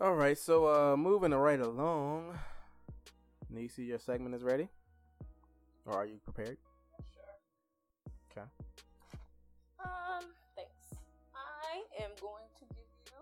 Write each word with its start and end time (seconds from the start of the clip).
All 0.00 0.14
right, 0.14 0.38
so 0.38 0.66
uh 0.66 0.96
moving 0.96 1.32
right 1.32 1.60
along. 1.60 2.38
Nisi, 3.50 3.82
your 3.84 3.98
segment 3.98 4.34
is 4.34 4.42
ready? 4.42 4.68
Or 5.86 5.94
are 5.94 6.06
you 6.06 6.18
prepared? 6.24 6.56
Sure. 7.12 7.34
Okay. 8.30 8.46
Um, 9.84 10.24
thanks. 10.56 10.94
I 11.34 11.82
am 12.04 12.10
going 12.20 12.46
to 12.60 12.64
give 12.66 12.86
you 13.06 13.18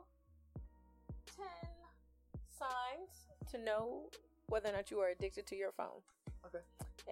10 1.37 1.45
signs 2.59 3.27
to 3.53 3.59
know 3.65 4.11
whether 4.49 4.69
or 4.69 4.73
not 4.73 4.91
you 4.91 4.99
are 5.01 5.09
addicted 5.09 5.47
to 5.47 5.57
your 5.57 5.73
phone. 5.73 6.03
Okay. 6.47 6.63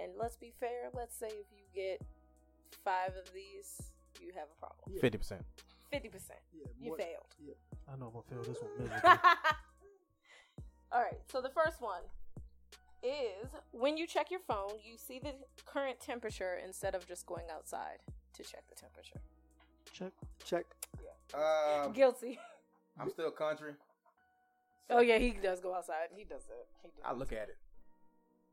And 0.01 0.12
let's 0.19 0.37
be 0.37 0.53
fair, 0.61 0.91
let's 0.95 1.17
say 1.17 1.29
if 1.29 1.46
you 1.57 1.64
get 1.75 2.03
five 2.85 3.12
of 3.19 3.33
these, 3.33 3.80
you 4.21 4.33
have 4.35 4.48
a 4.55 4.61
problem. 4.61 4.93
Yeah. 4.95 5.01
Fifty 5.01 5.19
percent. 5.19 5.43
50%. 5.93 6.03
Yeah, 6.53 6.67
You 6.79 6.89
more- 6.89 6.98
failed. 6.98 7.33
I 7.89 7.96
know 7.96 8.07
I'm 8.07 8.12
gonna 8.12 8.25
feel 8.29 8.53
this 8.53 8.62
one 8.62 8.71
miserably. 8.79 9.11
All 10.93 11.02
right, 11.02 11.20
so 11.30 11.41
the 11.41 11.51
first 11.51 11.80
one 11.80 12.02
is 13.02 13.48
when 13.73 13.97
you 13.97 14.06
check 14.06 14.30
your 14.30 14.41
phone, 14.41 14.73
you 14.84 14.97
see 14.97 15.19
the 15.19 15.34
current 15.65 16.01
temperature 16.01 16.59
instead 16.65 16.95
of 16.95 17.07
just 17.07 17.27
going 17.27 17.46
outside 17.52 17.98
to 18.34 18.43
check 18.43 18.65
the 18.69 18.74
temperature. 18.74 19.20
Check. 19.93 20.12
Check. 20.45 20.66
Um, 21.34 21.93
Guilty. 21.93 22.38
I'm 23.01 23.10
still 23.10 23.30
country. 23.30 23.73
Oh 24.88 25.01
yeah, 25.01 25.18
he 25.18 25.30
does 25.30 25.60
go 25.60 25.74
outside. 25.74 26.09
He 26.15 26.24
does 26.24 26.43
it. 26.45 26.66
He 26.82 26.88
does 26.88 27.05
I 27.05 27.12
look 27.12 27.32
at 27.32 27.48
it. 27.48 27.57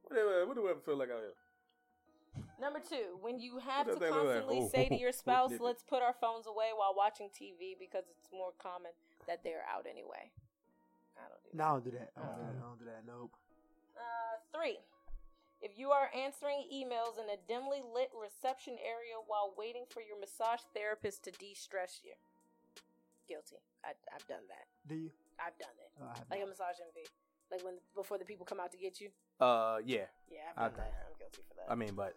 What 0.03 0.15
do 0.15 0.47
what 0.47 0.55
do 0.55 0.67
I 0.67 0.71
ever 0.71 0.79
feel 0.79 0.97
like 0.97 1.09
out 1.09 1.21
here? 1.21 2.43
Number 2.59 2.79
two, 2.79 3.17
when 3.21 3.39
you 3.39 3.59
have 3.59 3.85
to 3.85 3.91
does 3.91 3.99
that 3.99 4.11
look 4.11 4.25
like? 4.25 4.33
constantly 4.41 4.59
Oh, 4.65 4.69
say 4.69 4.89
to 4.89 4.97
your 4.99 5.11
spouse, 5.11 5.51
"Let's 5.59 5.83
put 5.83 6.01
our 6.01 6.15
phones 6.19 6.47
away 6.47 6.69
while 6.75 6.93
watching 6.95 7.29
TV," 7.29 7.77
because 7.79 8.05
it's 8.09 8.29
more 8.31 8.51
common 8.57 8.91
that 9.27 9.43
they're 9.43 9.65
out 9.69 9.85
anyway. 9.89 10.31
I 11.17 11.27
don't 11.29 11.43
do 11.43 11.49
that. 11.51 11.57
No, 11.57 11.63
I 11.63 11.71
don't 11.73 11.83
do 11.85 11.91
that. 11.91 12.09
I 12.17 12.19
don't 12.21 12.35
do 12.35 12.43
that. 12.43 12.49
Uh-uh. 12.49 12.57
I 12.57 12.61
don't 12.67 12.79
do 12.79 12.85
that. 12.85 13.01
Nope. 13.07 13.31
Uh, 13.97 14.35
three. 14.55 14.77
If 15.61 15.79
you 15.79 15.91
are 15.91 16.09
answering 16.11 16.67
emails 16.73 17.15
in 17.21 17.29
a 17.31 17.39
dimly 17.47 17.79
lit 17.93 18.11
reception 18.11 18.75
area 18.83 19.15
while 19.27 19.53
waiting 19.57 19.85
for 19.87 20.01
your 20.01 20.19
massage 20.19 20.59
therapist 20.75 21.23
to 21.23 21.31
de-stress 21.31 22.01
you, 22.03 22.11
guilty. 23.29 23.55
I, 23.85 23.91
I've 24.13 24.27
done 24.27 24.43
that. 24.49 24.67
Do 24.89 24.95
you? 24.95 25.11
I've 25.39 25.57
done 25.57 25.71
it. 25.79 25.91
Oh, 26.01 26.05
I 26.11 26.17
have 26.19 26.27
Like 26.29 26.43
a 26.43 26.47
massage 26.47 26.79
envy. 26.83 27.07
Like 27.51 27.63
when 27.63 27.75
before 27.95 28.17
the 28.17 28.25
people 28.25 28.45
come 28.45 28.59
out 28.59 28.71
to 28.71 28.77
get 28.77 28.99
you. 28.99 29.09
Uh, 29.39 29.77
yeah. 29.85 30.05
Yeah, 30.29 30.51
I've 30.57 30.65
I've 30.65 30.77
done 30.77 30.83
done 30.83 30.91
that. 30.91 30.91
that. 30.91 31.07
I'm 31.11 31.19
guilty 31.19 31.41
for 31.47 31.55
that. 31.55 31.71
I 31.71 31.75
mean, 31.75 31.93
but 31.95 32.15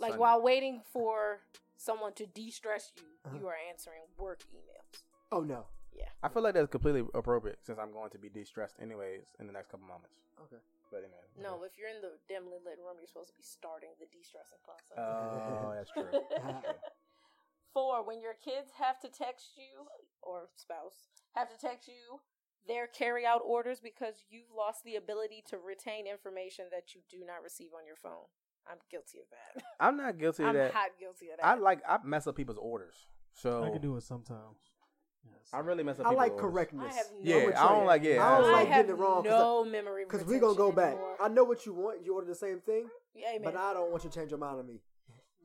like 0.00 0.10
Sunday. 0.10 0.16
while 0.18 0.42
waiting 0.42 0.80
for 0.92 1.38
someone 1.76 2.12
to 2.14 2.26
de-stress 2.26 2.90
you, 2.96 3.02
Uh-huh. 3.26 3.36
you 3.38 3.46
are 3.46 3.56
answering 3.70 4.02
work 4.18 4.40
emails. 4.52 5.02
Oh 5.30 5.40
no. 5.42 5.66
I 6.22 6.28
feel 6.28 6.42
like 6.42 6.54
that's 6.54 6.70
completely 6.70 7.06
appropriate 7.14 7.58
since 7.62 7.78
I'm 7.78 7.92
going 7.92 8.10
to 8.10 8.18
be 8.18 8.28
de-stressed 8.28 8.74
anyways 8.82 9.22
in 9.38 9.46
the 9.46 9.52
next 9.52 9.70
couple 9.70 9.86
moments. 9.86 10.18
Okay. 10.42 10.58
But 10.90 11.06
anyway. 11.06 11.22
No, 11.38 11.62
if 11.62 11.78
you're 11.78 11.92
in 11.92 12.02
the 12.02 12.18
dimly 12.26 12.58
lit 12.64 12.82
room, 12.82 12.98
you're 12.98 13.06
supposed 13.06 13.30
to 13.30 13.38
be 13.38 13.46
starting 13.46 13.94
the 14.00 14.10
de-stressing 14.10 14.58
process. 14.66 14.98
Oh, 14.98 15.70
that's 15.76 15.92
true. 15.94 16.10
Four, 17.74 18.02
when 18.02 18.20
your 18.20 18.34
kids 18.34 18.74
have 18.74 18.98
to 19.00 19.08
text 19.08 19.54
you 19.54 19.86
or 20.22 20.50
spouse 20.56 21.06
have 21.36 21.48
to 21.50 21.58
text 21.58 21.86
you 21.86 22.18
their 22.66 22.88
carry 22.88 23.24
out 23.24 23.40
orders 23.44 23.78
because 23.78 24.24
you've 24.28 24.50
lost 24.56 24.82
the 24.82 24.96
ability 24.96 25.44
to 25.48 25.58
retain 25.58 26.06
information 26.06 26.66
that 26.72 26.94
you 26.94 27.00
do 27.08 27.24
not 27.24 27.44
receive 27.44 27.70
on 27.78 27.86
your 27.86 27.96
phone. 27.96 28.26
I'm 28.66 28.78
guilty 28.90 29.18
of 29.18 29.28
that. 29.30 29.62
I'm 29.78 29.96
not 29.96 30.18
guilty 30.18 30.42
of 30.42 30.52
that. 30.52 30.60
I'm 30.60 30.66
that. 30.66 30.74
hot 30.74 30.90
guilty 30.98 31.30
of 31.30 31.38
that. 31.38 31.46
I 31.46 31.54
like 31.54 31.80
I 31.88 31.98
mess 32.02 32.26
up 32.26 32.34
people's 32.34 32.58
orders. 32.58 33.06
So 33.34 33.62
I 33.62 33.70
can 33.70 33.80
do 33.80 33.96
it 33.96 34.02
sometimes. 34.02 34.58
Yes. 35.24 35.34
I 35.52 35.58
really 35.60 35.82
mess 35.82 35.98
up. 36.00 36.06
I 36.06 36.10
people's 36.10 36.18
like 36.28 36.36
correctness. 36.36 36.92
I 36.92 36.96
have 36.96 37.06
no 37.12 37.18
Yeah, 37.22 37.36
I'm 37.36 37.46
with 37.46 37.56
I 37.56 37.68
don't 37.68 37.86
like- 37.86 38.02
yeah, 38.02 38.26
I 38.26 38.38
don't 38.38 38.48
I 38.48 38.52
like 38.52 38.68
getting 38.68 38.90
it 38.90 38.94
wrong 38.94 39.24
no 39.24 39.64
memory 39.64 40.04
because 40.04 40.24
we're 40.26 40.40
gonna 40.40 40.54
go 40.54 40.68
retention 40.70 40.76
back. 40.76 40.92
anymore. 40.92 41.16
I 41.20 41.28
know 41.28 41.44
what 41.44 41.66
you 41.66 41.72
want. 41.74 42.04
You 42.04 42.14
order 42.14 42.26
the 42.26 42.34
same 42.34 42.60
thing, 42.60 42.88
Yeah, 43.14 43.28
amen. 43.30 43.42
but 43.44 43.56
I 43.56 43.72
don't 43.74 43.90
want 43.90 44.04
you 44.04 44.10
to 44.10 44.14
change 44.18 44.30
your 44.30 44.38
mind 44.38 44.58
on 44.60 44.66
me 44.66 44.80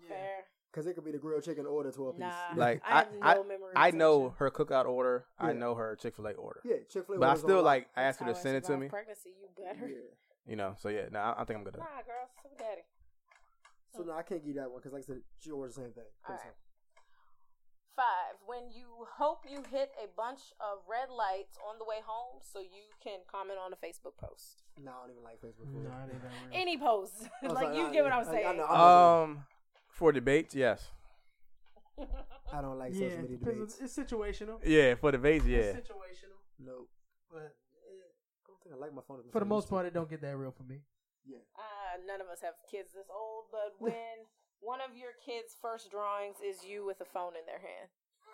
Fair. 0.07 0.45
because 0.71 0.87
it 0.87 0.93
could 0.95 1.05
be 1.05 1.11
the 1.11 1.17
grilled 1.19 1.43
chicken 1.43 1.65
order 1.65 1.91
twelve 1.91 2.15
piece. 2.15 2.21
Nah. 2.21 2.33
Like 2.55 2.81
I 2.85 2.89
have 2.99 3.07
I, 3.21 3.33
no 3.35 3.43
memory 3.43 3.71
I 3.75 3.91
know 3.91 4.35
her 4.37 4.51
cookout 4.51 4.85
order. 4.85 5.25
I 5.39 5.53
know 5.53 5.75
her 5.75 5.95
Chick 5.95 6.15
Fil 6.15 6.27
A 6.27 6.31
order. 6.33 6.59
yeah, 6.65 6.75
Chick 6.89 7.05
Fil 7.07 7.15
A. 7.15 7.19
But 7.19 7.29
I 7.29 7.35
still 7.35 7.61
like 7.63 7.87
I 7.95 8.03
asked 8.03 8.19
her 8.19 8.25
to 8.25 8.35
send 8.35 8.57
it 8.57 8.63
to 8.65 8.77
me. 8.77 8.87
Pregnancy, 8.89 9.29
you 9.39 9.47
better. 9.57 9.87
Yeah. 9.87 9.97
You 10.45 10.55
know. 10.57 10.75
So 10.77 10.89
yeah, 10.89 11.05
no, 11.11 11.19
I, 11.19 11.41
I 11.41 11.43
think 11.45 11.57
I'm 11.59 11.63
good. 11.63 11.77
Nah, 11.77 11.85
girl, 12.05 12.27
so 12.43 12.49
daddy. 12.59 12.81
So 13.95 14.03
no, 14.03 14.13
I 14.13 14.23
can't 14.23 14.41
give 14.41 14.49
you 14.55 14.59
that 14.61 14.69
one 14.69 14.79
because 14.79 14.91
like 14.91 15.03
I 15.03 15.05
said, 15.05 15.21
she 15.39 15.51
orders 15.51 15.75
the 15.75 15.81
same 15.83 15.91
thing. 15.93 16.03
All 16.27 16.35
right. 16.35 16.41
Five, 17.95 18.41
when 18.47 18.71
you 18.73 19.05
hope 19.17 19.45
you 19.47 19.61
hit 19.69 19.91
a 20.03 20.07
bunch 20.17 20.39
of 20.59 20.79
red 20.89 21.09
lights 21.13 21.57
on 21.69 21.77
the 21.77 21.85
way 21.85 22.01
home 22.03 22.41
so 22.41 22.59
you 22.59 22.89
can 23.03 23.19
comment 23.29 23.59
on 23.63 23.71
a 23.71 23.75
Facebook 23.77 24.17
post. 24.17 24.63
No, 24.81 24.89
I 24.91 25.05
don't 25.05 25.11
even 25.11 25.23
like 25.23 25.37
Facebook. 25.39 25.69
for 25.69 25.77
No, 25.77 25.89
real. 25.93 26.09
it 26.09 26.21
ain't. 26.25 26.61
Any 26.61 26.77
post. 26.77 27.29
I 27.43 27.47
like, 27.53 27.53
like, 27.69 27.77
you 27.77 27.83
nah, 27.83 27.91
get 27.91 28.03
what. 28.03 28.13
I'm 28.13 28.25
I- 28.25 28.29
I 28.29 28.33
saying. 28.33 28.57
know. 28.57 28.65
I'm 28.65 29.29
Um, 29.29 29.45
for 29.89 30.11
debates, 30.11 30.55
yes. 30.55 30.89
I 32.51 32.61
don't 32.61 32.79
like 32.79 32.93
yeah, 32.93 33.09
social 33.09 33.21
media 33.21 33.37
debates. 33.37 33.77
it's 33.79 33.95
situational. 33.95 34.57
Yeah, 34.65 34.95
for 34.95 35.11
debates, 35.11 35.45
yeah. 35.45 35.77
It's 35.77 35.87
situational. 35.87 36.41
No, 36.57 36.87
But 37.29 37.53
I 37.53 38.41
don't 38.47 38.57
think 38.63 38.73
I 38.75 38.77
like 38.79 38.93
my 38.93 39.01
phone. 39.07 39.21
for 39.31 39.39
the 39.39 39.45
most 39.45 39.69
part, 39.69 39.85
it 39.85 39.93
don't 39.93 40.09
get 40.09 40.21
that 40.21 40.35
real 40.35 40.51
for 40.51 40.63
me. 40.63 40.81
Yeah. 41.25 41.37
uh, 41.55 41.97
none 42.07 42.19
of 42.21 42.27
us 42.27 42.41
have 42.41 42.55
kids 42.69 42.91
this 42.93 43.07
old, 43.13 43.45
but 43.51 43.73
when 43.79 44.25
one 44.63 44.79
of 44.79 44.95
your 44.97 45.11
kids' 45.23 45.55
first 45.61 45.91
drawings 45.91 46.37
is 46.43 46.63
you 46.63 46.85
with 46.85 47.01
a 47.01 47.05
phone 47.05 47.33
in 47.35 47.45
their 47.45 47.59
hand. 47.59 47.89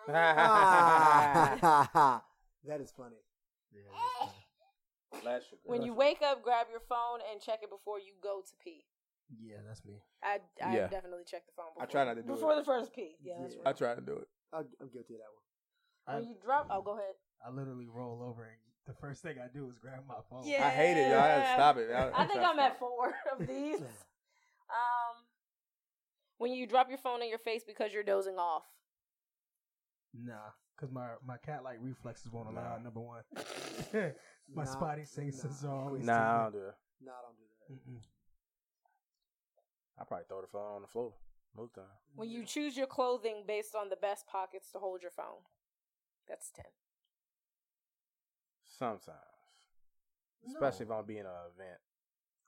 Ah, 0.08 2.22
that 2.66 2.80
is 2.80 2.92
funny. 2.96 3.16
Last 5.24 5.50
sugar. 5.50 5.60
When 5.64 5.82
you 5.82 5.92
wake 5.92 6.22
up, 6.22 6.42
grab 6.42 6.68
your 6.70 6.80
phone 6.80 7.18
and 7.30 7.40
check 7.42 7.58
it 7.62 7.70
before 7.70 7.98
you 7.98 8.12
go 8.22 8.40
to 8.40 8.52
pee. 8.62 8.84
Yeah, 9.38 9.56
that's 9.66 9.84
me. 9.84 9.94
I, 10.22 10.38
I 10.64 10.74
Yeah. 10.74 10.86
definitely 10.88 11.24
check 11.26 11.44
the 11.46 11.52
phone. 11.56 11.66
Before, 11.74 11.82
I 11.82 11.86
try 11.86 12.04
not 12.04 12.14
to 12.14 12.22
do 12.22 12.28
before 12.28 12.52
it. 12.52 12.56
the 12.56 12.64
first 12.64 12.92
pee. 12.94 13.16
Yeah, 13.22 13.34
that's 13.42 13.54
Yeah. 13.54 13.68
I 13.68 13.72
try 13.72 13.94
to 13.94 14.00
do 14.00 14.16
it. 14.16 14.28
I, 14.52 14.58
I'm 14.80 14.88
guilty 14.88 15.14
of 15.14 15.20
that 15.20 15.32
one. 15.34 15.44
I, 16.06 16.20
you 16.26 16.34
drop, 16.42 16.66
oh, 16.70 16.82
go 16.82 16.92
ahead. 16.92 17.14
I 17.44 17.50
literally 17.50 17.86
roll 17.86 18.22
over 18.22 18.44
and 18.44 18.56
the 18.86 18.94
first 18.94 19.22
thing 19.22 19.36
I 19.38 19.46
do 19.52 19.68
is 19.68 19.78
grab 19.78 20.04
my 20.08 20.16
phone. 20.28 20.42
Yeah. 20.44 20.66
I 20.66 20.70
hate 20.70 20.96
it, 20.96 21.10
y'all. 21.10 21.20
I 21.20 21.28
had 21.28 21.42
to 21.42 21.52
stop 21.52 21.76
it. 21.76 21.90
I, 21.92 22.22
I 22.22 22.26
think 22.26 22.40
I'm 22.40 22.58
at 22.58 22.78
four 22.78 23.14
of 23.38 23.46
these. 23.46 23.80
Um, 24.70 25.26
when 26.40 26.52
you 26.54 26.66
drop 26.66 26.88
your 26.88 26.96
phone 26.96 27.22
in 27.22 27.28
your 27.28 27.38
face 27.38 27.62
because 27.66 27.92
you're 27.92 28.02
dozing 28.02 28.36
off. 28.38 28.62
Nah, 30.14 30.32
because 30.74 30.90
my, 30.90 31.08
my 31.24 31.36
cat 31.36 31.62
like 31.62 31.76
reflexes 31.82 32.32
won't 32.32 32.48
allow 32.48 32.70
Nah. 32.70 32.76
it, 32.76 32.82
number 32.82 33.00
one. 33.00 33.22
my 34.54 34.64
Nah, 34.64 34.70
spotty 34.70 35.04
senses 35.04 35.62
nah. 35.62 35.68
are 35.70 35.84
always 35.84 36.04
Nah, 36.06 36.12
I 36.14 36.16
tingling. 36.16 36.42
don't 36.42 36.52
do 36.52 36.68
it. 36.68 36.74
No, 37.02 37.12
I 37.12 37.22
don't 37.22 37.36
do 37.36 37.44
that. 37.84 37.90
Mm-mm. 37.90 38.00
I 39.98 40.04
probably 40.04 40.24
throw 40.30 40.40
the 40.40 40.46
phone 40.46 40.76
on 40.76 40.80
the 40.82 40.88
floor 40.88 41.12
most 41.54 41.74
time. 41.74 41.84
When 42.16 42.30
you 42.30 42.44
choose 42.46 42.74
your 42.74 42.86
clothing 42.86 43.44
based 43.46 43.74
on 43.74 43.90
the 43.90 43.96
best 43.96 44.26
pockets 44.26 44.72
to 44.72 44.78
hold 44.78 45.02
your 45.02 45.10
phone. 45.10 45.44
That's 46.26 46.50
10. 46.52 46.64
Sometimes, 48.64 49.18
No. 50.46 50.54
especially 50.54 50.86
if 50.86 50.92
I'm 50.92 51.04
being 51.04 51.20
an 51.28 51.36
event. 51.54 51.78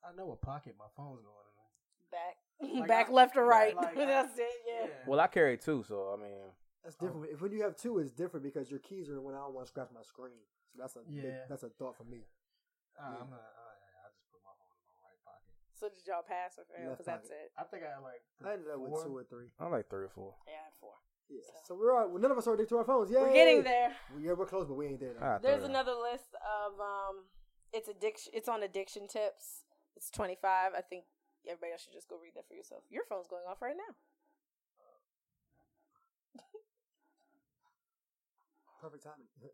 I 0.02 0.12
know 0.16 0.26
what 0.26 0.40
pocket 0.40 0.74
my 0.78 0.88
phone's 0.96 1.20
going 1.20 1.36
in. 1.36 2.10
Back. 2.10 2.36
Like 2.74 2.88
Back, 2.88 3.08
I- 3.10 3.12
left, 3.12 3.36
or 3.36 3.44
right. 3.44 3.74
like 3.76 3.96
I- 3.98 4.04
That's 4.06 4.38
it, 4.38 4.46
yeah. 4.66 4.86
Well, 5.06 5.20
I 5.20 5.26
carry 5.26 5.58
two, 5.58 5.84
so 5.86 6.14
I 6.16 6.22
mean, 6.22 6.38
That's 6.84 6.96
different. 6.96 7.26
If 7.32 7.40
when 7.42 7.52
you 7.52 7.62
have 7.62 7.76
two, 7.76 7.98
it's 7.98 8.10
different 8.12 8.44
because 8.44 8.70
your 8.70 8.80
keys 8.80 9.08
are 9.10 9.20
when 9.20 9.34
I 9.34 9.38
don't 9.38 9.54
want 9.54 9.66
to 9.66 9.70
scratch 9.70 9.88
my 9.94 10.02
screen. 10.02 10.38
So 10.72 10.78
that's 10.80 10.96
a 10.96 11.00
big, 11.00 11.24
Yeah. 11.24 11.44
that's 11.48 11.62
a 11.64 11.68
thought 11.70 11.96
for 11.96 12.04
me. 12.04 12.22
Uh, 12.98 13.02
Yeah. 13.02 13.22
I'm 13.22 13.30
not, 13.30 13.42
I, 13.42 14.06
I 14.06 14.08
just 14.14 14.24
put 14.30 14.40
my 14.46 14.54
phone 14.56 14.72
in 14.72 14.86
my 14.94 15.10
right 15.10 15.20
pocket. 15.26 15.52
So 15.74 15.88
did 15.90 16.06
y'all 16.06 16.22
pass 16.26 16.56
or 16.58 16.64
fail? 16.70 16.90
Because 16.94 17.06
that's 17.06 17.28
it. 17.30 17.50
I 17.58 17.64
think 17.64 17.82
I 17.84 17.90
had 17.98 18.02
like 18.06 18.22
I 18.46 18.54
ended 18.54 18.70
up 18.72 18.78
with 18.80 19.02
two 19.04 19.16
or 19.16 19.24
three. 19.24 19.50
I 19.60 19.66
like 19.68 19.90
three 19.90 20.06
or 20.06 20.12
four. 20.14 20.34
Yeah, 20.46 20.62
I 20.62 20.70
had 20.70 20.76
four. 20.80 20.94
Yeah. 21.28 21.42
So- 21.44 21.74
So 21.74 21.74
we're 21.74 21.92
all, 21.92 22.08
well, 22.08 22.22
none 22.22 22.30
of 22.30 22.38
us 22.38 22.46
are 22.46 22.54
addicted 22.54 22.74
to 22.74 22.78
our 22.78 22.88
phones. 22.88 23.10
Yeah, 23.10 23.22
We're 23.22 23.32
getting 23.34 23.62
there. 23.62 23.92
Yeah, 24.20 24.32
we're 24.32 24.46
close, 24.46 24.66
but 24.66 24.74
we 24.78 24.86
ain't 24.86 25.00
there. 25.00 25.14
Though. 25.18 25.26
Ah, 25.26 25.38
There's 25.42 25.64
another 25.64 25.92
list 25.94 26.30
of 26.40 26.78
um, 26.80 27.26
it's 27.72 27.88
addiction. 27.88 28.32
It's 28.36 28.48
on 28.48 28.62
addiction 28.62 29.08
tips. 29.08 29.64
It's 29.96 30.10
25. 30.10 30.72
I 30.76 30.80
think 30.80 31.04
everybody 31.50 31.72
else 31.72 31.82
should 31.84 31.92
just 31.96 32.08
go 32.08 32.16
read 32.20 32.34
that 32.36 32.46
for 32.46 32.54
yourself. 32.54 32.82
Your 32.90 33.04
phone's 33.08 33.26
going 33.26 33.44
off 33.48 33.62
right 33.62 33.76
now. 33.76 33.92
Perfect 38.80 39.04
timing. 39.04 39.30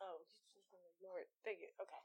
Oh, 0.00 0.16
you 0.16 0.56
just 0.56 0.72
gonna 0.72 0.88
ignore 0.96 1.20
it. 1.20 1.28
Thank 1.44 1.60
you. 1.60 1.68
Okay. 1.76 2.00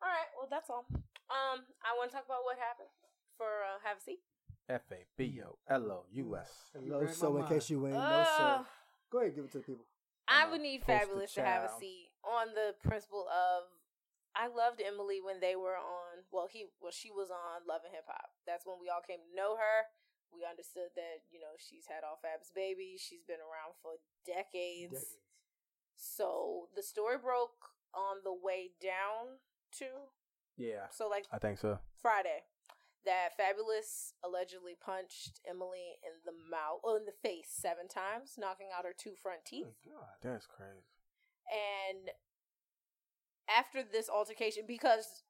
All 0.00 0.08
right. 0.08 0.24
Well, 0.40 0.48
that's 0.48 0.72
all. 0.72 0.88
Um, 1.28 1.68
I 1.84 1.92
want 2.00 2.08
to 2.08 2.16
talk 2.16 2.24
about 2.24 2.48
what 2.48 2.56
happened 2.56 2.88
for 3.36 3.44
uh, 3.60 3.76
have 3.84 4.00
a 4.00 4.00
seat. 4.00 4.24
F 4.72 4.88
A 4.88 5.04
B 5.20 5.44
O 5.44 5.60
L 5.68 5.84
O 5.92 5.98
U 6.16 6.36
S. 6.40 6.48
no, 6.80 7.00
read 7.04 7.12
so 7.12 7.36
in 7.36 7.44
mind. 7.44 7.52
case 7.52 7.68
you 7.68 7.84
ain't, 7.84 7.92
no, 7.92 8.00
Uh, 8.00 8.24
sir. 8.24 8.66
Go 9.12 9.18
ahead, 9.20 9.26
and 9.28 9.36
give 9.36 9.44
it 9.44 9.52
to 9.52 9.58
the 9.60 9.64
people. 9.68 9.84
I 10.26 10.48
would 10.48 10.62
need 10.64 10.80
Fabolous 10.88 11.34
to 11.34 11.44
have 11.44 11.68
a 11.68 11.72
seat 11.78 12.08
on 12.24 12.56
the 12.56 12.72
principle 12.88 13.28
of 13.28 13.68
I 14.36 14.52
loved 14.52 14.84
Emily 14.84 15.24
when 15.24 15.40
they 15.40 15.56
were 15.56 15.80
on. 15.80 16.28
Well, 16.28 16.46
he 16.46 16.68
well 16.78 16.92
she 16.92 17.08
was 17.10 17.32
on 17.32 17.64
Love 17.64 17.88
and 17.88 17.96
Hip 17.96 18.04
Hop. 18.06 18.36
That's 18.44 18.68
when 18.68 18.76
we 18.76 18.92
all 18.92 19.00
came 19.00 19.24
to 19.24 19.32
know 19.32 19.56
her. 19.56 19.88
We 20.28 20.44
understood 20.44 20.92
that 20.92 21.24
you 21.32 21.40
know 21.40 21.56
she's 21.56 21.88
had 21.88 22.04
all 22.04 22.20
Fab's 22.20 22.52
babies. 22.52 23.00
She's 23.00 23.24
been 23.24 23.40
around 23.40 23.80
for 23.80 23.96
decades. 24.28 24.92
Decades. 24.92 25.24
So 25.96 26.68
the 26.76 26.84
story 26.84 27.16
broke 27.16 27.72
on 27.96 28.20
the 28.20 28.36
way 28.36 28.76
down 28.76 29.40
to 29.80 30.12
Yeah, 30.60 30.92
so 30.92 31.08
like 31.08 31.24
I 31.32 31.40
think 31.40 31.56
so. 31.56 31.80
Friday 31.96 32.44
that 33.06 33.38
Fabolous 33.38 34.18
allegedly 34.20 34.74
punched 34.74 35.40
Emily 35.48 35.96
in 36.02 36.20
the 36.26 36.34
mouth, 36.34 36.82
or 36.82 36.98
in 36.98 37.06
the 37.06 37.14
face 37.14 37.48
seven 37.48 37.86
times, 37.88 38.34
knocking 38.36 38.74
out 38.76 38.84
her 38.84 38.92
two 38.92 39.14
front 39.14 39.46
teeth. 39.46 39.70
God. 39.86 40.18
That's 40.20 40.44
crazy. 40.44 40.82
And 41.46 42.10
after 43.48 43.82
this 43.82 44.08
altercation, 44.08 44.64
because 44.66 45.24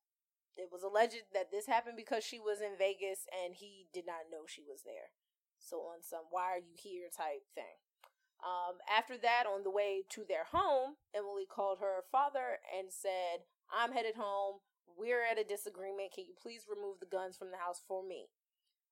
it 0.57 0.69
was 0.73 0.83
alleged 0.83 1.29
that 1.35 1.53
this 1.53 1.67
happened 1.67 1.97
because 1.97 2.25
she 2.25 2.41
was 2.41 2.61
in 2.61 2.79
Vegas 2.79 3.29
and 3.29 3.55
he 3.55 3.89
did 3.93 4.07
not 4.07 4.33
know 4.33 4.49
she 4.49 4.65
was 4.65 4.83
there. 4.85 5.13
So 5.59 5.85
on 5.93 6.01
some 6.03 6.29
why 6.31 6.57
are 6.57 6.65
you 6.65 6.77
here 6.77 7.09
type 7.13 7.45
thing. 7.55 7.81
Um, 8.41 8.81
after 8.85 9.17
that, 9.21 9.45
on 9.49 9.65
the 9.65 9.73
way 9.73 10.05
to 10.13 10.25
their 10.25 10.45
home, 10.53 11.01
Emily 11.17 11.49
called 11.49 11.81
her 11.81 12.05
father 12.13 12.61
and 12.69 12.93
said, 12.93 13.49
I'm 13.73 13.93
headed 13.93 14.17
home. 14.17 14.61
We're 14.87 15.25
at 15.25 15.41
a 15.41 15.45
disagreement. 15.45 16.13
Can 16.13 16.25
you 16.25 16.37
please 16.37 16.69
remove 16.69 17.01
the 17.01 17.11
guns 17.11 17.37
from 17.37 17.51
the 17.51 17.61
house 17.61 17.83
for 17.89 18.05
me? 18.05 18.29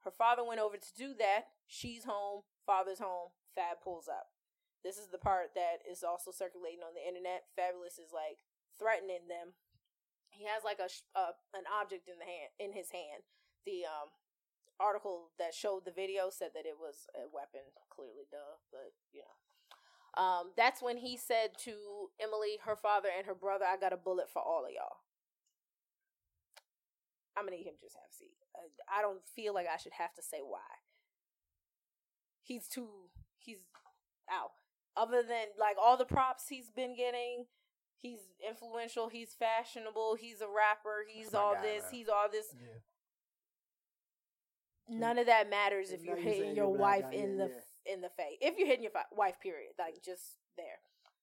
Her 0.04 0.12
father 0.12 0.44
went 0.44 0.60
over 0.60 0.76
to 0.76 0.96
do 0.96 1.14
that. 1.16 1.48
She's 1.66 2.04
home. 2.04 2.44
Father's 2.66 3.00
home. 3.00 3.32
Fab 3.54 3.80
pulls 3.84 4.08
up. 4.08 4.32
This 4.82 4.96
is 5.00 5.08
the 5.08 5.20
part 5.20 5.56
that 5.56 5.80
is 5.88 6.04
also 6.04 6.28
circulating 6.28 6.84
on 6.84 6.92
the 6.92 7.04
internet. 7.04 7.48
Fabolous 7.56 7.96
is 7.96 8.12
like 8.12 8.36
threatening 8.78 9.28
them. 9.28 9.54
He 10.30 10.44
has 10.50 10.66
like 10.66 10.82
a, 10.82 10.90
uh, 11.14 11.38
an 11.54 11.64
object 11.70 12.08
in 12.10 12.18
the 12.18 12.26
hand 12.26 12.50
in 12.58 12.70
his 12.74 12.90
hand. 12.90 13.22
The 13.66 13.86
um 13.86 14.10
article 14.80 15.30
that 15.38 15.54
showed 15.54 15.84
the 15.84 15.94
video 15.94 16.28
said 16.30 16.50
that 16.54 16.66
it 16.66 16.78
was 16.78 17.06
a 17.14 17.30
weapon. 17.30 17.62
Clearly, 17.90 18.26
duh. 18.30 18.58
But 18.70 18.92
you 19.12 19.22
know, 19.22 19.34
um, 20.18 20.52
that's 20.56 20.82
when 20.82 20.98
he 20.98 21.16
said 21.16 21.54
to 21.64 22.10
Emily, 22.18 22.58
her 22.64 22.76
father, 22.76 23.08
and 23.10 23.26
her 23.26 23.34
brother, 23.34 23.64
"I 23.64 23.76
got 23.76 23.92
a 23.92 24.00
bullet 24.00 24.30
for 24.30 24.42
all 24.42 24.64
of 24.66 24.72
y'all." 24.72 25.04
I'm 27.36 27.44
gonna 27.46 27.56
need 27.56 27.66
him 27.66 27.74
just 27.80 27.96
have 27.96 28.10
a 28.10 28.14
seat. 28.14 28.38
Uh, 28.54 28.70
I 28.88 29.02
don't 29.02 29.26
feel 29.34 29.54
like 29.54 29.66
I 29.66 29.76
should 29.76 29.94
have 29.98 30.14
to 30.14 30.22
say 30.22 30.38
why. 30.38 30.82
He's 32.42 32.68
too. 32.68 33.10
He's 33.38 33.58
out. 34.30 34.52
Other 34.96 35.22
than 35.22 35.54
like 35.58 35.76
all 35.80 35.96
the 35.96 36.04
props 36.04 36.48
he's 36.48 36.70
been 36.70 36.94
getting, 36.96 37.46
he's 38.04 38.20
influential. 38.46 39.08
He's 39.08 39.34
fashionable. 39.34 40.16
He's 40.20 40.40
a 40.42 40.46
rapper. 40.46 41.04
He's 41.08 41.32
my 41.32 41.38
all 41.38 41.54
guy, 41.54 41.62
this. 41.62 41.82
man. 41.82 41.90
He's 41.90 42.08
all 42.08 42.28
this. 42.30 42.46
Yeah. 42.52 42.68
None 44.98 45.18
of 45.18 45.26
that 45.26 45.48
matters 45.48 45.90
if 45.90 46.02
Now 46.02 46.08
you're 46.08 46.18
you're 46.18 46.24
hitting 46.24 46.54
your 46.54 46.66
you're 46.66 46.74
a 46.74 46.78
black 46.78 47.02
wife 47.02 47.10
guy, 47.10 47.16
in 47.16 47.38
yeah, 47.38 47.46
the 47.46 47.92
in 47.92 48.00
the 48.02 48.10
face. 48.10 48.38
If 48.42 48.58
you're 48.58 48.68
hitting 48.68 48.82
your 48.82 48.92
fi- 48.92 49.10
wife, 49.12 49.40
period. 49.40 49.72
Like 49.78 50.02
just 50.04 50.36
there. 50.58 50.78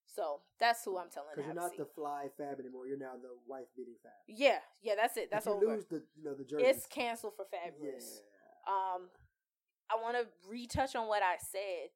So 0.07 0.41
that's 0.59 0.83
who 0.83 0.97
I'm 0.97 1.09
telling. 1.09 1.29
Because 1.35 1.45
you're 1.45 1.61
not 1.61 1.77
the 1.77 1.85
fly 1.85 2.25
fab 2.37 2.59
anymore. 2.59 2.87
You're 2.87 2.97
now 2.97 3.13
the 3.21 3.29
wife 3.47 3.67
beating 3.77 3.93
fab. 4.01 4.11
Yeah, 4.27 4.57
yeah. 4.81 4.95
That's 4.97 5.15
it. 5.15 5.29
That's 5.31 5.45
if 5.45 5.51
you 5.51 5.57
over. 5.57 5.75
lose 5.75 5.85
the 5.85 6.01
you 6.17 6.23
know 6.23 6.33
the 6.33 6.43
jersey. 6.43 6.65
It's 6.65 6.87
canceled 6.87 7.33
for 7.35 7.45
Fabolous. 7.45 8.19
Yeah. 8.67 8.73
Um, 8.73 9.09
I 9.89 10.01
want 10.01 10.17
to 10.17 10.25
retouch 10.49 10.95
on 10.95 11.07
what 11.07 11.21
I 11.21 11.35
said. 11.39 11.91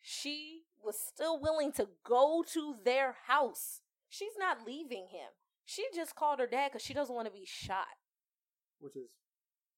She 0.00 0.62
was 0.84 0.96
still 0.96 1.40
willing 1.40 1.72
to 1.72 1.88
go 2.04 2.44
to 2.52 2.76
their 2.84 3.16
house. 3.26 3.80
She's 4.08 4.32
not 4.38 4.66
leaving 4.66 5.08
him. 5.10 5.28
She 5.64 5.84
just 5.94 6.14
called 6.14 6.38
her 6.38 6.46
dad 6.46 6.68
because 6.72 6.82
she 6.82 6.94
doesn't 6.94 7.14
want 7.14 7.26
to 7.26 7.32
be 7.32 7.44
shot. 7.46 7.86
Which 8.80 8.96
is 8.96 9.10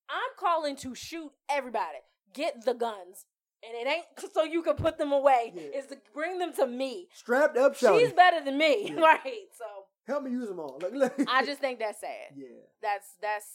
I'm 0.08 0.30
calling 0.38 0.76
to 0.76 0.94
shoot 0.94 1.32
everybody. 1.48 1.98
Get 2.34 2.64
the 2.64 2.74
guns. 2.74 3.26
And 3.62 3.74
it 3.76 3.90
ain't 3.90 4.32
so 4.34 4.44
you 4.44 4.62
can 4.62 4.74
put 4.74 4.98
them 4.98 5.12
away. 5.12 5.52
Yeah. 5.54 5.62
It's 5.74 5.88
to 5.88 5.98
bring 6.14 6.38
them 6.38 6.52
to 6.54 6.66
me. 6.66 7.08
strapped 7.12 7.56
up. 7.56 7.76
Shouting. 7.76 8.00
She's 8.00 8.12
better 8.12 8.44
than 8.44 8.56
me. 8.58 8.90
Yeah. 8.94 9.00
Right. 9.00 9.48
So 9.56 9.64
Help 10.06 10.24
me 10.24 10.30
use 10.30 10.48
them 10.48 10.58
all. 10.58 10.78
Look, 10.80 10.94
look. 10.94 11.14
I 11.28 11.44
just 11.44 11.60
think 11.60 11.78
that's 11.78 12.00
sad. 12.00 12.34
yeah. 12.36 12.66
That's 12.82 13.06
that's 13.20 13.46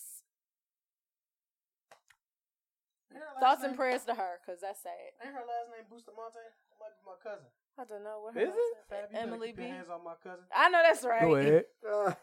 Ain't 3.11 3.23
her 3.23 3.27
last 3.35 3.41
thoughts 3.41 3.63
and 3.63 3.75
prayers 3.75 4.03
to 4.05 4.13
her 4.13 4.39
because 4.43 4.61
that's 4.61 4.83
sad. 4.83 5.15
Ain't 5.23 5.33
her 5.33 5.43
last 5.47 5.71
name 5.71 5.87
Bustamante? 5.89 6.39
Might 6.79 6.95
be 6.95 7.03
my 7.07 7.15
cousin. 7.23 7.47
I 7.77 7.83
don't 7.83 8.03
know 8.03 8.19
what 8.23 8.37
Is 8.37 8.47
her 8.47 8.53
it? 8.53 8.55
name- 8.55 9.09
Fab, 9.09 9.09
Emily 9.13 9.47
keep 9.49 9.57
B. 9.57 9.63
hands 9.63 9.89
on 9.89 10.03
my 10.03 10.13
cousin. 10.23 10.45
I 10.55 10.69
know 10.69 10.81
that's 10.83 11.03
right. 11.03 11.21
Go 11.21 11.35
ahead. 11.35 11.65
Uh, 11.85 12.13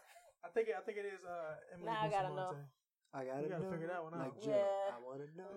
I 0.43 0.49
think 0.53 0.67
it, 0.69 0.75
I 0.77 0.81
think 0.81 0.97
it 0.97 1.05
is 1.07 1.23
uh 1.25 1.55
Emily 1.73 1.85
Now 1.87 1.99
I 2.03 2.09
gotta 2.09 2.35
know. 2.35 2.55
I 3.13 3.23
gotta, 3.25 3.41
You 3.43 3.49
gotta 3.49 3.63
know. 3.63 3.71
figure 3.71 3.87
that 3.87 4.03
one 4.03 4.13
out. 4.13 4.19
Like 4.19 4.45
Yeah. 4.45 4.91
I 4.91 4.99
wanna 5.05 5.25
know. 5.37 5.55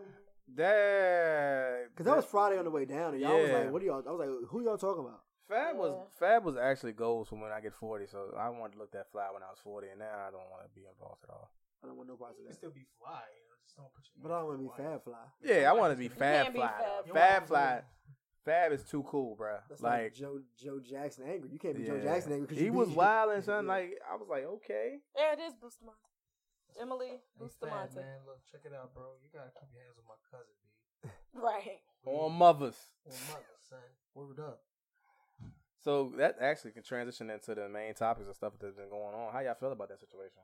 Dang. 0.54 1.88
Because 1.90 2.06
that 2.06 2.16
was 2.16 2.24
Friday 2.24 2.58
on 2.58 2.64
the 2.64 2.70
way 2.70 2.84
down, 2.84 3.14
and 3.14 3.20
y'all 3.20 3.40
was 3.40 3.50
like, 3.50 3.70
"What 3.72 3.82
are 3.82 3.84
y'all?" 3.84 4.02
I 4.06 4.10
was 4.12 4.20
like, 4.20 4.48
"Who 4.50 4.62
y'all 4.64 4.78
talking 4.78 5.04
about?" 5.04 5.22
Fab 5.48 5.76
was 5.76 6.06
Fab 6.18 6.44
was 6.44 6.56
actually 6.56 6.92
goals 6.92 7.28
from 7.28 7.40
when 7.40 7.52
I 7.52 7.60
get 7.60 7.74
forty, 7.74 8.06
so 8.06 8.34
I 8.38 8.48
wanted 8.50 8.74
to 8.74 8.78
look 8.78 8.92
that 8.92 9.10
fly 9.10 9.28
when 9.32 9.42
I 9.42 9.50
was 9.50 9.58
forty, 9.62 9.88
and 9.88 9.98
now 9.98 10.10
I 10.26 10.30
don't 10.30 10.48
want 10.50 10.62
to 10.64 10.70
be 10.74 10.86
involved 10.86 11.22
at 11.24 11.30
all. 11.30 11.50
I 11.82 11.86
don't 11.88 11.96
want 11.96 12.08
no 12.08 12.16
parts 12.16 12.36
You 12.38 12.44
of 12.44 12.46
can 12.46 12.52
that. 12.54 12.58
still 12.58 12.70
be 12.70 12.86
fly, 12.98 13.22
you 13.34 13.42
know. 13.50 13.56
Just 13.64 13.76
don't 13.76 13.92
put 13.92 14.04
your. 14.06 14.22
But 14.22 14.34
I 14.34 14.38
don't 14.40 14.46
want 14.48 14.58
to 14.58 14.64
be 14.64 14.82
Fab 14.82 15.04
Fly. 15.04 15.24
Yeah, 15.42 15.70
I 15.70 15.72
want 15.74 15.92
to 15.92 15.98
be 15.98 16.08
Fab 16.08 16.44
can't 16.44 16.54
be 16.54 16.60
Fab. 16.60 17.06
Fly. 17.06 17.14
Fab 17.14 17.46
Fly. 17.46 17.82
Fab 18.46 18.72
is 18.72 18.84
too 18.84 19.02
cool, 19.02 19.34
bro. 19.36 19.58
That's 19.68 19.82
like, 19.82 20.02
Like, 20.04 20.14
Joe 20.14 20.40
Joe 20.56 20.78
Jackson 20.80 21.24
angry. 21.28 21.50
You 21.52 21.58
can't 21.58 21.76
be 21.76 21.84
Joe. 21.84 21.98
Jackson 22.00 22.32
angry 22.32 22.46
because 22.46 22.62
he 22.62 22.70
was 22.70 22.88
wild 22.88 23.32
and 23.32 23.44
something. 23.44 23.66
Like, 23.66 23.98
I 24.10 24.14
was 24.16 24.28
like, 24.30 24.44
okay. 24.44 24.98
Yeah, 25.18 25.32
it 25.34 25.40
is 25.40 25.52
Bustamante. 25.60 25.98
Emily 26.80 27.06
Hey, 27.08 27.18
Fab, 27.36 27.48
Bustamante. 27.48 27.96
man, 27.96 28.18
look, 28.26 28.38
check 28.50 28.60
it 28.64 28.72
out, 28.72 28.94
bro. 28.94 29.02
You 29.22 29.28
gotta 29.34 29.50
keep 29.58 29.68
your 29.74 29.82
hands 29.82 29.98
on 29.98 30.06
my 30.08 30.16
cousin, 30.30 30.54
B. 30.62 31.10
Right. 31.42 31.80
On 32.06 32.32
mothers. 32.32 32.76
On 33.04 33.12
mother, 33.28 33.44
son. 33.68 33.78
Word 34.14 34.38
up. 34.40 34.60
So 35.82 36.12
that 36.18 36.36
actually 36.40 36.72
can 36.72 36.82
transition 36.82 37.30
into 37.30 37.54
the 37.54 37.68
main 37.68 37.94
topics 37.94 38.26
and 38.26 38.34
stuff 38.34 38.54
that's 38.60 38.74
been 38.74 38.88
going 38.90 39.14
on. 39.14 39.32
How 39.32 39.40
y'all 39.40 39.54
feel 39.54 39.72
about 39.72 39.88
that 39.90 40.00
situation? 40.00 40.38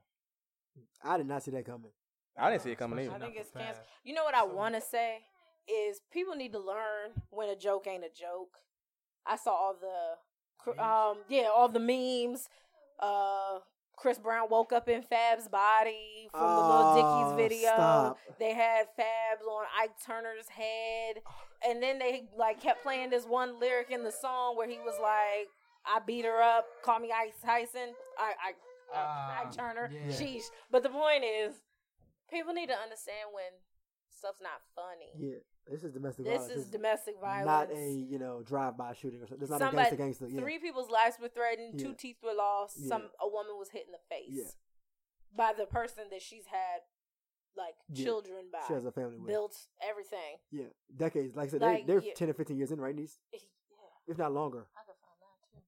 I 1.05 1.17
did 1.19 1.27
not 1.27 1.43
see 1.43 1.51
that 1.53 1.65
coming. 1.67 1.91
I 2.39 2.51
didn't 2.51 2.63
see 2.63 2.71
it 2.71 2.79
coming 2.79 2.99
I 2.99 3.03
either. 3.03 3.11
Not 3.19 3.21
think 3.21 3.37
it's 3.37 3.51
cancer. 3.51 3.83
You 4.05 4.15
know 4.15 4.25
what 4.25 4.35
I 4.35 4.41
So- 4.41 4.55
want 4.55 4.75
to 4.75 4.81
say 4.81 5.19
is 5.69 6.01
people 6.13 6.35
need 6.35 6.53
to 6.53 6.59
learn 6.59 7.13
when 7.31 7.49
a 7.49 7.57
joke 7.57 7.87
ain't 7.87 8.05
a 8.05 8.09
joke. 8.09 8.59
I 9.27 9.37
saw 9.37 9.51
all 9.53 9.77
the, 9.81 10.83
um, 10.83 11.19
yeah, 11.29 11.49
all 11.55 11.69
the 11.69 11.79
memes. 11.81 12.49
Uh, 12.99 13.59
Chris 13.97 14.19
Brown 14.19 14.49
woke 14.51 14.73
up 14.73 14.89
in 14.89 15.03
Fab's 15.03 15.49
body 15.49 16.29
from 16.33 16.41
the 16.41 16.47
Little 16.63 16.95
Oh, 16.97 17.37
Dickies 17.37 17.51
video. 17.51 17.75
stop. 17.75 18.19
They 18.39 18.53
had 18.55 18.87
Fabs 18.99 19.47
on 19.49 19.65
Ike 19.81 19.93
Turner's 20.05 20.49
head, 20.49 21.23
and 21.67 21.81
then 21.83 21.99
they 21.99 22.29
like 22.37 22.61
kept 22.61 22.83
playing 22.83 23.11
this 23.11 23.25
one 23.27 23.61
lyric 23.61 23.91
in 23.91 24.03
the 24.03 24.11
song 24.11 24.57
where 24.57 24.69
he 24.69 24.79
was 24.79 24.95
like, 25.01 25.49
"I 25.87 26.01
beat 26.05 26.25
her 26.25 26.41
up, 26.43 26.67
call 26.83 26.99
me 26.99 27.13
Ike 27.13 27.35
Tyson." 27.45 27.95
I, 28.19 28.33
I, 28.49 28.53
Ah, 28.95 29.41
Ike 29.43 29.53
Turner. 29.57 29.91
yeah. 29.93 30.13
Sheesh. 30.13 30.45
But 30.71 30.83
the 30.83 30.89
point 30.91 31.23
is, 31.25 31.55
people 32.31 32.53
need 32.53 32.69
to 32.69 32.77
understand 32.77 33.29
when 33.33 33.45
stuff's 34.11 34.41
not 34.43 34.61
funny. 34.75 35.13
Yeah, 35.19 35.39
this 35.71 35.85
is 35.85 35.93
domestic 35.93 36.25
This 36.27 36.39
violence. 36.39 36.57
is 36.57 36.67
domestic 36.71 37.15
violence. 37.21 37.47
not 37.47 37.71
a 37.79 37.91
you 37.93 38.19
know 38.19 38.43
drive-by 38.43 38.95
shooting 38.95 39.23
or 39.23 39.27
something. 39.27 39.47
Somebody- 39.49 39.71
a 39.77 39.81
gangster 39.81 39.97
gangster. 39.97 40.29
Yeah. 40.29 40.41
Three 40.41 40.59
people's 40.59 40.91
lives 40.91 41.17
were 41.21 41.29
threatened. 41.29 41.81
Yeah. 41.81 41.87
Two 41.89 41.95
teeth 41.95 42.17
were 42.23 42.35
lost. 42.35 42.77
Yeah. 42.79 42.89
Some 42.89 43.03
a 43.21 43.29
woman 43.29 43.57
was 43.59 43.71
hit 43.71 43.87
in 43.87 43.93
the 43.93 43.99
face 44.09 44.29
Yeah. 44.31 44.51
by 45.37 45.53
the 45.57 45.67
person 45.67 46.05
that 46.11 46.23
she's 46.23 46.47
had 46.47 46.81
like 47.57 47.75
children 47.95 48.47
by. 48.53 48.61
She 48.67 48.73
has 48.75 48.85
a 48.87 48.93
family 48.93 49.19
with. 49.19 49.29
built 49.29 49.57
everything. 49.81 50.39
Yeah, 50.51 50.65
decades. 50.97 51.37
Like 51.37 51.49
I 51.49 51.51
said, 51.51 51.61
Like, 51.61 51.87
they, 51.87 51.93
they're 51.93 52.03
yeah. 52.03 52.15
ten 52.15 52.31
or 52.31 52.33
fifteen 52.35 52.57
years 52.57 52.73
in, 52.73 52.81
right? 52.81 52.95
Yeah, 52.97 53.07
if 54.09 54.17
not 54.19 54.33
longer. 54.33 54.67
I 54.75 54.81
could 54.87 54.97
find 55.05 55.19
that 55.21 55.61
too. 55.61 55.63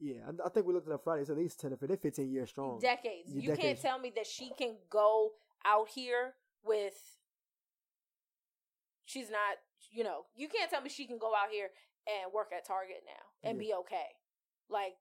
Yeah, 0.00 0.42
I, 0.44 0.46
I 0.46 0.50
think 0.50 0.66
we 0.66 0.74
looked 0.74 0.88
at 0.88 0.94
it 0.94 1.00
Friday. 1.04 1.24
So 1.24 1.32
at 1.34 1.38
least 1.38 1.60
ten 1.60 1.72
or 1.72 1.76
15, 1.76 1.88
they're 1.88 1.96
fifteen 1.98 2.30
years 2.32 2.50
strong. 2.50 2.80
Decades. 2.80 3.32
You 3.32 3.54
can't 3.54 3.80
tell 3.80 3.98
me 4.00 4.12
that 4.16 4.26
she 4.26 4.50
can 4.58 4.76
go 4.90 5.32
out 5.64 5.88
here 5.88 6.34
with. 6.64 6.94
She's 9.10 9.26
not, 9.26 9.58
you 9.90 10.04
know, 10.06 10.30
you 10.38 10.46
can't 10.46 10.70
tell 10.70 10.78
me 10.80 10.88
she 10.88 11.02
can 11.06 11.18
go 11.18 11.34
out 11.34 11.50
here 11.50 11.74
and 12.06 12.30
work 12.32 12.54
at 12.54 12.62
Target 12.64 13.02
now 13.02 13.24
and 13.42 13.58
Yeah. 13.58 13.66
be 13.66 13.74
okay. 13.82 14.06
Like, 14.70 14.94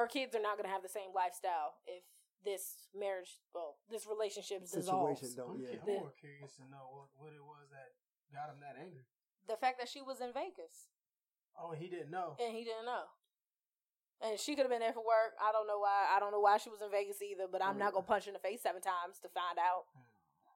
her 0.00 0.06
kids 0.08 0.32
are 0.34 0.40
not 0.40 0.56
going 0.56 0.64
to 0.64 0.72
have 0.72 0.80
the 0.82 0.88
same 0.88 1.12
lifestyle 1.12 1.76
if 1.84 2.00
this 2.42 2.88
marriage, 2.96 3.36
well, 3.52 3.76
this 3.92 4.06
relationship 4.08 4.64
dissolves. 4.64 5.20
Situation 5.20 5.36
don't. 5.36 5.56
I'm, 5.56 5.60
Yeah, 5.60 5.76
cu- 5.76 5.80
I'm 5.80 5.86
The- 5.92 6.00
more 6.08 6.12
curious 6.16 6.56
to 6.56 6.64
know 6.72 6.88
what, 6.88 7.08
what 7.20 7.32
it 7.36 7.44
was 7.44 7.68
that 7.68 7.92
got 8.32 8.48
him 8.48 8.60
that 8.64 8.76
angry. 8.80 9.04
The 9.46 9.58
fact 9.60 9.76
that 9.78 9.90
she 9.92 10.00
was 10.00 10.22
in 10.24 10.32
Vegas 10.32 10.88
Oh, 11.58 11.72
he 11.72 11.88
didn't 11.92 12.10
know. 12.10 12.36
and 12.40 12.56
he 12.56 12.64
didn't 12.64 12.86
know. 12.86 13.04
And 14.22 14.40
she 14.40 14.54
could 14.56 14.64
have 14.64 14.70
been 14.72 14.80
there 14.80 14.92
for 14.96 15.04
work. 15.04 15.36
I 15.40 15.52
don't 15.52 15.66
know 15.66 15.80
why. 15.80 16.08
I 16.16 16.20
don't 16.20 16.30
know 16.32 16.40
why 16.40 16.56
she 16.56 16.70
was 16.70 16.80
in 16.80 16.90
Vegas 16.90 17.20
either, 17.20 17.44
but 17.48 17.62
I'm 17.64 17.76
not 17.78 17.92
going 17.92 18.04
to 18.04 18.08
punch 18.08 18.24
her 18.24 18.30
in 18.30 18.34
the 18.34 18.38
face 18.40 18.62
seven 18.62 18.80
times 18.80 19.18
to 19.20 19.28
find 19.28 19.58
out. 19.58 19.84
Hmm. 19.92 20.08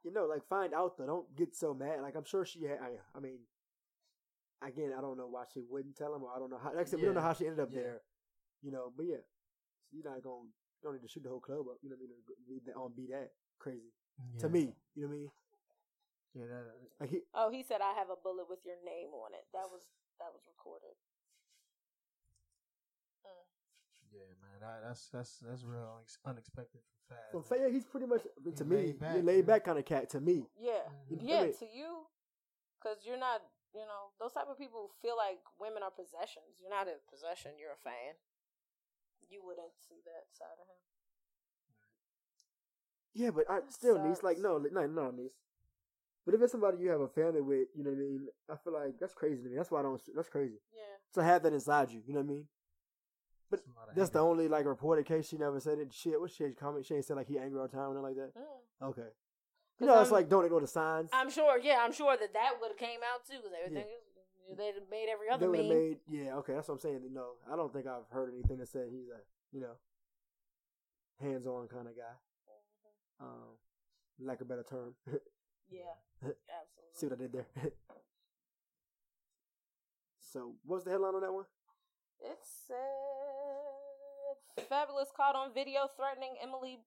You 0.04 0.12
know, 0.12 0.26
like 0.26 0.46
find 0.48 0.74
out 0.74 0.96
though. 0.98 1.06
Don't 1.06 1.36
get 1.36 1.56
so 1.56 1.74
mad. 1.74 2.00
Like 2.02 2.14
I'm 2.16 2.24
sure 2.24 2.44
she 2.44 2.64
had. 2.64 2.78
I, 2.80 2.90
I 3.16 3.20
mean, 3.20 3.38
again, 4.62 4.92
I 4.96 5.00
don't 5.00 5.16
know 5.18 5.28
why 5.28 5.44
she 5.52 5.62
wouldn't 5.68 5.96
tell 5.96 6.14
him, 6.14 6.22
or 6.22 6.30
I 6.34 6.38
don't 6.38 6.50
know 6.50 6.58
how. 6.62 6.70
Like 6.74 6.86
I 6.86 6.90
said, 6.90 7.00
we 7.00 7.06
don't 7.06 7.14
know 7.14 7.20
how 7.24 7.34
she 7.34 7.46
ended 7.46 7.60
up 7.60 7.70
Yeah. 7.72 7.80
there. 7.80 8.00
You 8.62 8.70
know, 8.72 8.92
but 8.96 9.06
yeah, 9.06 9.20
so 9.90 9.96
you're 9.96 10.08
not 10.10 10.22
going. 10.22 10.48
You 10.80 10.82
don't 10.84 10.94
need 10.94 11.02
to 11.06 11.08
shoot 11.08 11.22
the 11.22 11.28
whole 11.30 11.40
club 11.40 11.66
up. 11.68 11.78
You 11.82 11.90
know 11.90 11.96
what 11.96 12.04
I 12.04 12.12
mean? 12.12 12.22
Be 12.48 12.60
that 12.66 12.76
on 12.76 12.92
be 12.96 13.06
that 13.12 13.32
crazy 13.58 13.92
to 14.40 14.48
me. 14.48 14.76
You 14.94 15.02
know 15.04 15.08
what 15.08 15.14
I 15.14 15.18
mean? 15.18 15.30
Yeah, 16.34 16.46
that, 16.50 16.64
Like 17.00 17.10
he, 17.10 17.20
Oh, 17.32 17.48
he 17.50 17.62
said 17.62 17.80
I 17.80 17.94
have 17.94 18.10
a 18.10 18.18
bullet 18.20 18.48
with 18.50 18.60
your 18.66 18.76
name 18.84 19.14
on 19.14 19.32
it. 19.32 19.46
That 19.54 19.70
was 19.70 19.86
that 20.20 20.32
was 20.34 20.42
recorded. 20.48 20.96
yeah, 24.12 24.30
man. 24.42 24.53
That, 24.64 24.80
that's 24.88 25.08
that's 25.12 25.38
that's 25.46 25.62
real 25.64 25.84
unex- 26.00 26.18
unexpected 26.24 26.80
from 26.80 27.16
Fab. 27.16 27.28
Well, 27.32 27.44
Faya, 27.44 27.70
he's 27.72 27.84
pretty 27.84 28.06
much 28.06 28.22
to 28.24 28.64
He 28.64 28.70
me, 28.70 28.76
laid 28.76 28.98
back, 29.00 29.16
he 29.16 29.22
laid 29.22 29.46
back 29.46 29.64
kind 29.64 29.78
of 29.78 29.84
cat 29.84 30.10
to 30.10 30.20
me. 30.20 30.46
Yeah, 30.58 30.84
mm-hmm. 30.88 31.14
You- 31.14 31.20
I 31.20 31.24
yeah. 31.24 31.42
mean- 31.44 31.54
To 31.58 31.66
you, 31.66 31.90
because 32.80 32.98
you're 33.04 33.18
not. 33.20 33.42
You 33.74 33.82
know, 33.90 34.14
those 34.22 34.30
type 34.30 34.46
of 34.46 34.54
people 34.56 34.94
feel 35.02 35.16
like 35.18 35.42
women 35.58 35.82
are 35.82 35.90
possessions. 35.90 36.62
You're 36.62 36.70
not 36.70 36.86
a 36.86 36.94
possession. 37.10 37.58
You're 37.58 37.74
a 37.74 37.82
fan. 37.82 38.14
You 39.28 39.42
wouldn't 39.42 39.74
see 39.82 39.98
that 40.06 40.30
side 40.30 40.54
of 40.62 40.68
him. 40.70 40.78
Yeah, 43.14 43.30
but 43.30 43.50
I 43.50 43.60
That 43.60 43.72
still, 43.72 43.98
niece, 43.98 44.22
like 44.22 44.38
no, 44.38 44.58
no, 44.58 44.86
no, 44.86 45.10
niece. 45.10 45.34
But 46.24 46.34
if 46.34 46.42
it's 46.42 46.52
somebody 46.52 46.78
you 46.78 46.90
have 46.90 47.00
a 47.00 47.08
family 47.08 47.40
with, 47.40 47.68
you 47.74 47.84
know 47.84 47.90
what 47.90 47.96
I 47.98 48.02
mean. 48.02 48.26
I 48.50 48.56
feel 48.62 48.72
like 48.72 48.94
that's 49.00 49.14
crazy 49.14 49.42
to 49.42 49.48
me. 49.48 49.56
That's 49.56 49.70
why 49.70 49.80
I 49.80 49.82
don't. 49.82 50.00
That's 50.14 50.28
crazy 50.28 50.58
Yeah. 50.72 50.96
to 51.14 51.22
have 51.22 51.42
that 51.42 51.52
inside 51.52 51.90
you. 51.90 52.00
You 52.06 52.14
know 52.14 52.20
what 52.20 52.30
I 52.30 52.32
mean? 52.32 52.46
But 53.56 53.64
That's 53.64 53.76
a 53.76 53.78
lot 53.80 53.88
of 53.90 53.94
that's 53.96 54.10
the 54.10 54.18
only 54.20 54.48
like 54.48 54.66
reported 54.66 55.06
case. 55.06 55.28
She 55.28 55.36
never 55.38 55.60
said 55.60 55.78
it. 55.78 55.92
Shit, 55.92 56.20
what 56.20 56.30
she 56.30 56.50
comment? 56.50 56.86
She 56.86 56.94
ain't 56.94 57.04
said 57.04 57.16
like 57.16 57.28
he 57.28 57.38
angry 57.38 57.60
all 57.60 57.66
the 57.68 57.76
time 57.76 57.90
or 57.90 57.94
nothing 57.94 58.02
like 58.02 58.16
that. 58.16 58.34
Mm. 58.34 58.88
Okay. 58.90 59.02
'Cause 59.02 59.80
You 59.80 59.86
know, 59.86 60.00
it's 60.00 60.10
I'm- 60.10 60.14
like 60.14 60.28
don't 60.28 60.44
ignore 60.44 60.60
the 60.60 60.66
signs. 60.66 61.10
I'm 61.12 61.30
sure. 61.30 61.58
Yeah, 61.58 61.78
I'm 61.82 61.92
sure 61.92 62.16
that 62.16 62.32
that 62.32 62.52
would 62.60 62.68
have 62.70 62.78
came 62.78 63.00
out 63.12 63.24
too. 63.26 63.36
Because 63.38 63.52
everything 63.58 63.88
is, 63.88 64.56
they'd 64.56 64.74
have 64.74 64.88
made 64.90 65.08
every 65.10 65.26
they 65.28 65.32
other 65.34 65.50
would 65.50 65.58
have 65.58 65.68
made. 65.68 65.98
Yeah, 66.08 66.36
okay, 66.38 66.54
that's 66.54 66.68
what 66.68 66.74
I'm 66.74 66.80
saying. 66.80 67.00
No, 67.12 67.32
I 67.50 67.56
don't 67.56 67.72
think 67.72 67.86
I've 67.86 68.08
heard 68.10 68.32
anything 68.32 68.58
that 68.58 68.68
said 68.68 68.88
he's 68.90 69.08
a 69.08 69.20
you 69.52 69.60
know 69.60 69.74
hands-on 71.20 71.68
kind 71.68 71.88
of 71.88 71.96
guy. 71.96 72.14
Mhm. 73.20 73.24
Um, 73.26 73.58
lack 74.20 74.40
a 74.40 74.44
better 74.44 74.62
term. 74.64 74.94
Yeah, 75.70 75.94
Absolutely. 76.22 76.92
See 76.92 77.06
what 77.06 77.14
I 77.18 77.22
did 77.22 77.32
there. 77.32 77.46
so, 80.20 80.54
what's 80.64 80.84
the 80.84 80.90
headline 80.90 81.14
on 81.14 81.22
that 81.22 81.32
one? 81.32 81.44
It 82.24 82.38
said 82.66 82.76
Fabolous 84.70 85.12
caught 85.14 85.36
on 85.36 85.52
video 85.52 85.88
threatening 85.96 86.34
Emily 86.42 86.78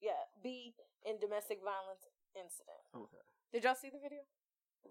yeah, 0.00 0.12
B 0.42 0.74
in 1.04 1.18
domestic 1.18 1.58
violence 1.64 2.06
incident. 2.36 2.78
Okay. 2.94 3.22
Did 3.52 3.64
y'all 3.64 3.74
see 3.74 3.90
the 3.90 3.98
video? 4.02 4.20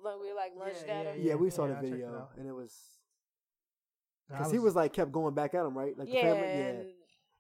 Like 0.04 0.20
we 0.20 0.34
like 0.34 0.52
lunched 0.58 0.84
Yeah, 0.88 1.00
at 1.00 1.06
her. 1.06 1.16
Yeah, 1.16 1.30
Yeah, 1.30 1.36
we 1.36 1.50
saw 1.50 1.66
yeah, 1.68 1.74
the 1.74 1.78
I 1.78 1.82
checked 1.82 1.94
it 1.94 1.98
video, 2.04 2.28
and 2.38 2.48
it 2.48 2.52
was 2.52 2.74
because 4.28 4.52
he 4.52 4.60
was 4.60 4.76
like 4.76 4.94
kept 4.94 5.12
going 5.12 5.36
back 5.36 5.54
at 5.54 5.66
him, 5.66 5.78
right? 5.78 5.98
Like 5.98 6.10
the 6.10 6.16
yeah, 6.16 6.22
family. 6.34 6.50
and 6.50 6.78
Yeah. 6.80 6.84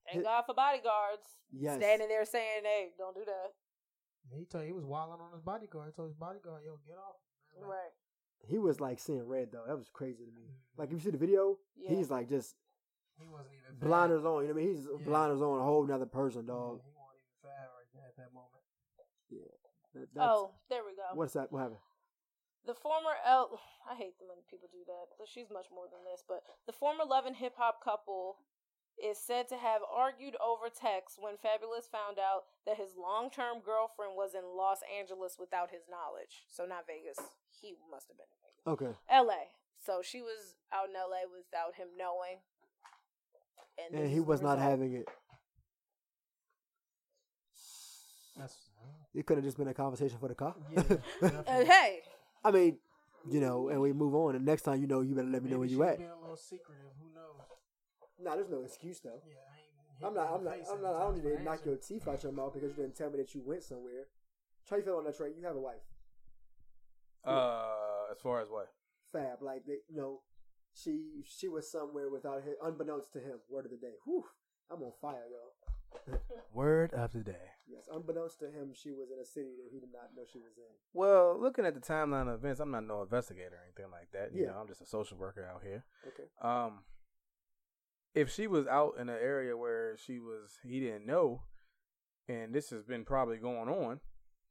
thank 0.05 0.15
Hit- 0.17 0.23
God 0.23 0.43
for 0.45 0.53
bodyguards 0.53 1.25
Yes. 1.51 1.77
standing 1.77 2.07
there 2.07 2.25
saying, 2.25 2.63
"Hey, 2.63 2.91
don't 2.97 3.15
do 3.15 3.25
that." 3.25 3.53
He 4.37 4.45
told 4.45 4.65
he 4.65 4.71
was 4.71 4.85
wilding 4.85 5.19
on 5.21 5.31
his 5.33 5.41
bodyguard. 5.41 5.87
He 5.89 5.93
told 5.95 6.09
his 6.09 6.17
bodyguard, 6.17 6.63
"Yo, 6.65 6.77
get 6.85 6.97
off." 6.97 7.15
man. 7.55 7.67
Like, 7.67 7.77
Right. 7.77 7.91
He 8.45 8.57
was 8.59 8.79
like 8.81 8.99
seeing 8.99 9.25
red 9.27 9.51
though. 9.51 9.63
That 9.65 9.77
was 9.77 9.89
crazy 9.89 10.25
to 10.25 10.31
me. 10.31 10.41
Mhm. 10.43 10.77
Like 10.77 10.87
if 10.89 10.93
you 10.93 10.99
see 10.99 11.11
the 11.11 11.17
video, 11.17 11.57
Yeah. 11.75 11.89
he's 11.89 12.11
like 12.11 12.27
just 12.29 12.55
He 13.17 13.27
wasn't 13.27 13.53
even 13.53 13.75
Fab. 13.77 13.87
blinders 13.87 14.25
on. 14.25 14.41
You 14.43 14.49
know 14.49 14.53
what 14.55 14.61
I 14.61 14.65
mean? 14.65 14.75
He's 14.75 14.85
Yeah. 14.85 15.05
blinders 15.05 15.41
on 15.41 15.59
a 15.59 15.63
whole 15.63 15.83
nother 15.83 16.05
person, 16.05 16.41
Yeah, 16.45 16.53
dog. 16.53 16.81
he 16.83 16.89
wasn't 16.91 17.17
even 17.21 17.33
Fab 17.41 17.69
right 17.77 17.87
there 17.93 18.07
at 18.07 18.15
that 18.17 18.33
moment. 18.33 18.63
That- 19.93 20.11
that's- 20.13 20.35
Oh, 20.35 20.51
there 20.69 20.83
we 20.83 20.95
go. 20.95 21.05
what's 21.13 21.33
that? 21.33 21.51
What 21.51 21.59
happened? 21.59 21.79
The 22.65 22.73
former 22.73 23.15
L. 23.25 23.59
I 23.85 23.93
hate 23.95 24.17
the 24.17 24.25
when 24.25 24.41
people 24.49 24.67
do 24.71 24.83
that, 24.85 25.07
but 25.17 25.27
she's 25.27 25.49
much 25.51 25.69
more 25.69 25.87
than 25.87 26.03
this. 26.03 26.23
But 26.27 26.43
the 26.65 26.73
former 26.73 27.05
Love 27.05 27.25
and 27.27 27.35
Hip 27.35 27.55
Hop 27.57 27.81
couple 27.81 28.39
is 29.01 29.17
said 29.17 29.47
to 29.49 29.57
have 29.57 29.81
argued 29.83 30.35
over 30.39 30.69
text 30.69 31.17
when 31.19 31.35
Fabolous 31.35 31.89
found 31.89 32.19
out 32.19 32.45
that 32.65 32.77
his 32.77 32.95
long 32.97 33.29
term 33.29 33.59
girlfriend 33.63 34.15
was 34.15 34.33
in 34.33 34.43
Los 34.55 34.79
Angeles 34.87 35.35
without 35.39 35.71
his 35.71 35.83
knowledge. 35.89 36.45
So 36.49 36.65
not 36.65 36.85
Vegas. 36.87 37.19
He 37.49 37.75
must 37.89 38.07
have 38.07 38.17
been 38.17 38.29
in 38.29 38.39
Vegas. 38.43 38.63
Okay. 38.67 38.93
L.A. 39.09 39.51
So 39.79 40.01
she 40.01 40.21
was 40.21 40.55
out 40.73 40.89
in 40.89 40.95
L.A. 40.95 41.27
without 41.27 41.75
him 41.75 41.87
knowing. 41.97 42.39
And, 43.77 43.99
And 43.99 44.09
he 44.09 44.17
is 44.17 44.23
the 44.23 44.29
was 44.29 44.41
not 44.41 44.59
having 44.59 44.93
it. 44.93 45.09
That's 48.37 48.55
It 49.13 49.25
could 49.25 49.37
have 49.37 49.43
just 49.43 49.57
been 49.57 49.67
a 49.67 49.73
conversation 49.73 50.17
for 50.19 50.27
the 50.27 50.35
car. 50.35 50.55
Yeah, 50.71 50.83
Uh, 51.47 51.65
hey, 51.65 51.99
I 52.43 52.51
mean, 52.51 52.77
you 53.29 53.39
know, 53.39 53.69
and 53.69 53.79
we 53.81 53.93
move 53.93 54.15
on. 54.15 54.35
And 54.35 54.45
next 54.45 54.63
time, 54.63 54.81
you 54.81 54.87
know, 54.87 55.01
you 55.01 55.15
better 55.15 55.27
let 55.27 55.43
me 55.43 55.51
know 55.51 55.59
where 55.59 55.67
you 55.67 55.83
at. 55.83 55.97
Being 55.97 56.09
a 56.09 56.19
little 56.19 56.35
secretive. 56.35 56.91
Who 56.99 57.13
knows? 57.13 57.52
Nah, 58.21 58.35
there's 58.35 58.49
no 58.49 58.61
excuse 58.63 58.99
though. 58.99 59.21
Yeah, 59.25 59.33
I 59.49 60.05
ain't. 60.05 60.05
I'm 60.05 60.13
not. 60.13 60.33
I'm 60.33 60.43
not. 60.43 60.53
I'm 60.71 60.81
not. 60.81 60.95
I 60.95 60.99
don't 60.99 61.15
need 61.15 61.23
to 61.37 61.43
knock 61.43 61.65
your 61.65 61.75
teeth 61.77 62.07
out 62.07 62.23
your 62.23 62.31
mouth 62.31 62.53
because 62.53 62.69
you 62.75 62.83
didn't 62.83 62.95
tell 62.95 63.09
me 63.09 63.17
that 63.17 63.33
you 63.33 63.41
went 63.45 63.63
somewhere. 63.63 64.07
How 64.69 64.77
you 64.77 64.83
feel 64.83 64.95
on 64.95 65.03
that, 65.05 65.17
Trey? 65.17 65.31
You 65.37 65.45
have 65.45 65.55
a 65.55 65.59
wife, 65.59 65.83
Uh, 67.25 68.11
as 68.11 68.19
far 68.21 68.41
as 68.41 68.49
what? 68.49 68.67
Fab. 69.11 69.41
Like, 69.41 69.65
they, 69.65 69.77
you 69.89 69.95
know, 69.97 70.21
she 70.73 71.21
she 71.25 71.47
was 71.47 71.69
somewhere 71.71 72.09
without 72.09 72.43
him, 72.43 72.55
unbeknownst 72.63 73.13
to 73.13 73.19
him. 73.19 73.39
Word 73.49 73.65
of 73.65 73.71
the 73.71 73.77
day. 73.77 73.93
Whew, 74.05 74.23
I'm 74.71 74.81
on 74.83 74.91
fire, 75.01 75.23
y'all. 75.31 76.17
Word 76.53 76.93
of 76.93 77.13
the 77.13 77.19
day. 77.19 77.51
Yes, 77.67 77.87
unbeknownst 77.93 78.39
to 78.39 78.45
him, 78.47 78.71
she 78.73 78.91
was 78.91 79.09
in 79.11 79.19
a 79.19 79.25
city 79.25 79.51
that 79.63 79.71
he 79.71 79.79
did 79.79 79.89
not 79.93 80.09
know 80.15 80.23
she 80.31 80.39
was 80.39 80.57
in. 80.57 80.73
Well, 80.93 81.37
looking 81.39 81.65
at 81.65 81.75
the 81.75 81.79
timeline 81.79 82.27
of 82.27 82.39
events, 82.39 82.59
I'm 82.59 82.71
not 82.71 82.85
no 82.85 83.03
investigator 83.03 83.55
or 83.55 83.63
anything 83.63 83.91
like 83.91 84.09
that. 84.11 84.33
You 84.33 84.43
Yeah. 84.43 84.51
know, 84.51 84.57
I'm 84.59 84.67
just 84.67 84.81
a 84.81 84.85
social 84.85 85.17
worker 85.17 85.45
out 85.45 85.61
here. 85.63 85.85
Okay. 86.07 86.23
Um, 86.41 86.83
if 88.15 88.31
she 88.31 88.47
was 88.47 88.67
out 88.67 88.93
in 88.99 89.09
an 89.09 89.17
area 89.21 89.55
where 89.57 89.97
she 89.97 90.19
was, 90.19 90.59
he 90.63 90.79
didn't 90.79 91.05
know, 91.05 91.43
and 92.27 92.53
this 92.53 92.69
has 92.69 92.83
been 92.83 93.03
probably 93.05 93.37
going 93.37 93.69
on, 93.69 93.99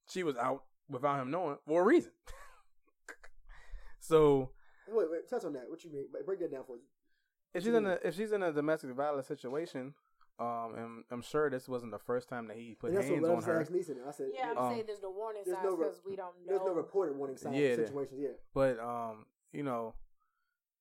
she 0.09 0.23
was 0.23 0.37
out 0.37 0.65
without 0.89 1.21
him 1.21 1.31
knowing 1.31 1.57
for 1.67 1.83
a 1.83 1.85
reason. 1.85 2.13
so 4.01 4.51
Wait, 4.89 5.07
wait. 5.11 5.29
Touch 5.31 5.45
on 5.45 5.53
that. 5.55 5.65
What 5.69 5.85
you 5.85 5.93
mean? 5.93 6.07
Break 6.27 6.41
that 6.41 6.51
down 6.53 6.65
for 6.67 6.75
us. 6.77 6.83
if 7.55 7.63
she's 7.65 7.73
in 7.75 7.87
a 7.87 7.99
if 8.05 8.15
she's 8.17 8.33
in 8.33 8.43
a 8.43 8.53
domestic 8.53 8.91
violence 8.91 9.27
situation, 9.27 9.95
um, 10.41 10.75
and 10.77 11.05
I'm 11.11 11.23
sure 11.23 11.49
this 11.49 11.69
wasn't 11.69 11.93
the 11.93 11.99
first 12.01 12.29
time 12.29 12.49
that 12.49 12.57
he 12.57 12.75
put 12.79 12.91
And 12.91 12.99
hands 12.99 13.23
what 13.23 13.31
on 13.31 13.43
her. 13.45 13.61
asked 13.61 13.71
I 13.73 14.11
said, 14.11 14.27
yeah, 14.35 14.51
I'm 14.51 14.59
Um, 14.59 14.73
saying 14.73 14.85
there's 14.87 15.03
no 15.03 15.11
warning 15.13 15.43
there's 15.47 15.57
signs 15.57 15.65
no 15.71 15.77
re- 15.77 15.85
because 15.87 16.01
we 16.05 16.17
don't 16.17 16.35
know. 16.45 16.49
there's 16.49 16.61
no 16.67 16.73
reported 16.75 17.17
warning 17.17 17.37
sign 17.37 17.55
Yeah, 17.55 17.77
situations. 17.77 18.21
Yeah. 18.21 18.29
but 18.53 18.79
um, 18.81 19.27
you 19.53 19.63
know, 19.63 19.95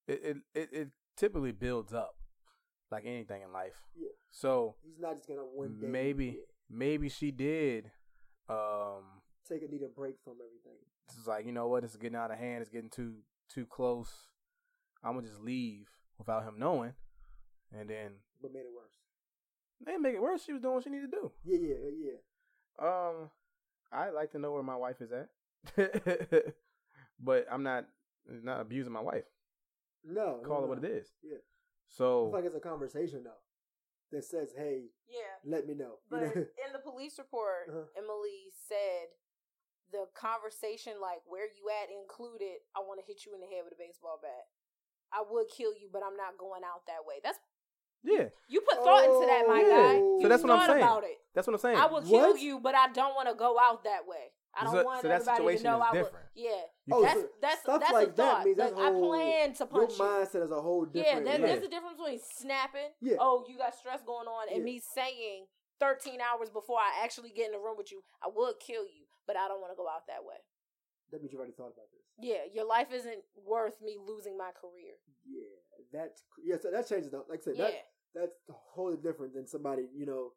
it, 0.07 0.21
it 0.23 0.37
it 0.55 0.69
it 0.73 0.87
typically 1.15 1.51
builds 1.51 1.93
up 1.93 2.15
like 2.91 3.05
anything 3.05 3.41
in 3.41 3.51
life. 3.53 3.75
Yeah. 3.95 4.09
So 4.31 4.75
He's 4.83 4.99
not 4.99 5.15
just 5.15 5.27
gonna 5.27 5.41
day 5.41 5.87
maybe 5.87 6.25
yeah, 6.25 6.31
maybe 6.69 7.09
she 7.09 7.31
did. 7.31 7.91
Um, 8.49 9.21
take 9.47 9.61
a 9.63 9.67
need 9.67 9.83
a 9.83 9.87
break 9.87 10.15
from 10.23 10.33
everything. 10.33 10.79
it's 11.17 11.27
like 11.27 11.45
you 11.45 11.51
know 11.51 11.67
what, 11.67 11.83
it's 11.83 11.95
getting 11.95 12.17
out 12.17 12.31
of 12.31 12.37
hand. 12.37 12.61
It's 12.61 12.69
getting 12.69 12.89
too 12.89 13.15
too 13.49 13.65
close. 13.65 14.11
I'm 15.03 15.15
gonna 15.15 15.27
just 15.27 15.39
leave 15.41 15.87
without 16.17 16.43
him 16.43 16.55
knowing, 16.59 16.93
and 17.77 17.89
then 17.89 18.11
but 18.41 18.53
made 18.53 18.59
it 18.61 18.73
worse. 18.75 18.91
they 19.85 19.97
make 19.97 20.15
it 20.15 20.21
worse. 20.21 20.43
She 20.43 20.53
was 20.53 20.61
doing 20.61 20.75
what 20.75 20.83
she 20.83 20.89
needed 20.89 21.11
to 21.11 21.17
do. 21.17 21.31
Yeah, 21.43 21.57
yeah, 21.61 21.75
yeah. 21.97 22.87
Um, 22.87 23.29
I'd 23.91 24.11
like 24.13 24.31
to 24.31 24.39
know 24.39 24.51
where 24.51 24.63
my 24.63 24.75
wife 24.75 25.01
is 25.01 25.11
at, 25.11 25.29
but 27.19 27.45
I'm 27.51 27.63
not 27.63 27.85
not 28.43 28.61
abusing 28.61 28.93
my 28.93 29.01
wife. 29.01 29.23
No, 30.03 30.39
no, 30.41 30.47
Call 30.47 30.59
it 30.59 30.61
no. 30.61 30.67
what 30.67 30.83
it 30.83 30.85
is. 30.91 31.07
Yeah. 31.23 31.37
I 31.91 31.97
So 31.97 32.25
feel 32.25 32.31
like 32.31 32.45
it's 32.45 32.55
a 32.55 32.59
conversation 32.63 33.23
though 33.23 33.41
that 34.11 34.23
says, 34.23 34.53
"Hey, 34.55 34.91
Yeah, 35.07 35.35
let 35.43 35.67
me 35.67 35.73
know." 35.73 35.99
But 36.09 36.23
in 36.35 36.71
the 36.73 36.79
police 36.79 37.17
report, 37.19 37.67
Uh-huh. 37.69 37.85
Emily 37.97 38.47
said 38.67 39.09
the 39.91 40.07
conversation, 40.15 41.01
like 41.01 41.21
where 41.25 41.45
you 41.51 41.67
at, 41.69 41.89
included, 41.91 42.63
"I 42.75 42.79
want 42.79 42.99
to 43.01 43.05
hit 43.05 43.25
you 43.25 43.33
in 43.35 43.41
the 43.41 43.47
head 43.47 43.63
with 43.65 43.73
a 43.73 43.77
baseball 43.77 44.19
bat. 44.21 44.47
I 45.11 45.21
would 45.29 45.49
kill 45.49 45.75
you, 45.75 45.89
but 45.91 46.01
I'm 46.03 46.15
not 46.15 46.37
going 46.37 46.63
out 46.63 46.85
that 46.87 47.05
way." 47.05 47.19
That's 47.23 47.39
yeah, 48.03 48.29
you 48.47 48.61
put 48.61 48.77
thought 48.83 49.03
into 49.03 49.27
that, 49.27 49.47
my 49.47 49.61
Oh, 49.63 49.69
guy. 49.69 49.93
You 49.97 50.19
So 50.23 50.27
that's 50.29 50.43
what 50.43 50.51
I'm 50.53 50.67
saying. 50.67 50.81
About 50.83 51.03
it. 51.03 51.17
that's 51.35 51.45
what 51.47 51.53
I'm 51.53 51.59
saying. 51.59 51.77
I 51.77 51.85
will 51.85 52.01
kill 52.01 52.31
What? 52.31 52.41
you, 52.41 52.59
but 52.59 52.73
I 52.73 52.87
don't 52.93 53.13
want 53.15 53.29
to 53.29 53.35
go 53.35 53.59
out 53.59 53.83
that 53.83 54.07
way. 54.07 54.33
I 54.55 54.63
don't 54.63 54.73
So- 54.73 54.83
want 54.83 55.01
so 55.01 55.09
everybody 55.09 55.57
to 55.57 55.63
know 55.63 55.77
is 55.77 55.83
I 55.83 56.01
would. 56.01 56.11
Yeah, 56.33 56.63
You 56.91 56.97
Oh, 56.97 57.01
so 57.01 57.07
that's 57.07 57.23
that's 57.41 57.61
stuff 57.61 57.79
that's 57.79 57.93
like 57.93 58.07
a 58.07 58.11
that 58.11 58.15
thought. 58.17 58.45
means 58.45 58.57
like 58.57 58.67
that's 58.69 58.79
I 58.81 58.91
whole- 58.91 59.07
plan 59.09 59.53
to 59.53 59.59
Your 59.63 59.67
punch 59.67 59.91
you. 59.97 60.03
mindset 60.05 60.43
is 60.43 60.51
a 60.51 60.61
whole 60.61 60.87
Yeah, 60.93 61.03
different. 61.03 61.27
Yeah. 61.27 61.37
there's 61.47 61.63
a 61.63 61.67
difference 61.69 61.97
between 61.97 62.19
snapping. 62.19 62.91
Yeah. 63.01 63.17
Oh, 63.19 63.45
you 63.47 63.57
got 63.57 63.73
stress 63.75 64.01
going 64.03 64.27
on, 64.27 64.49
and 64.49 64.57
Yeah. 64.59 64.63
me 64.63 64.79
saying 64.79 65.47
13 65.79 66.19
hours 66.21 66.49
before 66.49 66.77
I 66.79 67.01
actually 67.03 67.31
get 67.31 67.47
in 67.47 67.53
the 67.53 67.59
room 67.59 67.77
with 67.77 67.91
you, 67.91 68.03
I 68.21 68.27
would 68.27 68.59
kill 68.59 68.83
you, 68.85 69.05
but 69.25 69.35
I 69.37 69.47
don't 69.47 69.61
want 69.61 69.71
to 69.71 69.77
go 69.77 69.87
out 69.87 70.05
that 70.07 70.23
way. 70.23 70.37
That 71.11 71.21
means 71.21 71.33
you 71.33 71.39
already 71.39 71.53
thought 71.53 71.73
about 71.73 71.89
this. 71.91 72.01
Yeah, 72.19 72.43
your 72.53 72.65
life 72.65 72.91
isn't 72.93 73.23
worth 73.35 73.81
me 73.81 73.97
losing 73.99 74.37
my 74.37 74.51
career. 74.51 74.93
Yeah, 75.25 75.57
that's 75.91 76.23
yeah. 76.43 76.57
So 76.61 76.71
that 76.71 76.87
changes 76.87 77.11
though. 77.11 77.25
Like 77.27 77.39
I 77.39 77.43
said, 77.43 77.57
Yeah, 77.57 77.65
that 77.65 77.85
that's 78.13 78.35
wholly 78.49 78.97
different 78.97 79.33
than 79.33 79.47
somebody. 79.47 79.87
You 79.93 80.05
know, 80.05 80.33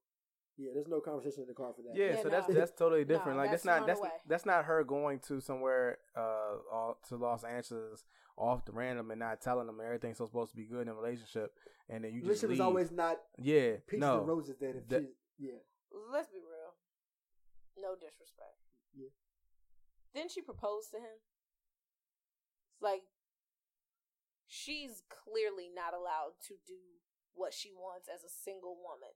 yeah. 0.57 0.71
There's 0.75 0.89
no 0.89 1.01
conversation 1.01 1.43
in 1.43 1.49
the 1.49 1.55
car 1.55 1.73
for 1.75 1.83
that. 1.83 1.97
Yeah, 1.97 2.17
Yeah, 2.17 2.23
so 2.23 2.29
that's 2.29 2.49
no. 2.49 2.55
that's 2.55 2.73
totally 2.73 3.05
different. 3.05 3.37
No, 3.37 3.43
like 3.43 3.51
that's 3.51 3.63
that's 3.65 3.79
not 3.81 3.87
that's 3.87 4.01
away. 4.01 4.11
that's 4.29 4.47
not 4.47 4.65
her 4.65 4.85
going 4.85 5.19
to 5.29 5.41
somewhere 5.41 5.99
uh 6.17 6.57
all, 6.73 6.99
to 7.09 7.17
Los 7.17 7.45
Angeles 7.45 8.05
off 8.37 8.65
the 8.65 8.73
random 8.73 9.11
and 9.11 9.21
not 9.21 9.41
telling 9.41 9.67
them 9.67 9.81
everything's 9.85 10.19
so 10.19 10.27
supposed 10.27 10.51
to 10.51 10.57
be 10.57 10.65
good 10.65 10.83
in 10.83 10.89
a 10.89 10.95
relationship, 10.95 11.53
and 11.89 12.03
then 12.05 12.13
you 12.13 12.21
just 12.21 12.43
Relationship 12.43 12.49
leave. 12.51 12.57
is 12.57 12.61
always 12.61 12.91
not 12.93 13.17
yeah, 13.39 13.73
peaches 13.87 14.01
no, 14.01 14.19
and 14.19 14.29
roses. 14.29 14.57
Then 14.61 14.75
if 14.77 14.89
That- 14.89 15.03
she, 15.03 15.47
yeah, 15.47 15.59
let's 16.13 16.29
be 16.29 16.39
real. 16.39 16.75
No 17.79 17.95
disrespect. 17.95 18.59
Yeah. 18.95 19.09
Didn't 20.15 20.31
she 20.31 20.41
propose 20.43 20.87
to 20.91 20.97
him? 20.99 21.19
It's 22.75 22.83
Like, 22.83 23.03
she's 24.47 25.03
clearly 25.11 25.69
not 25.75 25.95
allowed 25.95 26.39
to 26.49 26.55
do 26.67 26.79
what 27.35 27.53
she 27.53 27.73
wants 27.73 28.09
as 28.09 28.23
a 28.23 28.31
single 28.31 28.77
woman. 28.79 29.11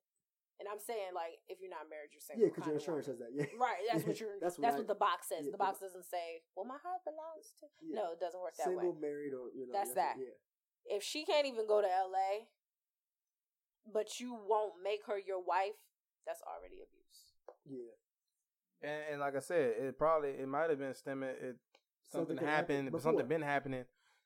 And 0.58 0.66
I'm 0.66 0.82
saying 0.82 1.14
like 1.14 1.38
if 1.46 1.62
you're 1.62 1.70
not 1.70 1.86
married, 1.86 2.10
you're 2.10 2.22
single. 2.22 2.42
Yeah, 2.42 2.50
because 2.50 2.66
your 2.66 2.78
insurance 2.82 3.06
woman. 3.06 3.22
says 3.22 3.22
that. 3.22 3.30
Yeah. 3.30 3.46
Right, 3.54 3.78
that's 3.90 4.02
what 4.02 4.18
you're. 4.18 4.42
That's 4.42 4.58
that's, 4.58 4.74
what 4.74 4.86
what, 4.86 4.90
the 4.90 4.98
box 4.98 5.30
says. 5.30 5.46
yeah, 5.46 5.54
the 5.54 5.62
box 5.62 5.78
doesn't 5.78 6.06
say, 6.10 6.42
"Well, 6.58 6.66
my 6.66 6.82
heart 6.82 7.06
belongs 7.06 7.54
to." 7.62 7.70
Yeah. 7.78 8.02
No, 8.02 8.04
it 8.14 8.20
doesn't 8.20 8.42
work 8.42 8.58
that 8.58 8.66
Single, 8.66 8.82
way. 8.82 8.90
Single, 8.90 9.02
married, 9.02 9.32
or 9.38 9.54
you 9.54 9.70
know. 9.70 9.74
That's 9.74 9.94
yes, 9.94 10.02
that. 10.02 10.14
Yeah. 10.18 10.98
If 10.98 11.06
she 11.06 11.22
can't 11.22 11.46
even 11.46 11.68
go 11.68 11.78
to 11.78 11.86
L.A., 11.86 12.48
but 13.86 14.18
you 14.18 14.34
won't 14.34 14.82
make 14.82 15.06
her 15.06 15.18
your 15.20 15.38
wife, 15.38 15.78
that's 16.26 16.42
already 16.42 16.82
abuse. 16.82 17.38
Yeah. 17.62 17.94
And, 18.82 19.02
and 19.12 19.20
like 19.20 19.36
I 19.36 19.40
said, 19.40 19.74
it 19.78 19.98
probably 19.98 20.30
it 20.30 20.48
might 20.48 20.70
have 20.70 20.78
been 20.78 20.94
stemming. 20.94 21.30
It 21.30 21.56
something, 22.10 22.34
Something 22.34 22.36
could 22.38 22.48
happen 22.48 22.76
happened, 22.76 22.92
but 22.92 23.02
something 23.02 23.26
been 23.26 23.42
happening. 23.42 23.84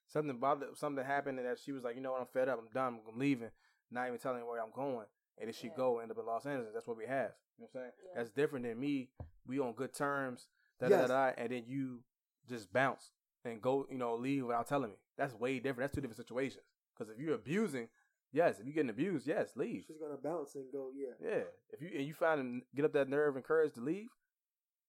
Something 0.09 0.37
about 0.37 0.63
something 0.77 1.05
happened 1.05 1.39
and 1.39 1.49
that 1.49 1.59
she 1.59 1.73
was 1.73 1.85
like, 1.85 1.97
you 1.97 2.03
know 2.03 2.13
what, 2.13 2.21
I'm 2.21 2.27
fed 2.33 2.49
up. 2.49 2.59
I'm 2.59 2.69
done. 2.73 3.01
I'm 3.09 3.19
leaving. 3.19 3.51
Not 3.91 4.09
even 4.09 4.19
telling 4.19 4.47
where 4.47 4.63
I'm 4.63 4.73
going. 4.75 5.07
And 5.39 5.49
then 5.49 5.53
she 5.55 5.69
Yeah. 5.69 5.75
go 5.77 5.99
end 5.99 6.11
up 6.11 6.19
in 6.19 6.27
Los 6.27 6.47
Angeles. 6.47 6.73
That's 6.75 6.87
what 6.87 6.97
we 6.97 7.07
have. 7.07 7.33
You 7.59 7.65
know 7.65 7.69
what 7.73 7.81
I'm 7.81 7.83
saying? 7.83 7.93
Yeah. 8.05 8.13
That's 8.17 8.31
different 8.31 8.65
than 8.65 8.79
me. 8.79 9.11
We 9.47 9.59
on 9.59 9.73
good 9.75 9.93
terms. 9.93 10.47
Da 10.79 10.89
da 10.89 10.97
Yes. 11.01 11.09
da. 11.09 11.31
da, 11.31 11.35
And 11.37 11.51
then 11.53 11.65
you 11.67 12.05
just 12.47 12.73
bounce 12.73 13.11
and 13.45 13.61
go. 13.63 13.87
You 13.91 13.99
know, 13.99 14.15
leave 14.17 14.45
without 14.47 14.67
telling 14.67 14.91
me. 14.91 14.97
That's 15.17 15.35
way 15.35 15.59
different. 15.59 15.79
That's 15.91 15.95
two 15.95 16.01
different 16.01 16.17
situations. 16.17 16.65
Because 16.95 17.11
if 17.13 17.19
you're 17.19 17.35
abusing, 17.35 17.89
yes. 18.33 18.59
If 18.61 18.67
you're 18.67 18.75
getting 18.75 18.91
abused, 18.91 19.27
yes, 19.27 19.57
leave. 19.57 19.85
She's 19.87 19.99
gonna 19.99 20.17
bounce 20.17 20.55
and 20.55 20.71
go. 20.73 20.91
Yeah. 20.95 21.15
Yeah. 21.21 21.45
If 21.71 21.81
you 21.83 21.91
and 21.95 22.07
you 22.07 22.15
find 22.15 22.41
and 22.41 22.63
get 22.75 22.85
up 22.85 22.93
that 22.93 23.09
nerve 23.09 23.37
and 23.37 23.45
courage 23.45 23.75
to 23.75 23.81
leave, 23.81 24.11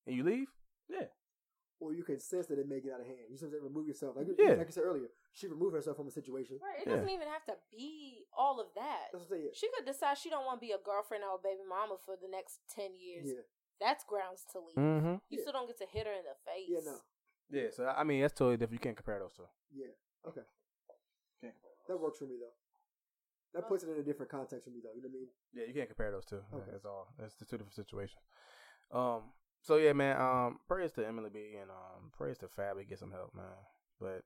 and 0.06 0.14
you 0.16 0.22
leave, 0.22 0.48
yeah, 0.88 1.06
Or 1.80 1.92
you 1.92 2.04
can 2.04 2.20
sense 2.20 2.46
that 2.46 2.58
it 2.58 2.68
may 2.68 2.80
get 2.80 2.92
out 2.94 3.00
of 3.00 3.06
hand. 3.06 3.26
You 3.28 3.36
sometimes 3.36 3.62
remove 3.62 3.86
yourself. 3.88 4.16
Like, 4.16 4.28
Yeah. 4.38 4.54
like 4.54 4.68
I 4.68 4.70
said 4.70 4.84
earlier, 4.84 5.08
she 5.32 5.48
removed 5.48 5.74
herself 5.74 5.96
from 5.96 6.06
a 6.06 6.10
situation. 6.10 6.58
Right. 6.62 6.80
It 6.80 6.86
Yeah. 6.88 6.94
doesn't 6.96 7.10
even 7.10 7.28
have 7.28 7.44
to 7.46 7.58
be 7.70 8.26
all 8.32 8.60
of 8.60 8.72
that. 8.74 9.10
That's 9.12 9.24
what 9.28 9.36
I'm 9.36 9.42
saying. 9.42 9.50
She 9.54 9.68
could 9.74 9.84
decide 9.84 10.16
she 10.16 10.30
don't 10.30 10.46
want 10.46 10.60
to 10.60 10.66
be 10.66 10.72
a 10.72 10.78
girlfriend 10.78 11.24
or 11.24 11.34
a 11.34 11.38
baby 11.42 11.64
mama 11.68 11.98
for 11.98 12.16
the 12.16 12.28
next 12.28 12.60
ten 12.68 12.94
years. 12.94 13.26
Yeah. 13.28 13.42
That's 13.80 14.04
grounds 14.04 14.44
to 14.52 14.60
leave. 14.60 14.76
mm-hmm. 14.76 15.14
You 15.28 15.38
Yeah. 15.38 15.40
still 15.42 15.52
don't 15.52 15.66
get 15.66 15.78
to 15.78 15.86
hit 15.86 16.06
her 16.06 16.12
in 16.12 16.24
the 16.24 16.36
face. 16.46 16.68
Yeah. 16.70 16.80
No. 16.84 17.00
yeah. 17.50 17.70
So 17.70 17.86
I 17.86 18.04
mean, 18.04 18.22
that's 18.22 18.34
totally 18.34 18.56
different. 18.56 18.80
You 18.80 18.84
can't 18.84 18.96
compare 18.96 19.18
those 19.18 19.34
two. 19.34 19.48
Yeah. 19.72 19.88
Okay. 20.26 20.42
Okay. 21.42 21.52
That 21.88 21.98
works 21.98 22.18
for 22.18 22.24
me 22.26 22.38
though. 22.38 22.54
That 23.52 23.68
puts 23.68 23.82
it 23.84 23.90
in 23.90 23.98
a 23.98 24.02
different 24.02 24.30
context 24.30 24.64
for 24.64 24.70
me 24.70 24.80
though. 24.80 24.92
You 24.94 25.02
know 25.02 25.08
what 25.08 25.16
I 25.16 25.20
mean? 25.20 25.28
Yeah, 25.52 25.64
you 25.66 25.74
can't 25.74 25.88
compare 25.88 26.10
those 26.12 26.24
two. 26.24 26.42
Okay. 26.54 26.70
That's 26.70 26.84
all. 26.84 27.08
That's 27.18 27.34
the 27.34 27.44
two 27.44 27.56
different 27.58 27.74
situations. 27.74 28.22
Um. 28.90 29.32
So 29.64 29.76
yeah, 29.76 29.94
man. 29.94 30.20
Um. 30.20 30.58
Praise 30.68 30.92
to 30.92 31.06
Emily 31.08 31.30
B 31.32 31.56
and 31.58 31.70
um. 31.70 32.12
Praise 32.12 32.36
to 32.38 32.46
Fabby. 32.52 32.86
Get 32.86 32.98
some 32.98 33.10
help, 33.10 33.34
man. 33.34 33.48
But 33.98 34.20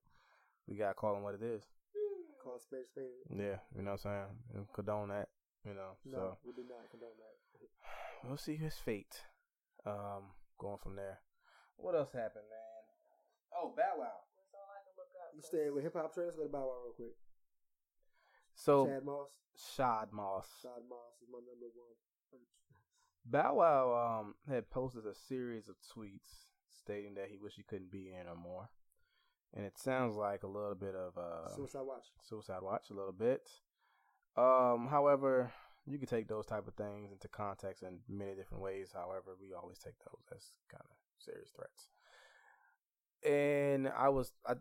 we 0.66 0.76
gotta 0.76 0.95
call 0.95 1.14
them 1.14 1.23
what 1.23 1.35
it 1.35 1.42
is. 1.42 1.62
Call 2.42 2.57
a 2.57 2.61
spade 2.61 2.83
a 2.83 2.87
spade. 2.90 3.23
Yeah. 3.30 3.62
You 3.71 3.87
know 3.87 3.95
what 3.95 4.04
I'm 4.04 4.26
saying. 4.50 4.66
Condone 4.75 5.14
that. 5.14 5.28
You 5.64 5.75
know. 5.75 5.95
No, 6.04 6.18
So 6.18 6.38
we 6.42 6.52
do 6.59 6.66
not 6.66 6.90
condone 6.90 7.14
that. 7.23 7.38
we'll 8.26 8.37
see 8.37 8.57
his 8.57 8.75
fate. 8.75 9.23
Um. 9.87 10.35
Going 10.59 10.83
from 10.83 10.97
there. 10.97 11.23
What 11.78 11.95
else 11.95 12.11
happened, 12.11 12.50
man? 12.50 12.83
Oh, 13.54 13.71
Bow 13.78 13.95
Wow. 13.95 14.26
That's 14.35 14.50
all 14.59 14.66
I 14.75 14.83
can 14.83 14.95
look 14.99 15.14
up. 15.23 15.30
You 15.38 15.42
staying 15.47 15.71
with 15.71 15.87
hip 15.87 15.95
hop 15.95 16.11
trends? 16.11 16.35
Let's 16.35 16.42
go 16.42 16.50
to 16.50 16.50
Bow 16.50 16.66
Wow 16.66 16.83
real 16.83 16.99
quick. 16.99 17.14
So 18.59 18.90
Chad 18.90 19.07
Moss. 19.07 19.30
Shad 19.54 20.11
Moss. 20.11 20.50
Shad 20.66 20.83
Moss 20.90 21.14
is 21.23 21.30
my 21.30 21.38
number 21.47 21.71
one. 21.71 21.95
Bow 23.30 23.54
Wow 23.54 24.20
um, 24.20 24.35
had 24.49 24.70
posted 24.70 25.06
a 25.06 25.14
series 25.14 25.68
of 25.68 25.76
tweets 25.94 26.47
stating 26.82 27.14
that 27.14 27.28
he 27.30 27.37
wished 27.37 27.56
he 27.56 27.62
couldn't 27.62 27.90
be 27.90 28.04
here 28.04 28.25
no 28.26 28.35
more. 28.35 28.70
And 29.54 29.64
it 29.64 29.78
sounds 29.78 30.16
like 30.16 30.42
a 30.42 30.47
little 30.47 30.75
bit 30.75 30.94
of 30.94 31.16
uh, 31.16 31.54
Suicide 31.54 31.82
Watch. 31.85 32.04
suicide 32.23 32.62
watch, 32.62 32.90
a 32.90 32.94
little 32.94 33.12
bit. 33.12 33.49
Um, 34.37 34.88
however, 34.90 35.50
you 35.87 35.99
can 35.99 36.06
take 36.06 36.28
those 36.28 36.47
type 36.47 36.68
of 36.68 36.75
things 36.75 37.12
into 37.12 37.28
context 37.28 37.82
in 37.82 38.00
many 38.08 38.35
different 38.35 38.62
ways. 38.62 38.90
However, 38.92 39.37
we 39.40 39.54
always 39.54 39.78
take 39.78 39.99
those 40.00 40.25
as 40.37 40.52
kind 40.70 40.85
of 40.85 40.97
serious 41.18 41.50
threats. 41.56 41.88
And 43.25 43.88
I 43.88 44.10
was 44.10 44.32
I, 44.47 44.54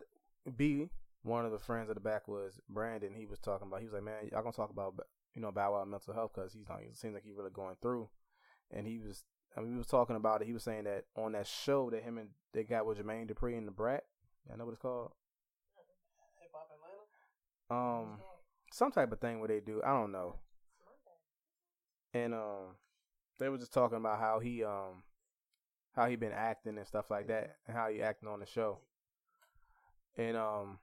B, 0.55 0.89
one 1.23 1.45
of 1.45 1.51
the 1.51 1.59
friends 1.59 1.89
at 1.89 1.95
the 1.95 2.01
back 2.01 2.27
was 2.27 2.59
Brandon. 2.69 3.13
He 3.13 3.25
was 3.25 3.39
talking 3.39 3.67
about. 3.67 3.81
He 3.81 3.85
was 3.85 3.93
like, 3.93 4.03
"Man, 4.03 4.29
y'all 4.31 4.41
gonna 4.41 4.53
talk 4.53 4.71
about 4.71 4.95
you 5.35 5.41
know 5.41 5.51
Bow 5.51 5.73
Wow 5.73 5.85
mental 5.85 6.13
health 6.13 6.31
because 6.33 6.53
he's 6.53 6.67
not. 6.67 6.79
It 6.81 6.97
seems 6.97 7.13
like 7.13 7.23
he's 7.23 7.35
really 7.35 7.51
going 7.51 7.75
through." 7.81 8.09
And 8.71 8.87
he 8.87 8.99
was. 8.99 9.23
I 9.55 9.61
mean, 9.61 9.71
we 9.71 9.77
was 9.77 9.87
talking 9.87 10.15
about 10.15 10.41
it. 10.41 10.47
He 10.47 10.53
was 10.53 10.63
saying 10.63 10.83
that 10.83 11.05
on 11.15 11.31
that 11.31 11.47
show 11.47 11.89
that 11.89 12.03
him 12.03 12.19
and 12.19 12.29
they 12.53 12.63
got 12.63 12.85
with 12.85 12.99
Jermaine 12.99 13.31
Dupri 13.31 13.57
and 13.57 13.67
the 13.67 13.71
Brat. 13.71 14.03
I 14.51 14.55
know 14.55 14.65
what 14.65 14.71
it's 14.71 14.81
called. 14.81 15.11
Hip 16.39 16.51
Hop 16.53 16.69
Atlanta. 17.69 18.01
Um, 18.09 18.19
some 18.71 18.91
type 18.91 19.11
of 19.11 19.19
thing 19.19 19.39
where 19.39 19.47
they 19.47 19.59
do. 19.59 19.81
I 19.83 19.89
don't 19.89 20.11
know. 20.11 20.35
And 22.13 22.33
um, 22.33 22.75
they 23.39 23.49
were 23.49 23.57
just 23.57 23.73
talking 23.73 23.97
about 23.97 24.19
how 24.19 24.39
he 24.39 24.63
um, 24.63 25.03
how 25.95 26.07
he 26.07 26.15
been 26.15 26.31
acting 26.31 26.77
and 26.77 26.87
stuff 26.87 27.09
like 27.09 27.27
that, 27.27 27.57
and 27.67 27.75
how 27.75 27.89
he 27.89 28.01
acting 28.01 28.29
on 28.29 28.39
the 28.39 28.45
show. 28.45 28.79
And 30.17 30.37
um, 30.37 30.79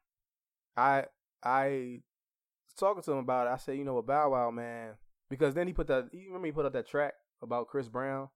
I 0.76 1.04
I 1.42 2.00
talking 2.76 3.02
to 3.02 3.12
him 3.12 3.18
about 3.18 3.46
it. 3.46 3.50
I 3.50 3.56
said, 3.56 3.78
you 3.78 3.84
know 3.84 3.94
what, 3.94 4.06
Bow 4.06 4.30
Wow, 4.30 4.50
man, 4.50 4.92
because 5.30 5.54
then 5.54 5.66
he 5.66 5.72
put 5.72 5.86
that. 5.88 6.08
You 6.12 6.26
remember 6.26 6.46
he 6.46 6.52
put 6.52 6.66
up 6.66 6.72
that 6.74 6.88
track 6.88 7.14
about 7.44 7.68
Chris 7.68 7.88
Brown, 7.88 8.28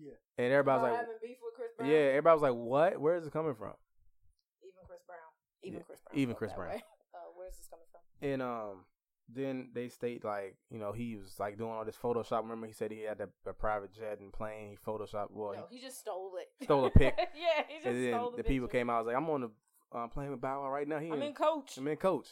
Mm-hmm. 0.00 0.08
and 0.38 0.52
everybody's 0.52 0.82
like, 0.84 0.92
having 1.00 1.14
beef 1.22 1.36
with 1.44 1.54
Chris 1.54 1.68
Brown. 1.76 1.90
yeah, 1.90 1.96
everybody 2.16 2.32
was 2.34 2.42
like, 2.42 2.54
what? 2.54 2.98
Where 2.98 3.16
is 3.16 3.26
it 3.26 3.32
coming 3.32 3.54
from? 3.54 3.74
Even 4.64 4.80
Chris 4.86 5.00
Brown. 5.06 5.18
Even 5.62 5.78
Yeah, 5.80 5.84
Chris 5.84 6.00
Brown. 6.00 6.18
even 6.18 6.34
Chris 6.34 6.52
Brown. 6.54 6.72
Uh, 7.14 7.18
where's 7.36 7.54
this 7.58 7.68
coming 7.68 7.84
from? 7.92 8.00
And 8.26 8.40
um, 8.40 8.84
then 9.28 9.68
they 9.74 9.88
state 9.90 10.24
like 10.24 10.56
you 10.70 10.78
know 10.78 10.92
he 10.92 11.16
was 11.16 11.38
like 11.38 11.58
doing 11.58 11.70
all 11.70 11.84
this 11.84 11.94
Photoshop. 12.02 12.42
Remember 12.42 12.66
he 12.66 12.72
said 12.72 12.90
he 12.90 13.00
had 13.02 13.20
a, 13.20 13.28
a 13.48 13.52
private 13.52 13.92
jet 13.92 14.18
and 14.18 14.32
plane. 14.32 14.70
He 14.70 14.76
Photoshop. 14.76 15.26
Well, 15.30 15.52
no, 15.52 15.66
he 15.70 15.78
just 15.78 16.00
stole 16.00 16.32
it. 16.40 16.64
stole 16.64 16.86
a 16.86 16.90
pic. 16.90 17.14
yeah, 17.18 17.64
he 17.68 17.74
just 17.76 17.86
and 17.86 18.02
then 18.02 18.14
stole 18.14 18.30
the, 18.30 18.38
the, 18.38 18.44
people 18.44 18.66
came 18.66 18.88
out. 18.88 18.94
I 18.94 18.98
was 19.00 19.06
like, 19.08 19.16
I'm 19.16 19.28
on 19.28 19.40
the 19.42 19.50
uh, 19.94 20.06
plane 20.08 20.30
with 20.30 20.40
Bow 20.40 20.62
Wow 20.62 20.70
right 20.70 20.88
now. 20.88 20.98
He 20.98 21.08
I'm 21.08 21.20
in, 21.20 21.22
in 21.28 21.34
coach. 21.34 21.76
I'm 21.76 21.86
in 21.86 21.96
coach. 21.98 22.28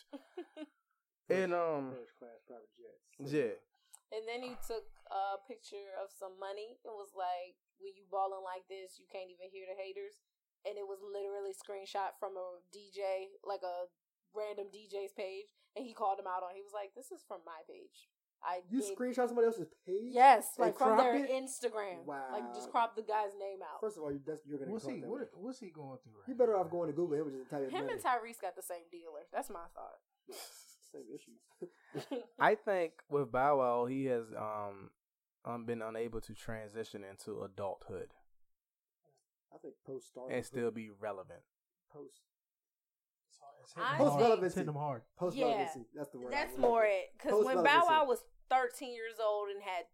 and 1.28 1.52
um, 1.52 1.92
First 1.92 2.18
class 2.18 2.40
private 2.48 2.68
jets. 2.80 3.32
yeah, 3.32 4.16
And 4.16 4.26
then 4.26 4.40
he 4.42 4.56
took 4.66 4.84
a 5.10 5.36
picture 5.46 5.90
of 5.98 6.08
some 6.14 6.38
money 6.38 6.78
and 6.86 6.94
was 6.94 7.10
like, 7.18 7.58
"When 7.82 7.92
you 7.98 8.06
balling 8.10 8.42
like 8.46 8.64
this, 8.70 8.96
you 8.98 9.06
can't 9.10 9.30
even 9.30 9.50
hear 9.50 9.66
the 9.66 9.76
haters." 9.78 10.22
And 10.64 10.76
it 10.78 10.84
was 10.86 11.00
literally 11.02 11.52
screenshot 11.56 12.14
from 12.20 12.36
a 12.36 12.60
DJ, 12.70 13.32
like 13.44 13.64
a 13.64 13.88
random 14.36 14.68
DJ's 14.70 15.12
page, 15.16 15.50
and 15.74 15.82
he 15.84 15.92
called 15.96 16.20
him 16.20 16.28
out 16.30 16.44
on. 16.46 16.54
He 16.54 16.62
was 16.62 16.74
like, 16.76 16.94
"This 16.94 17.10
is 17.10 17.24
from 17.26 17.40
my 17.44 17.64
page. 17.66 18.08
I 18.42 18.60
You 18.70 18.80
did- 18.80 18.96
screenshot 18.96 19.28
somebody 19.28 19.46
else's 19.52 19.68
page? 19.84 20.12
yes, 20.16 20.54
like 20.56 20.76
from 20.78 20.96
crop 20.96 20.98
their 21.00 21.16
it? 21.16 21.28
Instagram. 21.28 22.04
Wow, 22.06 22.28
like 22.32 22.54
just 22.54 22.70
crop 22.70 22.96
the 22.96 23.02
guy's 23.02 23.34
name 23.36 23.60
out. 23.60 23.80
First 23.80 23.98
of 23.98 24.02
all, 24.04 24.12
you, 24.12 24.20
that's, 24.24 24.40
you're 24.46 24.58
gonna 24.58 24.70
What's 24.72 24.86
he? 24.86 25.00
What, 25.04 25.28
what's 25.34 25.58
he 25.60 25.68
going 25.70 25.98
through? 26.04 26.20
Right 26.20 26.28
You 26.28 26.34
better 26.34 26.52
now? 26.52 26.60
off 26.64 26.70
going 26.70 26.88
to 26.88 26.96
Google 26.96 27.20
him 27.20 27.28
and 27.28 27.36
just 27.36 27.50
type 27.50 27.64
in 27.64 27.68
Him 27.68 27.84
money. 27.84 27.92
and 27.94 28.02
Tyrese 28.02 28.40
got 28.40 28.56
the 28.56 28.62
same 28.62 28.88
dealer. 28.90 29.28
That's 29.32 29.50
my 29.50 29.66
thought. 29.74 30.00
Same 30.92 31.04
issues. 31.14 32.22
I 32.40 32.54
think 32.56 32.92
with 33.10 33.30
Bow 33.30 33.58
Wow 33.58 33.86
he 33.86 34.06
has 34.06 34.24
um, 34.36 34.90
um 35.44 35.64
been 35.64 35.82
unable 35.82 36.20
to 36.20 36.34
transition 36.34 37.02
into 37.04 37.42
adulthood 37.42 38.12
I 39.52 39.58
think 39.58 39.74
post 39.86 40.08
star 40.08 40.30
and 40.30 40.44
still 40.44 40.70
be 40.70 40.90
relevant. 40.90 41.40
post 41.92 42.20
It's 43.28 43.38
hard- 43.38 43.54
it's 43.62 43.72
Post 43.72 43.86
hard. 43.88 43.98
think- 44.10 44.20
relevancy. 44.20 44.46
It's 44.46 44.54
hitting 44.54 44.74
hard. 44.74 45.02
Post 45.16 45.36
Yeah. 45.36 45.44
relevancy. 45.46 45.86
That's 45.94 46.10
the 46.10 46.18
word. 46.18 46.32
That's 46.32 46.56
more 46.58 46.84
it. 46.84 47.12
Because 47.14 47.44
when 47.44 47.62
Bow 47.64 47.86
Wow 47.86 48.04
was 48.06 48.24
13 48.48 48.92
years 48.94 49.18
old 49.20 49.48
and 49.50 49.62
had 49.62 49.86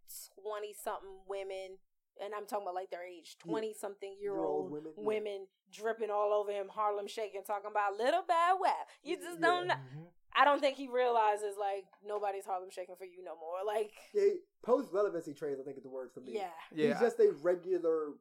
20 0.43 0.73
something 0.75 1.21
women, 1.27 1.79
and 2.21 2.35
I'm 2.35 2.47
talking 2.47 2.65
about 2.65 2.75
like 2.75 2.91
their 2.91 3.05
age, 3.05 3.39
20 3.39 3.73
something 3.75 4.13
year 4.21 4.33
Year-old 4.35 4.73
old 4.73 4.73
women, 4.73 4.93
women, 4.97 5.41
yeah. 5.43 5.47
dripping 5.83 6.11
all 6.11 6.33
over 6.33 6.51
him, 6.53 6.69
Harlem 6.69 7.07
shaking, 7.07 7.43
talking 7.45 7.71
about 7.71 7.97
little 7.97 8.23
Bow 8.23 8.59
Wow. 8.61 8.87
You 9.03 9.17
just 9.17 9.39
Yeah. 9.41 9.47
don't 9.47 9.67
know. 9.69 9.75
Mhm. 9.75 10.13
I 10.39 10.45
don't 10.45 10.61
think 10.61 10.77
he 10.77 10.89
realizes 10.89 11.57
like 11.59 11.85
nobody's 12.07 12.45
Harlem 12.45 12.71
shaking 12.71 12.97
for 12.97 13.05
you 13.05 13.25
no 13.25 13.35
more. 13.37 13.65
Like, 13.67 13.93
Yeah, 14.15 14.35
post 14.63 14.89
relevancy 14.93 15.33
trades. 15.35 15.59
I 15.61 15.65
think 15.65 15.77
is 15.79 15.83
the 15.83 15.89
word 15.91 16.11
for 16.13 16.21
me. 16.21 16.33
yeah, 16.35 16.49
Yeah, 16.75 16.89
He's 16.89 17.01
just 17.01 17.19
a 17.21 17.33
regular. 17.43 18.13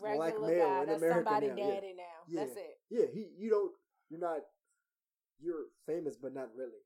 regular 0.00 0.30
Black 0.38 0.50
male 0.50 0.68
guy. 0.68 0.80
in 0.82 0.86
That's 0.88 1.02
America 1.02 1.24
somebody 1.30 1.46
now, 1.48 1.56
yeah. 1.56 1.74
daddy 1.74 1.94
now. 1.96 2.02
Yeah. 2.28 2.40
That's 2.44 2.56
it. 2.56 2.78
Yeah, 2.90 3.06
he. 3.12 3.26
You 3.38 3.50
don't. 3.50 3.72
You're 4.10 4.20
not. 4.20 4.40
You're 5.40 5.64
famous, 5.86 6.16
but 6.16 6.32
not 6.34 6.48
really. 6.56 6.78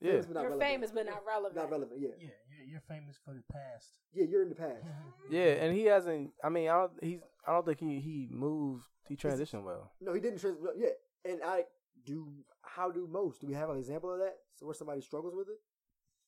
yeah. 0.00 0.12
Famous, 0.12 0.26
but 0.26 0.34
not 0.34 0.40
You're 0.42 0.50
relevant. 0.50 0.70
famous 0.72 0.90
but 0.92 1.06
not 1.06 1.22
relevant. 1.26 1.56
Not 1.56 1.70
relevant. 1.70 2.00
Yeah. 2.00 2.08
Yeah, 2.18 2.28
you're, 2.48 2.66
you're 2.72 2.80
famous 2.88 3.16
for 3.24 3.34
the 3.34 3.42
past. 3.52 3.86
Yeah, 4.12 4.24
you're 4.28 4.42
in 4.42 4.48
the 4.48 4.54
past. 4.56 4.84
Yeah, 5.30 5.62
and 5.62 5.76
he 5.76 5.84
hasn't. 5.84 6.30
I 6.42 6.48
mean, 6.48 6.68
I 6.68 6.72
don't. 6.72 6.92
He's. 7.02 7.20
I 7.46 7.52
don't 7.52 7.64
think 7.64 7.78
he 7.78 8.00
he 8.00 8.28
moved. 8.30 8.84
He 9.08 9.16
transitioned 9.16 9.62
well. 9.64 9.92
No, 10.00 10.12
he 10.12 10.20
didn't. 10.20 10.40
Trans- 10.40 10.58
no, 10.62 10.70
yeah, 10.76 10.88
and 11.24 11.40
I 11.44 11.64
do. 12.10 12.26
How 12.62 12.90
do 12.90 13.08
most? 13.10 13.40
Do 13.40 13.46
we 13.46 13.54
have 13.54 13.70
an 13.70 13.78
example 13.78 14.12
of 14.12 14.18
that? 14.18 14.36
So 14.54 14.66
where 14.66 14.74
somebody 14.74 15.00
struggles 15.00 15.34
with 15.34 15.48
it? 15.48 15.60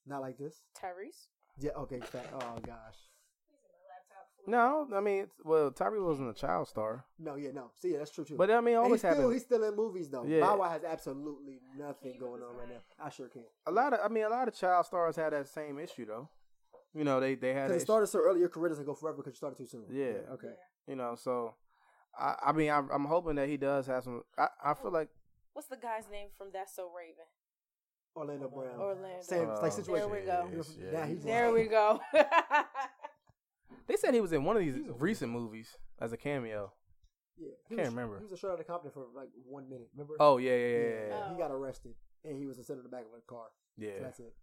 Not 0.06 0.20
like 0.20 0.38
this. 0.38 0.62
Tyrese. 0.80 1.26
Yeah. 1.58 1.72
Okay. 1.82 2.00
Fact. 2.00 2.28
Oh 2.34 2.58
gosh. 2.64 2.98
No, 4.44 4.88
I 4.92 5.00
mean, 5.00 5.20
it's, 5.20 5.34
well, 5.44 5.70
Tyree 5.70 6.00
wasn't 6.00 6.28
a 6.28 6.34
child 6.34 6.66
star, 6.66 7.04
No. 7.16 7.36
Yeah. 7.36 7.50
No. 7.54 7.70
See, 7.80 7.92
yeah, 7.92 7.98
that's 7.98 8.10
true 8.10 8.24
too. 8.24 8.36
but 8.36 8.50
I 8.50 8.60
mean, 8.60 8.74
always 8.74 9.00
he's 9.02 9.12
still, 9.12 9.30
he's 9.30 9.42
still 9.42 9.62
in 9.62 9.76
movies 9.76 10.10
though. 10.10 10.24
Yeah. 10.24 10.40
Bow 10.40 10.56
Wow 10.58 10.70
has 10.70 10.82
absolutely 10.82 11.60
nothing 11.78 12.18
going 12.18 12.42
on 12.42 12.56
right 12.56 12.68
now. 12.68 12.80
I 13.06 13.08
sure 13.10 13.28
can. 13.28 13.44
A 13.66 13.70
lot 13.70 13.92
of, 13.92 14.00
I 14.04 14.08
mean, 14.08 14.24
a 14.24 14.28
lot 14.28 14.48
of 14.48 14.54
child 14.54 14.86
stars 14.86 15.14
had 15.14 15.32
that 15.32 15.46
same 15.46 15.78
issue 15.78 16.06
though. 16.06 16.28
You 16.92 17.04
know, 17.04 17.20
they 17.20 17.36
they 17.36 17.54
had 17.54 17.68
Because 17.68 17.70
that 17.70 17.82
it 17.82 17.86
started 17.86 18.06
so 18.08 18.18
early, 18.18 18.40
your 18.40 18.48
career 18.48 18.70
doesn't 18.70 18.84
go 18.84 18.94
forever 18.94 19.18
because 19.18 19.34
you 19.34 19.36
started 19.36 19.56
too 19.58 19.66
soon. 19.66 19.84
Yeah. 19.90 20.32
Okay. 20.32 20.54
you 20.88 20.96
know, 20.96 21.14
so 21.14 21.54
I, 22.18 22.34
I 22.46 22.52
mean, 22.52 22.70
I'm, 22.70 22.90
I'm 22.90 23.04
hoping 23.04 23.36
that 23.36 23.48
he 23.48 23.56
does 23.56 23.86
have 23.86 24.02
some. 24.02 24.22
I, 24.36 24.48
I 24.64 24.74
feel 24.74 24.90
like 24.90 25.08
What's 25.52 25.68
the 25.68 25.76
guy's 25.76 26.04
name 26.10 26.28
from 26.36 26.48
That's 26.52 26.74
So 26.74 26.90
Raven? 26.96 27.24
Orlando 28.16 28.48
Brown. 28.48 28.78
Orlando. 28.78 29.22
Same 29.22 29.48
uh, 29.48 29.60
like 29.62 29.72
situation. 29.72 30.10
There 30.10 30.20
we 30.20 30.26
go. 30.26 30.48
yes, 30.54 30.76
yeah, 30.78 30.90
Now 30.98 31.04
he- 31.06 31.14
he's 31.14 31.24
There 31.24 31.52
we 31.52 31.64
go. 31.64 32.00
they 33.86 33.96
said 33.96 34.14
he 34.14 34.20
was 34.20 34.32
in 34.32 34.44
one 34.44 34.56
of 34.56 34.62
these 34.62 34.74
He's 34.74 34.88
a 34.88 34.92
recent 34.92 35.32
movies 35.32 35.76
as 36.00 36.12
a 36.12 36.16
cameo. 36.16 36.72
Yeah. 37.38 37.48
He 37.68 37.76
Can't 37.76 37.86
was, 37.86 37.94
remember. 37.94 38.18
He 38.18 38.24
was 38.24 38.32
a 38.32 38.36
shot 38.36 38.52
out 38.52 38.60
of 38.60 38.66
Compton 38.66 38.90
for 38.92 39.06
like 39.14 39.28
one 39.46 39.68
minute. 39.68 39.88
Remember? 39.94 40.14
Oh 40.20 40.36
yeah, 40.36 40.52
yeah, 40.52 40.66
yeah, 40.66 40.78
yeah. 41.08 41.24
Oh. 41.26 41.32
He 41.32 41.38
got 41.38 41.50
arrested 41.50 41.94
and 42.24 42.36
he 42.36 42.46
was 42.46 42.56
sitting 42.58 42.76
in 42.76 42.82
the 42.82 42.88
back 42.88 43.02
of 43.10 43.18
a 43.18 43.20
car. 43.26 43.46
yeah. 43.78 43.92
So 43.98 44.02
that's 44.04 44.20
it. 44.20 44.34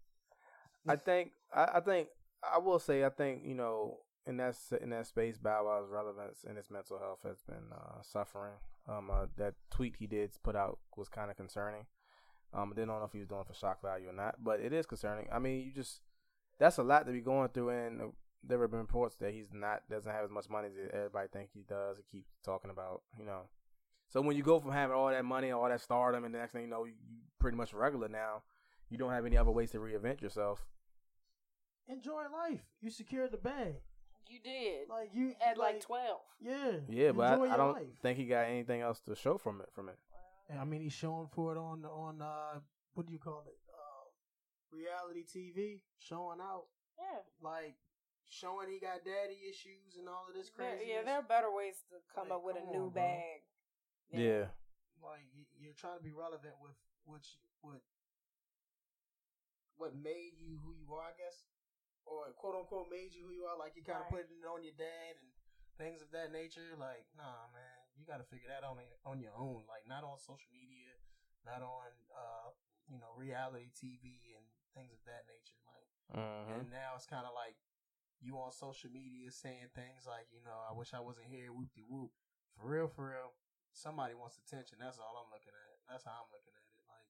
I 0.88 0.96
think 0.96 1.32
I, 1.54 1.64
I 1.76 1.80
think 1.82 2.08
I 2.44 2.58
will 2.58 2.80
say 2.80 3.04
I 3.06 3.10
think 3.10 3.44
you 3.46 3.54
know 3.54 3.98
in 4.26 4.38
that 4.38 4.56
in 4.82 4.90
that 4.90 5.06
space 5.08 5.38
Bow 5.38 5.66
Wow's 5.66 5.90
relevance 5.90 6.44
in 6.50 6.56
his 6.56 6.72
mental 6.72 6.98
health 6.98 7.20
has 7.24 7.42
been 7.44 7.72
uh, 7.72 8.02
suffering. 8.02 8.54
Um, 8.90 9.12
uh, 9.12 9.28
that 9.38 9.54
tweet 9.70 9.96
he 10.00 10.08
did 10.08 10.32
put 10.44 10.56
out 10.56 10.80
was 10.98 11.10
kind 11.10 11.30
of 11.30 11.38
concerning. 11.38 11.86
Um, 12.54 12.72
I 12.74 12.76
didn't 12.76 12.88
know 12.88 13.04
if 13.04 13.12
he 13.12 13.20
was 13.20 13.28
doing 13.28 13.44
for 13.46 13.54
shock 13.54 13.82
value 13.82 14.10
or 14.10 14.14
not, 14.14 14.44
but 14.44 14.60
it 14.60 14.74
is 14.74 14.88
concerning. 14.88 15.28
I 15.32 15.38
mean, 15.38 15.64
you 15.64 15.72
just 15.72 16.02
that's 16.58 16.78
a 16.78 16.84
lot 16.84 17.06
to 17.06 17.12
be 17.12 17.22
going 17.22 17.50
through, 17.50 17.70
and 17.70 18.14
there 18.44 18.60
have 18.60 18.72
been 18.72 18.80
reports 18.80 19.16
that 19.18 19.34
he's 19.34 19.50
not 19.54 19.84
doesn't 19.90 20.12
have 20.12 20.24
as 20.24 20.32
much 20.32 20.50
money 20.50 20.68
as 20.68 20.90
everybody 20.92 21.28
think 21.32 21.50
he 21.54 21.64
does. 21.68 21.98
He 21.98 22.18
keeps 22.18 22.30
talking 22.44 22.72
about, 22.72 23.04
you 23.18 23.26
know. 23.26 23.42
So 24.08 24.22
when 24.22 24.36
you 24.36 24.42
go 24.42 24.60
from 24.60 24.72
having 24.72 24.96
all 24.96 25.10
that 25.10 25.24
money, 25.24 25.52
all 25.52 25.70
that 25.70 25.82
stardom, 25.82 26.24
and 26.24 26.34
the 26.34 26.40
next 26.40 26.54
thing 26.54 26.64
you 26.64 26.68
know, 26.68 26.86
you, 26.86 26.94
you 27.08 27.18
pretty 27.40 27.58
much 27.58 27.74
regular 27.74 28.08
now. 28.08 28.42
You 28.90 28.98
don't 28.98 29.12
have 29.12 29.26
any 29.28 29.38
other 29.38 29.52
ways 29.52 29.70
to 29.72 29.78
reinvent 29.78 30.22
yourself. 30.22 30.66
Enjoy 31.88 32.24
life. 32.34 32.62
You 32.82 32.90
secured 32.90 33.32
the 33.32 33.38
bag. 33.38 33.76
You 34.30 34.40
did. 34.44 34.90
Like 34.90 35.10
you 35.14 35.34
At 35.46 35.58
like 35.58 35.82
12. 35.82 36.20
Yeah. 36.42 36.72
Yeah, 36.90 37.12
but 37.12 37.34
Enjoy 37.34 37.46
I, 37.50 37.54
I 37.54 37.58
don't 37.58 37.74
life. 37.74 37.84
think 38.02 38.18
he 38.18 38.26
got 38.26 38.46
anything 38.48 38.82
else 38.82 39.00
to 39.02 39.16
show 39.16 39.38
from 39.38 39.62
it. 39.62 39.70
From 39.74 39.90
it, 39.90 39.98
And 40.50 40.60
I 40.60 40.64
mean, 40.66 40.82
he's 40.82 40.94
showing 40.94 41.28
for 41.34 41.54
it 41.56 41.58
on 41.60 41.86
on 41.86 42.22
uh, 42.22 42.60
what 42.94 43.06
do 43.08 43.14
you 43.14 43.20
call 43.20 43.44
it? 43.48 43.58
Uh, 43.70 44.06
reality 44.76 45.24
TV, 45.26 45.82
showing 46.00 46.40
out 46.42 46.66
Yeah. 46.98 47.20
like 47.42 47.76
showing 48.30 48.70
he 48.70 48.80
got 48.80 49.04
daddy 49.04 49.42
issues 49.50 49.98
and 49.98 50.08
all 50.08 50.26
of 50.30 50.36
this 50.36 50.50
crazy. 50.50 50.86
yeah, 50.90 51.02
there 51.04 51.16
are 51.16 51.24
better 51.24 51.50
ways 51.52 51.82
to 51.90 51.98
come 52.14 52.30
Like, 52.30 52.38
up 52.38 52.44
with 52.46 52.58
a 52.58 52.66
new 52.72 52.86
on, 52.86 52.90
bag. 52.94 53.42
yeah, 54.14 54.46
like 55.02 55.26
you're 55.60 55.74
trying 55.74 55.98
to 55.98 56.04
be 56.04 56.12
relevant 56.14 56.54
with 56.62 56.78
which 57.06 57.40
what 57.62 57.82
what 59.78 59.96
made 59.96 60.36
you 60.38 60.60
who 60.64 60.76
you 60.76 60.92
are, 60.94 61.02
I 61.08 61.16
guess, 61.18 61.42
or 62.10 62.34
quote 62.36 62.58
unquote 62.58 62.90
made 62.90 63.14
you 63.14 63.30
who 63.30 63.34
you 63.34 63.46
are. 63.46 63.56
Like 63.56 63.78
you 63.78 63.86
kind 63.86 64.02
of 64.02 64.10
Right. 64.10 64.26
putting 64.26 64.42
it 64.42 64.48
on 64.50 64.66
your 64.66 64.74
dad 64.76 65.16
and 65.22 65.30
things 65.78 66.02
of 66.02 66.10
that 66.12 66.34
nature. 66.34 66.74
Like, 66.76 67.06
nah, 67.16 67.48
man, 67.54 67.78
you 67.96 68.04
got 68.10 68.18
to 68.20 68.28
figure 68.28 68.50
that 68.50 68.66
on 68.66 68.82
on 69.06 69.22
your 69.22 69.38
own. 69.38 69.64
Like, 69.70 69.86
not 69.86 70.02
on 70.04 70.18
social 70.18 70.50
media, 70.52 70.98
not 71.46 71.62
on 71.62 71.94
uh 72.12 72.52
you 72.90 72.98
know 72.98 73.14
reality 73.16 73.70
TV 73.78 74.34
and 74.34 74.46
things 74.74 74.98
of 74.98 75.06
that 75.06 75.30
nature. 75.30 75.62
Like, 75.64 75.88
hmm 76.12 76.66
and 76.66 76.74
now 76.74 76.98
it's 76.98 77.06
kind 77.06 77.30
of 77.30 77.38
like 77.38 77.56
you 78.20 78.36
on 78.36 78.52
social 78.52 78.92
media 78.92 79.32
saying 79.32 79.72
things 79.72 80.04
like, 80.04 80.28
you 80.34 80.44
know, 80.44 80.60
I 80.68 80.76
wish 80.76 80.92
I 80.92 81.00
wasn't 81.00 81.32
here, 81.32 81.54
whoop 81.56 81.72
de 81.78 81.86
whoop. 81.88 82.12
For 82.58 82.68
real, 82.68 82.90
for 82.92 83.16
real. 83.16 83.32
Somebody 83.72 84.12
wants 84.18 84.36
attention. 84.36 84.82
That's 84.82 85.00
all 85.00 85.16
I'm 85.16 85.32
looking 85.32 85.56
at. 85.56 85.78
That's 85.88 86.04
how 86.04 86.26
I'm 86.26 86.32
looking 86.34 86.52
at 86.52 86.70
it. 86.76 86.84
Like, 86.90 87.10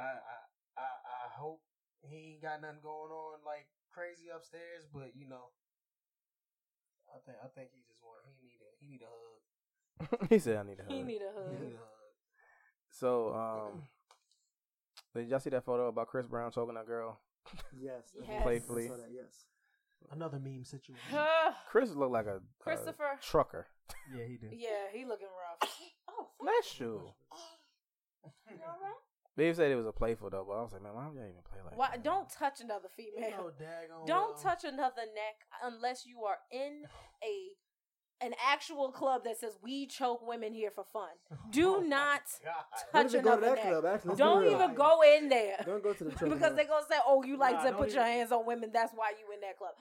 I, 0.00 0.08
I, 0.16 0.36
I, 0.80 0.88
I 1.04 1.24
hope 1.36 1.60
he 2.08 2.34
ain't 2.36 2.42
got 2.42 2.60
nothing 2.62 2.80
going 2.82 3.10
on 3.12 3.40
like 3.44 3.66
crazy 3.92 4.28
upstairs, 4.34 4.86
but 4.92 5.12
you 5.14 5.28
know, 5.28 5.50
I 7.08 7.18
think 7.24 7.38
I 7.42 7.48
think 7.48 7.70
he 7.72 7.82
just 7.86 8.02
want 8.02 8.20
he 8.26 8.34
need 8.46 8.60
a 8.60 8.70
he 8.80 8.86
need 8.88 9.02
a 9.02 9.10
hug. 9.10 10.28
he 10.30 10.38
said 10.38 10.56
I 10.58 10.62
need 10.64 10.78
a 10.80 10.84
He 10.92 10.98
hug. 10.98 11.06
need 11.06 11.22
a 11.22 11.30
He 11.30 11.56
hug. 11.56 11.60
need 11.60 11.74
a 11.74 11.78
hug. 11.78 12.12
so, 12.90 13.34
um, 13.34 13.82
did 15.14 15.28
y'all 15.28 15.40
see 15.40 15.50
that 15.50 15.64
photo 15.64 15.88
about 15.88 16.08
Chris 16.08 16.26
Brown 16.26 16.50
choking 16.52 16.74
that 16.74 16.86
girl? 16.86 17.20
Yes. 17.78 18.12
Yes. 18.28 18.42
Playfully. 18.42 18.84
I 18.84 18.88
saw 18.88 18.96
that, 18.96 19.10
yes. 19.12 19.44
Another 20.12 20.38
meme 20.38 20.64
situation. 20.64 21.02
Chris 21.70 21.90
looked 21.94 22.12
like 22.12 22.26
a, 22.26 22.36
a 22.36 22.40
Christopher. 22.60 23.18
trucker. 23.22 23.66
yeah, 24.14 24.24
he 24.24 24.36
did. 24.36 24.50
yeah, 24.52 24.90
he 24.92 25.04
looking 25.04 25.26
rough. 25.28 25.70
oh, 26.10 26.28
Bless 26.40 26.78
you. 26.80 27.00
You 28.50 28.56
all 28.66 28.78
right? 28.82 29.00
They 29.36 29.52
said 29.52 29.70
it 29.70 29.76
was 29.76 29.86
a 29.86 29.92
playful 29.92 30.30
though, 30.30 30.44
but 30.48 30.54
I 30.54 30.62
was 30.62 30.72
like, 30.72 30.82
man, 30.82 30.94
why 30.94 31.06
would 31.08 31.14
y'all 31.16 31.24
even 31.24 31.42
play 31.50 31.58
like 31.64 31.76
Why, 31.76 31.88
that? 31.92 32.02
don't 32.02 32.28
touch 32.30 32.60
another 32.60 32.88
female. 32.96 33.52
No 33.60 34.04
Don't 34.06 34.34
well. 34.34 34.42
touch 34.42 34.64
another 34.64 35.02
neck 35.14 35.36
unless 35.62 36.06
you 36.06 36.24
are 36.24 36.38
in 36.50 36.84
a 37.22 37.34
an 38.24 38.32
actual 38.50 38.90
club 38.90 39.24
that 39.24 39.36
says 39.36 39.58
we 39.62 39.86
choke 39.86 40.26
women 40.26 40.54
here 40.54 40.70
for 40.74 40.84
fun. 40.90 41.10
Do 41.50 41.76
Oh 41.76 41.80
not 41.80 42.22
touch 42.90 43.12
Don't 43.12 43.14
even 43.14 43.22
go 43.22 43.30
to 43.32 43.36
another 43.36 43.46
that 43.46 43.54
neck. 43.56 43.72
club. 43.82 43.84
Actually, 43.84 44.16
Don't 44.16 44.42
real. 44.42 44.52
even 44.52 44.74
go 44.74 45.00
in 45.02 45.28
there. 45.28 45.62
Don't 45.66 45.82
go 45.82 45.92
to 45.92 46.04
the 46.04 46.10
truck. 46.12 46.30
because 46.32 46.56
they're 46.56 46.64
gonna 46.66 46.86
say, 46.88 46.96
"Oh, 47.06 47.22
you 47.22 47.36
like 47.36 47.56
Nah, 47.56 47.62
to 47.64 47.68
don't 47.72 47.78
put 47.78 47.90
your 47.92 48.00
even- 48.00 48.12
hands 48.12 48.32
on 48.32 48.46
women. 48.46 48.70
That's 48.72 48.92
why 48.94 49.12
you 49.20 49.26
in 49.34 49.40
that 49.42 49.58
club." 49.58 49.74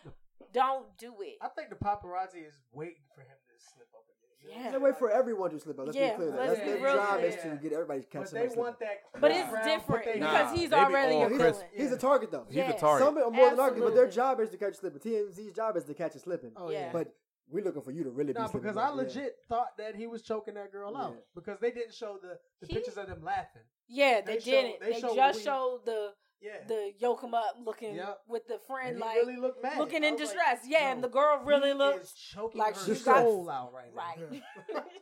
Don't 0.52 0.86
do 0.98 1.14
it. 1.22 1.38
I 1.42 1.48
think 1.48 1.70
the 1.70 1.76
paparazzi 1.76 2.46
is 2.46 2.56
waiting 2.74 3.04
for 3.16 3.22
him 3.22 3.36
to 3.48 3.54
slip 3.56 3.88
up 3.96 4.04
again. 4.46 4.58
You 4.58 4.64
know? 4.64 4.66
Yeah. 4.66 4.72
They 4.72 4.78
wait 4.78 4.98
for 4.98 5.10
everyone 5.12 5.50
to 5.52 5.60
slip 5.60 5.80
up. 5.80 5.86
Let's 5.88 5.98
Yeah, 5.98 6.10
be 6.12 6.16
clear. 6.16 6.30
let's 6.32 6.48
That's 6.52 6.60
be 6.60 6.66
their 6.74 6.84
real 6.84 6.96
job 6.96 7.18
clear. 7.18 7.26
is 7.30 7.36
to 7.36 7.60
get 7.62 7.74
everybody 7.74 8.02
to 8.02 8.08
catch 8.08 8.22
But 8.24 8.32
they 8.32 8.48
want 8.56 8.80
that. 8.80 8.98
But 9.20 9.32
it's 9.32 9.50
different 9.66 10.04
put 10.06 10.20
Nah, 10.20 10.32
because 10.32 10.60
he's 10.60 10.70
be 10.70 10.76
already 10.76 11.16
a 11.22 11.30
He's 11.30 11.38
Chris. 11.38 11.58
villain. 11.58 11.70
a, 11.78 11.82
he's 11.82 11.92
a 11.92 11.98
target 11.98 12.32
though. 12.32 12.46
He's 12.48 12.56
the 12.56 12.62
Yeah. 12.62 12.72
target. 12.78 13.06
Some 13.08 13.18
are 13.18 13.30
more 13.32 13.48
than 13.50 13.58
target, 13.58 13.84
but 13.84 13.96
their 13.96 14.08
job 14.10 14.40
is 14.40 14.50
to 14.52 14.58
catch 14.58 14.76
slipping. 14.76 15.00
TMZ's 15.00 15.54
job 15.56 15.78
is 15.78 15.84
to 15.86 15.94
catch 15.94 16.14
you 16.16 16.20
slipping. 16.20 16.52
Oh 16.56 16.70
Yeah. 16.70 16.80
yeah. 16.88 16.92
But 16.94 17.14
we're 17.50 17.64
looking 17.64 17.82
for 17.82 17.92
you 17.92 18.04
to 18.04 18.10
really 18.10 18.34
No, 18.34 18.42
be 18.42 18.48
slipping. 18.50 18.62
because 18.62 18.76
back, 18.76 18.86
I 18.86 18.90
yeah. 18.90 18.96
legit 18.96 19.36
thought 19.48 19.78
that 19.78 19.96
he 19.96 20.08
was 20.08 20.22
choking 20.24 20.56
that 20.56 20.72
girl 20.72 20.96
out 20.98 21.12
Yeah. 21.14 21.22
because 21.36 21.60
they 21.60 21.72
didn't 21.72 21.94
show 21.94 22.18
the, 22.22 22.40
the 22.62 22.68
He- 22.68 22.74
pictures 22.76 22.98
of 22.98 23.08
them 23.08 23.24
laughing. 23.24 23.62
Yeah, 23.88 24.22
they, 24.22 24.38
They 24.38 24.40
didn't. 24.40 24.80
they 24.80 24.94
They, 24.94 25.00
show 25.00 25.16
just 25.16 25.38
we- 25.40 25.44
showed 25.46 25.82
the 25.86 26.14
Yeah, 26.46 26.64
the 26.68 26.94
yoke 27.00 27.24
'em 27.24 27.34
up 27.34 27.56
looking 27.66 27.96
Yep. 27.96 28.22
with 28.28 28.48
the 28.48 28.60
friend 28.60 29.00
like 29.00 29.16
really 29.16 29.36
looked 29.38 29.64
mad. 29.64 29.80
looking 29.80 30.04
in 30.04 30.14
was 30.14 30.22
like, 30.22 30.30
distress. 30.30 30.60
yeah, 30.68 30.92
and 30.92 31.04
the 31.04 31.08
girl 31.10 31.40
really 31.44 31.70
he 31.70 31.74
looked 31.74 32.16
choking 32.16 32.60
like 32.62 32.76
her 32.78 32.96
she 32.96 33.04
got- 33.04 33.24
soul 33.24 33.50
out 33.50 33.74
right 33.74 33.94
now. 33.96 34.02
right. 34.02 34.44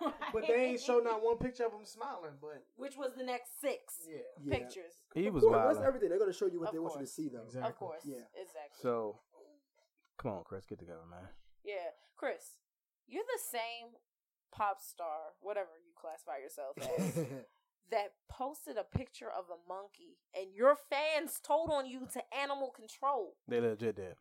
But 0.32 0.46
they 0.46 0.54
ain't 0.54 0.80
show 0.80 0.98
not 1.00 1.22
one 1.22 1.38
picture 1.38 1.64
of 1.66 1.72
him 1.72 1.84
smiling. 1.84 2.32
But 2.40 2.62
Which 2.76 2.96
was 2.96 3.12
the 3.16 3.24
next 3.24 3.60
six 3.60 4.06
yeah, 4.06 4.18
Yeah. 4.44 4.58
pictures. 4.58 4.92
He 5.14 5.30
was 5.30 5.42
course, 5.42 5.52
wild. 5.56 5.76
That's 5.76 5.86
everything. 5.86 6.08
They're 6.10 6.18
gonna 6.18 6.32
show 6.32 6.46
you 6.46 6.60
what 6.60 6.68
Of 6.68 6.74
they 6.74 6.78
want 6.78 6.94
you 6.94 7.00
to 7.00 7.06
see, 7.06 7.28
though. 7.28 7.44
Exactly. 7.44 7.70
Of 7.70 7.76
course. 7.76 8.02
Yeah. 8.04 8.16
Exactly. 8.34 8.78
So, 8.82 9.20
come 10.18 10.32
on, 10.32 10.44
Chris, 10.44 10.66
get 10.66 10.78
together, 10.78 11.04
man. 11.10 11.28
yeah. 11.64 11.90
Chris, 12.16 12.58
you're 13.06 13.24
the 13.24 13.38
same 13.42 13.96
pop 14.52 14.80
star, 14.80 15.34
whatever 15.40 15.70
you 15.84 15.92
classify 15.94 16.38
yourself 16.38 16.76
as, 16.78 17.16
that 17.90 18.12
posted 18.28 18.76
a 18.76 18.84
picture 18.84 19.28
of 19.28 19.44
a 19.50 19.68
monkey 19.68 20.18
and 20.34 20.52
your 20.54 20.76
fans 20.90 21.40
told 21.42 21.70
on 21.70 21.86
you 21.86 22.06
to 22.12 22.22
animal 22.36 22.70
control. 22.70 23.34
They 23.48 23.60
legit 23.60 23.96
did. 23.96 24.14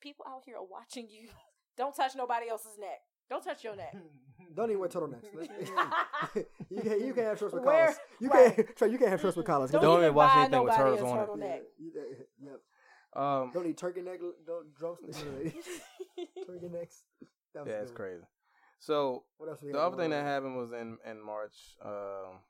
People 0.00 0.24
out 0.28 0.42
here 0.44 0.56
are 0.56 0.64
watching 0.64 1.08
you. 1.10 1.28
Don't 1.76 1.94
touch 1.94 2.12
nobody 2.16 2.48
else's 2.48 2.78
neck. 2.78 3.00
Don't 3.28 3.42
touch 3.42 3.64
your 3.64 3.74
neck. 3.76 3.94
Don't 4.54 4.70
even 4.70 4.78
wear 4.80 4.88
turtlenecks. 4.88 5.24
you 6.70 6.80
can't. 6.80 7.00
You 7.00 7.12
can't 7.14 7.26
have 7.26 7.38
shorts 7.38 7.54
with 7.54 7.64
Where- 7.64 7.86
collars. 7.86 7.96
You 8.20 8.28
right. 8.30 8.54
can't. 8.56 8.76
Trey, 8.76 8.88
you 8.90 8.98
can't 8.98 9.10
have 9.10 9.20
shorts 9.20 9.36
with 9.36 9.44
collars. 9.46 9.70
'cause 9.70 9.80
Don't, 9.80 9.82
Don't 9.82 9.94
even 9.98 10.04
even 10.06 10.14
watch 10.14 10.36
anything 10.36 10.62
with 10.62 10.72
nobody 10.78 10.96
turtles 10.96 11.10
on 11.10 11.18
it. 11.18 11.26
turtleneck. 11.28 11.60
Yeah, 11.78 12.02
you- 12.10 12.26
yep. 12.42 12.60
Um, 13.22 13.50
Don't 13.52 13.66
eat 13.66 13.76
turkey 13.76 14.02
neck. 14.02 14.20
Don't 14.46 14.74
drumsticks. 14.74 15.18
turkey 16.46 16.68
necks. 16.68 17.02
That 17.54 17.64
was 17.64 17.68
yeah, 17.68 17.74
good 17.76 17.82
it's 17.82 17.90
one. 17.90 17.96
crazy. 17.96 18.22
So 18.78 19.24
What 19.38 19.48
else 19.48 19.62
we 19.62 19.72
the 19.72 19.80
other 19.80 19.96
thing 19.96 20.10
that 20.10 20.22
happened 20.24 20.56
was 20.56 20.72
in 20.72 20.98
in 21.04 21.24
March. 21.24 21.56
Um, 21.84 22.40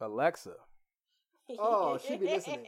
Alexa. 0.00 0.54
Oh, 1.58 1.98
she 1.98 2.16
be 2.16 2.26
listening. 2.26 2.66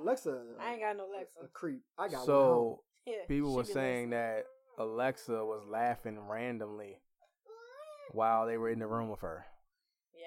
Alexa. 0.00 0.42
I 0.60 0.72
ain't 0.72 0.80
got 0.80 0.96
no 0.96 1.06
Alexa. 1.12 1.40
A 1.44 1.48
creep. 1.48 1.82
I 1.98 2.08
got 2.08 2.18
one. 2.18 2.26
So 2.26 2.82
people 3.28 3.54
were 3.54 3.64
saying 3.64 4.10
listening. 4.10 4.10
that 4.10 4.44
Alexa 4.78 5.44
was 5.44 5.62
laughing 5.68 6.18
randomly 6.28 6.98
while 8.12 8.46
they 8.46 8.56
were 8.56 8.70
in 8.70 8.78
the 8.78 8.86
room 8.86 9.08
with 9.08 9.20
her. 9.20 9.44
Yeah. 10.14 10.26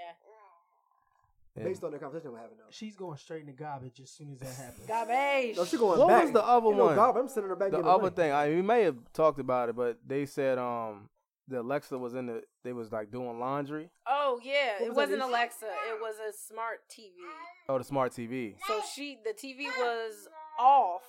And 1.56 1.65
Based 1.65 1.84
on 1.84 1.91
the 1.91 1.99
conversation 1.99 2.32
we're 2.32 2.39
having, 2.39 2.58
though. 2.58 2.63
she's 2.71 2.95
going 2.95 3.15
straight 3.17 3.41
in 3.41 3.45
the 3.45 3.54
garbage 3.54 3.99
as 4.02 4.10
soon 4.10 4.32
as 4.34 4.39
that 4.39 4.56
happens. 4.56 4.88
Garbage. 4.88 5.56
No, 5.56 5.65
she 5.65 5.78
going 5.78 5.99
What 5.99 6.08
back. 6.08 6.23
was 6.23 6.32
the 6.34 6.43
other 6.43 6.67
Ain't 6.69 6.78
no 6.78 6.86
one? 6.86 6.95
garbage. 6.95 7.21
I'm 7.21 7.28
sending 7.28 7.49
her 7.52 7.56
back. 7.56 7.69
the 7.71 7.78
other 7.78 8.04
money. 8.06 8.15
thing, 8.15 8.32
I 8.32 8.49
we 8.49 8.62
may 8.63 8.82
have 8.84 8.97
talked 9.13 9.39
about 9.39 9.69
it, 9.69 9.76
but 9.76 9.99
they 10.06 10.26
said 10.26 10.58
um 10.58 11.10
the 11.47 11.62
Alexa 11.62 11.97
was 11.97 12.13
in 12.13 12.27
the 12.27 12.41
they 12.63 12.73
was 12.73 12.91
like 12.91 13.12
doing 13.12 13.39
laundry. 13.39 13.89
Oh 14.08 14.39
yeah, 14.43 14.73
What 14.79 14.82
it 14.86 14.89
was 14.89 14.95
wasn't 14.97 15.19
Niche? 15.19 15.27
Alexa. 15.29 15.65
It 15.65 15.99
was 15.99 16.15
a 16.17 16.32
smart 16.34 16.79
TV. 16.89 17.12
Oh, 17.69 17.77
the 17.77 17.84
smart 17.84 18.13
TV. 18.13 18.56
So 18.67 18.82
she, 18.95 19.17
the 19.23 19.34
TV 19.34 19.65
was 19.77 20.27
off, 20.60 21.03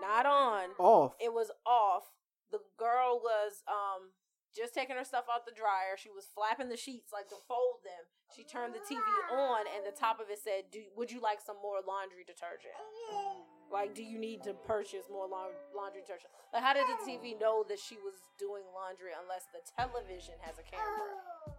not 0.00 0.26
on. 0.26 0.70
Off. 0.78 1.14
It 1.20 1.32
was 1.32 1.50
off. 1.66 2.04
The 2.50 2.60
girl 2.78 3.20
was 3.22 3.62
um 3.68 4.10
just 4.54 4.74
taking 4.74 4.96
her 4.96 5.04
stuff 5.04 5.24
out 5.32 5.46
the 5.46 5.56
dryer. 5.56 5.96
She 5.96 6.10
was 6.10 6.28
flapping 6.34 6.68
the 6.68 6.76
sheets 6.76 7.08
like 7.12 7.28
to 7.28 7.36
fold 7.48 7.80
them. 7.84 8.04
She 8.36 8.44
turned 8.44 8.74
the 8.74 8.84
TV 8.84 9.00
on, 9.32 9.64
and 9.76 9.84
the 9.84 9.96
top 9.96 10.20
of 10.20 10.28
it 10.30 10.38
said, 10.42 10.68
"Do 10.72 10.80
would 10.96 11.10
you 11.10 11.20
like 11.20 11.40
some 11.40 11.56
more 11.62 11.80
laundry 11.86 12.24
detergent?" 12.26 12.76
Like, 13.72 13.94
do 13.94 14.02
you 14.02 14.18
need 14.18 14.42
to 14.44 14.52
purchase 14.52 15.04
more 15.10 15.26
laundry 15.26 16.00
detergent? 16.02 16.30
Like, 16.52 16.62
how 16.62 16.74
did 16.74 16.84
the 16.86 17.10
TV 17.10 17.38
know 17.40 17.64
that 17.68 17.78
she 17.78 17.96
was 17.96 18.14
doing 18.38 18.62
laundry 18.74 19.10
unless 19.22 19.46
the 19.52 19.60
television 19.76 20.34
has 20.42 20.56
a 20.58 20.62
camera? 20.62 21.56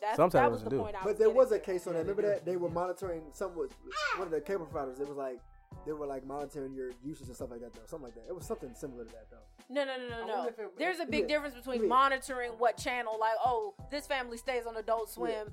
That's, 0.00 0.16
Some 0.16 0.30
that 0.30 0.50
was 0.50 0.62
the 0.62 0.70
do. 0.70 0.78
point 0.78 0.94
I 0.94 1.02
But 1.04 1.18
there 1.18 1.28
was 1.30 1.50
a 1.50 1.58
getting 1.58 1.74
case 1.74 1.86
on 1.88 1.94
that. 1.94 2.00
Remember 2.00 2.22
that 2.22 2.44
they 2.46 2.56
were 2.56 2.70
monitoring 2.70 3.22
some 3.32 3.56
was 3.56 3.70
one 4.16 4.28
of 4.28 4.30
the 4.30 4.40
cable 4.40 4.64
providers. 4.66 5.00
It 5.00 5.08
was 5.08 5.16
like 5.18 5.40
they 5.84 5.92
were 5.92 6.06
like 6.06 6.24
monitoring 6.24 6.72
your 6.72 6.92
usage 7.04 7.26
and 7.26 7.34
stuff 7.34 7.50
like 7.50 7.60
that 7.62 7.72
though. 7.72 7.80
Something 7.86 8.04
like 8.04 8.14
that. 8.14 8.24
It 8.28 8.34
was 8.34 8.46
something 8.46 8.70
similar 8.76 9.04
to 9.04 9.10
that 9.10 9.26
though. 9.28 9.38
No, 9.68 9.84
no, 9.84 9.96
no, 9.96 10.08
no, 10.24 10.26
no. 10.26 10.44
it- 10.46 10.78
There's 10.78 11.00
a 11.00 11.04
big 11.06 11.22
Yeah. 11.22 11.26
difference 11.26 11.56
between 11.56 11.82
Yeah. 11.82 11.88
monitoring 11.88 12.52
what 12.58 12.76
channel, 12.76 13.18
like, 13.18 13.34
oh, 13.44 13.74
this 13.90 14.06
family 14.06 14.36
stays 14.38 14.66
on 14.66 14.76
Adult 14.76 15.10
Swim 15.10 15.52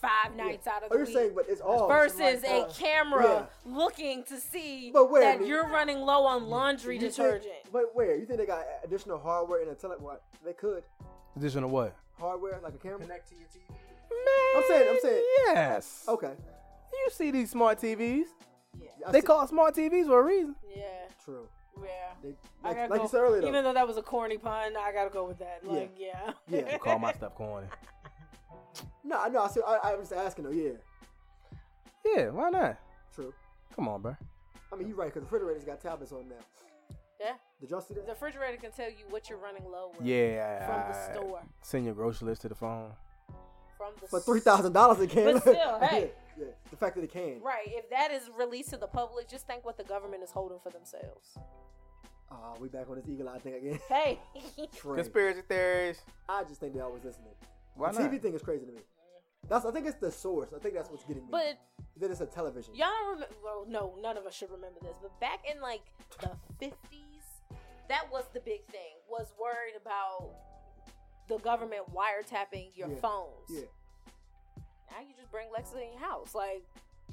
five 0.00 0.34
nights 0.36 0.66
out 0.66 0.82
of 0.82 0.88
Oh, 0.90 0.94
the 0.94 0.98
you're 0.98 1.06
week. 1.06 1.14
saying, 1.14 1.32
but 1.34 1.46
it's 1.48 1.60
all 1.60 1.88
versus 1.88 2.18
like, 2.42 2.44
a 2.44 2.60
uh, 2.66 2.72
camera 2.72 3.48
looking 3.64 4.22
to 4.24 4.38
see 4.38 4.90
But 4.92 5.10
where, 5.10 5.22
I 5.28 5.32
that 5.32 5.40
mean- 5.40 5.48
you're 5.48 5.66
running 5.68 5.98
low 6.00 6.24
on 6.26 6.46
laundry 6.48 6.96
you 6.96 7.00
think- 7.02 7.14
detergent. 7.16 7.54
but 7.72 7.94
where 7.94 8.16
you 8.16 8.26
think 8.26 8.38
they 8.38 8.46
got 8.46 8.64
additional 8.82 9.18
hardware 9.18 9.62
in 9.62 9.68
a 9.68 9.74
tele? 9.74 9.96
What 9.98 10.22
they 10.44 10.52
could 10.52 10.82
Additional 11.36 11.70
what? 11.70 11.94
hardware 12.18 12.60
like 12.62 12.74
a 12.74 12.78
camera? 12.78 12.98
Connect 13.00 13.28
to 13.30 13.34
your 13.34 13.48
TV. 13.48 13.68
Man, 13.70 14.56
I'm 14.56 14.62
saying- 14.68 14.88
I'm 14.90 15.00
saying- 15.00 15.24
yes. 15.46 16.04
Okay, 16.08 16.32
You 16.92 17.10
see 17.10 17.30
these 17.30 17.50
smart 17.50 17.78
TVs? 17.80 18.26
I 19.06 19.10
They 19.12 19.20
see- 19.20 19.26
call 19.26 19.46
smart 19.46 19.74
TVs 19.74 20.06
for 20.06 20.20
a 20.20 20.22
reason. 20.24 20.54
Yeah, 20.74 20.84
true. 21.24 21.48
yeah. 21.82 21.88
They, 22.22 22.34
I 22.62 22.68
like, 22.68 22.76
gotta 22.76 22.90
like 22.90 22.98
go. 23.00 23.02
you 23.04 23.08
said 23.08 23.20
earlier, 23.20 23.40
though. 23.42 23.48
Even 23.48 23.64
though 23.64 23.72
that 23.74 23.86
was 23.86 23.96
a 23.96 24.02
corny 24.02 24.38
pun, 24.38 24.76
I 24.76 24.92
gotta 24.92 25.10
go 25.10 25.24
with 25.26 25.38
that. 25.38 25.60
Like, 25.64 25.90
yeah, 25.98 26.32
Yeah. 26.48 26.72
You 26.72 26.78
call 26.78 26.98
my 26.98 27.12
stuff 27.12 27.34
corny. 27.34 27.66
no, 29.04 29.18
I 29.20 29.28
know. 29.28 29.42
I, 29.42 29.48
see, 29.48 29.60
I, 29.66 29.76
I 29.92 29.94
was 29.96 30.08
just 30.08 30.20
asking 30.20 30.44
though. 30.44 30.50
Yeah, 30.50 30.72
Yeah, 32.04 32.28
why 32.30 32.50
not? 32.50 32.76
true. 33.14 33.32
Come 33.76 33.88
on, 33.88 34.02
bro. 34.02 34.16
I 34.72 34.76
mean, 34.76 34.88
you're 34.88 34.96
right 34.96 35.12
because 35.12 35.22
refrigerators 35.22 35.64
got 35.64 35.80
tablets 35.80 36.12
on 36.12 36.28
now. 36.28 36.34
yeah. 37.20 37.32
Did 37.60 37.70
y'all 37.70 37.80
see 37.80 37.94
The 37.94 38.00
that? 38.00 38.08
refrigerator 38.10 38.56
can 38.56 38.72
tell 38.72 38.88
you 38.90 39.04
what 39.10 39.28
you're 39.30 39.38
running 39.38 39.64
low 39.70 39.92
with. 39.96 40.06
Yeah. 40.06 40.66
From 40.66 40.92
the 40.92 41.12
store. 41.12 41.42
Send 41.62 41.84
your 41.84 41.94
grocery 41.94 42.28
list 42.28 42.42
to 42.42 42.48
the 42.48 42.54
phone. 42.54 42.90
From 43.76 43.92
the 44.00 44.08
For 44.08 44.20
three 44.20 44.40
thousand 44.40 44.72
dollars, 44.72 45.00
it 45.00 45.10
can. 45.10 45.34
But 45.34 45.42
still, 45.42 45.78
hey. 45.82 46.10
yeah, 46.38 46.44
yeah, 46.46 46.52
the 46.70 46.76
fact 46.76 46.94
that 46.96 47.04
it 47.04 47.12
can. 47.12 47.40
Right. 47.42 47.66
If 47.66 47.88
that 47.90 48.10
is 48.10 48.30
released 48.38 48.70
to 48.70 48.76
the 48.76 48.86
public, 48.86 49.28
just 49.28 49.46
think 49.46 49.64
what 49.64 49.76
the 49.76 49.84
government 49.84 50.22
is 50.22 50.30
holding 50.30 50.58
for 50.60 50.70
themselves. 50.70 51.36
Ah, 52.30 52.54
we 52.60 52.68
back 52.68 52.88
on 52.88 52.96
this 52.96 53.04
eagle 53.08 53.28
eye 53.28 53.38
thing 53.38 53.54
again. 53.54 53.78
Hey. 53.88 54.18
Train. 54.76 54.96
Conspiracy 54.96 55.42
theories. 55.48 56.00
I 56.28 56.42
just 56.44 56.58
think 56.60 56.74
they 56.74 56.80
always 56.80 57.04
listening. 57.04 57.28
Why 57.76 57.92
the 57.92 58.00
not? 58.00 58.10
TV 58.12 58.20
thing 58.20 58.34
is 58.34 58.42
crazy 58.42 58.64
to 58.66 58.72
me. 58.72 58.78
That's 59.48 59.64
I 59.64 59.70
think 59.70 59.86
it's 59.86 59.98
the 59.98 60.10
source. 60.10 60.48
I 60.54 60.58
think 60.58 60.74
that's 60.74 60.90
what's 60.90 61.04
getting 61.04 61.22
me. 61.24 61.28
but 61.30 61.58
then 61.96 62.10
it's 62.10 62.20
a 62.20 62.26
television. 62.26 62.74
Y'all 62.74 62.88
don't 63.02 63.14
remember? 63.14 63.34
Well, 63.44 63.66
no, 63.68 63.94
none 64.00 64.16
of 64.16 64.24
us 64.26 64.34
should 64.34 64.50
remember 64.50 64.80
this. 64.80 64.94
But 65.02 65.18
back 65.20 65.40
in 65.52 65.60
like 65.60 65.82
the 66.20 66.30
fifties, 66.58 67.24
that 67.88 68.10
was 68.10 68.24
the 68.32 68.40
big 68.40 68.64
thing. 68.66 68.94
Was 69.08 69.32
worried 69.40 69.74
about 69.80 70.30
the 71.28 71.38
government 71.38 71.82
wiretapping 71.94 72.70
your 72.74 72.88
Yeah. 72.88 72.96
phones. 72.96 73.48
Yeah. 73.48 73.60
Now 74.90 75.00
you 75.00 75.14
just 75.16 75.30
bring 75.30 75.48
Lexa 75.48 75.76
in 75.82 75.92
your 75.92 76.00
house. 76.00 76.34
Like 76.34 76.64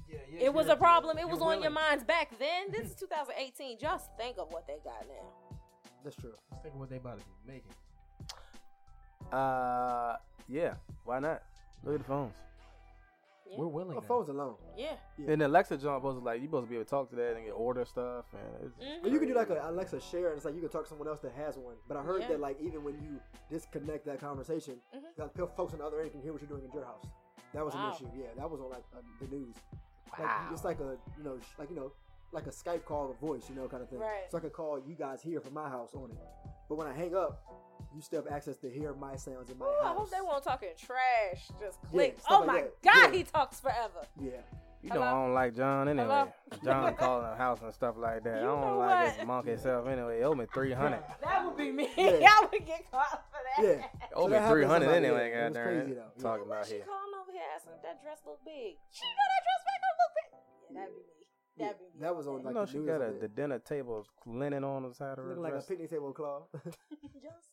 Yeah, 0.09 0.19
yeah. 0.31 0.45
it 0.45 0.53
was 0.53 0.67
a 0.67 0.75
problem. 0.75 1.17
It 1.17 1.21
you're 1.21 1.29
was 1.29 1.41
on 1.41 1.61
your 1.61 1.71
minds 1.71 2.03
back 2.03 2.29
then. 2.39 2.71
This 2.71 2.91
is 2.91 2.95
2018. 2.99 3.77
Just 3.79 4.09
think 4.17 4.37
of 4.37 4.51
what 4.51 4.67
they 4.67 4.77
got 4.83 5.05
now. 5.07 5.57
That's 6.03 6.15
true. 6.15 6.33
Let's 6.51 6.63
think 6.63 6.73
of 6.75 6.79
what 6.79 6.89
they 6.89 6.97
about 6.97 7.19
to 7.19 7.23
be 7.45 7.53
making. 7.53 7.71
Uh, 9.31 10.15
yeah. 10.49 10.73
Why 11.05 11.19
not? 11.19 11.43
Look 11.83 11.95
at 11.95 11.99
the 12.01 12.07
phones. 12.07 12.35
Yeah. 13.49 13.57
We're 13.57 13.67
willing. 13.67 13.89
My 13.95 14.01
now. 14.01 14.07
phone's 14.07 14.29
alone. 14.29 14.55
Yeah. 14.77 14.93
Yeah. 15.17 15.31
And 15.31 15.41
Alexa 15.41 15.77
John 15.77 15.99
supposed 15.99 16.19
to 16.19 16.23
like 16.23 16.39
you 16.39 16.47
supposed 16.47 16.67
to 16.67 16.69
be 16.69 16.75
able 16.75 16.85
to 16.85 16.89
talk 16.89 17.09
to 17.09 17.15
that 17.17 17.35
and 17.35 17.45
get 17.45 17.51
order 17.51 17.83
stuff 17.83 18.25
and 18.33 18.63
it's 18.65 18.77
Mhm. 19.05 19.11
You 19.11 19.19
can 19.19 19.27
do 19.27 19.33
like 19.33 19.49
a 19.49 19.69
Alexa 19.69 19.99
share, 19.99 20.27
and 20.29 20.37
it's 20.37 20.45
like 20.45 20.55
you 20.55 20.61
can 20.61 20.69
talk 20.69 20.83
to 20.83 20.89
someone 20.89 21.09
else 21.09 21.19
that 21.19 21.33
has 21.33 21.57
one. 21.57 21.75
But 21.87 21.97
I 21.97 22.01
heard 22.01 22.21
Yeah. 22.21 22.29
that 22.29 22.39
like 22.39 22.61
even 22.61 22.83
when 22.85 22.95
you 23.01 23.19
disconnect 23.49 24.05
that 24.05 24.19
conversation, 24.21 24.79
Mhm. 24.95 25.01
like 25.17 25.55
folks 25.55 25.73
on 25.73 25.79
the 25.79 25.85
other 25.85 25.99
end 25.99 26.11
can 26.11 26.21
hear 26.21 26.31
what 26.31 26.41
you're 26.41 26.47
doing 26.49 26.63
in 26.63 26.71
your 26.71 26.85
house. 26.85 27.03
That 27.53 27.65
was 27.65 27.73
Wow. 27.73 27.89
an 27.89 27.95
issue. 27.95 28.07
Yeah, 28.15 28.33
that 28.37 28.49
was 28.49 28.61
on 28.61 28.69
like 28.69 28.85
uh, 28.95 29.01
the 29.19 29.27
news. 29.27 29.55
Wow. 30.17 30.25
Like 30.25 30.51
it's 30.53 30.63
like 30.63 30.79
a 30.79 30.97
you 31.17 31.23
know 31.23 31.37
sh- 31.39 31.55
like 31.59 31.69
you 31.69 31.75
know 31.75 31.91
like 32.31 32.47
a 32.47 32.51
Skype 32.51 32.85
call 32.85 33.09
with 33.09 33.17
voice, 33.19 33.49
you 33.49 33.55
know, 33.55 33.67
kind 33.67 33.83
of 33.83 33.89
thing. 33.89 33.99
Right. 33.99 34.31
So 34.31 34.37
I 34.37 34.41
could 34.41 34.53
call 34.53 34.79
you 34.79 34.95
guys 34.95 35.21
here 35.21 35.41
from 35.41 35.53
my 35.53 35.67
house 35.67 35.93
on 35.93 36.09
it. 36.11 36.17
But 36.69 36.75
when 36.77 36.87
I 36.87 36.93
hang 36.93 37.13
up, 37.13 37.43
you 37.95 38.01
still 38.01 38.23
have 38.23 38.31
access 38.31 38.57
to 38.57 38.69
hear 38.69 38.93
my 38.93 39.15
sounds 39.15 39.49
in 39.49 39.57
my 39.57 39.65
Ooh, 39.65 39.83
I 39.83 39.89
hope 39.93 40.09
they 40.09 40.21
won't 40.21 40.43
talking 40.43 40.69
trash. 40.77 41.47
Just 41.59 41.79
click. 41.89 42.19
stuff 42.19 42.41
oh 42.41 42.45
like 42.45 42.47
my 42.47 42.61
that. 42.61 42.81
God, 42.83 43.11
Yeah. 43.11 43.17
he 43.17 43.23
talks 43.23 43.59
forever. 43.59 44.05
Yeah. 44.19 44.31
You 44.83 44.89
know 44.89 45.03
I 45.03 45.11
don't 45.11 45.33
like 45.35 45.55
John 45.55 45.89
anyway. 45.89 46.05
Hello? 46.07 46.33
John 46.65 46.95
calling 46.99 47.29
the 47.29 47.35
house 47.35 47.61
and 47.61 47.71
stuff 47.71 47.95
like 47.99 48.23
that. 48.23 48.41
You 48.41 48.47
I 48.49 48.55
don't 48.61 48.77
like 48.79 49.05
what? 49.05 49.13
his 49.13 49.27
monkey 49.27 49.57
self 49.57 49.87
anyway. 49.87 50.17
He 50.17 50.23
owe 50.23 50.33
me 50.33 50.45
three 50.51 50.71
hundred. 50.73 51.03
That 51.23 51.45
would 51.45 51.55
be 51.55 51.71
me. 51.71 51.87
Yeah. 51.97 52.27
I 52.27 52.47
would 52.51 52.65
get 52.65 52.89
caught 52.89 53.23
for 53.29 53.63
that. 53.63 53.77
Yeah. 53.77 54.07
Owe 54.15 54.27
So 54.27 54.41
me 54.41 54.49
three 54.49 54.65
hundred 54.65 54.89
anyway. 54.89 55.29
yeah. 55.29 55.49
Goddamn 55.49 55.63
crazy, 55.63 55.93
though. 55.93 56.01
Yeah. 56.17 56.23
Talking 56.23 56.47
Why 56.49 56.55
about 56.55 56.65
she 56.65 56.73
here. 56.75 56.83
calling 56.85 57.13
over 57.21 57.31
here 57.31 57.41
asking 57.55 57.73
that 57.83 58.01
dress 58.01 58.21
look 58.25 58.39
big? 58.43 58.77
She 58.89 59.05
know 59.05 59.27
that 59.29 59.43
dress 59.45 59.61
make 59.69 59.81
her 59.85 59.93
look 60.01 60.11
big. 60.17 60.29
Yeah, 60.33 60.79
that'd 60.81 60.95
be 60.95 61.01
me. 61.01 61.05
That'd 61.61 61.77
be 61.77 61.83
me. 61.85 62.01
that 62.01 62.15
was 62.15 62.27
on 62.27 62.37
You 62.41 62.49
know 62.51 62.65
the 62.65 62.71
she 62.71 62.77
news 62.79 62.87
got 62.87 63.01
a 63.01 63.05
a, 63.05 63.19
the 63.19 63.27
dinner 63.27 63.59
table 63.59 64.07
linen 64.25 64.63
on 64.63 64.81
the 64.81 64.95
side 64.95 65.19
of 65.19 65.25
her 65.25 65.29
looking 65.29 65.43
like 65.43 65.51
a 65.53 65.55
dress. 65.57 65.67
picnic 65.67 65.89
table 65.91 66.11
cloth. 66.11 66.47
Y'all 66.53 66.61
so 66.65 66.71
rude. 66.73 67.50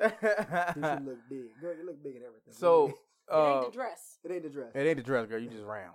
You 0.00 0.08
look 1.04 1.18
big. 1.28 1.60
Girl, 1.60 1.76
you 1.76 1.84
look 1.86 2.02
big 2.02 2.16
and 2.16 2.24
everything. 2.24 2.52
so 2.52 2.88
It 2.88 2.94
uh, 3.32 3.54
ain't 3.62 3.66
the 3.72 3.76
dress. 3.76 4.18
it 4.24 4.30
ain't 4.32 4.42
the 4.42 4.48
dress. 4.50 4.70
it 4.74 4.80
ain't 4.80 4.96
the 4.96 5.02
dress, 5.02 5.26
girl. 5.26 5.38
You 5.38 5.48
just 5.48 5.64
round. 5.64 5.94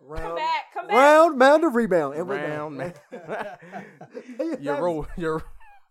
round, 0.00 0.22
Come 0.22 0.36
back. 0.36 0.64
Come 0.74 0.86
back. 0.88 0.96
round, 0.96 1.38
mound 1.38 1.64
of 1.64 1.74
rebound, 1.74 2.14
and 2.16 2.28
Round, 2.28 2.76
man. 2.76 2.92
You're 4.38 4.58
You're 4.60 4.82
ro- 4.82 5.06
you're 5.16 5.42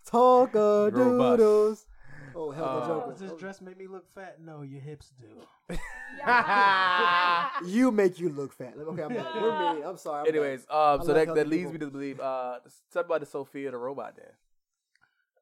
Talk 0.05 0.53
You're 0.53 0.91
doodles. 0.91 1.85
Oh 2.33 2.49
hell, 2.51 2.65
Uh, 2.65 2.75
the 2.75 3.11
Does 3.11 3.19
Joker. 3.19 3.31
this 3.33 3.39
dress 3.39 3.61
make 3.61 3.77
me 3.77 3.87
look 3.87 4.07
fat? 4.15 4.37
No, 4.41 4.61
your 4.61 4.79
hips 4.81 5.11
do. 5.19 5.77
You 7.65 7.91
make 7.91 8.19
you 8.19 8.29
look 8.29 8.53
fat. 8.53 8.73
Okay, 8.77 9.01
I'm. 9.03 9.13
We're 9.13 9.73
mean. 9.75 9.83
I'm 9.83 9.97
sorry. 9.97 10.21
I'm 10.21 10.27
Anyways, 10.27 10.65
um, 10.69 11.01
so 11.03 11.13
that, 11.13 11.33
that 11.35 11.47
leads 11.47 11.71
people. 11.71 11.73
me 11.73 11.79
to 11.79 11.87
believe 11.91 12.19
uh, 12.19 12.59
something 12.89 13.07
about 13.09 13.19
the 13.21 13.25
Sophia 13.25 13.71
the 13.71 13.77
robot. 13.77 14.15
Then 14.15 14.25
oh, 14.29 14.33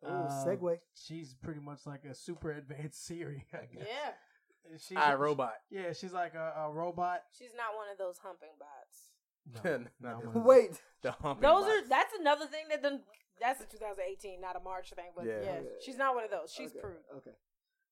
Uh, 0.06 0.28
segue. 0.46 0.78
She's 0.96 1.34
pretty 1.34 1.60
much 1.60 1.86
like 1.86 2.06
a 2.06 2.14
super 2.16 2.52
advanced 2.62 3.06
Siri, 3.06 3.46
I 3.54 3.66
guess. 3.74 3.88
Yeah. 3.88 4.12
She's, 4.78 4.98
I 4.98 5.16
robot. 5.16 5.54
Yeah, 5.72 5.94
she's 5.94 6.14
like 6.14 6.36
a, 6.36 6.54
a 6.68 6.72
robot. 6.72 7.24
She's 7.38 7.56
not 7.58 7.76
one 7.76 7.88
of 7.92 7.98
those 7.98 8.18
humping 8.22 8.54
bots. 8.60 9.64
No, 9.66 9.78
Not 10.02 10.22
not 10.24 10.36
one 10.36 10.44
Wait. 10.46 10.82
The 11.02 11.12
humping 11.12 11.42
Those 11.42 11.64
bots. 11.64 11.74
are 11.86 11.88
that's 11.90 12.14
another 12.20 12.46
thing 12.46 12.66
that 12.70 12.84
done 12.84 13.02
that's 13.42 13.62
a 13.62 13.66
2018, 13.66 14.40
not 14.42 14.56
a 14.56 14.60
March 14.60 14.92
thing, 14.94 15.12
but 15.16 15.26
Yeah. 15.26 15.42
yeah, 15.42 15.52
Okay. 15.64 15.68
she's 15.84 15.98
not 15.98 16.14
one 16.14 16.24
of 16.26 16.30
those. 16.30 16.54
She's 16.54 16.72
okay. 16.72 16.80
prude. 16.82 17.02
Okay. 17.18 17.32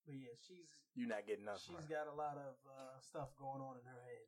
But 0.05 0.15
yeah, 0.15 0.35
she's 0.47 0.67
You're 0.93 1.07
not 1.07 1.25
getting 1.25 1.45
nothing. 1.45 1.75
she's 1.79 1.87
got 1.87 2.05
a 2.11 2.15
lot 2.15 2.35
of 2.37 2.53
uh, 2.69 2.99
stuff 2.99 3.29
going 3.39 3.61
on 3.61 3.75
in 3.81 3.85
her 3.87 4.01
head. 4.05 4.27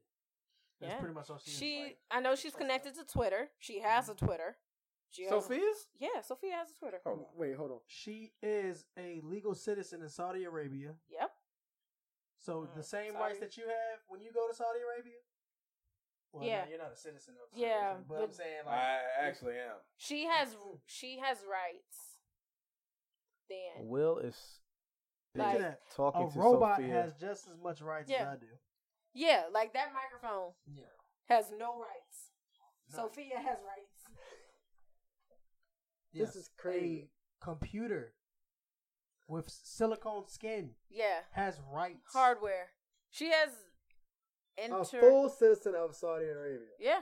That's 0.81 0.93
Yeah. 0.93 0.99
pretty 0.99 1.13
much 1.13 1.29
all 1.29 1.37
she. 1.43 1.51
is, 1.51 1.57
She, 1.57 1.79
like- 1.83 1.97
I 2.09 2.19
know 2.21 2.35
she's 2.35 2.55
connected 2.55 2.95
to 2.95 3.03
Twitter. 3.03 3.49
She 3.59 3.81
has 3.81 4.09
a 4.09 4.15
Twitter. 4.15 4.55
She 5.11 5.23
has 5.23 5.31
a- 5.31 5.41
Sophia's? 5.41 5.87
yeah, 5.97 6.21
Sophia 6.21 6.53
has 6.55 6.71
a 6.71 6.73
Twitter. 6.75 6.99
Hold 7.05 7.19
on. 7.19 7.25
Wait, 7.35 7.55
hold 7.55 7.71
on. 7.71 7.79
She 7.87 8.33
is 8.43 8.85
a 8.97 9.21
legal 9.23 9.55
citizen 9.55 10.01
in 10.01 10.09
Saudi 10.09 10.43
Arabia. 10.43 10.93
Yep. 11.09 11.31
So 12.37 12.61
Mm, 12.61 12.75
the 12.75 12.83
same 12.83 13.13
Saudi- 13.13 13.23
rights 13.23 13.39
that 13.39 13.57
you 13.57 13.67
have 13.67 13.99
when 14.07 14.21
you 14.21 14.31
go 14.31 14.47
to 14.47 14.53
Saudi 14.53 14.79
Arabia. 14.79 15.19
Well, 16.31 16.43
Yeah. 16.45 16.63
no, 16.65 16.69
you're 16.69 16.77
not 16.79 16.91
a 16.91 16.95
citizen 16.95 17.35
of 17.41 17.49
Saudi 17.49 17.61
Yeah, 17.63 17.89
Arabia, 17.91 18.05
but, 18.07 18.15
I'm 18.15 18.21
but- 18.27 18.35
saying 18.35 18.65
like 18.65 18.75
I 18.75 18.99
actually 19.19 19.57
am. 19.59 19.77
She 19.97 20.25
has 20.25 20.55
she 20.85 21.17
has 21.17 21.43
rights. 21.43 22.19
Then 23.49 23.87
Will 23.87 24.19
is 24.19 24.61
picture 25.33 25.47
like- 25.47 25.57
that 25.59 25.89
talking 25.91 26.27
a 26.27 26.31
to 26.31 26.39
robot 26.39 26.77
Sophia. 26.77 26.93
has 26.93 27.13
just 27.15 27.47
as 27.47 27.57
much 27.57 27.81
rights 27.81 28.09
Yeah. 28.11 28.21
as 28.21 28.27
I 28.27 28.35
do. 28.37 28.59
yeah, 29.13 29.47
like 29.51 29.73
that 29.73 29.91
microphone 29.91 30.53
Yeah. 30.67 30.85
has 31.25 31.51
no 31.51 31.79
rights. 31.79 32.31
No. 32.91 32.95
Sophia 33.07 33.39
has 33.39 33.59
rights. 33.63 33.98
This 36.13 36.35
is 36.35 36.49
crazy. 36.57 37.09
A 37.41 37.45
computer 37.45 38.13
with 39.27 39.49
silicone 39.49 40.27
skin 40.27 40.71
Yeah, 40.89 41.19
has 41.31 41.59
rights. 41.71 42.11
hardware. 42.13 42.69
She 43.11 43.29
has 43.31 43.49
A 44.57 44.83
full 44.85 45.29
citizen 45.29 45.73
of 45.75 45.95
Saudi 45.95 46.25
Arabia. 46.25 46.67
yeah, 46.79 47.01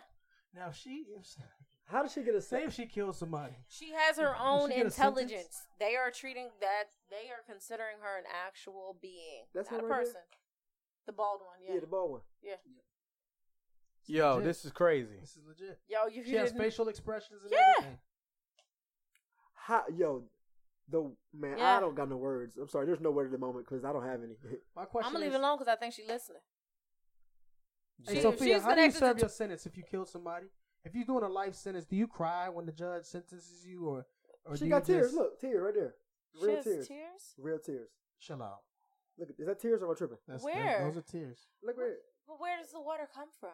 Now, 0.54 0.72
she 0.72 1.06
if, 1.18 1.26
How 1.86 2.02
did 2.04 2.12
she 2.12 2.22
get 2.22 2.36
a 2.36 2.42
say 2.42 2.60
say? 2.60 2.64
if 2.66 2.74
she 2.74 2.86
kills 2.86 3.18
somebody, 3.18 3.56
she 3.70 3.92
has 3.94 4.18
her 4.18 4.36
own 4.38 4.70
she 4.70 4.76
get 4.76 4.84
a 4.84 4.88
intelligence. 4.88 5.62
They 5.80 5.96
are 5.96 6.12
treating 6.12 6.50
that. 6.60 6.86
They 7.10 7.30
are 7.30 7.44
considering 7.50 7.98
her 8.02 8.18
an 8.18 8.26
actual 8.46 8.98
being, 9.02 9.46
That's 9.56 9.72
not 9.72 9.80
a 9.80 9.84
her 9.84 9.88
right 9.88 9.96
there? 10.00 10.06
person. 10.06 10.22
The 11.06 11.14
bald 11.14 11.40
one, 11.40 11.60
yeah. 11.66 11.76
Yeah, 11.76 11.80
the 11.80 11.88
bald 11.88 12.12
one. 12.12 12.22
Yeah. 12.44 12.56
Yo, 14.10 14.36
legit. 14.36 14.44
this 14.48 14.66
is 14.66 14.72
crazy. 14.72 15.18
this 15.22 15.32
is 15.38 15.44
legit. 15.48 15.80
Yo, 15.88 16.08
you 16.08 16.24
She 16.26 16.34
has 16.36 16.52
facial 16.52 16.90
expressions 16.90 17.42
and 17.44 17.52
Yeah. 17.52 17.58
everything. 17.78 18.00
How, 19.68 19.84
yo, 19.94 20.24
the 20.90 21.12
man, 21.34 21.58
Yeah. 21.58 21.76
I 21.78 21.80
don't 21.82 21.94
got 21.96 22.10
no 22.10 22.16
words. 22.16 22.56
I'm 22.58 22.70
sorry. 22.70 22.86
There's 22.86 23.02
no 23.02 23.12
word 23.12 23.26
at 23.26 23.32
the 23.34 23.38
moment 23.38 23.66
because 23.68 23.84
I 23.84 23.92
don't 23.92 24.06
have 24.06 24.24
any. 24.24 24.36
My 24.76 24.86
question 24.86 25.08
I'm 25.08 25.14
gonna 25.14 25.26
is, 25.26 25.32
leave 25.34 25.42
it 25.42 25.44
alone 25.44 25.58
because 25.58 25.72
I 25.72 25.76
think 25.76 25.94
she's 25.94 26.08
listening. 26.08 26.42
Hey, 28.08 28.16
She- 28.16 28.22
Sophia, 28.22 28.54
she's 28.56 28.64
how 28.64 28.76
do 28.76 28.82
you 28.82 28.92
serve 28.92 29.18
to- 29.18 29.22
your 29.24 29.30
sentence 29.30 29.66
if 29.66 29.76
you 29.78 29.84
kill 29.84 30.06
somebody? 30.06 30.48
if 30.86 30.96
you're 30.96 31.04
doing 31.04 31.24
a 31.24 31.28
life 31.28 31.54
sentence, 31.54 31.86
do 31.86 31.98
you 31.98 32.08
cry 32.08 32.48
when 32.48 32.66
the 32.66 32.72
judge 32.72 33.04
sentences 33.04 33.66
you, 33.68 33.86
or 33.90 34.06
or 34.46 34.54
do 34.54 34.58
she 34.60 34.64
you 34.66 34.70
got 34.70 34.86
tears. 34.86 35.08
just- 35.08 35.16
Look, 35.16 35.38
tears 35.42 35.62
right 35.62 35.74
there. 35.74 35.96
She 36.40 36.46
Real 36.46 36.56
has 36.56 36.64
tears. 36.64 36.88
tears? 36.88 37.34
Real 37.38 37.60
tears. 37.60 37.90
Chill 38.22 38.42
out. 38.42 38.60
Look, 39.18 39.30
is 39.38 39.48
that 39.48 39.60
tears 39.60 39.82
or 39.82 39.88
am 39.88 39.92
I 39.92 39.96
tripping? 39.96 40.18
That's, 40.28 40.44
Where? 40.46 40.54
that- 40.56 40.84
those 40.86 40.98
are 40.98 41.02
tears. 41.02 41.48
Look 41.62 41.78
right 41.78 41.88
here. 41.88 41.98
But 42.26 42.40
where 42.40 42.58
does 42.58 42.72
the 42.72 42.80
water 42.80 43.10
come 43.14 43.28
from? 43.38 43.50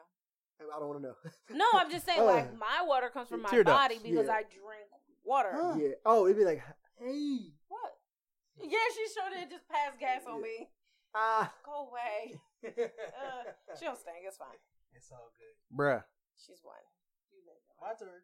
I 0.62 0.80
don't 0.80 0.88
want 0.88 1.02
to 1.02 1.08
know. 1.08 1.16
No, 1.58 1.66
I'm 1.74 1.90
just 1.90 2.06
saying, 2.06 2.20
Uh, 2.22 2.26
like, 2.26 2.56
my 2.56 2.84
water 2.86 3.10
comes 3.10 3.30
from 3.30 3.42
my 3.42 3.50
Tear 3.50 3.64
ducts. 3.64 3.76
body 3.76 4.00
because 4.04 4.28
Yeah. 4.28 4.34
I 4.34 4.44
drink 4.44 4.90
water. 5.24 5.50
Huh. 5.54 5.76
Yeah. 5.78 5.90
Oh, 6.06 6.26
it'd 6.26 6.38
be 6.38 6.46
like, 6.46 6.62
Hey, 7.00 7.54
What? 7.68 7.94
Yeah, 8.62 8.78
she 8.96 9.06
sure 9.14 9.30
did 9.30 9.50
just 9.50 9.68
pass 9.68 9.94
gas 10.00 10.22
on 10.30 10.42
me. 10.42 10.70
ah. 11.16 11.52
Go 11.66 11.90
away. 11.90 12.40
Uh, 12.64 13.44
she'll 13.78 13.94
stink. 13.96 14.24
It's 14.26 14.38
fine. 14.38 14.56
it's 14.96 15.12
all 15.12 15.32
good. 15.38 15.56
Bruh. 15.78 16.02
She's 16.38 16.62
one. 16.64 16.76
You 17.30 17.42
live 17.46 17.62
My 17.82 17.94
turn. 18.00 18.24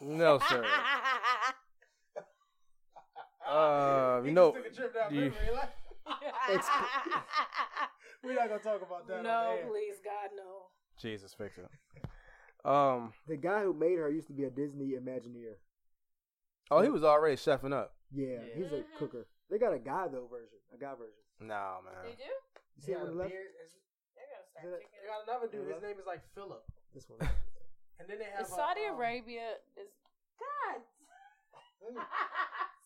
No, 0.18 0.38
sir. 0.48 0.64
Uh, 3.48 4.22
you 4.24 4.30
know, 4.30 4.52
took 4.52 4.66
a 4.66 4.70
trip 4.70 4.94
down 4.94 5.12
you- 5.14 5.20
memory. 5.22 5.36
We're 8.24 8.34
not 8.34 8.48
gonna 8.48 8.60
talk 8.62 8.82
about 8.82 9.06
that. 9.08 9.22
no, 9.24 9.58
please, 9.68 9.96
God, 10.04 10.30
no. 10.36 10.66
Jesus, 11.00 11.34
fix 11.34 11.58
it. 11.58 11.66
Um. 12.64 13.12
The 13.26 13.36
guy 13.36 13.62
who 13.62 13.72
made 13.72 13.98
her 13.98 14.08
used 14.10 14.28
to 14.28 14.32
be 14.32 14.44
a 14.44 14.50
Disney 14.50 14.92
Imagineer. 14.92 15.54
Oh, 16.70 16.80
he 16.80 16.88
was 16.88 17.02
already 17.04 17.36
chefing 17.36 17.72
up. 17.74 17.94
Yeah, 18.12 18.38
Yeah. 18.46 18.54
he's 18.54 18.72
a 18.72 18.82
cooker. 18.98 19.26
They 19.50 19.58
got 19.58 19.72
a 19.74 19.78
guy 19.78 20.08
though 20.08 20.26
version, 20.30 20.58
a 20.72 20.78
guy 20.78 20.94
version. 20.94 21.20
Nah, 21.40 21.80
They 21.82 22.14
man. 22.14 22.16
do? 22.16 22.22
You 22.24 22.34
He 22.76 22.82
see 22.82 22.92
got 22.92 23.02
on 23.02 23.06
a 23.08 23.10
the 23.10 23.16
left? 23.16 23.30
beard. 23.30 23.46
They're 24.14 24.28
going 24.30 24.40
to 24.40 24.48
start 24.48 24.80
it- 24.80 24.88
They 25.02 25.08
got 25.08 25.20
another 25.28 25.48
dude. 25.50 25.74
His 25.74 25.82
name 25.82 25.98
is 25.98 26.06
like 26.06 26.22
Philip. 26.34 26.64
This 26.94 27.08
one. 27.10 27.18
And 27.98 28.08
then 28.08 28.18
they 28.18 28.24
have 28.30 28.42
Is 28.46 28.48
Saudi 28.48 28.84
a, 28.86 28.90
um, 28.92 28.96
Arabia 28.96 29.58
is 29.76 29.90
God. 30.38 30.80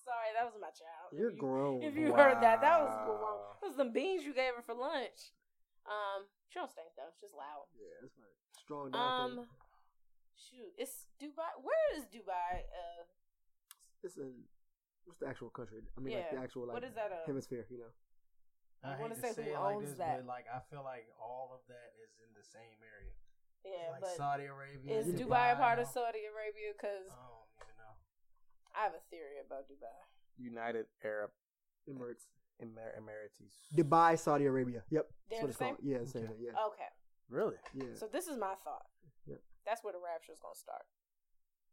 Sorry, 0.06 0.30
that 0.38 0.44
was 0.46 0.54
my 0.60 0.70
child. 0.70 1.10
You're 1.12 1.28
if 1.30 1.34
you, 1.34 1.40
grown. 1.40 1.82
If 1.82 1.94
you 1.96 2.14
heard 2.14 2.40
that, 2.40 2.60
that 2.62 2.80
was 2.80 2.94
Wow. 2.94 3.18
wrong. 3.20 3.40
That 3.60 3.66
was 3.68 3.76
the 3.76 3.90
beans 3.90 4.24
you 4.24 4.32
gave 4.32 4.54
her 4.54 4.62
for 4.62 4.74
lunch. 4.74 5.34
Um, 5.84 6.26
she 6.48 6.58
don't 6.58 6.70
stink 6.70 6.88
though. 6.96 7.08
It's 7.10 7.20
just 7.20 7.34
loud. 7.34 7.66
yeah, 7.74 7.98
that's 8.00 8.14
right. 8.18 8.36
Strong. 8.62 8.94
Um, 8.94 9.46
shoot, 10.36 10.70
it's 10.78 11.08
Dubai. 11.20 11.50
Where 11.60 11.84
is 11.96 12.04
Dubai? 12.12 12.62
Uh, 12.68 13.04
it's 14.04 14.16
in 14.16 14.32
what's 15.04 15.18
the 15.20 15.26
actual 15.28 15.50
country? 15.50 15.80
I 15.96 16.00
mean, 16.00 16.14
like 16.14 16.30
the 16.30 16.38
actual 16.38 16.66
like 16.68 16.74
What 16.78 16.84
is 16.84 16.94
that, 16.94 17.10
uh, 17.12 17.26
hemisphere? 17.26 17.66
You 17.70 17.78
know. 17.88 17.92
I, 18.84 18.94
I 18.94 19.00
wanna 19.00 19.16
say 19.16 19.32
say 19.32 19.50
who 19.50 19.56
it 19.56 19.58
like 19.58 19.74
owns 19.74 19.88
this, 19.90 19.98
that. 19.98 20.20
but 20.22 20.26
like 20.28 20.46
I 20.52 20.60
feel 20.70 20.84
like 20.84 21.08
all 21.18 21.50
of 21.56 21.62
that 21.72 21.88
is 22.04 22.12
in 22.22 22.30
the 22.36 22.44
same 22.44 22.78
area. 22.84 23.14
yeah, 23.64 23.90
like 23.90 24.02
but 24.04 24.14
Saudi 24.16 24.46
Arabia. 24.46 25.00
is 25.00 25.08
Yeah. 25.08 25.18
Dubai 25.24 25.46
a 25.52 25.56
part 25.56 25.78
of 25.80 25.86
Saudi 25.88 26.22
Arabia? 26.28 26.70
Because 26.76 27.08
I 27.10 27.16
don't 27.16 27.50
even 27.56 27.74
know. 27.80 27.94
I 28.76 28.80
have 28.86 28.94
a 28.94 29.02
theory 29.10 29.40
about 29.44 29.66
Dubai. 29.72 29.96
United 30.38 30.86
Arab 31.02 31.30
Emirates. 31.88 32.28
Emer- 32.62 32.94
Emirates. 33.00 33.68
Dubai, 33.76 34.18
Saudi 34.18 34.44
Arabia. 34.46 34.82
Yep. 34.90 35.04
They're 35.28 35.40
That's 35.40 35.42
what 35.42 35.48
it's 35.50 35.58
same? 35.58 35.74
called. 35.76 35.84
Yeah, 35.84 36.04
same. 36.04 36.24
Okay. 36.24 36.40
Yeah. 36.40 36.66
Okay, 36.68 36.90
Really? 37.28 37.56
Yeah. 37.74 37.92
so 37.94 38.06
this 38.06 38.28
is 38.28 38.36
my 38.38 38.54
thought. 38.64 38.86
Yep. 39.66 39.68
That's 39.68 39.82
where 39.82 39.90
the 39.92 39.98
rapture 39.98 40.30
is 40.30 40.38
gonna 40.38 40.54
start. 40.54 40.86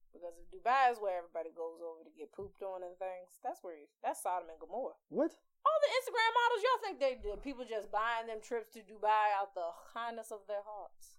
Because 0.10 0.34
if 0.38 0.45
Dubai 0.49 0.89
is 0.93 0.97
where 1.01 1.17
everybody 1.21 1.49
goes 1.53 1.82
over 1.82 2.01
to 2.06 2.13
get 2.13 2.34
pooped 2.34 2.62
on 2.62 2.82
and 2.86 2.93
things, 3.01 3.38
that's 3.45 3.62
where 3.65 3.73
you, 3.77 3.86
that's 4.01 4.21
Sodom 4.21 4.49
and 4.49 4.58
Gomorrah. 4.62 4.97
What? 5.10 5.34
All 5.65 5.79
the 5.82 5.91
Instagram 6.01 6.32
models, 6.38 6.62
y'all 6.62 6.82
think 6.86 6.95
they 7.01 7.13
the 7.17 7.38
people 7.41 7.65
just 7.65 7.89
buying 7.89 8.25
them 8.29 8.38
trips 8.41 8.69
to 8.77 8.82
Dubai 8.86 9.34
out 9.38 9.53
the 9.58 9.69
kindness 9.93 10.29
of 10.34 10.45
their 10.49 10.62
hearts? 10.65 11.17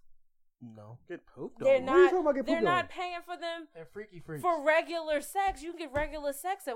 No. 0.63 0.99
Get 1.11 1.27
pooped 1.27 1.59
They're 1.59 1.83
on. 1.83 1.85
What 1.85 1.91
are 1.91 1.97
you 1.97 2.03
not. 2.03 2.09
talking 2.11 2.23
about 2.23 2.35
get 2.35 2.45
They're 2.47 2.55
pooped 2.63 2.67
on? 2.71 2.75
not 2.75 2.89
paying 2.89 3.23
for 3.27 3.35
them 3.35 3.67
They're 3.75 3.85
freaky 3.91 4.19
freaks. 4.23 4.41
for 4.41 4.63
regular 4.63 5.19
sex. 5.19 5.61
You 5.63 5.71
can 5.75 5.79
get 5.79 5.93
regular 5.93 6.31
sex 6.31 6.67
at. 6.67 6.75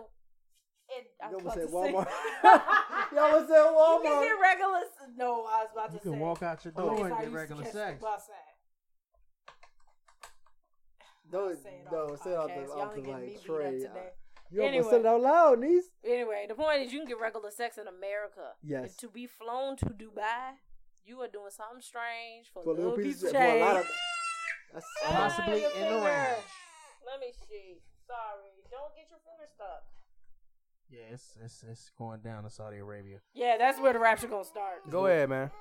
It, 0.92 1.06
I 1.24 1.30
You 1.32 1.38
was 1.40 1.46
almost 1.46 1.56
said 1.56 1.70
to 1.70 1.72
say- 1.72 1.94
Walmart. 1.94 2.10
you 3.14 3.20
almost 3.20 3.48
said 3.48 3.64
You 3.64 3.78
Walmart. 3.80 4.04
can 4.04 4.24
get 4.28 4.40
regular. 4.42 4.78
s- 4.84 5.10
No, 5.16 5.46
I 5.48 5.64
was 5.64 5.70
about 5.72 5.94
you 5.94 6.00
to 6.00 6.04
say. 6.04 6.10
You 6.10 6.12
can 6.12 6.20
walk 6.20 6.44
out 6.44 6.66
your 6.66 6.74
Oh, 6.76 6.82
door 6.84 6.96
Because 6.98 7.12
and 7.12 7.20
get 7.22 7.32
regular 7.32 7.64
sex. 7.64 8.04
The 11.32 11.38
bus 11.38 11.58
at. 11.58 11.64
Don't, 11.64 11.64
Say 11.64 11.70
it 11.70 11.88
on 11.88 11.94
no, 11.94 12.16
the 12.16 12.18
say 12.18 12.30
it 12.32 12.38
off 12.38 12.50
podcast. 12.50 12.56
the, 12.56 12.72
Y'all 12.74 12.82
off 12.82 12.92
the 12.92 12.98
ain't 12.98 13.06
getting 13.06 13.22
me 13.22 13.28
like 13.28 13.44
beat 13.44 13.50
up 13.52 13.56
Trey. 13.58 13.72
today. 13.80 14.10
You 14.52 14.62
almost 14.62 14.74
Anyway. 14.76 14.90
said 14.90 15.00
it 15.02 15.06
out 15.06 15.22
loud, 15.22 15.60
niece. 15.60 15.86
Anyway, 16.04 16.46
the 16.50 16.56
point 16.56 16.82
is 16.82 16.92
you 16.92 17.00
can 17.00 17.08
get 17.08 17.20
regular 17.20 17.52
sex 17.52 17.78
in 17.78 17.88
America. 17.88 18.54
Yes. 18.64 18.96
To 18.98 19.08
be 19.08 19.28
flown 19.28 19.78
to 19.78 19.86
Dubai, 19.86 20.58
you 21.06 21.20
are 21.22 21.28
doing 21.28 21.52
something 21.52 21.82
strange 21.82 22.50
for, 22.54 22.64
For 22.64 22.72
a 22.72 22.74
little 22.74 22.92
piece 22.98 23.22
piece 23.22 23.30
of 23.30 23.36
of 23.36 23.36
for 23.36 23.44
a 23.46 23.60
lot 23.60 23.78
of. 23.78 23.86
That's, 24.74 24.86
Ah, 25.06 25.12
Possibly 25.30 25.58
in 25.58 25.64
the 25.64 25.70
finger. 25.70 26.02
ranch. 26.06 26.46
Let 27.06 27.20
me 27.22 27.32
see. 27.48 27.82
Sorry. 28.06 28.50
Don't 28.70 28.94
get 28.98 29.10
your 29.10 29.20
finger 29.26 29.46
stuck. 29.54 29.84
Yeah, 30.90 31.14
it's, 31.14 31.38
it's 31.44 31.64
it's 31.70 31.92
going 31.98 32.22
down 32.22 32.44
to 32.44 32.50
Saudi 32.50 32.78
Arabia. 32.78 33.18
Yeah, 33.36 33.58
that's 33.60 33.80
where 33.80 33.94
the 33.94 34.00
rapture 34.00 34.28
gonna 34.28 34.44
start. 34.44 34.90
Go 34.90 35.06
ahead, 35.06 35.30
man. 35.30 35.52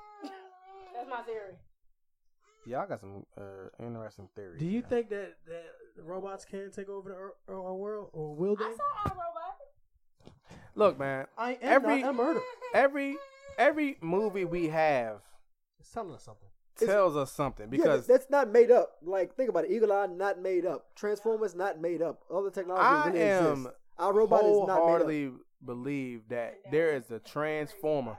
That's 0.95 1.07
my 1.09 1.21
theory. 1.21 1.53
Y'all 2.65 2.87
got 2.87 2.99
some 2.99 3.25
uh, 3.37 3.41
interesting 3.79 4.27
theories. 4.35 4.59
Do 4.59 4.65
you 4.65 4.81
man. 4.81 4.89
think 4.89 5.09
that 5.09 5.33
that 5.47 5.65
robots 6.03 6.45
can 6.45 6.71
take 6.71 6.89
over 6.89 7.09
the 7.09 7.15
ear- 7.15 7.57
our 7.59 7.73
world, 7.75 8.09
or 8.13 8.35
will 8.35 8.55
they? 8.55 8.65
I 8.65 8.75
saw 8.75 9.09
our 9.09 9.15
robot. 9.15 10.33
Look, 10.75 10.99
man. 10.99 11.25
I 11.37 11.51
am 11.53 11.57
Every- 11.61 12.01
not 12.01 12.09
a 12.09 12.13
murder. 12.13 12.41
Every 12.73 13.17
every 13.57 13.97
movie 14.01 14.45
we 14.45 14.69
have 14.69 15.21
It's 15.79 15.89
telling 15.91 16.13
us 16.13 16.23
something. 16.23 16.47
It's- 16.75 16.89
tells 16.89 17.17
us 17.17 17.31
something 17.33 17.69
because 17.69 18.07
but 18.07 18.13
that's 18.13 18.29
not 18.29 18.49
made 18.51 18.71
up. 18.71 18.97
Like 19.01 19.35
think 19.35 19.49
about 19.49 19.65
it. 19.65 19.71
Eagle 19.71 19.91
Eye 19.91 20.05
not 20.05 20.39
made 20.41 20.65
up. 20.65 20.95
Transformers 20.95 21.53
not 21.55 21.81
made 21.81 22.01
up. 22.01 22.23
other 22.33 22.49
technology 22.51 22.83
I 22.85 23.07
really 23.07 23.21
am 23.21 23.51
exists. 23.53 23.73
Our 23.97 24.13
robot 24.13 24.45
is 24.45 24.45
not 24.45 24.67
made 24.67 24.71
up. 24.71 24.79
wholeheartedly 24.79 25.31
believe 25.65 26.21
that 26.29 26.55
there 26.71 26.95
is 26.95 27.09
a 27.11 27.19
transformer. 27.19 28.17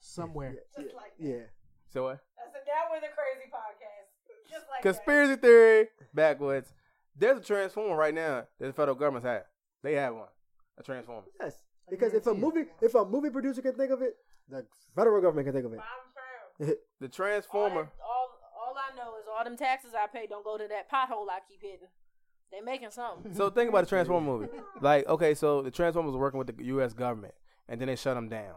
Somewhere. 0.00 0.54
Yeah, 0.78 0.84
yeah, 0.84 0.92
like 0.94 1.12
yeah. 1.18 1.42
So 1.90 2.04
what? 2.04 2.20
That's 2.38 2.54
a 2.54 2.62
now 2.70 2.86
we're 2.94 3.00
the 3.02 3.10
crazy 3.18 3.50
podcast. 3.50 3.67
Just 4.50 4.66
like 4.70 4.82
Conspiracy 4.82 5.36
theory 5.36 5.88
backwards. 6.14 6.72
There's 7.16 7.38
a 7.38 7.42
transformer 7.42 7.96
right 7.96 8.14
now 8.14 8.44
that 8.60 8.66
the 8.66 8.72
federal 8.72 8.96
government's 8.96 9.26
has. 9.26 9.42
They 9.82 9.94
have 9.94 10.14
one. 10.14 10.28
A 10.78 10.82
transformer. 10.82 11.22
Yes, 11.40 11.54
because 11.90 12.14
if 12.14 12.26
a 12.26 12.34
movie 12.34 12.64
if 12.80 12.94
a 12.94 13.04
movie 13.04 13.30
producer 13.30 13.60
can 13.62 13.74
think 13.74 13.90
of 13.90 14.02
it, 14.02 14.14
the 14.48 14.64
federal 14.94 15.20
government 15.20 15.46
can 15.46 15.54
think 15.54 15.66
of 15.66 15.72
it. 15.72 15.78
That. 15.78 16.66
I'm. 16.68 16.74
The 17.00 17.06
All, 17.06 17.08
transformer. 17.10 17.82
that- 17.82 17.92
all, 18.04 18.30
all 18.56 18.74
I 18.76 18.96
know 18.96 19.16
is 19.20 19.26
all 19.28 19.44
them 19.44 19.56
taxes 19.56 19.92
I 19.94 20.06
pay 20.06 20.26
don't 20.26 20.44
go 20.44 20.56
to 20.58 20.66
that 20.68 20.90
pothole 20.90 21.26
I 21.30 21.38
keep 21.48 21.60
hitting. 21.62 21.88
They 22.50 22.60
making 22.60 22.90
something. 22.90 23.34
So 23.34 23.50
think 23.50 23.68
about 23.68 23.82
the 23.82 23.88
Transformer 23.88 24.26
movie. 24.38 24.48
Like, 24.80 25.06
okay, 25.06 25.34
so 25.34 25.60
the 25.62 25.70
Transformers 25.70 26.14
were 26.14 26.20
working 26.20 26.38
with 26.38 26.56
the 26.56 26.64
U.S. 26.64 26.94
government, 26.94 27.34
and 27.68 27.78
then 27.80 27.88
they 27.88 27.96
shut 27.96 28.14
them 28.14 28.28
down. 28.28 28.54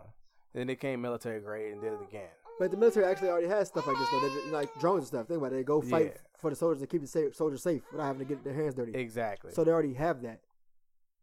Then 0.54 0.68
they 0.68 0.76
came 0.76 1.02
military 1.02 1.42
grade 1.42 1.74
and 1.74 1.82
did 1.82 1.94
it 1.94 2.00
again. 2.08 2.30
But 2.60 2.70
the 2.72 2.78
military 2.78 3.06
actually 3.06 3.30
already 3.30 3.48
has 3.48 3.70
stuff 3.70 3.88
like 3.88 3.98
this, 3.98 4.08
though. 4.12 4.30
They, 4.30 4.52
like 4.52 4.70
drones 4.80 5.00
and 5.00 5.08
stuff. 5.08 5.28
Think 5.28 5.40
about 5.40 5.52
it. 5.54 5.56
They 5.56 5.64
go 5.64 5.82
fight 5.82 6.12
Yeah. 6.16 6.22
for 6.38 6.50
the 6.52 6.56
soldiers 6.56 6.82
and 6.82 6.90
keep 6.90 7.02
the 7.02 7.08
safe, 7.08 7.36
soldiers 7.36 7.64
safe 7.64 7.82
without 7.92 8.06
having 8.06 8.20
to 8.20 8.26
get 8.26 8.44
their 8.44 8.54
hands 8.54 8.76
dirty. 8.76 8.94
Exactly. 8.94 9.52
So 9.52 9.64
they 9.64 9.72
already 9.72 9.94
have 9.96 10.22
that. 10.22 10.42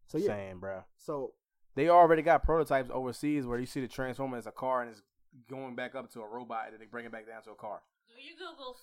So 0.09 0.19
yeah. 0.19 0.27
Saying, 0.27 0.59
bro. 0.59 0.83
So 0.97 1.33
They 1.77 1.89
already 1.91 2.23
got 2.23 2.43
prototypes 2.43 2.91
overseas 2.93 3.47
where 3.47 3.59
you 3.61 3.67
see 3.67 3.81
the 3.81 3.87
Transformer 3.89 4.37
as 4.37 4.47
a 4.49 4.51
car 4.51 4.81
and 4.83 4.91
it's 4.91 5.03
going 5.49 5.77
back 5.77 5.95
up 5.95 6.11
to 6.13 6.21
a 6.23 6.27
robot, 6.27 6.65
and 6.65 6.73
then 6.73 6.81
they 6.81 6.87
bring 6.87 7.05
it 7.05 7.13
back 7.13 7.27
down 7.29 7.43
to 7.43 7.51
a 7.51 7.55
car. 7.55 7.83
Do 8.09 8.21
you 8.21 8.35
Google? 8.35 8.77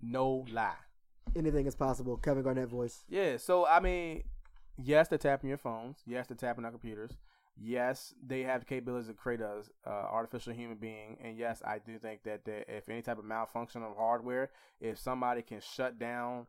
No 0.00 0.44
lie. 0.52 0.74
anything 1.34 1.66
is 1.66 1.74
possible. 1.74 2.16
Kevin 2.18 2.42
Garnett 2.44 2.68
voice. 2.68 3.04
Yeah, 3.08 3.36
so 3.36 3.66
I 3.66 3.80
mean, 3.80 4.22
yes, 4.76 5.08
they're 5.08 5.18
tapping 5.18 5.48
your 5.48 5.58
phones. 5.58 5.98
Yes, 6.06 6.26
they're 6.28 6.36
tapping 6.36 6.64
our 6.64 6.70
computers. 6.70 7.12
Yes, 7.60 8.14
they 8.24 8.42
have 8.42 8.66
capabilities 8.66 9.08
to 9.08 9.14
create 9.14 9.40
a 9.40 9.62
uh, 9.86 9.90
artificial 9.90 10.52
human 10.52 10.76
being. 10.76 11.16
And 11.22 11.36
yes, 11.36 11.60
I 11.66 11.78
do 11.78 11.98
think 11.98 12.22
that 12.24 12.42
if 12.46 12.88
any 12.88 13.02
type 13.02 13.18
of 13.18 13.24
malfunction 13.24 13.82
of 13.82 13.96
hardware, 13.96 14.50
if 14.80 14.98
somebody 14.98 15.42
can 15.42 15.60
shut 15.60 15.98
down, 15.98 16.46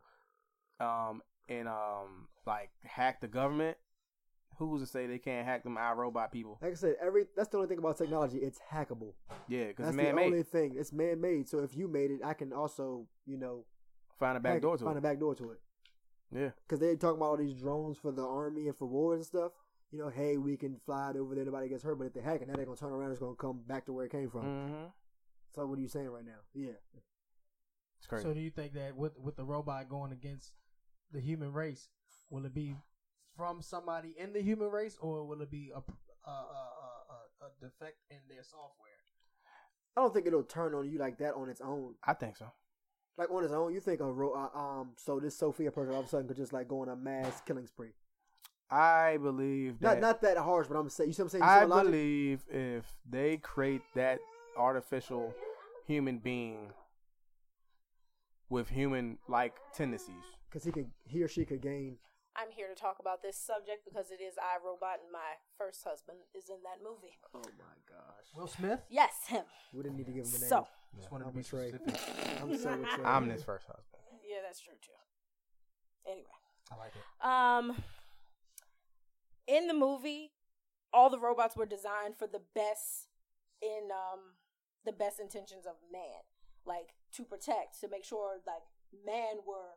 um, 0.78 1.22
and 1.48 1.66
um, 1.68 2.28
like 2.46 2.70
hack 2.84 3.20
the 3.20 3.26
government, 3.28 3.76
who's 4.56 4.82
to 4.82 4.86
say 4.86 5.06
they 5.06 5.18
can't 5.18 5.44
hack 5.46 5.64
them 5.64 5.76
iRobot 5.76 6.30
people? 6.30 6.58
Like 6.62 6.72
I 6.72 6.74
said, 6.76 6.94
every 7.02 7.24
that's 7.36 7.48
the 7.48 7.56
only 7.56 7.68
thing 7.68 7.78
about 7.78 7.98
technology. 7.98 8.38
It's 8.38 8.60
hackable. 8.72 9.14
Yeah, 9.48 9.66
because 9.68 9.86
That's 9.86 9.96
it's 9.98 10.14
the 10.16 10.22
only 10.22 10.42
thing. 10.44 10.74
It's 10.76 10.92
man 10.92 11.20
made. 11.20 11.48
So 11.48 11.58
if 11.58 11.76
you 11.76 11.88
made 11.88 12.12
it, 12.12 12.20
I 12.24 12.34
can 12.34 12.52
also 12.52 13.06
you 13.26 13.36
know 13.36 13.64
Find 14.18 14.36
a 14.36 14.40
back 14.40 14.54
hack- 14.54 14.62
door 14.62 14.76
to 14.76 14.84
find 14.84 14.96
it. 14.96 14.98
a 14.98 15.02
back 15.02 15.18
door 15.18 15.34
to 15.34 15.50
it. 15.50 15.60
Yeah, 16.32 16.50
Because 16.62 16.78
they 16.78 16.94
talk 16.94 17.16
about 17.16 17.24
all 17.26 17.36
these 17.36 17.54
drones 17.54 17.98
for 17.98 18.12
the 18.12 18.22
army 18.24 18.68
and 18.68 18.76
for 18.76 18.86
wars 18.86 19.16
and 19.16 19.26
stuff. 19.26 19.50
You 19.92 19.98
know, 19.98 20.08
hey, 20.08 20.36
we 20.36 20.56
can 20.56 20.76
fly 20.86 21.10
it 21.10 21.16
over 21.16 21.34
there, 21.34 21.44
nobody 21.44 21.68
gets 21.68 21.82
hurt. 21.82 21.98
But 21.98 22.06
if 22.06 22.14
they 22.14 22.20
hack 22.20 22.42
it, 22.42 22.48
now 22.48 22.54
they're 22.54 22.64
gonna 22.64 22.76
turn 22.76 22.92
around. 22.92 23.10
It's 23.10 23.20
gonna 23.20 23.34
come 23.34 23.62
back 23.66 23.86
to 23.86 23.92
where 23.92 24.06
it 24.06 24.12
came 24.12 24.30
from. 24.30 24.42
mm-hmm. 24.42 24.84
So 25.54 25.66
what 25.66 25.78
are 25.78 25.82
you 25.82 25.88
saying 25.88 26.08
right 26.10 26.24
now? 26.24 26.38
Yeah. 26.54 26.78
it's 27.98 28.06
crazy. 28.06 28.22
So 28.22 28.32
do 28.32 28.40
you 28.40 28.50
think 28.50 28.74
that 28.74 28.96
with 28.96 29.18
with 29.18 29.36
the 29.36 29.44
robot 29.44 29.88
going 29.88 30.12
against 30.12 30.52
the 31.12 31.20
human 31.20 31.52
race, 31.52 31.88
will 32.30 32.46
it 32.46 32.54
be 32.54 32.76
from 33.36 33.60
somebody 33.62 34.14
in 34.16 34.32
the 34.32 34.42
human 34.42 34.68
race, 34.70 34.96
or 35.00 35.24
will 35.24 35.42
it 35.42 35.50
be 35.50 35.72
a 35.74 35.78
a, 35.78 36.30
a, 36.30 36.32
a, 36.32 37.46
a 37.46 37.48
defect 37.60 37.96
in 38.10 38.18
their 38.28 38.44
software? 38.44 38.90
I 39.96 40.02
don't 40.02 40.14
think 40.14 40.26
it'll 40.26 40.44
turn 40.44 40.72
on 40.74 40.88
you 40.88 40.98
like 40.98 41.18
that 41.18 41.34
on 41.34 41.48
its 41.48 41.60
own. 41.60 41.94
I 42.04 42.14
think 42.14 42.36
so. 42.36 42.46
Like 43.18 43.30
on 43.30 43.42
its 43.44 43.52
own, 43.52 43.74
you 43.74 43.80
think 43.80 44.00
a 44.00 44.04
ro- 44.04 44.34
uh, 44.54 44.56
um 44.56 44.92
so 44.96 45.18
this 45.18 45.36
Sophia 45.36 45.72
person 45.72 45.92
all 45.92 46.00
of 46.00 46.06
a 46.06 46.08
sudden 46.08 46.28
could 46.28 46.36
just 46.36 46.52
like 46.52 46.68
go 46.68 46.82
on 46.82 46.88
a 46.88 46.96
mass 46.96 47.40
killing 47.44 47.66
spree? 47.66 47.90
I 48.70 49.16
believe 49.16 49.80
Not 49.80 49.94
that. 49.96 50.00
not 50.00 50.22
that 50.22 50.36
harsh, 50.36 50.68
but 50.68 50.76
I'm 50.76 50.88
saying 50.88 51.10
you 51.10 51.14
see 51.14 51.22
what 51.22 51.26
I'm 51.26 51.30
saying. 51.30 51.44
You 51.44 51.50
I 51.50 51.58
my 51.60 51.64
logic? 51.76 51.84
believe 51.92 52.40
if 52.48 52.84
they 53.08 53.36
create 53.38 53.82
that 53.94 54.18
artificial 54.56 55.34
human 55.86 56.18
being 56.18 56.70
with 58.48 58.68
human 58.68 59.18
like 59.28 59.54
tendencies, 59.74 60.24
because 60.48 60.64
he 60.64 60.72
could 60.72 60.90
he 61.06 61.22
or 61.22 61.28
she 61.28 61.44
could 61.44 61.60
gain. 61.62 61.96
I'm 62.36 62.50
here 62.54 62.68
to 62.68 62.80
talk 62.80 62.96
about 63.00 63.22
this 63.22 63.36
subject 63.36 63.84
because 63.84 64.10
it 64.12 64.22
is 64.22 64.34
I 64.38 64.64
Robot 64.64 65.00
and 65.02 65.12
my 65.12 65.34
first 65.58 65.82
husband 65.84 66.18
is 66.34 66.48
in 66.48 66.58
that 66.62 66.78
movie. 66.82 67.18
Oh 67.34 67.42
my 67.58 67.74
gosh, 67.88 68.26
Will 68.36 68.46
Smith. 68.46 68.80
Yes, 68.88 69.12
him. 69.26 69.44
we 69.74 69.82
didn't 69.82 69.96
need 69.98 70.06
to 70.06 70.12
give 70.12 70.24
him 70.26 70.34
a 70.36 70.38
name. 70.38 70.48
So 70.48 70.66
Just 70.96 71.10
want 71.10 71.24
to 71.24 71.28
I'm 71.28 71.34
be 71.34 71.42
betrayed. 71.42 71.74
specific. 71.74 72.40
I'm 72.42 72.56
so 72.56 72.76
betrayed. 72.76 73.04
I'm 73.06 73.28
his 73.28 73.42
first 73.42 73.66
husband. 73.66 74.02
yeah, 74.28 74.38
that's 74.46 74.60
true 74.60 74.74
too. 74.80 74.92
Anyway, 76.10 76.38
I 76.72 76.76
like 76.76 76.92
it. 76.94 77.26
um, 77.26 77.82
in 79.50 79.66
the 79.66 79.74
movie, 79.74 80.32
all 80.92 81.10
the 81.10 81.18
robots 81.18 81.56
were 81.56 81.66
designed 81.66 82.16
for 82.16 82.26
the 82.26 82.42
best 82.54 83.08
in 83.60 83.90
um 83.90 84.36
the 84.84 84.92
best 84.92 85.20
intentions 85.20 85.66
of 85.66 85.74
man, 85.92 86.22
like 86.64 86.94
to 87.12 87.24
protect, 87.24 87.80
to 87.80 87.88
make 87.88 88.04
sure 88.04 88.38
like 88.46 88.62
man 89.04 89.42
were 89.46 89.76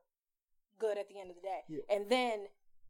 good 0.79 0.97
at 0.97 1.09
the 1.09 1.19
end 1.19 1.29
of 1.29 1.35
the 1.35 1.41
day. 1.41 1.61
Yeah. 1.67 1.95
And 1.95 2.09
then 2.09 2.45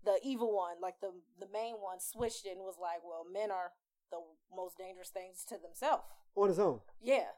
the 0.05 0.19
evil 0.23 0.55
one, 0.55 0.75
like 0.81 0.99
the 1.01 1.11
the 1.39 1.47
main 1.51 1.75
one, 1.75 1.99
switched 1.99 2.45
it 2.45 2.57
and 2.57 2.61
was 2.61 2.77
like, 2.79 3.01
"Well, 3.03 3.25
men 3.31 3.49
are 3.51 3.71
the 4.11 4.19
most 4.55 4.77
dangerous 4.77 5.09
things 5.09 5.43
to 5.45 5.57
themselves." 5.57 6.03
on 6.35 6.49
his 6.49 6.59
own. 6.59 6.79
Yeah. 7.01 7.29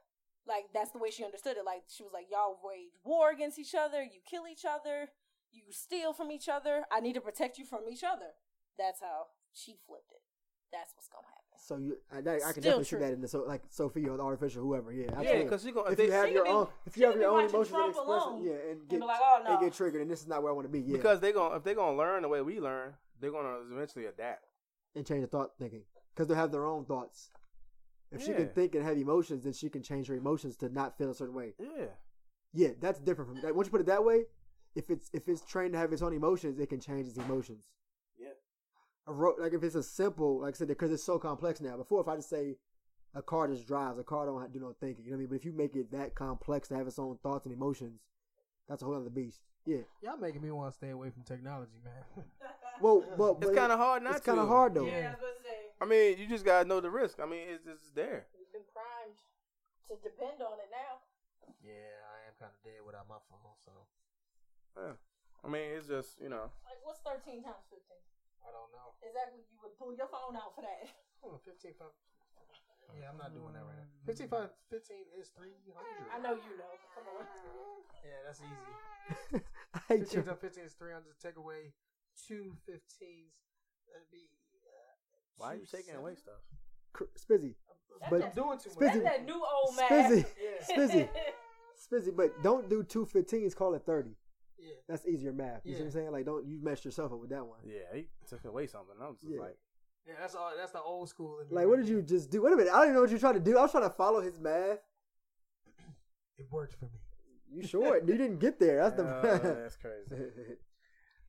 Like 0.47 0.65
that's 0.73 0.91
the 0.91 0.99
way 0.99 1.09
she 1.09 1.23
understood 1.23 1.57
it. 1.57 1.65
Like 1.65 1.83
she 1.87 2.03
was 2.03 2.13
like, 2.13 2.27
Y'all 2.31 2.57
wage 2.63 2.93
war 3.03 3.31
against 3.31 3.59
each 3.59 3.75
other, 3.75 4.03
you 4.03 4.19
kill 4.29 4.47
each 4.47 4.65
other, 4.65 5.09
you 5.51 5.63
steal 5.71 6.13
from 6.13 6.31
each 6.31 6.47
other. 6.47 6.85
I 6.91 6.99
need 6.99 7.13
to 7.13 7.21
protect 7.21 7.57
you 7.57 7.65
from 7.65 7.81
each 7.91 8.03
other. 8.03 8.33
That's 8.77 9.01
how 9.01 9.27
she 9.53 9.75
flipped 9.87 10.11
it. 10.11 10.21
That's 10.71 10.93
what's 10.95 11.07
gonna 11.07 11.27
happen. 11.27 11.41
So 11.57 11.77
you, 11.77 11.97
I, 12.11 12.17
I 12.17 12.21
can 12.21 12.61
Still 12.61 12.61
definitely 12.61 12.83
see 12.83 12.95
that 12.97 13.13
in 13.13 13.21
the 13.21 13.27
so 13.27 13.43
like 13.47 13.63
Sophia 13.69 14.11
or 14.11 14.17
the 14.17 14.23
artificial 14.23 14.61
whoever. 14.61 14.91
Yeah, 14.91 15.21
Yeah, 15.21 15.43
because 15.43 15.65
you 15.65 15.71
gonna 15.71 15.91
if 15.91 15.99
you 15.99 16.11
have 16.11 16.29
your 16.31 16.47
own, 16.47 16.67
if 16.85 16.97
you 16.97 17.05
have 17.05 17.15
your 17.15 17.29
own 17.29 17.43
watching 17.43 17.55
emotions 17.55 17.73
and 17.73 17.77
Trump 17.77 17.95
expression, 17.95 18.09
alone 18.09 18.45
yeah, 18.45 18.51
and 18.51 18.81
and 18.81 18.89
get 18.89 18.99
be 18.99 19.05
like, 19.05 19.19
"Oh, 19.23 19.41
no." 19.43 19.51
and 19.51 19.59
get 19.61 19.73
triggered, 19.73 20.01
and 20.01 20.11
this 20.11 20.21
is 20.21 20.27
not 20.27 20.43
where 20.43 20.51
I 20.51 20.55
want 20.55 20.67
to 20.67 20.71
be. 20.71 20.81
Yeah, 20.81 20.97
because 20.97 21.19
they're 21.21 21.31
gonna 21.31 21.55
if 21.55 21.63
they're 21.63 21.75
gonna 21.75 21.97
learn 21.97 22.23
the 22.23 22.27
way 22.27 22.41
we 22.41 22.59
learn, 22.59 22.93
they're 23.21 23.31
gonna 23.31 23.59
eventually 23.71 24.05
adapt. 24.05 24.45
and 24.95 25.05
change 25.05 25.21
the 25.21 25.27
thought 25.27 25.51
thinking 25.57 25.83
because 26.13 26.27
they 26.27 26.35
have 26.35 26.51
their 26.51 26.65
own 26.65 26.85
thoughts. 26.85 27.31
If 28.11 28.21
she 28.21 28.33
can 28.33 28.47
think 28.49 28.75
and 28.75 28.83
have 28.83 28.97
emotions, 28.97 29.43
then 29.43 29.53
she 29.53 29.69
can 29.69 29.81
change 29.81 30.07
her 30.07 30.15
emotions 30.15 30.55
to 30.57 30.69
not 30.69 30.97
feel 30.97 31.09
a 31.11 31.15
certain 31.15 31.35
way. 31.35 31.53
Yeah, 31.59 31.87
Yeah, 32.53 32.69
that's 32.79 32.99
different 32.99 33.29
from 33.31 33.41
that. 33.41 33.53
Once 33.55 33.67
you 33.67 33.71
put 33.71 33.81
it 33.81 33.87
that 33.87 34.05
way, 34.05 34.25
if 34.75 34.89
it's 34.89 35.09
if 35.13 35.27
it's 35.27 35.41
trained 35.41 35.73
to 35.73 35.79
have 35.79 35.91
its 35.91 36.01
own 36.01 36.13
emotions, 36.13 36.59
it 36.59 36.67
can 36.69 36.79
change 36.79 37.07
its 37.07 37.17
emotions. 37.17 37.71
Yeah. 39.07 39.11
A 39.11 39.15
ro- 39.15 39.35
like 39.39 39.53
if 39.53 39.63
it's 39.63 39.75
a 39.75 39.83
simple, 39.83 40.41
like 40.41 40.55
I 40.55 40.57
said, 40.57 40.67
because 40.67 40.91
it's 40.91 41.03
so 41.03 41.19
complex 41.19 41.61
now. 41.61 41.77
Before, 41.77 42.01
if 42.01 42.07
I 42.07 42.15
just 42.15 42.29
say 42.29 42.55
a 43.13 43.21
car 43.21 43.47
just 43.47 43.67
drives, 43.67 43.99
a 43.99 44.03
car 44.03 44.25
don't 44.25 44.41
have, 44.41 44.51
do 44.51 44.59
no 44.59 44.73
thinking. 44.79 45.05
You 45.05 45.11
know 45.11 45.17
what 45.17 45.19
I 45.19 45.21
mean? 45.21 45.29
But 45.29 45.35
if 45.35 45.45
you 45.45 45.53
make 45.53 45.75
it 45.75 45.91
that 45.91 46.15
complex 46.15 46.67
to 46.69 46.75
have 46.75 46.87
its 46.87 46.99
own 46.99 47.17
thoughts 47.23 47.45
and 47.45 47.53
emotions, 47.53 48.01
that's 48.67 48.81
a 48.81 48.85
whole 48.85 48.95
other 48.95 49.09
beast. 49.09 49.41
Yeah. 49.65 49.81
Y'all 50.01 50.17
making 50.17 50.41
me 50.41 50.51
want 50.51 50.71
to 50.71 50.77
stay 50.77 50.89
away 50.89 51.09
from 51.09 51.23
technology, 51.23 51.79
man. 51.83 52.25
Well, 52.81 53.07
but, 53.15 53.39
It's 53.39 53.55
kind 53.55 53.71
of 53.71 53.79
hard 53.79 54.03
not 54.03 54.19
It's 54.19 54.25
kind 54.25 54.37
of 54.37 54.49
hard 54.49 54.75
though. 54.75 54.83
Yeah. 54.85 55.15
I 55.15 55.15
was 55.15 55.23
gonna 55.23 55.47
say 55.47 55.71
I 55.79 55.85
mean, 55.87 56.19
you 56.19 56.27
just 56.27 56.43
gotta 56.43 56.67
know 56.67 56.81
the 56.83 56.91
risk. 56.91 57.23
I 57.23 57.25
mean, 57.25 57.47
it's, 57.47 57.63
it's 57.63 57.91
there. 57.95 58.27
we've 58.35 58.51
been 58.51 58.67
primed 58.75 59.15
to 59.87 59.95
depend 60.03 60.43
on 60.43 60.59
it 60.59 60.67
now. 60.67 60.99
yeah, 61.63 62.03
I 62.03 62.27
am 62.27 62.35
kind 62.35 62.51
of 62.51 62.59
dead 62.67 62.83
without 62.83 63.07
my 63.07 63.23
phone, 63.31 63.55
so 63.63 63.71
Yeah. 64.75 64.99
I 65.39 65.47
mean, 65.47 65.71
it's 65.71 65.87
just 65.87 66.19
you 66.19 66.27
know. 66.27 66.51
Like 66.67 66.83
what's 66.83 66.99
thirteen 66.99 67.47
times 67.47 67.63
fifteen? 67.71 68.03
I 68.45 68.49
don't 68.53 68.69
know. 68.71 68.93
Exactly 69.01 69.41
you 69.49 69.57
would 69.65 69.75
pull 69.77 69.91
your 69.93 70.07
phone 70.07 70.37
out 70.37 70.53
for 70.55 70.61
that. 70.61 70.85
Oh, 71.25 71.41
15, 71.41 71.73
five. 71.81 71.89
Yeah, 72.93 73.09
I'm 73.09 73.17
not 73.17 73.33
doing 73.33 73.49
that 73.57 73.65
right 73.65 73.75
now. 73.81 73.89
15, 74.05 74.29
five, 74.29 74.53
15 74.69 75.09
is 75.19 75.33
300. 75.33 75.57
I 76.13 76.21
know 76.21 76.37
you 76.37 76.53
know. 76.55 76.69
Come 76.93 77.09
on. 77.17 77.25
Yeah, 78.05 78.21
that's 78.29 78.39
easy. 78.45 79.43
I 79.73 79.79
hate 79.89 80.05
15 80.07 80.19
you. 80.21 80.25
times 80.29 80.39
15 80.39 80.63
is 80.63 80.73
300. 80.77 81.03
Take 81.19 81.35
away 81.41 81.73
two 82.29 82.53
15s. 82.69 83.33
That'd 83.89 84.07
be. 84.13 84.29
Uh, 84.69 84.93
Why 85.37 85.53
are 85.53 85.55
you 85.57 85.65
two 85.65 85.77
taking 85.77 85.95
away 85.97 86.13
stuff? 86.15 86.39
Cr- 86.93 87.11
Spizzy, 87.17 87.55
That's 87.99 88.09
But- 88.11 88.21
that, 88.21 88.35
doing 88.35 88.57
too 88.61 88.69
much. 88.69 88.77
Spizzy. 88.93 89.03
that's 89.03 89.17
that 89.17 89.25
new 89.25 89.41
old 89.43 89.75
man. 89.75 89.89
Spizzy, 89.89 90.25
Yeah. 90.37 90.77
Spizzy, 90.77 91.09
Spizzy. 91.75 92.15
But 92.15 92.41
don't 92.43 92.69
do 92.69 92.83
two 92.83 93.05
15s. 93.05 93.55
Call 93.55 93.73
it 93.73 93.83
thirty. 93.85 94.15
Yeah. 94.57 94.73
That's 94.87 95.05
easier 95.05 95.33
math. 95.33 95.61
You 95.65 95.73
see 95.73 95.79
what 95.81 95.85
I'm 95.87 95.91
saying? 95.91 96.11
Like, 96.11 96.25
don't 96.25 96.45
you 96.45 96.59
messed 96.61 96.85
yourself 96.85 97.11
up 97.11 97.19
with 97.19 97.29
that 97.31 97.45
one. 97.45 97.59
Yeah, 97.65 97.81
he 97.93 98.05
took 98.27 98.43
away 98.45 98.67
something. 98.67 98.95
I 99.01 99.07
was 99.07 99.17
just 99.19 99.33
Yeah. 99.33 99.39
like, 99.41 99.57
Yeah, 100.07 100.13
that's 100.19 100.35
all. 100.35 100.51
That's 100.55 100.71
the 100.71 100.81
old 100.81 101.09
school. 101.09 101.37
Like, 101.49 101.51
right 101.51 101.67
what 101.67 101.77
did 101.77 101.87
there. 101.87 101.95
you 101.95 102.01
just 102.01 102.29
do? 102.29 102.41
Wait 102.43 102.53
a 102.53 102.55
minute. 102.55 102.71
I 102.71 102.77
don't 102.77 102.83
even 102.85 102.95
know 102.95 103.01
what 103.01 103.09
you're 103.09 103.19
trying 103.19 103.33
to 103.35 103.39
do. 103.39 103.57
I 103.57 103.61
was 103.63 103.71
trying 103.71 103.83
to 103.83 103.89
follow 103.89 104.21
his 104.21 104.39
math. 104.39 104.79
It 106.37 106.47
worked 106.51 106.73
for 106.75 106.85
me. 106.85 106.99
You 107.51 107.65
sure? 107.65 107.97
you 107.97 108.17
didn't 108.17 108.39
get 108.39 108.59
there. 108.59 108.77
That's 108.89 108.99
uh, 108.99 109.21
the. 109.21 109.39
that's 109.63 109.77
crazy. 109.77 110.15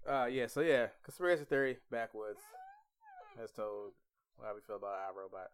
Uh, 0.08 0.26
yeah. 0.26 0.46
So 0.46 0.60
yeah, 0.60 0.86
conspiracy 1.02 1.44
theory 1.44 1.78
backwoods. 1.90 2.38
As 3.42 3.50
told 3.50 3.90
how 4.40 4.54
we 4.54 4.60
feel 4.60 4.76
about 4.76 4.94
iRobot. 5.10 5.48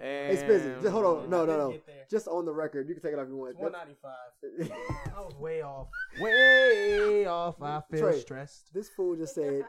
Hey, 0.00 0.28
And 0.30 0.38
Spizzy, 0.38 0.80
just 0.80 0.92
hold 0.92 1.04
on. 1.04 1.30
No, 1.30 1.44
no, 1.44 1.56
no. 1.56 1.74
Just 2.10 2.28
on 2.28 2.44
the 2.44 2.52
record, 2.52 2.88
you 2.88 2.94
can 2.94 3.02
take 3.02 3.12
it 3.12 3.18
off 3.18 3.24
if 3.24 3.30
you 3.30 3.36
want. 3.36 3.50
It's 3.52 3.60
195. 3.60 4.72
I 5.16 5.20
was 5.20 5.34
way 5.36 5.62
off. 5.62 5.88
Way 6.20 7.26
off. 7.26 7.60
I 7.62 7.80
feel 7.90 8.00
Trey. 8.00 8.20
stressed. 8.20 8.72
this 8.74 8.88
fool 8.88 9.16
just 9.16 9.34
said 9.34 9.64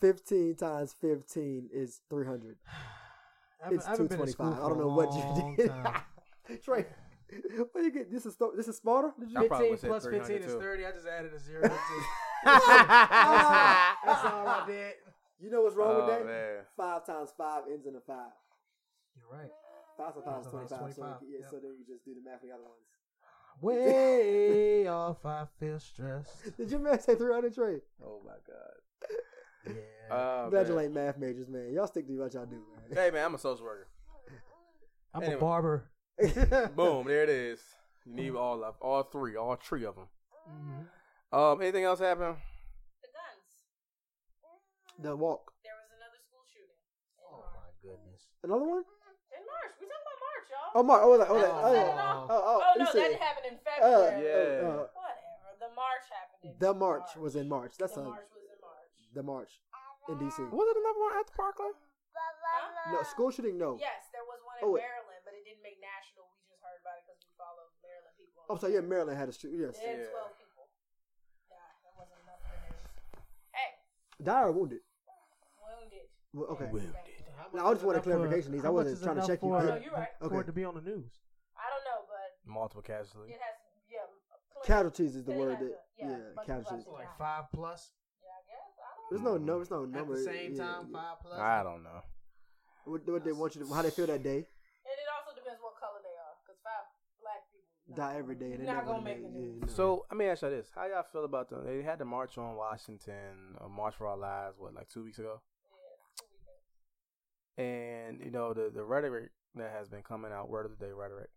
15 0.00 0.56
times 0.56 0.94
15 1.00 1.68
is 1.72 2.00
300. 2.10 2.56
I 3.64 3.70
It's 3.72 3.86
I 3.86 3.90
haven't 3.90 4.08
been 4.08 4.18
to 4.26 4.32
225. 4.32 4.64
I 4.64 4.68
don't 4.68 4.78
know 4.78 4.88
what 4.88 5.10
long 5.10 5.50
you 5.50 5.56
did. 5.56 5.68
time. 5.68 6.02
Trey, 6.64 6.86
what 7.72 7.84
you 7.84 7.92
get? 7.92 8.10
This 8.10 8.26
is 8.26 8.34
sto- 8.34 8.52
this 8.56 8.66
is 8.68 8.76
smarter? 8.76 9.12
Did 9.20 9.30
you? 9.30 9.40
15 9.48 9.76
plus 9.78 10.04
15 10.04 10.22
300 10.24 10.44
is 10.46 10.54
30. 10.54 10.86
I 10.86 10.90
just 10.90 11.06
added 11.06 11.32
a 11.34 11.38
zero. 11.38 11.62
to 11.62 11.66
it. 11.68 11.72
That's 12.44 14.24
all 14.24 14.48
I 14.48 14.64
did. 14.66 14.94
You 15.40 15.50
know 15.50 15.62
what's 15.62 15.76
wrong 15.76 15.92
oh 15.92 16.06
with 16.06 16.06
that? 16.08 16.26
man. 16.26 16.56
Five 16.76 17.06
times 17.06 17.30
five 17.36 17.64
ends 17.70 17.86
in 17.86 17.94
a 17.96 18.00
five. 18.00 18.32
You're 19.20 19.38
right. 19.38 19.50
Five 20.00 20.14
times 20.24 20.46
Five 20.46 20.68
times 20.68 20.78
25. 20.78 20.96
So, 20.96 21.26
yeah, 21.28 21.38
yep. 21.40 21.50
so 21.50 21.56
then 21.60 21.72
you 21.78 21.84
just 21.86 22.04
do 22.04 22.14
the 22.14 22.22
math 22.24 22.40
for 22.40 22.46
the 22.46 22.52
other 22.52 22.64
ones. 22.64 22.88
Way 23.60 24.88
off. 24.88 25.24
I 25.26 25.44
feel 25.58 25.78
stressed. 25.78 26.56
Did 26.56 26.70
your 26.70 26.80
man 26.80 27.00
say 27.00 27.14
300 27.14 27.54
Trey? 27.54 27.80
Oh 28.02 28.20
my 28.24 28.32
god. 28.48 28.80
Yeah. 29.66 29.74
Uh, 30.10 30.42
I'm 30.44 30.50
glad 30.50 30.68
you 30.68 30.74
man. 30.74 30.84
ain't 30.84 30.94
math 30.94 31.18
majors, 31.18 31.48
man. 31.48 31.70
Y'all 31.74 31.86
stick 31.86 32.06
to 32.06 32.18
what 32.18 32.32
y'all 32.32 32.46
do, 32.46 32.56
man. 32.56 32.96
Hey 32.96 33.10
man, 33.10 33.26
I'm 33.26 33.34
a 33.34 33.38
social 33.38 33.66
worker. 33.66 33.88
I'm 35.12 35.22
anyway. 35.22 35.36
a 35.36 35.40
barber. 35.40 35.90
Boom, 36.76 37.06
there 37.06 37.24
it 37.24 37.28
is. 37.28 37.60
You 38.06 38.14
need 38.14 38.34
all 38.34 38.64
of 38.64 38.76
all 38.80 39.02
three, 39.02 39.36
all 39.36 39.56
three 39.56 39.84
of 39.84 39.96
them. 39.96 40.08
Mhm. 40.48 40.86
Um, 41.36 41.60
anything 41.60 41.84
else 41.84 42.00
happen? 42.00 42.36
The 43.02 43.08
guns. 43.12 43.46
The 44.98 45.16
walk. 45.16 45.52
There 45.62 45.76
was 45.76 45.90
another 45.92 46.18
school 46.24 46.42
shooting. 46.48 46.80
Oh 47.20 47.44
my 47.54 47.70
goodness. 47.82 48.22
Another 48.42 48.64
one? 48.64 48.84
In 49.36 49.44
March. 49.46 49.74
We 49.78 49.86
talking 49.86 50.10
about 50.74 50.86
March, 50.86 51.02
y'all. 51.02 51.10
Oh, 51.10 51.10
Mark. 51.10 51.10
Oh, 51.10 51.10
like, 51.18 51.30
oh, 51.30 51.34
like, 51.34 51.44
Oh, 51.44 51.60
oh, 51.60 51.72
no, 51.72 51.74
yeah. 51.74 51.94
no. 51.94 52.26
oh, 52.30 52.30
oh, 52.30 52.58
Oh, 52.62 52.72
you 52.78 52.84
no, 52.84 52.90
said, 52.92 53.10
that 53.12 53.20
happened 53.20 53.46
in 53.50 53.56
uh, 53.56 53.64
February. 53.66 54.18
Yeah. 54.22 54.30
uh, 54.30 54.70
uh, 54.70 54.86
Whatever. 54.94 55.52
The 55.60 55.70
March 55.76 56.06
happened 56.08 56.40
in 56.46 56.52
the 56.58 56.72
March 56.74 57.08
was 57.20 57.34
in 57.36 57.46
March. 57.48 57.72
That's 57.76 57.94
the 57.94 58.00
a, 58.00 58.08
March 58.08 58.28
was 58.32 58.44
in 58.48 58.58
March. 58.64 58.94
the 59.12 59.22
March 59.22 59.52
in 60.08 60.16
DC. 60.16 60.38
Was 60.50 60.66
it 60.72 60.76
another 60.80 61.00
one 61.04 61.14
at 61.20 61.26
the 61.28 61.36
Parkland? 61.36 61.74
Huh? 61.76 62.92
No, 62.96 63.02
school 63.04 63.30
shooting, 63.30 63.56
no. 63.60 63.76
Yes, 63.78 64.08
there 64.10 64.24
was 64.24 64.40
one 64.42 64.56
in 64.58 64.64
Oh, 64.64 64.74
Maryland, 64.80 65.20
but 65.22 65.36
it 65.36 65.44
didn't 65.44 65.62
make 65.62 65.78
national. 65.84 66.26
We 66.32 66.48
just 66.50 66.64
heard 66.64 66.80
about 66.80 66.96
it 66.98 67.04
because 67.06 67.20
we 67.22 67.28
follow 67.36 67.64
Maryland 67.84 68.14
people. 68.18 68.40
Oh, 68.48 68.56
so 68.56 68.66
yeah, 68.72 68.80
Maryland 68.82 69.20
had 69.20 69.28
a 69.28 69.34
shoot. 69.36 69.52
Yes. 69.52 69.76
They 69.78 70.00
Yeah. 70.00 70.08
12 70.10 70.40
people. 70.40 70.64
Yeah, 71.52 71.60
that 71.84 71.92
wasn't 71.94 72.20
enough 72.24 72.40
for 72.40 72.50
the 72.56 72.60
news. 72.66 72.82
Hey, 73.52 73.70
Die 74.24 74.42
or 74.42 74.52
wounded? 74.56 74.82
wounded. 75.60 76.06
Well, 76.32 76.48
okay. 76.56 76.68
Wounded. 76.72 76.96
How 77.40 77.46
No, 77.52 77.62
much 77.64 77.70
I 77.70 77.72
just 77.74 77.84
want 77.84 77.96
a 77.96 77.98
enough 77.98 78.04
for- 78.04 78.10
clarification, 78.10 78.52
These 78.52 78.64
I 78.64 78.68
wasn't 78.68 79.02
trying 79.02 79.14
to 79.16 79.18
enough 79.24 79.26
check 79.28 79.42
you. 79.42 79.48
For, 79.48 79.62
No, 79.64 79.76
you're 79.76 79.92
right. 79.92 80.08
for 80.18 80.24
Okay. 80.26 80.38
it 80.38 80.46
to 80.46 80.52
be 80.52 80.64
on 80.64 80.74
the 80.74 80.80
news. 80.84 81.10
I 81.56 81.66
don't 81.72 81.84
know, 81.88 82.00
but 82.08 82.28
Multiple 82.52 82.82
casualties. 82.82 83.34
it 83.34 83.40
has, 83.40 83.56
yeah. 83.88 83.98
plenty- 84.52 84.66
Casualties 84.66 85.16
is 85.16 85.24
the 85.24 85.32
word 85.32 85.58
that. 85.58 85.64
to- 85.64 85.78
yeah, 85.96 86.08
Yeah, 86.36 86.44
casualties. 86.44 86.86
Like 86.86 87.16
five 87.16 87.44
plus 87.52 87.92
Yeah, 88.22 88.28
I 88.28 88.42
guess. 88.46 88.68
I 88.76 88.94
don't 88.96 89.10
There's 89.10 89.22
no 89.22 89.36
no, 89.38 89.56
there's 89.56 89.70
no 89.70 89.84
number. 89.86 90.12
at 90.14 90.18
the 90.18 90.24
same 90.24 90.52
yeah, 90.54 90.64
time. 90.64 90.88
yeah. 90.90 91.00
Five 91.00 91.18
plus. 91.22 91.38
I 91.38 91.62
don't 91.62 91.82
know. 91.82 92.02
What, 92.84 93.08
what 93.08 93.24
they 93.24 93.32
want 93.32 93.54
you 93.56 93.64
to, 93.64 93.72
how 93.74 93.82
they 93.82 93.90
feel 93.90 94.06
that 94.06 94.22
day. 94.22 94.38
And 94.38 94.96
it 94.96 95.08
also 95.16 95.34
depends 95.38 95.60
what 95.62 95.76
color 95.80 96.00
they 96.02 96.16
are, 96.16 96.34
because 96.44 96.58
five 96.62 96.84
black 97.20 97.42
people 97.52 97.94
Die 97.94 98.16
every 98.16 98.34
day. 98.36 98.52
And 98.52 98.62
they 98.62 98.66
Not 98.72 98.86
gonna 98.86 99.02
make 99.02 99.18
make 99.22 99.26
it, 99.30 99.34
yeah, 99.34 99.40
news. 99.40 99.60
no. 99.62 99.66
So 99.68 100.06
let 100.10 100.16
me 100.16 100.26
ask 100.26 100.42
you 100.42 100.50
this: 100.50 100.70
How 100.74 100.86
y'all 100.86 101.02
feel 101.02 101.24
about 101.24 101.48
them? 101.50 101.64
They 101.64 101.82
had 101.82 101.98
the 101.98 102.04
march 102.06 102.36
on 102.38 102.56
Washington, 102.56 103.56
a 103.60 103.68
March 103.68 103.94
for 103.96 104.06
Our 104.06 104.16
Lives, 104.16 104.58
what 104.58 104.74
like 104.74 104.88
two 104.88 105.04
weeks 105.04 105.18
ago, 105.18 105.40
Yeah. 105.42 105.49
And 107.60 108.20
you 108.24 108.30
know 108.30 108.54
the 108.54 108.70
the 108.74 108.82
rhetoric 108.82 109.30
that 109.54 109.70
has 109.76 109.88
been 109.88 110.02
coming 110.02 110.32
out, 110.32 110.48
word 110.48 110.66
of 110.66 110.78
the 110.78 110.84
day 110.84 110.92
rhetoric. 110.92 111.30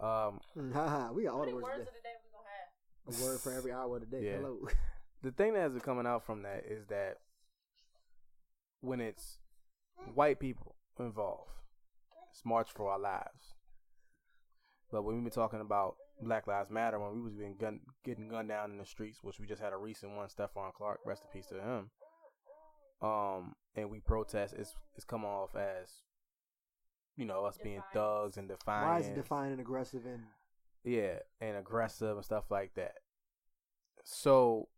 Um, 0.00 0.40
ha 0.72 0.88
ha. 0.88 1.10
We 1.12 1.24
got 1.24 1.34
all 1.34 1.40
the 1.40 1.46
many 1.46 1.54
words 1.54 1.64
words 1.64 1.78
today. 1.78 1.88
of 1.88 1.94
the 1.94 2.02
day 2.02 2.14
we 2.24 2.30
gonna 2.32 3.18
have? 3.18 3.20
A 3.20 3.24
word 3.24 3.40
for 3.40 3.52
every 3.52 3.72
hour 3.72 3.96
of 3.96 4.00
the 4.00 4.16
day. 4.16 4.26
Yeah. 4.26 4.36
Hello. 4.36 4.58
the 5.22 5.32
thing 5.32 5.54
that 5.54 5.70
is 5.70 5.82
coming 5.82 6.06
out 6.06 6.24
from 6.24 6.42
that 6.42 6.64
is 6.68 6.86
that 6.86 7.16
when 8.80 9.00
it's 9.00 9.38
white 10.14 10.40
people 10.40 10.76
involved, 10.98 11.50
it's 12.30 12.44
March 12.44 12.68
for 12.72 12.90
Our 12.90 12.98
Lives. 12.98 13.54
But 14.90 15.02
when 15.02 15.16
we've 15.16 15.24
been 15.24 15.32
talking 15.32 15.60
about 15.60 15.96
Black 16.22 16.46
Lives 16.46 16.70
Matter, 16.70 16.98
when 16.98 17.14
we 17.14 17.20
was 17.20 17.34
being 17.34 17.56
gun, 17.60 17.80
getting 18.04 18.28
gunned 18.28 18.48
down 18.48 18.70
in 18.70 18.78
the 18.78 18.86
streets, 18.86 19.18
which 19.22 19.38
we 19.38 19.46
just 19.46 19.62
had 19.62 19.72
a 19.72 19.76
recent 19.76 20.16
one, 20.16 20.28
Stephon 20.28 20.72
Clark, 20.72 21.00
rest 21.04 21.24
in 21.24 21.30
peace 21.30 21.48
to 21.48 21.60
him. 21.60 21.90
Um, 23.00 23.54
and 23.74 23.90
we 23.90 24.00
protest, 24.00 24.54
it's 24.58 24.74
it's 24.96 25.04
come 25.04 25.24
off 25.24 25.54
as, 25.54 26.02
you 27.16 27.24
know, 27.24 27.44
us 27.44 27.58
being 27.62 27.82
thugs 27.92 28.36
and 28.36 28.48
defiant. 28.48 28.88
Why 28.88 28.98
is 29.00 29.06
it 29.08 29.14
defiant 29.14 29.52
and 29.52 29.60
aggressive 29.60 30.04
and 30.04 30.22
Yeah, 30.84 31.18
and 31.40 31.56
aggressive 31.56 32.16
and 32.16 32.24
stuff 32.24 32.50
like 32.50 32.74
that. 32.74 32.94
So, 34.04 34.68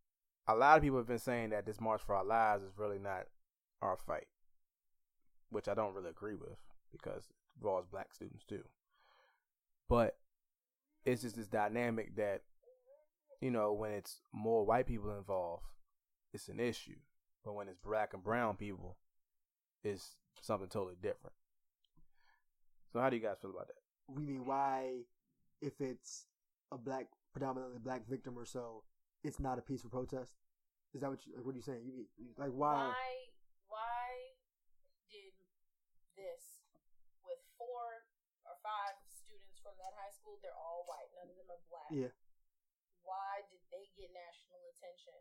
a 0.47 0.55
lot 0.55 0.77
of 0.77 0.83
people 0.83 0.99
have 0.99 1.07
been 1.07 1.18
saying 1.18 1.51
that 1.51 1.64
this 1.64 1.81
March 1.81 2.03
for 2.03 2.14
Our 2.14 2.25
Lives 2.25 2.64
is 2.64 2.77
really 2.77 2.99
not 2.99 3.25
our 3.81 3.97
fight, 3.97 4.27
which 5.51 5.68
I 5.68 5.75
don't 5.75 5.95
really 5.95 6.11
agree 6.11 6.35
with 6.35 6.59
because 6.93 7.25
it 7.25 7.59
involves 7.59 7.87
black 7.87 8.12
students 8.12 8.45
too. 8.45 8.64
But 9.89 10.16
it's 11.05 11.23
just 11.23 11.37
this 11.37 11.49
dynamic 11.49 12.16
that, 12.16 12.43
you 13.41 13.51
know, 13.51 13.73
when 13.73 13.93
it's 13.93 14.21
more 14.33 14.64
white 14.66 14.87
people 14.87 15.16
involved, 15.16 15.64
it's 16.33 16.49
an 16.49 16.61
issue. 16.61 16.99
But 17.45 17.55
when 17.55 17.68
it's 17.68 17.78
black 17.78 18.12
and 18.14 18.22
brown 18.22 18.57
people, 18.57 18.97
it's 19.82 20.16
something 20.43 20.68
totally 20.68 20.97
different. 21.01 21.34
So, 22.93 23.01
how 23.01 23.09
do 23.09 23.16
you 23.16 23.22
guys 23.22 23.38
feel 23.41 23.51
about 23.51 23.68
that? 23.68 23.80
we 24.11 24.26
mean 24.26 24.43
why 24.45 25.07
if 25.62 25.78
it's 25.78 26.26
a 26.72 26.78
black 26.78 27.07
predominantly 27.32 27.78
black 27.78 28.03
victim 28.11 28.34
or 28.34 28.45
so, 28.45 28.82
it's 29.22 29.38
not 29.38 29.59
a 29.59 29.62
peaceful 29.62 29.91
protest? 29.91 30.34
Is 30.95 31.01
that 31.01 31.11
what 31.11 31.22
you 31.26 31.38
like, 31.38 31.47
what 31.47 31.55
are 31.55 31.62
you 31.62 31.66
saying? 31.66 31.86
You 31.86 32.07
you- 32.18 32.34
like 32.36 32.51
why 32.51 32.91
Why? 32.91 33.07
Why 33.70 34.11
did 35.07 35.30
this 36.18 36.66
with 37.22 37.38
four 37.55 38.03
or 38.43 38.57
five 38.66 38.99
students 39.07 39.62
from 39.62 39.78
that 39.78 39.95
high 39.95 40.11
school? 40.11 40.43
They're 40.43 40.59
all 40.59 40.82
white. 40.91 41.07
None 41.14 41.30
of 41.30 41.38
them 41.38 41.47
are 41.55 41.62
black. 41.70 41.91
Yeah. 41.95 42.11
Why 43.07 43.47
did 43.47 43.62
they 43.70 43.86
get 43.95 44.11
national 44.11 44.66
attention? 44.74 45.14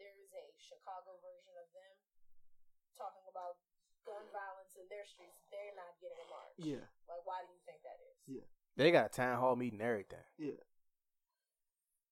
There 0.00 0.16
is 0.16 0.32
a 0.32 0.44
Chicago 0.56 1.20
version 1.20 1.52
of 1.60 1.68
them 1.76 1.92
talking 2.96 3.24
about 3.28 3.60
gun 4.08 4.24
violence 4.32 4.72
in 4.80 4.88
their 4.88 5.04
streets. 5.04 5.44
They're 5.52 5.76
not 5.76 5.92
getting 6.00 6.16
a 6.24 6.28
march. 6.32 6.56
Yeah. 6.56 6.88
Like, 7.04 7.20
why 7.28 7.44
do 7.44 7.52
you 7.52 7.60
think 7.68 7.84
that 7.84 8.00
is? 8.00 8.16
Yeah. 8.40 8.46
They 8.80 8.88
got 8.90 9.12
a 9.12 9.12
town 9.12 9.36
hall 9.36 9.56
meeting, 9.60 9.80
and 9.84 9.88
everything. 9.88 10.24
Yeah. 10.40 10.56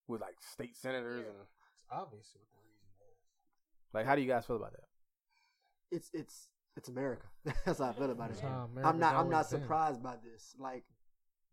with 0.06 0.20
like 0.20 0.36
state 0.44 0.76
senators 0.76 1.24
Yeah. 1.24 1.32
and 1.32 1.40
It's 1.72 1.84
obvious 1.90 2.28
what 2.36 2.44
the 2.52 2.60
reason 2.60 2.88
is. 3.08 3.16
like 3.96 4.04
how 4.06 4.14
do 4.16 4.22
you 4.22 4.28
guys 4.28 4.44
feel 4.44 4.56
about 4.56 4.72
that? 4.72 4.88
it's 5.90 6.10
it's 6.12 6.48
it's 6.76 6.88
America. 6.88 7.24
That's 7.64 7.78
how 7.80 7.86
I 7.88 7.92
feel 7.92 8.10
about 8.10 8.30
it. 8.30 8.36
That's 8.40 8.44
I'm 8.44 8.74
not 8.74 8.84
I'm 8.84 8.98
not 9.00 9.14
always 9.16 9.48
been. 9.48 9.60
surprised 9.62 10.02
by 10.02 10.16
this. 10.22 10.54
Like 10.58 10.84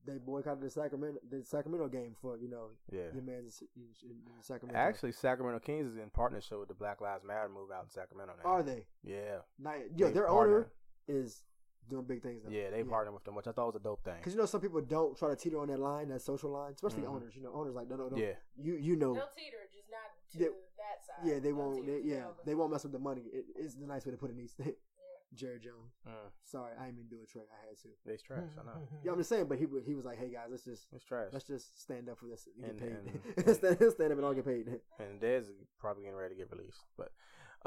they 0.05 0.17
boycotted 0.17 0.61
the 0.61 0.69
Sacramento 0.69 1.19
the 1.29 1.43
Sacramento 1.43 1.87
game 1.87 2.15
for, 2.21 2.37
you 2.37 2.47
know, 2.49 2.67
Yeah. 2.91 3.11
your 3.13 3.23
man's 3.23 3.63
in, 3.75 3.83
in, 4.03 4.09
in 4.37 4.41
Sacramento. 4.43 4.79
Actually, 4.79 5.11
Sacramento 5.13 5.59
Kings 5.59 5.87
is 5.87 5.97
in 5.97 6.09
partnership 6.09 6.59
with 6.59 6.67
the 6.67 6.73
Black 6.75 7.01
Lives 7.01 7.23
Matter 7.23 7.49
move 7.49 7.71
out 7.71 7.83
in 7.85 7.89
Sacramento 7.89 8.33
now. 8.43 8.49
are 8.49 8.63
they? 8.63 8.85
Yeah. 9.03 9.37
Not, 9.59 9.75
yo, 9.97 10.07
They 10.07 10.13
their 10.13 10.27
partner. 10.27 10.55
owner 10.57 10.67
is 11.07 11.43
doing 11.89 12.05
big 12.05 12.21
things. 12.23 12.41
Though. 12.43 12.51
Yeah, 12.51 12.69
they 12.71 12.83
partner 12.83 13.11
with 13.11 13.23
them, 13.23 13.35
which 13.35 13.47
I 13.47 13.51
thought 13.51 13.67
was 13.67 13.75
a 13.75 13.79
dope 13.79 14.03
thing. 14.03 14.15
Because 14.17 14.33
you 14.33 14.39
know 14.39 14.45
some 14.47 14.61
people 14.61 14.81
don't 14.81 15.17
try 15.17 15.29
to 15.29 15.35
teeter 15.35 15.59
on 15.59 15.67
that 15.67 15.79
line, 15.79 16.09
that 16.09 16.21
social 16.21 16.49
line, 16.51 16.73
especially 16.73 17.03
Mhm. 17.03 17.09
owners. 17.15 17.35
You 17.35 17.43
know, 17.43 17.51
owners 17.53 17.75
like 17.75 17.87
no, 17.89 17.95
no, 17.95 18.07
no. 18.09 18.17
Yeah. 18.17 18.33
You 18.57 18.73
you 18.75 18.95
know, 18.95 19.13
They'll 19.13 19.29
teeter, 19.35 19.57
just 19.71 19.89
not 19.91 20.11
to 20.33 20.39
Yeah. 20.39 20.47
that 20.77 21.05
side. 21.05 21.27
yeah, 21.27 21.33
they 21.35 21.39
They'll 21.39 21.55
won't. 21.55 21.85
They, 21.85 21.97
to 21.97 22.01
the 22.03 22.07
yeah, 22.09 22.25
they 22.45 22.55
won't 22.55 22.71
mess 22.71 22.83
with 22.83 22.91
the 22.93 22.99
money. 22.99 23.21
It, 23.31 23.45
it's 23.55 23.75
the 23.75 23.85
nice 23.85 24.03
way 24.05 24.11
to 24.13 24.17
put 24.17 24.31
it. 24.31 24.37
These 24.37 24.55
Jerry 25.33 25.59
Jones. 25.59 25.91
Mm, 26.07 26.11
Sorry, 26.43 26.71
I 26.79 26.85
didn't 26.85 26.97
mean 26.97 27.09
to 27.09 27.15
do 27.15 27.21
a 27.23 27.25
trick. 27.25 27.47
I 27.51 27.67
had 27.67 27.77
to. 27.81 27.89
it's 28.13 28.23
trash. 28.23 28.43
I 28.59 28.63
know. 28.65 28.87
Yeah, 29.03 29.11
I'm 29.11 29.17
just 29.17 29.29
saying. 29.29 29.45
But 29.47 29.57
he 29.57 29.65
he 29.85 29.95
was 29.95 30.05
like, 30.05 30.17
hey 30.17 30.29
guys, 30.31 30.47
let's 30.49 30.63
just 30.63 30.87
It's 30.93 31.03
trash. 31.03 31.29
let's 31.33 31.45
just 31.45 31.81
stand 31.81 32.07
up 32.09 32.19
for 32.19 32.27
this 32.27 32.47
and 32.47 32.79
get 32.79 32.89
And- 32.89 33.05
paid. 33.35 33.45
and- 33.47 33.55
stand, 33.55 33.77
stand 33.93 34.11
up 34.11 34.17
and 34.17 34.25
all 34.25 34.33
get 34.33 34.45
paid. 34.45 34.67
and 34.99 35.19
Dez 35.19 35.41
is 35.49 35.55
probably 35.79 36.03
getting 36.03 36.17
ready 36.17 36.35
to 36.35 36.39
get 36.39 36.51
released. 36.51 36.85
But, 36.97 37.11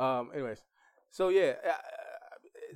um, 0.02 0.30
anyways, 0.32 0.62
so 1.10 1.28
yeah. 1.28 1.54
uh, 1.66 1.72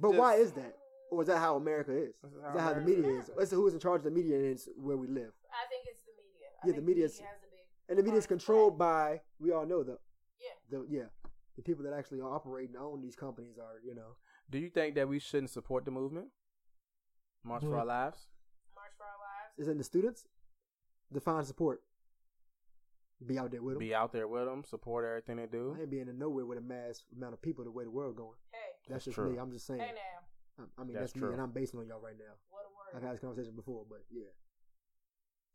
But 0.00 0.14
why 0.14 0.34
is 0.36 0.52
that? 0.52 0.76
Or 1.10 1.20
is 1.22 1.28
that 1.28 1.38
how 1.38 1.56
America 1.56 1.92
is? 1.92 2.14
This 2.22 2.30
Is 2.32 2.36
is 2.38 2.42
how 2.42 2.52
that 2.54 2.60
how 2.60 2.72
the 2.74 2.80
America 2.80 3.02
media 3.02 3.20
is? 3.20 3.30
It's 3.38 3.50
who 3.52 3.66
is 3.66 3.74
in 3.74 3.80
charge 3.80 3.98
of 4.00 4.04
the 4.04 4.10
media 4.10 4.36
and 4.36 4.46
it's 4.46 4.68
where 4.76 4.96
we 4.96 5.06
live. 5.08 5.32
I 5.52 5.68
think 5.68 5.84
it's 5.86 6.00
the 6.06 6.12
media. 6.16 6.48
I 6.62 6.66
Yeah, 6.66 6.72
think 6.72 6.76
the 6.76 6.82
media's- 6.90 7.12
media 7.20 7.28
has 7.28 7.38
a 7.42 7.50
big 7.50 7.88
And 7.90 7.98
the 7.98 8.02
media 8.02 8.18
is 8.18 8.26
controlled 8.26 8.78
by 8.78 9.20
we 9.38 9.52
all 9.52 9.66
know 9.66 9.82
the 9.82 9.98
Yeah. 10.40 10.56
the 10.70 10.86
yeah 10.88 11.08
the 11.56 11.62
people 11.62 11.84
that 11.84 11.92
actually 11.92 12.22
operate 12.22 12.68
and 12.70 12.78
own 12.78 13.02
these 13.02 13.14
companies 13.14 13.58
are 13.58 13.76
you 13.84 13.94
know 13.94 14.16
Do 14.50 14.58
you 14.58 14.68
think 14.70 14.94
that 14.96 15.08
we 15.08 15.18
shouldn't 15.18 15.50
support 15.50 15.84
the 15.84 15.90
movement? 15.90 16.26
March 17.44 17.62
for 17.62 17.76
Our 17.78 17.84
Lives? 17.86 18.26
March 18.74 18.92
for 18.96 19.04
Our 19.04 19.18
Lives. 19.18 19.58
is 19.58 19.68
in 19.68 19.78
the 19.78 19.84
students 19.84 20.26
define 21.12 21.44
support. 21.44 21.82
Be 23.24 23.38
out 23.38 23.50
there 23.52 23.62
with 23.62 23.74
them. 23.74 23.80
Be 23.80 23.94
out 23.94 24.12
there 24.12 24.26
with 24.26 24.46
them, 24.46 24.64
support 24.64 25.04
everything 25.04 25.36
they 25.36 25.46
do. 25.46 25.74
I 25.78 25.82
ain't 25.82 25.90
being 25.90 26.08
in 26.08 26.18
nowhere 26.18 26.44
with 26.44 26.58
a 26.58 26.60
mass 26.60 27.02
amount 27.16 27.34
of 27.34 27.42
people 27.42 27.64
the 27.64 27.70
way 27.70 27.84
the 27.84 27.90
world 27.90 28.16
going. 28.16 28.36
Hey, 28.50 28.58
That's, 28.88 28.88
That's 28.88 29.04
just 29.06 29.14
true. 29.14 29.32
me. 29.32 29.38
I'm 29.38 29.52
just 29.52 29.66
saying. 29.66 29.80
hey 29.80 29.92
now, 29.94 30.64
I- 30.64 30.80
I 30.80 30.84
mean 30.84 30.94
That's 30.94 31.12
that's, 31.12 31.20
true. 31.20 31.28
me, 31.28 31.34
and 31.34 31.42
I'm 31.42 31.52
basing 31.52 31.78
on 31.78 31.86
y'all 31.86 32.00
right 32.00 32.16
now. 32.18 32.34
what 32.50 32.62
a 32.66 32.70
word. 32.74 32.96
I've 32.96 33.02
had 33.02 33.14
this 33.14 33.20
conversation 33.20 33.54
before, 33.54 33.84
but 33.88 34.00
yeah. 34.10 34.24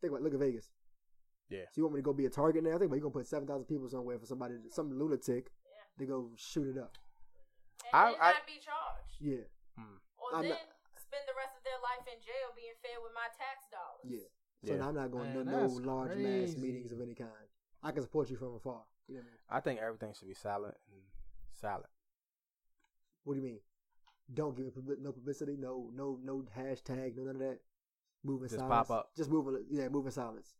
Think 0.00 0.12
about 0.12 0.22
look 0.22 0.32
at 0.34 0.40
Vegas. 0.40 0.70
Yeah. 1.50 1.64
So 1.70 1.72
you 1.76 1.82
want 1.84 1.94
me 1.94 1.98
to 2.00 2.04
go 2.04 2.12
be 2.12 2.26
a 2.26 2.30
target 2.30 2.62
now? 2.64 2.70
Think 2.72 2.84
about 2.84 2.96
you're 2.96 3.02
gonna 3.02 3.12
put 3.12 3.26
seven 3.26 3.46
thousand 3.46 3.66
people 3.66 3.88
somewhere 3.88 4.18
for 4.18 4.26
somebody, 4.26 4.54
some 4.70 4.96
lunatic 4.98 5.50
Yeah. 5.64 5.98
to 5.98 6.06
go 6.06 6.30
shoot 6.36 6.68
it 6.74 6.78
up. 6.80 6.96
And 7.92 7.96
I- 7.96 8.10
then 8.12 8.20
I- 8.20 8.32
not 8.32 8.46
be 8.46 8.58
charged. 8.60 9.16
Yeah, 9.20 9.44
Hmm. 9.76 9.96
Or 10.18 10.34
I'm 10.34 10.42
then 10.42 10.50
not- 10.50 11.00
spend 11.00 11.24
the 11.28 11.34
rest 11.34 11.56
of 11.56 11.64
their 11.64 11.78
life 11.80 12.06
in 12.06 12.20
jail 12.20 12.52
being 12.54 12.74
fed 12.82 12.98
with 13.02 13.12
my 13.14 13.28
tax 13.36 13.68
dollars. 13.70 14.04
yeah. 14.04 14.28
So 14.64 14.74
Yeah. 14.74 14.86
I'm 14.88 14.94
not 14.94 15.10
going 15.12 15.32
to 15.34 15.44
no 15.44 15.60
that's 15.60 15.74
large 15.80 16.16
mass 16.18 16.56
meetings 16.56 16.90
of 16.92 17.00
any 17.00 17.14
kind. 17.14 17.48
I 17.82 17.92
can 17.92 18.02
support 18.02 18.28
you 18.28 18.36
from 18.36 18.54
afar. 18.56 18.84
You 19.06 19.14
know 19.16 19.20
what 19.20 19.26
I 19.28 19.30
mean? 19.30 19.38
I 19.50 19.60
think 19.60 19.80
everything 19.80 20.12
should 20.14 20.26
be 20.28 20.34
silent 20.34 20.76
and 20.90 21.02
silent. 21.54 21.90
What 23.22 23.34
do 23.34 23.40
you 23.40 23.46
mean? 23.46 23.60
Don't 24.34 24.54
give 24.56 24.66
it 24.66 24.98
no 25.00 25.12
publicity, 25.12 25.56
no 25.56 25.90
no 25.94 26.16
no 26.16 26.42
hashtag, 26.42 27.14
no 27.16 27.22
none 27.24 27.36
of 27.36 27.40
that. 27.40 27.60
Moving 28.24 28.48
Just 28.48 28.58
silence. 28.58 28.88
pop 28.88 28.90
up. 28.90 29.14
Just 29.14 29.30
moving, 29.30 29.64
yeah, 29.70 29.88
moving 29.88 30.10
silence. 30.10 30.56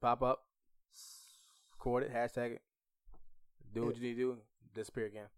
Pop 0.00 0.22
up, 0.22 0.46
record 1.72 2.02
it, 2.02 2.10
hashtag 2.12 2.52
it, 2.56 2.62
do 3.72 3.86
what 3.86 3.94
you 3.96 4.02
need 4.02 4.14
to 4.16 4.34
do, 4.34 4.42
disappear 4.74 5.06
again, 5.06 5.28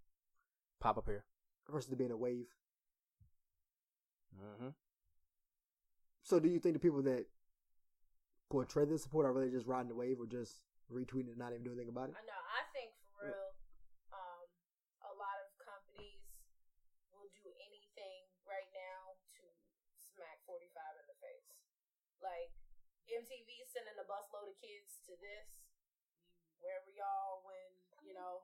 pop 0.82 0.98
up 0.98 1.06
here. 1.06 1.24
Versus 1.70 1.88
to 1.90 1.96
being 1.96 2.10
a 2.10 2.18
wave. 2.18 2.50
hmm 4.34 4.74
So 6.26 6.42
do 6.42 6.50
you 6.50 6.58
think 6.58 6.74
the 6.74 6.82
people 6.82 7.00
that 7.06 7.30
portray 8.50 8.84
this 8.84 9.06
support 9.06 9.24
are 9.24 9.32
really 9.32 9.54
just 9.54 9.70
riding 9.70 9.88
the 9.88 9.94
wave 9.94 10.18
or 10.18 10.26
just 10.26 10.60
retweeting 10.90 11.30
and 11.30 11.38
not 11.38 11.54
even 11.54 11.62
doing 11.62 11.78
anything 11.78 11.94
about 11.94 12.10
it? 12.10 12.18
I 12.18 12.26
know. 12.26 12.42
I 12.50 12.66
think 12.74 12.90
for 13.14 13.30
real, 13.30 13.54
um, 14.10 14.42
a 15.06 15.12
lot 15.14 15.38
of 15.38 15.54
companies 15.62 16.26
will 17.14 17.30
do 17.38 17.46
anything 17.62 18.26
right 18.42 18.68
now 18.74 19.16
to 19.38 19.42
smack 19.96 20.42
45 20.50 20.66
in 20.98 21.06
the 21.06 21.16
face. 21.22 21.46
Like 22.18 22.50
MTV 23.06 23.70
sending 23.70 23.94
a 24.02 24.06
busload 24.10 24.50
of 24.50 24.58
kids 24.58 24.98
to 25.06 25.14
this. 25.22 25.46
You, 26.34 26.50
wherever 26.58 26.90
y'all 26.90 27.46
when 27.46 27.70
you 28.02 28.18
know 28.18 28.42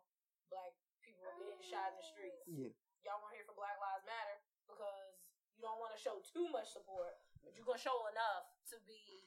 black 0.48 0.72
people 1.18 1.34
are 1.34 1.42
getting 1.42 1.66
shot 1.66 1.90
in 1.90 1.96
the 1.98 2.06
streets. 2.06 2.46
Yeah. 2.46 2.70
Y'all 3.02 3.18
want 3.18 3.34
to 3.34 3.42
hear 3.42 3.46
from 3.46 3.58
Black 3.58 3.74
Lives 3.82 4.06
Matter 4.06 4.38
because 4.70 5.18
you 5.58 5.66
don't 5.66 5.82
want 5.82 5.90
to 5.90 5.98
show 5.98 6.22
too 6.22 6.46
much 6.54 6.70
support, 6.70 7.18
but 7.42 7.58
you're 7.58 7.66
gonna 7.66 7.82
show 7.82 8.06
enough 8.14 8.46
to 8.70 8.78
be 8.86 9.26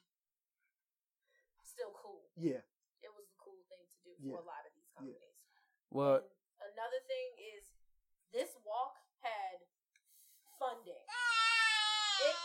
still 1.64 1.92
cool 1.96 2.32
Yeah. 2.40 2.64
it 3.04 3.12
was 3.12 3.28
the 3.28 3.36
cool 3.40 3.60
thing 3.68 3.84
to 3.88 3.98
do 4.04 4.12
Yeah. 4.20 4.36
for 4.36 4.40
a 4.44 4.48
lot 4.48 4.64
of 4.68 4.72
these 4.76 4.88
companies. 4.96 5.36
Well, 5.92 6.24
And 6.62 6.72
another 6.72 7.02
thing 7.10 7.36
is 7.58 7.72
this 8.32 8.56
walk 8.64 8.96
had 9.20 9.60
funding. 10.60 11.04
It 12.22 12.36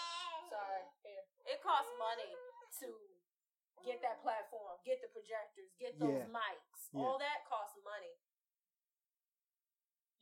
sorry, 0.51 0.83
here. 1.05 1.25
It 1.45 1.61
costs 1.63 1.93
money 1.99 2.33
to 2.81 2.89
get 3.85 4.01
that 4.03 4.23
platform, 4.23 4.81
get 4.85 5.03
the 5.03 5.09
projectors, 5.09 5.75
get 5.79 5.99
those 5.99 6.23
Yeah. 6.23 6.33
mics. 6.33 6.89
Yeah. 6.93 7.03
All 7.05 7.19
that 7.19 7.45
costs 7.45 7.77
money. 7.85 8.17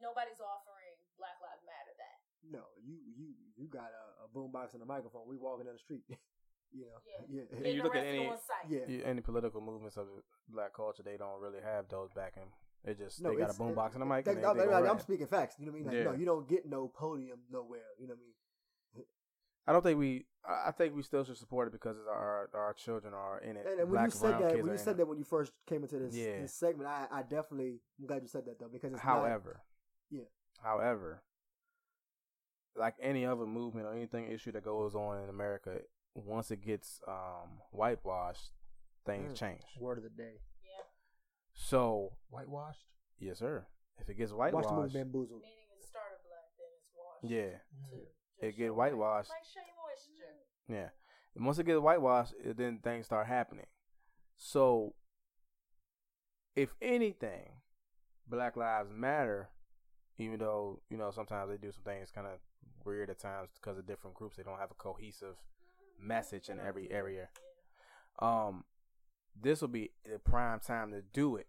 Nobody's 0.03 0.41
offering 0.43 0.95
Black 1.19 1.37
Lives 1.43 1.63
Matter 1.67 1.95
that. 1.99 2.19
No, 2.51 2.65
you 2.83 2.97
you 3.17 3.27
you 3.57 3.67
got 3.69 3.91
a, 3.95 4.05
a 4.25 4.29
boombox 4.33 4.75
and 4.75 4.83
a 4.83 4.87
microphone. 4.87 5.23
We 5.27 5.37
walking 5.37 5.65
down 5.67 5.75
the 5.75 5.79
street. 5.81 6.03
you 6.73 6.85
know. 6.87 6.99
Yeah. 7.07 7.25
Yeah. 7.29 7.43
And 7.53 7.59
Getting 7.63 7.77
you 7.77 7.83
look 7.83 7.97
at 7.97 8.05
any- 8.05 8.27
on. 8.29 8.37
Yeah. 8.69 9.05
any 9.05 9.21
political 9.21 9.61
movements 9.61 9.97
of 9.97 10.07
black 10.49 10.75
culture, 10.75 11.03
they 11.03 11.17
don't 11.17 11.41
really 11.41 11.61
have 11.65 11.89
those 11.89 12.11
backing. 12.15 12.51
They 12.85 12.93
just 12.95 13.23
No, 13.23 13.31
they 13.31 13.37
got 13.41 13.51
a 13.51 13.55
boombox 13.55 13.95
and 13.95 14.03
a 14.03 14.07
mic. 14.07 14.27
Like, 14.27 14.37
and 14.37 14.45
they, 14.45 14.49
I'm, 14.49 14.59
they 14.59 14.67
like. 14.67 14.85
I'm 14.85 14.99
speaking 15.01 15.27
facts. 15.27 15.57
You 15.59 15.67
know 15.67 15.73
what 15.73 15.79
I 15.81 15.85
mean? 15.85 16.05
Like, 16.05 16.13
no, 16.13 16.19
you 16.21 16.27
don't 16.27 16.47
get 16.49 16.67
no 16.67 16.89
podium 16.89 17.39
nowhere. 17.51 17.81
You 17.99 18.09
know 18.09 18.15
what 18.15 18.19
I 18.21 18.99
mean? 18.99 19.05
I 19.67 19.73
don't 19.73 19.83
think 19.83 19.99
we. 19.99 20.27
I 20.47 20.69
I 20.69 20.71
think 20.73 20.95
we 20.95 21.03
still 21.03 21.25
should 21.25 21.39
support 21.39 21.69
it 21.69 21.73
because 21.73 21.97
our 22.07 22.51
our 22.53 22.75
children 22.75 23.15
are 23.15 23.39
in 23.41 23.57
it. 23.57 23.65
And, 23.67 23.81
and 23.81 23.89
when 23.91 24.01
Black 24.01 24.07
you 24.09 24.11
said 24.11 24.39
that, 24.39 24.63
when 24.63 24.73
you 24.73 24.77
said 24.79 24.99
that 24.99 25.07
when 25.09 25.17
you 25.17 25.25
first 25.25 25.53
came 25.67 25.83
into 25.83 25.99
this, 25.99 26.15
Yeah. 26.15 26.43
this 26.43 26.53
segment, 26.53 26.87
I, 26.87 27.07
I 27.11 27.23
definitely 27.23 27.81
I'm 27.99 28.07
glad 28.07 28.21
you 28.21 28.29
said 28.29 28.45
that 28.45 28.61
though 28.61 28.69
because 28.71 28.93
it's 28.93 29.03
not, 29.03 29.11
However, 29.15 29.63
Yeah. 30.19 30.25
However, 30.63 31.23
like 32.77 32.95
any 33.01 33.25
other 33.27 33.47
movement 33.47 33.87
or 33.87 33.93
anything 33.95 34.31
issue 34.31 34.53
that 34.53 34.65
goes 34.65 34.95
on 34.95 35.23
in 35.23 35.29
America, 35.29 35.79
once 36.15 36.51
it 36.51 36.61
gets 36.65 37.01
um, 37.09 37.61
whitewashed, 37.71 38.51
things 39.07 39.33
Mm. 39.33 39.37
change. 39.37 39.63
word 39.81 39.99
of 39.99 40.05
the 40.05 40.11
day. 40.11 40.41
Yeah. 40.63 40.85
So 41.53 42.17
Whitewashed. 42.31 42.85
yes, 43.19 43.39
sir. 43.39 43.67
If 43.99 44.09
it 44.09 44.15
gets 44.15 44.33
whitewashed, 44.33 44.65
Watch 44.65 44.65
the 44.65 44.71
movie 44.75 44.81
whitewashed, 44.89 44.95
Bamboozled. 44.95 45.43
Meaning 45.43 45.67
it 45.79 45.85
started 45.85 46.19
black, 46.27 46.51
then 46.59 46.67
it's 46.79 46.91
washed. 46.97 47.25
yeah, 47.33 47.59
To 47.91 47.97
Mm. 47.97 48.07
It 48.41 48.47
just 48.49 48.59
get 48.59 48.75
whitewashed. 48.75 49.31
Like 49.31 49.45
Shea 49.45 49.61
Moisture. 49.77 50.35
yeah. 50.69 50.91
And 51.37 51.45
once 51.47 51.59
it 51.59 51.67
gets 51.67 51.81
whitewashed, 51.81 52.35
it, 52.43 52.57
then 52.57 52.79
things 52.79 53.07
start 53.07 53.27
happening. 53.27 53.67
So, 54.37 54.95
if 56.57 56.75
anything, 56.81 57.61
Black 58.27 58.57
Lives 58.57 58.91
Matter, 58.91 59.51
even 60.19 60.39
though 60.39 60.81
you 60.91 60.97
know 60.97 61.11
sometimes 61.11 61.51
they 61.51 61.57
do 61.57 61.73
some 61.73 61.85
things 61.85 62.11
kind 62.15 62.27
of 62.27 62.39
weird 62.85 63.11
at 63.11 63.19
times 63.19 63.49
because 63.55 63.79
of 63.79 63.87
different 63.87 64.15
groups, 64.15 64.37
they 64.37 64.43
don't 64.43 64.59
have 64.59 64.71
a 64.71 64.75
cohesive 64.75 65.37
message 66.01 66.49
in 66.49 66.59
every 66.61 66.91
area. 66.91 67.29
um 68.21 68.65
this 69.41 69.61
will 69.61 69.69
be 69.69 69.91
the 70.05 70.19
prime 70.19 70.61
time 70.61 70.93
to 70.93 71.03
do 71.13 71.37
it 71.37 71.49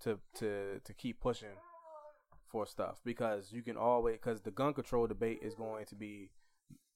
to 0.00 0.18
to 0.34 0.80
to 0.84 0.94
keep 0.94 1.20
pushing 1.20 1.56
for 2.48 2.66
stuff 2.66 3.00
because 3.04 3.52
you 3.52 3.62
can 3.62 3.76
always 3.76 4.16
because 4.16 4.40
the 4.42 4.50
gun 4.50 4.72
control 4.72 5.06
debate 5.06 5.40
is 5.42 5.54
going 5.54 5.84
to 5.84 5.94
be 5.94 6.30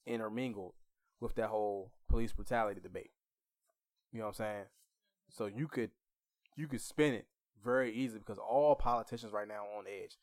intermingled 0.06 0.74
with 1.20 1.34
that 1.34 1.48
whole 1.48 1.92
police 2.08 2.32
brutality 2.32 2.80
debate. 2.80 3.10
You 4.12 4.20
know 4.20 4.26
what 4.26 4.30
i'm 4.30 4.34
saying? 4.34 4.64
So 5.30 5.46
you 5.46 5.68
could 5.68 5.90
you 6.56 6.66
could 6.66 6.80
spin 6.80 7.14
it 7.14 7.26
very 7.62 7.92
easily 7.92 8.20
because 8.20 8.38
all 8.38 8.74
politicians 8.74 9.32
right 9.32 9.48
now 9.48 9.66
are 9.66 9.78
on 9.78 9.84
edge 9.86 10.16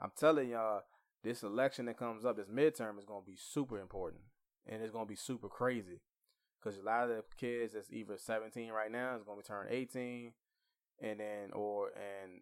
i'm 0.00 0.12
telling 0.18 0.50
y'all 0.50 0.82
this 1.22 1.42
election 1.42 1.86
that 1.86 1.98
comes 1.98 2.24
up 2.24 2.36
this 2.36 2.48
midterm 2.48 2.98
is 2.98 3.04
going 3.04 3.22
to 3.22 3.30
be 3.30 3.36
super 3.36 3.80
important 3.80 4.22
and 4.66 4.82
it's 4.82 4.92
going 4.92 5.04
to 5.04 5.08
be 5.08 5.16
super 5.16 5.48
crazy. 5.48 6.00
Because 6.62 6.78
a 6.78 6.82
lot 6.82 7.10
of 7.10 7.16
the 7.16 7.22
kids 7.36 7.74
that's 7.74 7.92
either 7.92 8.16
17 8.16 8.70
right 8.70 8.90
now 8.90 9.16
is 9.16 9.22
going 9.22 9.38
to 9.38 9.42
be 9.42 9.46
turning 9.46 9.72
18 9.72 10.32
and 11.02 11.20
then 11.20 11.50
or 11.52 11.88
and 11.88 12.40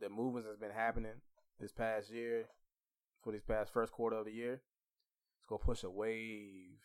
the 0.00 0.08
movements 0.08 0.48
that's 0.48 0.58
been 0.58 0.70
happening 0.76 1.20
this 1.60 1.70
past 1.70 2.10
year 2.10 2.46
for 3.22 3.32
this 3.32 3.44
past 3.44 3.72
first 3.72 3.92
quarter 3.92 4.16
of 4.16 4.24
the 4.24 4.32
year 4.32 4.54
it's 5.38 5.46
going 5.46 5.58
to 5.58 5.64
push 5.64 5.84
a 5.84 5.90
wave 5.90 6.80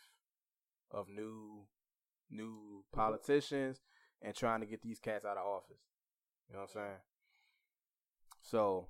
of 0.91 1.07
new 1.07 1.61
new 2.29 2.83
politicians 2.93 3.81
and 4.21 4.35
trying 4.35 4.59
to 4.59 4.65
get 4.65 4.81
these 4.81 4.99
cats 4.99 5.25
out 5.25 5.37
of 5.37 5.45
office. 5.45 5.81
You 6.49 6.55
know 6.55 6.61
what 6.61 6.69
i'm 6.69 6.73
saying? 6.73 6.97
So 8.41 8.87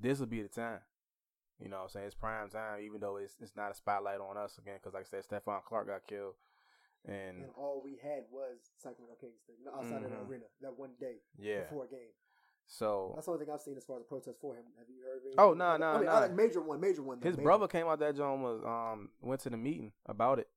this 0.00 0.18
will 0.20 0.26
be 0.26 0.42
the 0.42 0.48
time 0.48 0.80
you 1.60 1.68
know 1.68 1.76
what 1.76 1.82
i'm 1.84 1.88
saying 1.88 2.06
it's 2.06 2.14
prime 2.14 2.48
time 2.50 2.80
even 2.82 3.00
though 3.00 3.16
it's 3.16 3.36
it's 3.40 3.56
not 3.56 3.70
a 3.70 3.74
spotlight 3.74 4.20
on 4.20 4.36
us 4.36 4.58
again 4.58 4.74
because 4.80 4.94
like 4.94 5.06
i 5.06 5.08
said 5.08 5.24
stephon 5.24 5.62
clark 5.64 5.86
got 5.86 6.06
killed 6.06 6.34
and 7.06 7.38
And 7.42 7.50
all 7.56 7.80
we 7.84 7.98
had 8.02 8.24
was 8.32 8.58
Sacramento 8.82 9.14
Kings 9.20 9.40
thing, 9.46 9.56
outside 9.72 10.02
of 10.02 10.10
the 10.10 10.16
Mhm. 10.16 10.28
arena 10.28 10.44
that 10.60 10.76
one 10.76 10.90
day 10.98 11.16
yeah 11.38 11.62
before 11.62 11.84
a 11.84 11.88
game. 11.88 12.10
so 12.66 13.12
That's 13.14 13.26
the 13.26 13.32
only 13.32 13.44
thing 13.44 13.54
I've 13.54 13.60
seen 13.60 13.76
as 13.76 13.84
far 13.84 13.96
as 13.96 14.02
a 14.02 14.04
protest 14.06 14.40
for 14.40 14.56
him. 14.56 14.64
Have 14.78 14.88
you 14.90 15.02
heard 15.04 15.18
of 15.18 15.24
it? 15.24 15.34
Oh, 15.38 15.54
no, 15.54 15.76
nah, 15.76 15.92
I 15.92 15.96
mean, 15.98 16.06
nah. 16.06 16.18
like 16.18 16.32
major 16.34 16.60
one, 16.60 16.80
major 16.80 17.02
one. 17.02 17.20
though, 17.20 17.28
His 17.28 17.36
major. 17.36 17.44
brother 17.44 17.68
came 17.68 17.86
out 17.86 18.00
that 18.00 18.16
John 18.16 18.42
was 18.42 18.60
um 18.64 19.10
went 19.22 19.40
to 19.42 19.50
the 19.50 19.56
meeting 19.56 19.92
about 20.06 20.40
it. 20.40 20.48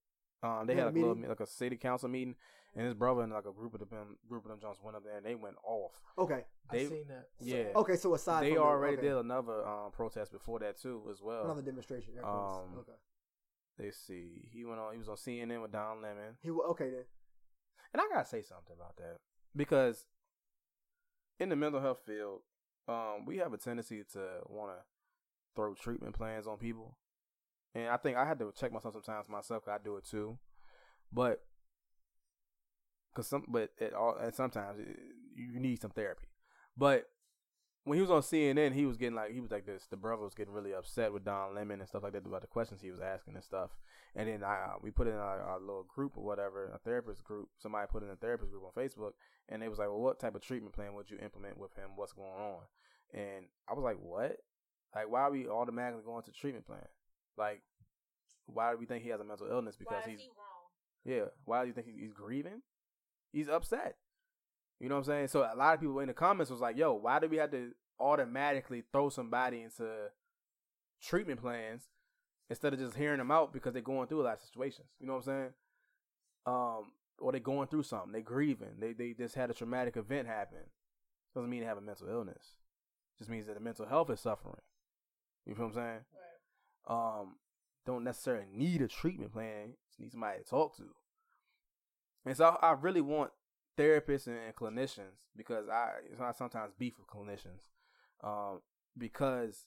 Um, 0.42 0.66
they 0.68 0.74
They 0.74 0.80
had 0.80 0.86
had 0.88 0.94
like 0.94 0.96
a 0.96 1.00
a 1.00 1.02
little 1.02 1.16
meeting? 1.16 1.30
like 1.30 1.40
a 1.42 1.46
city 1.48 1.76
council 1.78 2.08
meeting, 2.10 2.36
and 2.76 2.86
his 2.86 2.94
brother 2.94 3.22
and 3.24 3.32
like 3.34 3.46
a 3.46 3.52
group 3.52 3.74
of 3.74 3.80
them 3.90 4.18
group 4.28 4.46
of 4.46 4.50
them 4.52 4.60
Jones 4.60 4.78
went 4.82 4.96
up 4.96 5.04
there 5.04 5.18
and 5.18 5.26
they 5.26 5.36
went 5.36 5.56
off. 5.64 6.02
Okay, 6.18 6.46
They 6.72 6.86
I 6.86 6.90
seen 6.90 7.08
that. 7.10 7.28
yeah. 7.40 7.66
okay. 7.76 7.96
So 7.98 8.14
aside, 8.14 8.44
they 8.44 8.50
from 8.50 8.56
the- 8.58 8.62
already 8.64 8.98
okay. 8.98 9.08
did 9.08 9.18
another 9.18 9.68
um 9.68 9.92
protest 9.92 10.32
before 10.32 10.60
that 10.60 10.78
too 10.80 11.02
as 11.12 11.22
well. 11.22 11.44
another 11.46 11.62
demonstration. 11.62 12.14
air. 12.18 12.26
Um, 12.26 12.78
okay, 12.80 12.98
Let's 13.78 13.98
see, 13.98 14.48
he 14.52 14.66
went 14.66 14.80
on. 14.80 14.94
He 14.94 15.00
was 15.00 15.10
on 15.10 15.16
CNN 15.16 15.62
with 15.62 15.72
Don 15.72 16.02
Lemon, 16.02 16.38
he 16.42 16.52
wa- 16.52 16.66
okay 16.72 16.90
then. 16.90 17.06
and 17.94 18.02
I 18.02 18.06
gotta 18.14 18.26
say 18.28 18.42
something 18.42 18.76
about 18.76 18.96
that 18.98 19.18
because 19.56 20.06
in 21.40 21.50
the 21.50 21.56
mental 21.56 21.80
health 21.82 22.02
field, 22.06 22.42
um, 22.88 23.26
we 23.26 23.38
have 23.38 23.54
a 23.54 23.58
tendency 23.58 24.04
to 24.14 24.42
want 24.48 24.72
to 24.72 24.84
throw 25.56 25.74
treatment 25.74 26.14
plans 26.16 26.48
on 26.48 26.58
people, 26.58 26.98
and 27.76 27.88
I 27.88 27.98
think 27.98 28.18
I 28.18 28.26
had 28.26 28.40
to 28.40 28.52
check 28.58 28.72
myself 28.72 28.94
sometimes 28.96 29.30
myself. 29.30 29.66
'cause 29.66 29.80
I 29.80 29.84
do 29.84 29.98
it 29.98 30.06
too, 30.06 30.38
but 31.12 31.44
because 33.12 33.28
some, 33.28 33.46
but 33.48 33.72
it 33.78 33.94
all 33.94 34.16
and 34.18 34.34
sometimes 34.34 34.80
it, 34.80 35.00
you 35.36 35.60
need 35.60 35.82
some 35.82 35.92
therapy. 35.92 36.28
But 36.78 37.10
when 37.84 37.98
he 37.98 38.02
was 38.02 38.12
on 38.12 38.22
CNN, 38.22 38.74
he 38.74 38.86
was 38.86 38.98
getting 38.98 39.16
like 39.16 39.32
he 39.32 39.40
was 39.42 39.52
like 39.52 39.66
this. 39.66 39.88
The 39.90 39.98
brother 39.98 40.24
was 40.24 40.34
getting 40.34 40.54
really 40.54 40.74
upset 40.74 41.12
with 41.14 41.26
Don 41.26 41.56
Lemon 41.56 41.80
and 41.80 41.88
stuff 41.90 42.04
like 42.04 42.14
that 42.14 42.26
about 42.26 42.42
the 42.42 42.48
questions 42.48 42.82
he 42.82 42.92
was 42.92 43.00
asking 43.00 43.36
and 43.36 43.44
stuff. 43.44 43.72
And 44.16 44.28
then 44.28 44.44
I 44.44 44.54
uh, 44.56 44.78
we 44.82 44.92
put 44.92 45.08
in 45.08 45.14
our, 45.14 45.42
our 45.42 45.60
little 45.60 45.84
group 45.84 46.18
or 46.18 46.24
whatever, 46.24 46.72
a 46.74 46.80
therapist 46.80 47.24
group. 47.24 47.50
Somebody 47.58 47.88
put 47.90 48.04
in 48.04 48.10
a 48.10 48.16
therapist 48.16 48.52
group 48.52 48.64
on 48.66 48.72
Facebook, 48.84 49.12
and 49.50 49.62
they 49.62 49.70
was 49.70 49.80
like, 49.80 49.88
"Well, 49.88 50.02
what 50.02 50.20
type 50.20 50.36
of 50.36 50.42
treatment 50.42 50.74
plan 50.76 50.94
would 50.94 51.10
you 51.10 51.18
implement 51.20 51.58
with 51.58 51.74
him? 51.76 51.92
What's 51.96 52.14
going 52.14 52.30
on?" 52.30 52.62
And 53.14 53.46
I 53.70 53.74
was 53.74 53.84
like, 53.84 53.98
"What? 54.00 54.38
Like, 54.96 55.10
why 55.10 55.22
are 55.22 55.32
we 55.32 55.48
automatically 55.48 56.04
going 56.04 56.24
to 56.24 56.32
treatment 56.32 56.66
plan? 56.66 56.88
Like, 57.38 57.62
why 58.46 58.72
do 58.72 58.78
we 58.78 58.86
think 58.86 59.04
he 59.04 59.10
has 59.10 59.20
a 59.22 59.24
mental 59.24 59.48
illness 59.48 59.76
because 59.76 60.04
he's 60.06 60.20
he 60.22 60.28
wrong? 60.30 61.16
yeah. 61.20 61.26
Why 61.46 61.62
do 61.62 61.68
you 61.68 61.74
think 61.74 61.88
he- 61.88 62.02
he's 62.02 62.14
grieving? 62.14 62.62
He's 63.32 63.48
upset. 63.50 63.98
You 64.80 64.90
know 64.90 64.96
what 64.96 65.00
I'm 65.00 65.06
saying? 65.06 65.28
So 65.28 65.42
a 65.42 65.56
lot 65.56 65.74
of 65.74 65.80
people 65.82 66.00
in 66.00 66.08
the 66.08 66.14
comments 66.14 66.50
was 66.52 66.62
like, 66.62 66.78
"Yo, 66.78 66.94
why 66.94 67.20
do 67.20 67.28
we 67.28 67.38
have 67.38 67.52
to 67.52 67.74
automatically 68.00 68.82
throw 68.92 69.10
somebody 69.10 69.62
into 69.62 70.12
treatment 71.02 71.40
plans 71.42 71.90
instead 72.50 72.74
of 72.74 72.80
just 72.80 72.96
hearing 72.96 73.18
them 73.20 73.30
out 73.32 73.54
because 73.54 73.74
they're 73.74 73.82
going 73.82 74.08
through 74.08 74.22
a 74.22 74.24
lot 74.24 74.38
of 74.38 74.42
situations?" 74.42 74.88
You 75.00 75.08
know 75.08 75.14
what 75.16 75.28
I'm 75.28 75.52
saying? 75.52 75.54
Um, 76.46 76.92
or 77.20 77.32
they're 77.34 77.42
going 77.42 77.68
through 77.68 77.84
something. 77.84 78.12
They're 78.14 78.22
grieving. 78.22 78.80
They 78.80 78.94
they 78.94 79.14
just 79.14 79.36
had 79.36 79.50
a 79.50 79.54
traumatic 79.54 79.98
event 79.98 80.28
happen. 80.28 80.72
Doesn't 81.36 81.50
mean 81.50 81.60
they 81.60 81.68
have 81.68 81.78
a 81.78 81.82
mental 81.82 82.08
illness. 82.10 82.56
Just 83.18 83.30
means 83.30 83.46
that 83.48 83.56
the 83.56 83.60
mental 83.60 83.86
health 83.86 84.10
is 84.10 84.22
suffering. 84.22 84.62
You 85.46 85.54
feel 85.56 85.66
what 85.66 85.72
I'm 85.72 85.76
saying? 85.76 86.06
Right. 86.14 86.29
Um, 86.88 87.36
don't 87.86 88.04
necessarily 88.04 88.48
need 88.54 88.82
a 88.82 88.88
treatment 88.88 89.34
plan. 89.34 89.74
Just 89.88 90.00
need 90.00 90.12
somebody 90.12 90.40
to 90.40 90.46
talk 90.46 90.76
to. 90.78 90.84
And 92.26 92.36
so 92.36 92.58
I, 92.62 92.70
I 92.70 92.72
really 92.74 93.02
want 93.02 93.32
therapists 93.78 94.28
and, 94.28 94.38
and 94.38 94.56
clinicians 94.56 95.18
because 95.36 95.70
I, 95.70 95.92
I 96.22 96.32
sometimes 96.34 96.74
beef 96.78 96.96
with 96.98 97.08
clinicians 97.08 97.70
um, 98.24 98.62
because 98.98 99.66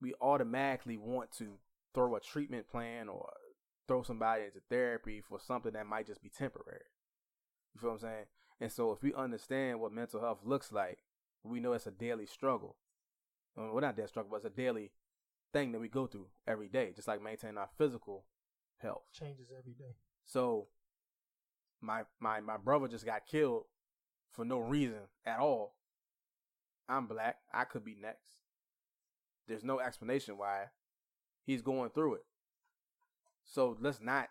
we 0.00 0.14
automatically 0.20 0.96
want 0.96 1.30
to 1.38 1.58
throw 1.94 2.16
a 2.16 2.20
treatment 2.20 2.68
plan 2.68 3.08
or 3.08 3.30
throw 3.88 4.02
somebody 4.02 4.44
into 4.44 4.60
therapy 4.68 5.22
for 5.26 5.38
something 5.40 5.72
that 5.72 5.86
might 5.86 6.06
just 6.06 6.22
be 6.22 6.28
temporary. 6.28 6.80
You 7.74 7.80
feel 7.80 7.90
what 7.90 7.96
I'm 7.96 8.00
saying? 8.00 8.24
And 8.60 8.72
so 8.72 8.92
if 8.92 9.02
we 9.02 9.14
understand 9.14 9.80
what 9.80 9.92
mental 9.92 10.20
health 10.20 10.40
looks 10.44 10.72
like, 10.72 10.98
we 11.44 11.60
know 11.60 11.72
it's 11.72 11.86
a 11.86 11.90
daily 11.90 12.26
struggle. 12.26 12.76
Uh, 13.56 13.72
Well, 13.72 13.80
not 13.80 13.96
daily 13.96 14.08
struggle, 14.08 14.30
but 14.30 14.38
it's 14.38 14.46
a 14.46 14.50
daily 14.50 14.90
thing 15.52 15.72
that 15.72 15.80
we 15.80 15.88
go 15.88 16.06
through 16.06 16.26
every 16.46 16.68
day, 16.68 16.92
just 16.94 17.08
like 17.08 17.22
maintaining 17.22 17.58
our 17.58 17.68
physical 17.78 18.24
health. 18.78 19.02
Changes 19.12 19.48
every 19.56 19.72
day. 19.72 19.96
So 20.24 20.68
my 21.80 22.02
my 22.20 22.40
my 22.40 22.56
brother 22.56 22.88
just 22.88 23.06
got 23.06 23.26
killed 23.26 23.64
for 24.32 24.44
no 24.44 24.58
reason 24.58 25.00
at 25.24 25.38
all. 25.38 25.76
I'm 26.88 27.06
black. 27.06 27.38
I 27.52 27.64
could 27.64 27.84
be 27.84 27.96
next. 28.00 28.36
There's 29.48 29.64
no 29.64 29.80
explanation 29.80 30.38
why 30.38 30.66
he's 31.44 31.62
going 31.62 31.90
through 31.90 32.14
it. 32.14 32.24
So 33.44 33.76
let's 33.80 34.00
not 34.00 34.28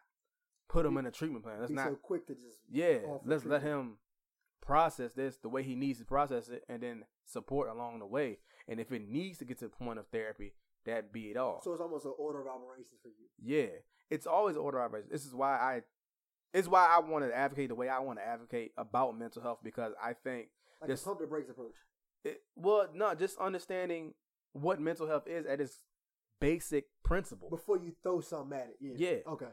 put 0.68 0.86
him 0.86 0.98
in 0.98 1.06
a 1.06 1.12
treatment 1.12 1.44
plan. 1.44 1.60
Let's 1.60 1.72
not 1.72 1.88
so 1.88 1.96
quick 1.96 2.28
to 2.28 2.34
just 2.34 2.60
yeah, 2.72 3.00
let's 3.26 3.46
let 3.46 3.62
him 3.62 3.98
process 4.62 5.14
this 5.14 5.38
the 5.38 5.50
way 5.50 5.64
he 5.64 5.76
needs 5.76 6.00
to 6.00 6.06
process 6.06 6.50
it 6.50 6.64
and 6.68 6.82
then 6.82 7.04
support 7.26 7.70
along 7.70 8.00
the 8.00 8.06
way. 8.06 8.40
And 8.68 8.80
if 8.80 8.92
it 8.92 9.08
needs 9.08 9.38
to 9.40 9.46
get 9.46 9.60
to 9.60 9.66
the 9.66 9.70
point 9.70 10.00
of 10.00 10.08
therapy, 10.08 10.54
that 10.86 11.12
be 11.12 11.32
it 11.32 11.38
all. 11.38 11.62
So 11.64 11.72
it's 11.72 11.82
almost 11.82 12.06
an 12.06 12.14
order 12.18 12.42
of 12.42 12.48
operations 12.48 13.00
for 13.02 13.10
you. 13.10 13.28
Yeah, 13.42 13.70
it's 14.10 14.26
always 14.28 14.56
order 14.58 14.80
of 14.80 14.86
operations. 14.86 15.12
This 15.12 15.26
is 15.26 15.34
why 15.34 15.56
I, 15.58 15.82
it's 16.54 16.68
why 16.68 16.86
I 16.88 17.00
want 17.00 17.26
to 17.26 17.36
advocate 17.36 17.70
the 17.70 17.76
way 17.76 17.90
I 17.90 18.00
want 18.00 18.20
to 18.20 18.26
advocate 18.26 18.72
about 18.78 19.18
mental 19.18 19.42
health 19.42 19.60
because 19.64 19.94
I 20.02 20.14
think 20.14 20.50
Like 20.82 20.90
This- 20.90 21.02
a 21.02 21.06
pump 21.06 21.20
the 21.20 21.28
brakes 21.28 21.50
approach. 21.50 21.74
it, 22.24 22.42
well, 22.56 22.88
no, 22.94 23.14
just 23.16 23.38
understanding 23.38 24.14
what 24.54 24.80
mental 24.80 25.08
health 25.08 25.28
is 25.28 25.46
at 25.46 25.60
its 25.60 25.82
basic 26.40 26.86
principle. 27.04 27.50
Before 27.50 27.78
you 27.78 27.94
throw 28.04 28.20
something 28.22 28.58
at 28.58 28.68
it. 28.70 28.78
Yeah. 28.80 28.94
Yeah. 28.98 29.32
Okay. 29.34 29.52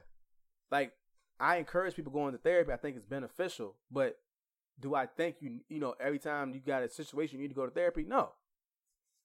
Like 0.70 0.93
I 1.41 1.57
encourage 1.57 1.95
people 1.97 2.12
going 2.12 2.33
to 2.33 2.39
therapy. 2.39 2.72
I 2.72 2.76
think 2.76 2.97
it's 2.97 3.07
beneficial, 3.07 3.76
but 3.91 4.18
do 4.80 4.95
I 4.95 5.07
think 5.07 5.37
you 5.41 5.61
you 5.68 5.80
know 5.80 5.95
every 6.01 6.18
time 6.18 6.53
you 6.55 6.61
got 6.61 6.83
a 6.83 6.89
situation 6.89 7.39
you 7.39 7.43
need 7.43 7.49
to 7.49 7.55
go 7.55 7.64
to 7.66 7.70
therapy? 7.72 8.05
No. 8.07 8.30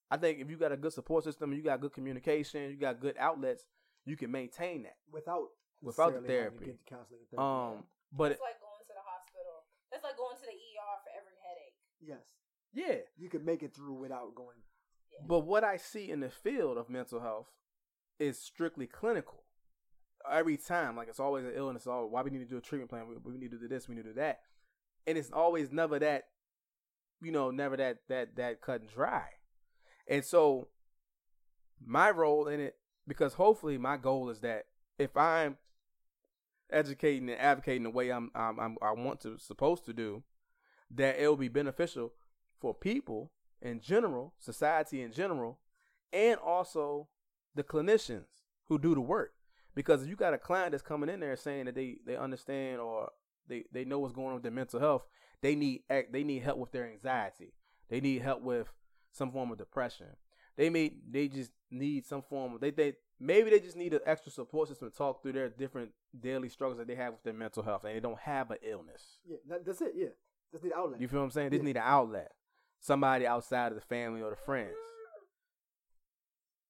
I 0.09 0.17
think 0.17 0.39
if 0.39 0.49
you 0.49 0.57
got 0.57 0.71
a 0.71 0.77
good 0.77 0.93
support 0.93 1.23
system, 1.23 1.53
you 1.53 1.61
got 1.61 1.81
good 1.81 1.93
communication, 1.93 2.69
you 2.71 2.77
got 2.77 2.99
good 2.99 3.15
outlets, 3.19 3.65
you 4.05 4.15
can 4.15 4.31
maintain 4.31 4.83
that. 4.83 4.95
Without 5.11 5.47
without 5.81 6.13
the 6.13 6.21
necessarily 6.21 6.43
having 6.43 6.59
therapy. 6.59 6.65
Get 6.65 6.85
the 6.85 6.95
counseling 6.95 7.19
therapy. 7.29 7.77
Um, 7.77 7.83
but 8.11 8.31
It's 8.31 8.41
like 8.41 8.59
going 8.61 8.81
to 8.87 8.93
the 8.93 9.03
hospital. 9.03 9.67
It's 9.91 10.03
like 10.03 10.17
going 10.17 10.35
to 10.37 10.41
the 10.43 10.55
ER 10.55 10.95
for 11.03 11.11
every 11.19 11.35
headache. 11.43 11.75
yes, 12.01 12.23
yeah, 12.73 12.97
you 13.17 13.29
can 13.29 13.43
make 13.43 13.63
it 13.63 13.73
through 13.73 13.93
without 13.93 14.33
going. 14.35 14.57
But 15.27 15.39
what 15.41 15.63
I 15.63 15.77
see 15.77 16.11
in 16.11 16.19
the 16.19 16.29
field 16.29 16.77
of 16.77 16.89
mental 16.89 17.19
health 17.19 17.47
is 18.19 18.39
strictly 18.39 18.85
clinical. 18.87 19.43
Every 20.31 20.57
time, 20.57 20.95
like 20.95 21.07
it's 21.07 21.19
always 21.19 21.45
an 21.45 21.53
illness. 21.55 21.87
All 21.87 22.09
why 22.09 22.21
we 22.21 22.29
need 22.29 22.39
to 22.39 22.45
do 22.45 22.57
a 22.57 22.61
treatment 22.61 22.89
plan. 22.89 23.07
We, 23.07 23.15
we 23.33 23.37
need 23.37 23.51
to 23.51 23.57
do 23.57 23.67
this. 23.67 23.87
We 23.87 23.95
need 23.95 24.03
to 24.03 24.09
do 24.09 24.15
that. 24.15 24.41
And 25.07 25.17
it's 25.17 25.31
always 25.31 25.71
never 25.71 25.99
that, 25.99 26.25
you 27.21 27.31
know, 27.31 27.49
never 27.49 27.77
that 27.77 27.99
that 28.09 28.35
that 28.35 28.61
cut 28.61 28.81
and 28.81 28.89
dry. 28.89 29.23
And 30.07 30.23
so, 30.23 30.67
my 31.85 32.09
role 32.09 32.47
in 32.47 32.59
it, 32.59 32.77
because 33.07 33.33
hopefully 33.33 33.77
my 33.77 33.97
goal 33.97 34.29
is 34.29 34.39
that 34.41 34.65
if 34.97 35.15
I'm 35.15 35.57
educating 36.71 37.29
and 37.29 37.39
advocating 37.39 37.83
the 37.83 37.89
way 37.89 38.09
I'm, 38.09 38.31
I'm, 38.35 38.59
I'm 38.59 38.77
I 38.81 38.91
want 38.91 39.21
to 39.21 39.37
supposed 39.37 39.85
to 39.85 39.93
do, 39.93 40.23
that 40.91 41.21
it 41.21 41.27
will 41.27 41.37
be 41.37 41.47
beneficial 41.47 42.13
for 42.59 42.73
people 42.73 43.31
in 43.61 43.79
general, 43.79 44.33
society 44.39 45.01
in 45.01 45.11
general, 45.11 45.59
and 46.13 46.39
also 46.39 47.07
the 47.55 47.63
clinicians 47.63 48.43
who 48.67 48.77
do 48.77 48.95
the 48.95 49.01
work. 49.01 49.33
Because 49.75 50.03
if 50.03 50.09
you 50.09 50.15
got 50.15 50.33
a 50.33 50.37
client 50.37 50.71
that's 50.71 50.83
coming 50.83 51.09
in 51.09 51.19
there 51.19 51.35
saying 51.35 51.65
that 51.65 51.75
they, 51.75 51.97
they 52.05 52.15
understand 52.17 52.79
or 52.79 53.11
they, 53.47 53.65
they 53.71 53.85
know 53.85 53.99
what's 53.99 54.13
going 54.13 54.29
on 54.29 54.33
with 54.35 54.43
their 54.43 54.51
mental 54.51 54.79
health, 54.79 55.05
they 55.41 55.55
need 55.55 55.83
they 56.11 56.23
need 56.23 56.41
help 56.41 56.57
with 56.57 56.71
their 56.71 56.89
anxiety. 56.89 57.53
They 57.89 58.01
need 58.01 58.23
help 58.23 58.41
with 58.41 58.67
some 59.17 59.31
form 59.31 59.51
of 59.51 59.57
depression. 59.57 60.07
They 60.55 60.69
may 60.69 60.93
they 61.09 61.27
just 61.27 61.51
need 61.69 62.05
some 62.05 62.21
form 62.21 62.55
of 62.55 62.61
they 62.61 62.71
they 62.71 62.93
maybe 63.19 63.49
they 63.49 63.59
just 63.59 63.75
need 63.75 63.93
an 63.93 63.99
extra 64.05 64.31
support 64.31 64.69
system 64.69 64.89
to 64.89 64.95
talk 64.95 65.21
through 65.21 65.33
their 65.33 65.49
different 65.49 65.91
daily 66.19 66.49
struggles 66.49 66.77
that 66.77 66.87
they 66.87 66.95
have 66.95 67.13
with 67.13 67.23
their 67.23 67.33
mental 67.33 67.63
health 67.63 67.83
and 67.83 67.95
they 67.95 67.99
don't 67.99 68.19
have 68.19 68.51
an 68.51 68.57
illness. 68.63 69.19
Yeah, 69.27 69.37
that, 69.49 69.65
that's 69.65 69.81
it. 69.81 69.93
Yeah, 69.95 70.07
just 70.51 70.63
need 70.63 70.73
outlet. 70.73 71.01
You 71.01 71.07
feel 71.07 71.19
what 71.19 71.25
I'm 71.25 71.31
saying? 71.31 71.49
They 71.49 71.57
just 71.57 71.65
need 71.65 71.77
an 71.77 71.83
outlet. 71.85 72.31
Somebody 72.79 73.25
outside 73.25 73.71
of 73.71 73.75
the 73.75 73.81
family 73.81 74.21
or 74.21 74.29
the 74.29 74.35
friends. 74.35 74.75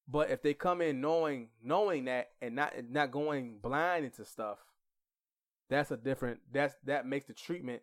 But 0.08 0.32
if 0.32 0.42
they 0.42 0.54
come 0.54 0.82
in 0.82 1.02
knowing 1.02 1.50
knowing 1.62 2.06
that 2.06 2.30
and 2.42 2.56
not 2.56 2.74
not 2.90 3.12
going 3.12 3.60
blind 3.62 4.06
into 4.06 4.24
stuff, 4.24 4.58
that's 5.70 5.92
a 5.92 5.98
different 5.98 6.40
that's 6.52 6.76
that 6.86 7.06
makes 7.06 7.26
the 7.26 7.34
treatment 7.34 7.82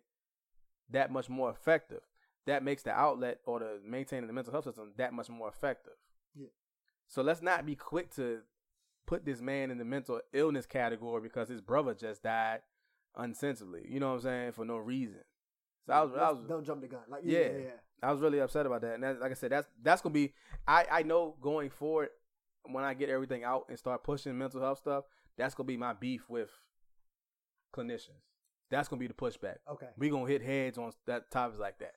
that 0.89 1.11
much 1.11 1.29
more 1.29 1.51
effective. 1.51 2.01
That 2.47 2.63
makes 2.63 2.83
the 2.83 2.91
outlet 2.91 3.39
or 3.45 3.59
the 3.59 3.79
maintaining 3.83 4.27
the 4.27 4.33
mental 4.33 4.51
health 4.51 4.65
system 4.65 4.91
that 4.97 5.13
much 5.13 5.29
more 5.29 5.47
effective. 5.47 5.93
Yeah. 6.35 6.47
So 7.07 7.21
let's 7.21 7.41
not 7.41 7.65
be 7.65 7.75
quick 7.75 8.13
to 8.15 8.41
put 9.07 9.25
this 9.25 9.41
man 9.41 9.71
in 9.71 9.77
the 9.77 9.85
mental 9.85 10.21
illness 10.33 10.65
category 10.65 11.21
because 11.21 11.49
his 11.49 11.61
brother 11.61 11.93
just 11.93 12.23
died 12.23 12.61
unsensibly. 13.15 13.85
You 13.89 13.99
know 13.99 14.09
what 14.09 14.15
I'm 14.15 14.21
saying? 14.21 14.51
For 14.53 14.65
no 14.65 14.77
reason. 14.77 15.21
So 15.87 15.93
I 15.93 16.01
was, 16.01 16.13
I 16.13 16.31
was 16.31 16.43
don't 16.47 16.65
jump 16.65 16.81
the 16.81 16.87
gun. 16.87 17.01
Like 17.07 17.21
Yeah. 17.23 17.39
yeah, 17.39 17.57
yeah. 17.57 17.69
I 18.03 18.11
was 18.11 18.21
really 18.21 18.39
upset 18.39 18.65
about 18.65 18.81
that. 18.81 18.95
And 18.95 19.03
that, 19.03 19.19
like 19.19 19.31
I 19.31 19.35
said, 19.35 19.51
that's 19.51 19.67
that's 19.81 20.01
gonna 20.01 20.13
be. 20.13 20.33
I 20.67 20.85
I 20.91 21.03
know 21.03 21.35
going 21.41 21.69
forward 21.69 22.09
when 22.63 22.83
I 22.83 22.93
get 22.93 23.09
everything 23.09 23.43
out 23.43 23.65
and 23.69 23.77
start 23.77 24.03
pushing 24.03 24.37
mental 24.37 24.61
health 24.61 24.79
stuff, 24.79 25.05
that's 25.37 25.55
gonna 25.55 25.67
be 25.67 25.77
my 25.77 25.93
beef 25.93 26.29
with 26.29 26.49
clinicians. 27.75 28.21
That's 28.71 28.87
gonna 28.87 28.99
be 28.99 29.07
the 29.07 29.13
pushback. 29.13 29.57
Okay. 29.71 29.87
We 29.97 30.09
gonna 30.09 30.27
hit 30.27 30.41
heads 30.41 30.77
on 30.77 30.91
that 31.05 31.29
topics 31.31 31.59
like 31.59 31.79
that. 31.79 31.93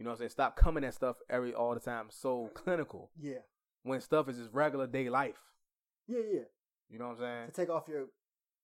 You 0.00 0.04
know 0.04 0.12
what 0.12 0.14
I'm 0.14 0.18
saying? 0.20 0.30
Stop 0.30 0.56
coming 0.56 0.82
at 0.82 0.94
stuff 0.94 1.16
every 1.28 1.52
all 1.52 1.74
the 1.74 1.80
time 1.80 2.06
so 2.08 2.50
clinical 2.54 3.10
Yeah. 3.20 3.40
when 3.82 4.00
stuff 4.00 4.30
is 4.30 4.38
just 4.38 4.50
regular 4.54 4.86
day 4.86 5.10
life. 5.10 5.36
Yeah, 6.06 6.20
yeah. 6.32 6.40
You 6.88 6.98
know 6.98 7.08
what 7.08 7.16
I'm 7.16 7.18
saying? 7.18 7.46
To 7.48 7.52
take 7.52 7.68
off 7.68 7.86
your 7.86 8.06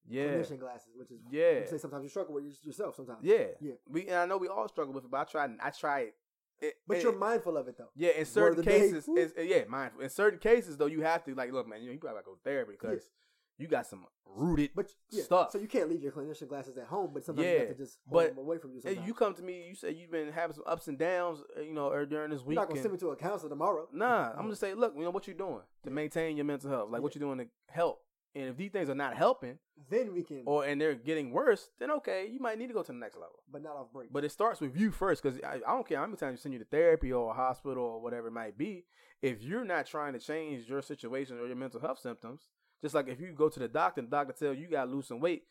Yeah. 0.09 0.29
clinician 0.29 0.59
glasses, 0.59 0.97
which 0.97 1.11
is 1.11 1.21
Yeah. 1.31 1.59
You 1.61 1.67
say 1.67 1.77
sometimes 1.77 2.05
you 2.05 2.09
struggle 2.09 2.33
with 2.33 2.65
yourself. 2.65 2.97
Sometimes. 2.97 3.19
Yeah. 3.23 3.49
Yeah. 3.61 3.75
We 3.87 4.07
and 4.07 4.17
I 4.17 4.25
know 4.25 4.39
we 4.39 4.49
all 4.49 4.67
struggle 4.69 4.95
with 4.95 5.05
it, 5.05 5.11
but 5.11 5.19
I 5.21 5.25
try 5.25 5.55
I 5.61 5.71
try 5.71 6.01
it. 6.01 6.15
it 6.59 6.75
But 6.87 6.97
it- 6.97 7.03
you're 7.03 7.13
mindful 7.13 7.59
of 7.59 7.69
it 7.69 7.77
though. 7.77 7.91
Yeah, 7.95 8.13
in 8.13 8.25
certain 8.25 8.65
day. 8.65 8.81
cases, 8.81 9.07
it's, 9.07 9.35
yeah, 9.37 9.65
mindful. 9.69 10.01
In 10.01 10.09
certain 10.09 10.39
cases, 10.39 10.79
though, 10.79 10.87
you 10.87 11.03
have 11.03 11.23
to 11.25 11.35
like, 11.35 11.53
look, 11.53 11.69
man, 11.69 11.83
you, 11.83 11.89
know, 11.89 11.93
you 11.93 11.99
probably 11.99 12.17
gotta 12.17 12.25
go 12.25 12.35
to 12.37 12.41
therapy 12.43 12.73
because 12.81 13.11
you 13.59 13.67
got 13.69 13.87
some 13.87 14.05
rooted 14.27 14.71
But 14.75 14.93
yeah, 15.11 15.23
stuff. 15.25 15.51
so 15.53 15.59
you 15.59 15.67
can't 15.69 15.89
leave 15.89 16.03
your 16.03 16.13
clinician 16.13 16.47
glasses 16.49 16.77
at 16.77 16.87
home, 16.87 17.11
but 17.15 17.25
sometimes 17.25 17.47
you 17.47 17.53
Yeah, 17.55 17.59
have 17.61 17.69
to 17.69 17.75
just 17.75 17.99
hold 18.07 18.23
but 18.23 18.29
them 18.31 18.39
away 18.39 18.59
from 18.59 18.73
you. 18.75 18.81
Hey, 18.83 18.91
Sometimes. 18.91 19.07
you 19.09 19.15
come 19.15 19.35
to 19.35 19.43
me, 19.43 19.67
you 19.69 19.75
say 19.75 19.93
you've 19.93 20.11
been 20.11 20.31
having 20.31 20.55
some 20.55 20.65
ups 20.67 20.89
and 20.89 20.99
downs, 20.99 21.43
uh, 21.57 21.61
you 21.63 21.73
know, 21.73 21.89
or 21.91 22.05
during 22.05 22.31
this 22.31 22.43
week. 22.43 22.57
You're 22.57 22.63
not 22.63 22.69
gonna 22.69 22.83
send 22.83 22.93
me 22.93 22.99
to 23.01 23.11
a 23.11 23.17
counselor 23.17 23.49
tomorrow. 23.49 23.89
Nah, 23.93 24.33
I'm 24.37 24.49
just 24.51 24.61
say, 24.61 24.75
look, 24.75 24.95
you 24.97 25.03
know 25.03 25.11
what 25.11 25.27
you're 25.27 25.37
doing 25.37 25.61
to 25.85 25.91
maintain 25.91 26.37
your 26.37 26.45
mental 26.45 26.69
health, 26.71 26.91
like 26.91 27.01
what 27.03 27.15
you're 27.15 27.21
doing 27.27 27.39
to 27.39 27.47
help. 27.73 28.03
And 28.35 28.51
if 28.51 28.57
these 28.59 28.71
things 28.71 28.91
are 28.91 28.95
not 28.95 29.17
helping, 29.17 29.59
Then 29.89 30.13
we 30.13 30.23
can, 30.23 30.43
or 30.45 30.67
and 30.67 30.79
they're 30.79 30.95
getting 30.95 31.31
worse, 31.31 31.71
then 31.79 31.91
okay, 31.93 32.29
you 32.31 32.39
might 32.39 32.59
need 32.59 32.67
to 32.67 32.75
go 32.75 32.83
to 32.83 32.93
the 32.93 32.99
next 32.99 33.15
level. 33.17 33.43
but 33.51 33.63
not 33.63 33.77
off 33.77 33.91
break. 33.95 34.13
But 34.13 34.25
it 34.27 34.31
starts 34.31 34.61
with 34.61 34.77
you 34.77 34.91
first, 34.91 35.23
because 35.23 35.41
I, 35.43 35.55
I 35.55 35.73
don't 35.75 35.89
care 35.89 35.97
how 35.97 36.05
many 36.05 36.19
times 36.19 36.33
you 36.35 36.43
send 36.43 36.53
you 36.53 36.59
to 36.59 36.67
therapy 36.67 37.11
or 37.15 37.31
a 37.31 37.35
hospital 37.35 37.83
or 37.83 38.03
whatever 38.03 38.29
it 38.29 38.33
might 38.33 38.59
be. 38.59 38.85
If 39.23 39.43
you're 39.43 39.65
not 39.65 39.87
trying 39.87 40.13
to 40.13 40.19
change 40.19 40.69
your 40.69 40.83
situation 40.83 41.39
or 41.39 41.47
your 41.47 41.57
mental 41.57 41.81
health 41.81 41.99
symptoms, 41.99 42.43
just 42.83 42.95
like 42.95 43.09
if 43.09 43.21
you 43.21 43.33
go 43.33 43.49
to 43.49 43.59
the 43.59 43.69
doctor, 43.69 44.01
and 44.01 44.09
the 44.11 44.17
doctor 44.17 44.33
tell 44.33 44.55
you 44.55 44.63
you 44.63 44.69
got 44.69 44.85
to 44.85 44.91
lose 44.91 45.09
some 45.09 45.21
weight 45.21 45.45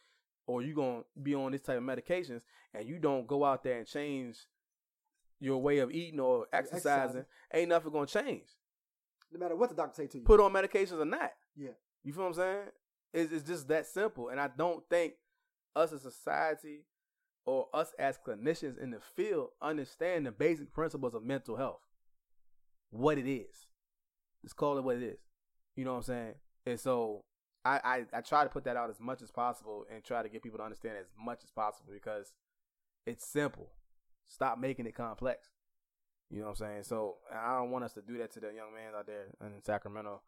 or 0.48 0.62
you 0.62 0.76
going 0.76 1.02
to 1.02 1.20
be 1.22 1.34
on 1.34 1.52
this 1.52 1.62
type 1.62 1.78
of 1.78 1.84
medications, 1.84 2.42
and 2.74 2.88
you 2.88 3.00
don't 3.00 3.26
go 3.28 3.44
out 3.44 3.64
there 3.64 3.80
and 3.80 3.88
change 3.88 4.38
your 5.40 5.62
way 5.62 5.80
of 5.80 5.92
eating 5.92 6.20
or 6.20 6.46
exercising, 6.54 6.92
Exercising. 6.92 7.26
ain't 7.54 7.70
nothing 7.70 7.92
going 7.92 8.06
to 8.08 8.14
change. 8.24 8.44
no 9.32 9.40
matter 9.40 9.56
what 9.56 9.70
the 9.70 9.76
doctor 9.76 9.96
say 10.04 10.08
to 10.08 10.20
you. 10.20 10.24
Put 10.24 10.40
on 10.40 10.54
medications 10.54 11.00
or 11.02 11.06
not. 11.06 11.32
Yeah. 11.56 11.72
You 12.04 12.14
feel 12.14 12.24
what 12.24 12.30
I'm 12.30 12.34
saying? 12.36 12.60
It's, 13.14 13.32
it's 13.34 13.48
just 13.48 13.68
that 13.70 13.86
simple. 13.88 14.30
And 14.30 14.40
I 14.40 14.50
don't 14.56 14.84
think 14.90 15.14
us 15.76 15.92
as 15.92 16.06
a 16.06 16.12
society 16.12 16.86
or 17.46 17.68
us 17.74 17.94
as 18.00 18.18
clinicians 18.18 18.78
in 18.82 18.92
the 18.92 19.00
field 19.00 19.50
understand 19.62 20.26
the 20.26 20.32
basic 20.32 20.72
principles 20.74 21.14
of 21.16 21.24
mental 21.24 21.58
health. 21.58 21.82
What 22.92 23.18
it 23.18 23.28
is. 23.30 23.68
Let's 24.44 24.54
call 24.54 24.78
it 24.78 24.84
what 24.84 24.98
it 24.98 25.04
is. 25.04 25.20
You 25.76 25.86
know 25.86 25.92
what 25.94 25.98
I'm 25.98 26.04
saying? 26.04 26.34
And 26.66 26.80
so 26.80 27.24
I, 27.64 27.80
I, 28.14 28.18
I 28.18 28.22
try 28.22 28.44
to 28.44 28.50
put 28.50 28.64
that 28.66 28.78
out 28.78 28.90
as 28.90 29.00
much 29.00 29.22
as 29.22 29.32
possible 29.32 29.86
and 29.94 30.04
try 30.04 30.24
to 30.24 30.30
get 30.30 30.44
people 30.44 30.58
to 30.60 30.64
understand 30.64 30.98
as 31.00 31.08
much 31.24 31.44
as 31.44 31.52
possible 31.52 31.92
because 31.94 32.34
it's 33.06 33.26
simple. 33.26 33.70
Stop 34.28 34.58
making 34.58 34.86
it 34.86 34.96
complex. 34.96 35.50
You 36.32 36.40
know 36.40 36.46
what 36.46 36.62
I'm 36.62 36.68
saying? 36.68 36.84
So 36.84 37.18
I 37.34 37.58
don't 37.58 37.70
want 37.72 37.86
us 37.86 37.94
to 37.94 38.02
do 38.02 38.18
that 38.18 38.32
to 38.34 38.40
the 38.40 38.48
young 38.48 38.74
man 38.74 38.94
out 38.98 39.06
there 39.06 39.28
in 39.42 39.62
Sacramento. 39.64 40.22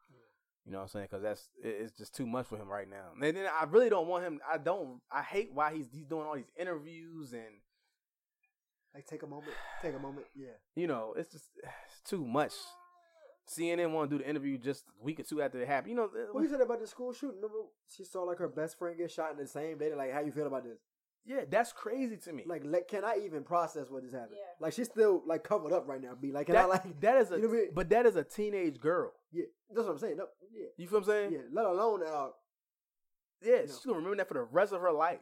You 0.66 0.72
know 0.74 0.80
what 0.80 0.84
I'm 0.84 0.90
saying? 0.90 1.08
Because 1.10 1.24
that's 1.24 1.50
it's 1.64 1.98
just 1.98 2.14
too 2.14 2.28
much 2.28 2.46
for 2.48 2.58
him 2.58 2.68
right 2.68 2.90
now. 2.90 3.14
And 3.20 3.36
then 3.36 3.46
I 3.48 3.64
really 3.66 3.90
don't 3.90 4.08
want 4.08 4.24
him. 4.26 4.40
I 4.52 4.58
don't. 4.58 5.00
I 5.12 5.22
hate 5.24 5.50
why 5.54 5.74
he's 5.74 5.88
he's 5.92 6.06
doing 6.06 6.28
all 6.28 6.36
these 6.36 6.52
interviews 6.60 7.34
and 7.34 7.62
Like 8.94 9.06
take 9.08 9.24
a 9.24 9.28
moment, 9.28 9.54
take 9.82 9.96
a 9.96 10.00
moment. 10.00 10.28
Yeah. 10.36 10.58
you 10.76 10.88
know 10.88 11.14
it's 11.18 11.32
just 11.32 11.46
it's 11.64 12.02
too 12.10 12.26
much. 12.26 12.54
CNN 13.50 13.92
want 13.92 14.10
to 14.10 14.18
do 14.18 14.24
the 14.24 14.30
interview 14.30 14.58
just 14.58 14.84
a 15.00 15.04
week 15.04 15.20
or 15.20 15.24
two 15.24 15.42
after 15.42 15.62
it 15.62 15.68
happened. 15.68 15.92
You 15.92 15.96
know, 15.98 16.10
What 16.32 16.42
you 16.44 16.50
said 16.50 16.62
about 16.62 16.80
the 16.82 16.88
school 16.88 17.14
shooting? 17.14 17.38
Remember, 17.38 17.60
she 17.96 18.04
saw 18.04 18.24
like 18.24 18.38
her 18.40 18.48
best 18.50 18.78
friend 18.78 18.98
get 18.98 19.10
shot 19.12 19.32
in 19.32 19.38
the 19.38 19.48
same 19.48 19.78
day. 19.78 19.94
Like, 19.96 20.12
how 20.14 20.20
you 20.22 20.32
feel 20.32 20.48
about 20.48 20.64
this? 20.64 20.78
yeah, 21.26 21.42
that's 21.50 21.74
crazy 21.74 22.16
to 22.16 22.32
me. 22.34 22.44
Like, 22.48 22.64
like 22.66 22.88
can 22.88 23.04
I 23.04 23.20
even 23.26 23.44
process 23.44 23.90
what 23.90 24.02
just 24.04 24.14
happened? 24.16 24.36
Yeah. 24.38 24.46
Like, 24.66 24.72
she's 24.74 24.88
still 24.88 25.24
like 25.26 25.44
covered 25.44 25.74
up 25.74 25.86
right 25.88 26.02
now. 26.02 26.16
Be 26.16 26.32
like, 26.32 26.46
can 26.46 26.56
that, 26.56 26.66
I 26.66 26.68
like? 26.68 27.00
that 27.02 27.18
is 27.18 27.32
a 27.32 27.36
you 27.38 27.42
know 27.42 27.48
what 27.50 27.54
I 27.58 27.60
mean? 27.62 27.70
but 27.74 27.90
that 27.90 28.06
is 28.06 28.16
a 28.16 28.24
teenage 28.24 28.80
girl. 28.80 29.12
Yeah, 29.32 29.44
that's 29.70 29.86
what 29.86 29.94
I'm 29.94 30.00
saying. 30.00 30.18
No, 30.18 30.28
yeah, 30.54 30.68
You 30.78 30.88
feel 30.88 31.00
what 31.00 31.08
I'm 31.10 31.14
saying? 31.14 31.32
yeah. 31.34 31.40
Let 31.52 31.66
alone 31.66 32.02
uh, 32.04 32.28
Yeah, 33.42 33.56
know. 33.58 33.62
she's 33.66 33.80
gonna 33.86 33.98
remember 33.98 34.18
that 34.18 34.28
for 34.30 34.36
the 34.36 34.44
rest 34.44 34.72
of 34.74 34.80
her 34.82 34.92
life. 34.94 35.20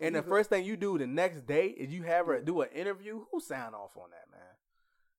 And 0.00 0.14
the 0.14 0.18
Even- 0.18 0.28
first 0.30 0.50
thing 0.50 0.64
you 0.64 0.76
do 0.76 0.98
the 0.98 1.06
next 1.06 1.46
day 1.46 1.68
is 1.68 1.90
you 1.92 2.02
have 2.02 2.26
her 2.26 2.40
do 2.40 2.60
an 2.62 2.68
interview. 2.74 3.24
Who 3.32 3.40
sign 3.40 3.74
off 3.74 3.96
on 3.96 4.10
that, 4.10 4.30
man? 4.30 4.40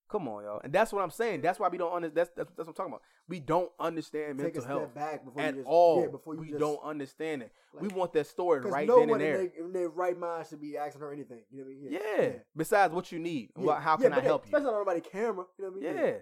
Come 0.09 0.27
on, 0.29 0.43
y'all. 0.43 0.61
And 0.63 0.71
that's 0.71 0.93
what 0.93 1.03
I'm 1.03 1.09
saying. 1.11 1.41
That's 1.41 1.59
why 1.59 1.67
we 1.67 1.77
don't 1.77 1.91
understand. 1.91 2.15
That's, 2.15 2.29
that's 2.35 2.49
that's 2.55 2.67
what 2.67 2.69
I'm 2.69 2.73
talking 2.75 2.93
about. 2.93 3.01
We 3.27 3.39
don't 3.41 3.69
understand 3.79 4.37
take 4.37 4.45
mental 4.45 4.61
step 4.61 4.71
health 4.71 4.95
back 4.95 5.25
before 5.25 5.41
at 5.41 5.53
you 5.55 5.61
just, 5.61 5.67
all. 5.67 6.01
Yeah, 6.01 6.07
before 6.07 6.35
you 6.35 6.39
we 6.41 6.47
just, 6.47 6.59
don't 6.59 6.81
understand 6.83 7.41
it. 7.41 7.51
we 7.79 7.89
want 7.89 8.13
that 8.13 8.27
story 8.27 8.61
right 8.61 8.87
no 8.87 8.99
then 8.99 9.09
one 9.09 9.21
and 9.21 9.29
there. 9.29 9.51
in 9.59 9.73
their, 9.73 9.89
right 9.89 10.17
mind 10.17 10.47
should 10.47 10.61
be 10.61 10.77
asking 10.77 11.01
her 11.01 11.11
anything. 11.11 11.41
You 11.51 11.59
know 11.59 11.65
what 11.65 11.73
I 11.73 11.91
mean? 11.91 11.99
yeah. 12.29 12.39
Besides 12.55 12.93
what 12.93 13.11
you 13.11 13.19
need, 13.19 13.49
Yeah. 13.57 13.65
Well, 13.65 13.75
how 13.79 13.97
Yeah, 13.99 14.03
can 14.09 14.13
I 14.13 14.19
they- 14.21 14.25
help 14.27 14.45
you? 14.45 14.49
Especially 14.55 14.67
on 14.73 14.79
nobody 14.79 15.01
camera. 15.01 15.45
You 15.57 15.65
know 15.65 15.71
what 15.71 15.85
I 15.85 15.91
mean? 15.93 16.05
Yeah, 16.05 16.13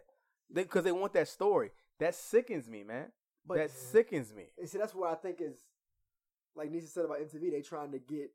because 0.54 0.84
they, 0.84 0.92
want 0.92 1.14
that 1.14 1.28
story. 1.28 1.70
That 2.00 2.16
sickens 2.16 2.68
me, 2.68 2.84
man. 2.84 3.12
But 3.48 3.58
that 3.58 3.70
sickens 3.72 4.34
me. 4.34 4.46
And 4.58 4.68
see, 4.68 4.80
that's 4.80 4.96
what 4.96 5.12
I 5.12 5.16
think 5.16 5.42
is, 5.42 5.54
like 6.56 6.72
Nisha 6.72 6.88
said 6.88 7.06
about 7.06 7.20
MTV, 7.20 7.52
they 7.52 7.62
trying 7.62 7.92
to 7.92 8.00
get, 8.00 8.32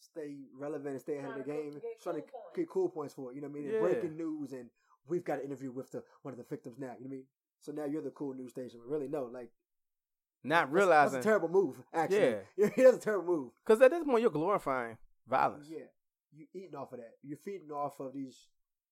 stay 0.00 0.36
relevant 0.56 0.88
and 0.92 1.00
stay 1.00 1.18
ahead 1.18 1.30
of 1.30 1.38
the 1.38 1.44
game, 1.44 1.72
get 1.72 2.00
trying 2.02 2.14
cool 2.16 2.22
to 2.22 2.30
points. 2.32 2.56
get 2.56 2.68
cool 2.68 2.88
points 2.88 3.14
for 3.14 3.30
it. 3.32 3.34
You 3.36 3.40
know 3.42 3.48
what 3.48 3.58
I 3.58 3.60
mean? 3.62 3.72
Yeah. 3.72 3.80
breaking 3.80 4.16
news, 4.16 4.52
and 4.52 4.70
we've 5.08 5.24
got 5.24 5.38
an 5.40 5.44
interview 5.46 5.70
with 5.72 5.90
the 5.92 6.02
one 6.22 6.32
of 6.32 6.38
the 6.38 6.44
victims 6.44 6.78
now. 6.78 6.86
You 6.86 6.90
know 6.90 6.96
what 7.00 7.06
I 7.06 7.10
mean? 7.10 7.24
So 7.60 7.72
now 7.72 7.84
you're 7.84 8.02
the 8.02 8.10
cool 8.10 8.34
news 8.34 8.50
station. 8.52 8.80
But 8.84 8.90
really, 8.92 9.08
no, 9.08 9.24
like 9.24 9.50
Not 10.44 10.54
that's- 10.70 10.72
realizing 10.72 11.12
that's 11.14 11.26
a 11.26 11.28
terrible 11.28 11.48
move. 11.48 11.82
Actually, 11.92 12.36
Yeah. 12.56 12.68
that's 12.76 12.96
a 12.98 13.00
terrible 13.00 13.34
move. 13.36 13.52
because 13.64 13.80
at 13.82 13.90
this 13.90 14.04
point 14.04 14.22
you're 14.22 14.30
glorifying 14.30 14.98
violence. 15.26 15.66
Yeah, 15.70 15.86
you 16.32 16.46
eating 16.54 16.74
off 16.76 16.92
of 16.92 16.98
that. 16.98 17.14
You're 17.22 17.38
feeding 17.38 17.70
off 17.72 17.98
of 18.00 18.12
these 18.12 18.48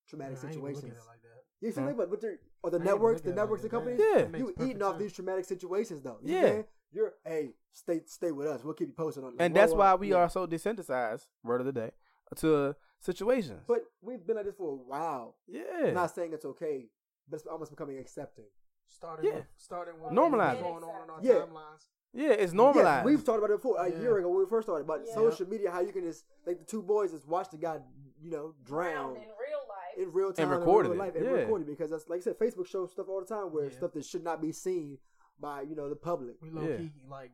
traumatic 0.08 0.38
I 0.42 0.46
ain't 0.46 0.54
situations. 0.54 0.84
at 0.84 0.90
it 0.90 1.06
like 1.06 1.22
that. 1.22 1.66
You 1.66 1.72
see, 1.72 1.80
Huh? 1.80 1.86
like, 1.88 1.96
but 1.96 2.10
with 2.10 2.20
their 2.20 2.38
or 2.62 2.70
the 2.70 2.78
I 2.80 2.82
networks, 2.84 3.20
the 3.22 3.28
at 3.30 3.32
it 3.32 3.36
like 3.36 3.44
networks, 3.44 3.62
the 3.62 3.68
that. 3.68 3.74
companies. 3.74 4.00
Yeah. 4.00 4.18
That 4.22 4.30
makes 4.32 4.40
you 4.40 4.46
perfect 4.52 4.68
eating 4.70 4.82
off 4.82 4.92
sense. 4.94 5.02
these 5.02 5.12
traumatic 5.12 5.44
situations 5.44 6.02
though. 6.02 6.18
You 6.22 6.34
Yeah. 6.34 6.62
Know 7.02 7.02
what 7.04 7.14
I'm 7.26 7.32
saying? 7.32 7.42
You're 7.42 7.42
hey, 7.42 7.54
stay 7.72 8.00
stay 8.06 8.32
with 8.32 8.46
us. 8.46 8.62
We'll 8.64 8.74
keep 8.74 8.88
you 8.88 8.94
posted 8.94 9.24
on. 9.24 9.34
and 9.38 9.54
that's 9.54 9.72
whoa, 9.72 9.78
why 9.78 9.94
we 9.94 10.10
yeah. 10.10 10.16
are 10.16 10.28
so 10.28 10.46
desensitized. 10.46 11.26
Word 11.42 11.60
of 11.60 11.66
the 11.66 11.72
day 11.72 11.90
to 12.36 12.74
situations. 13.00 13.62
But 13.66 13.84
we've 14.00 14.26
been 14.26 14.36
like 14.36 14.46
this 14.46 14.54
for 14.56 14.72
a 14.72 14.76
while. 14.76 15.36
yeah, 15.46 15.62
I'm 15.86 15.94
not 15.94 16.14
saying 16.14 16.32
it's 16.32 16.44
okay, 16.44 16.86
but 17.28 17.36
it's 17.36 17.46
almost 17.46 17.70
becoming 17.70 17.98
accepting. 17.98 18.46
Starting 18.86 19.26
Yeah. 19.30 19.34
with 19.36 19.44
starting 19.56 19.94
with 20.00 20.12
Normalize 20.12 20.48
what's 20.48 20.60
it. 20.60 20.62
going 20.62 20.84
on 20.84 21.04
in 21.04 21.10
our 21.10 21.18
Yeah. 21.22 21.46
timelines. 21.46 21.88
yeah, 22.12 22.28
it's 22.30 22.52
Yeah, 22.52 22.56
normalized. 22.56 23.06
we've 23.06 23.24
talked 23.24 23.38
about 23.38 23.50
it 23.50 23.56
before 23.56 23.78
a 23.80 23.88
Yeah. 23.90 23.98
year 24.00 24.18
ago 24.18 24.28
when 24.28 24.38
we 24.40 24.46
first 24.46 24.66
started 24.66 24.84
about 24.84 25.06
Yeah. 25.06 25.14
social 25.14 25.48
media. 25.48 25.70
How 25.70 25.80
you 25.80 25.92
can 25.92 26.04
just 26.04 26.24
like 26.46 26.58
the 26.58 26.64
two 26.64 26.82
boys 26.82 27.10
just 27.12 27.26
watch 27.26 27.50
the 27.50 27.56
guy, 27.56 27.80
you 28.20 28.30
know, 28.30 28.54
drown 28.62 28.92
Drowned 28.92 29.16
in 29.16 29.22
real 29.22 29.62
life. 29.68 29.98
in 29.98 30.12
real 30.12 30.32
time 30.32 30.50
recorded 30.50 30.92
in 30.92 30.98
real 30.98 31.02
it, 31.02 31.04
life 31.06 31.16
and 31.16 31.24
yeah. 31.24 31.30
recorded 31.42 31.66
because 31.66 31.90
that's 31.90 32.08
like 32.08 32.18
I 32.18 32.22
said, 32.22 32.38
Facebook 32.38 32.66
shows 32.66 32.92
stuff 32.92 33.08
all 33.08 33.20
the 33.20 33.26
time 33.26 33.52
where 33.52 33.64
Yeah. 33.64 33.76
stuff 33.76 33.92
that 33.92 34.04
should 34.04 34.22
not 34.24 34.40
be 34.40 34.52
seen 34.52 34.98
by 35.40 35.62
you 35.62 35.74
know 35.76 35.88
the 35.88 35.96
public. 35.96 36.36
We 36.40 36.50
low 36.50 36.68
Yeah. 36.68 36.76
key 36.76 36.92
like 37.08 37.30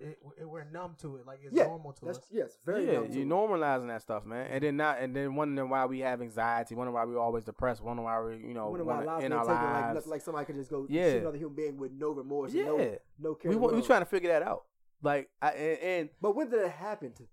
it, 0.00 0.18
it, 0.40 0.44
we're 0.48 0.64
numb 0.64 0.94
to 1.02 1.16
it. 1.16 1.26
Like 1.26 1.40
it's 1.44 1.54
Yeah, 1.54 1.64
normal 1.64 1.92
to 1.92 2.04
That's 2.06 2.18
us. 2.18 2.24
yes, 2.30 2.58
very 2.64 2.86
yeah, 2.86 2.92
dumb 2.94 3.06
you 3.12 3.24
too. 3.24 3.26
normalizing 3.26 3.88
that 3.88 4.00
stuff, 4.00 4.24
man, 4.24 4.46
and 4.50 4.62
then 4.64 4.76
not, 4.78 5.00
and 5.00 5.14
then 5.14 5.34
wondering 5.34 5.68
why 5.68 5.84
we 5.84 6.00
have 6.00 6.22
anxiety, 6.22 6.74
wondering 6.74 6.94
why 6.94 7.04
we're 7.04 7.18
always 7.18 7.44
depressed, 7.44 7.82
wondering 7.82 8.04
why 8.06 8.18
we, 8.22 8.36
you 8.38 8.54
know, 8.54 8.70
Wonder 8.70 8.84
why 8.84 8.94
wanna 8.94 9.06
lives 9.06 9.24
in 9.24 9.32
our 9.34 9.44
taken 9.44 9.62
like 9.72 9.94
lives. 9.94 10.06
like 10.06 10.22
somebody 10.22 10.46
could 10.46 10.54
just 10.54 10.70
go 10.70 10.86
Yeah. 10.88 11.10
shoot 11.12 11.20
another 11.22 11.36
human 11.36 11.56
being 11.56 11.76
with 11.76 11.92
no 11.92 12.10
remorse, 12.12 12.52
and 12.52 12.60
yeah, 12.60 12.66
no 12.66 12.98
no 13.18 13.34
care. 13.34 13.50
we 13.50 13.56
in 13.56 13.60
we 13.60 13.66
world. 13.68 13.84
trying 13.84 14.00
to 14.00 14.06
figure 14.06 14.30
that 14.30 14.42
out. 14.42 14.64
Like, 15.02 15.28
I, 15.42 15.50
and, 15.50 15.78
and 15.82 16.10
But 16.22 16.34
when 16.34 16.48
did 16.48 16.60
it 16.62 16.70
happen 16.70 17.12
to? 17.12 17.28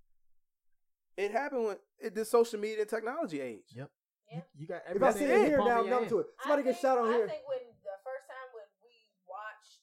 it 1.15 1.31
happened 1.31 1.63
when 1.63 1.77
it, 1.99 2.13
the 2.13 2.25
social 2.25 2.59
media 2.59 2.81
and 2.81 2.89
technology 2.89 3.39
age. 3.39 3.71
Yep. 3.71 3.89
Yeah. 4.29 4.35
You, 4.35 4.41
you 4.59 4.67
got 4.67 4.81
If 4.89 5.01
I 5.01 5.07
everything 5.15 5.27
see 5.27 5.33
it 5.33 5.47
here 5.47 5.57
now, 5.59 5.79
of 5.79 5.85
I'm 5.85 5.89
numb 5.89 6.09
to 6.09 6.19
it. 6.19 6.27
Somebody 6.41 6.61
I 6.61 6.65
gets 6.65 6.81
think, 6.81 6.91
shot 6.91 6.97
on 6.97 7.07
I 7.07 7.15
here. 7.15 7.27
think 7.29 7.47
when 7.47 7.63
the 7.87 7.97
first 8.03 8.25
time 8.27 8.49
when 8.51 8.67
we 8.83 9.13
watched 9.23 9.79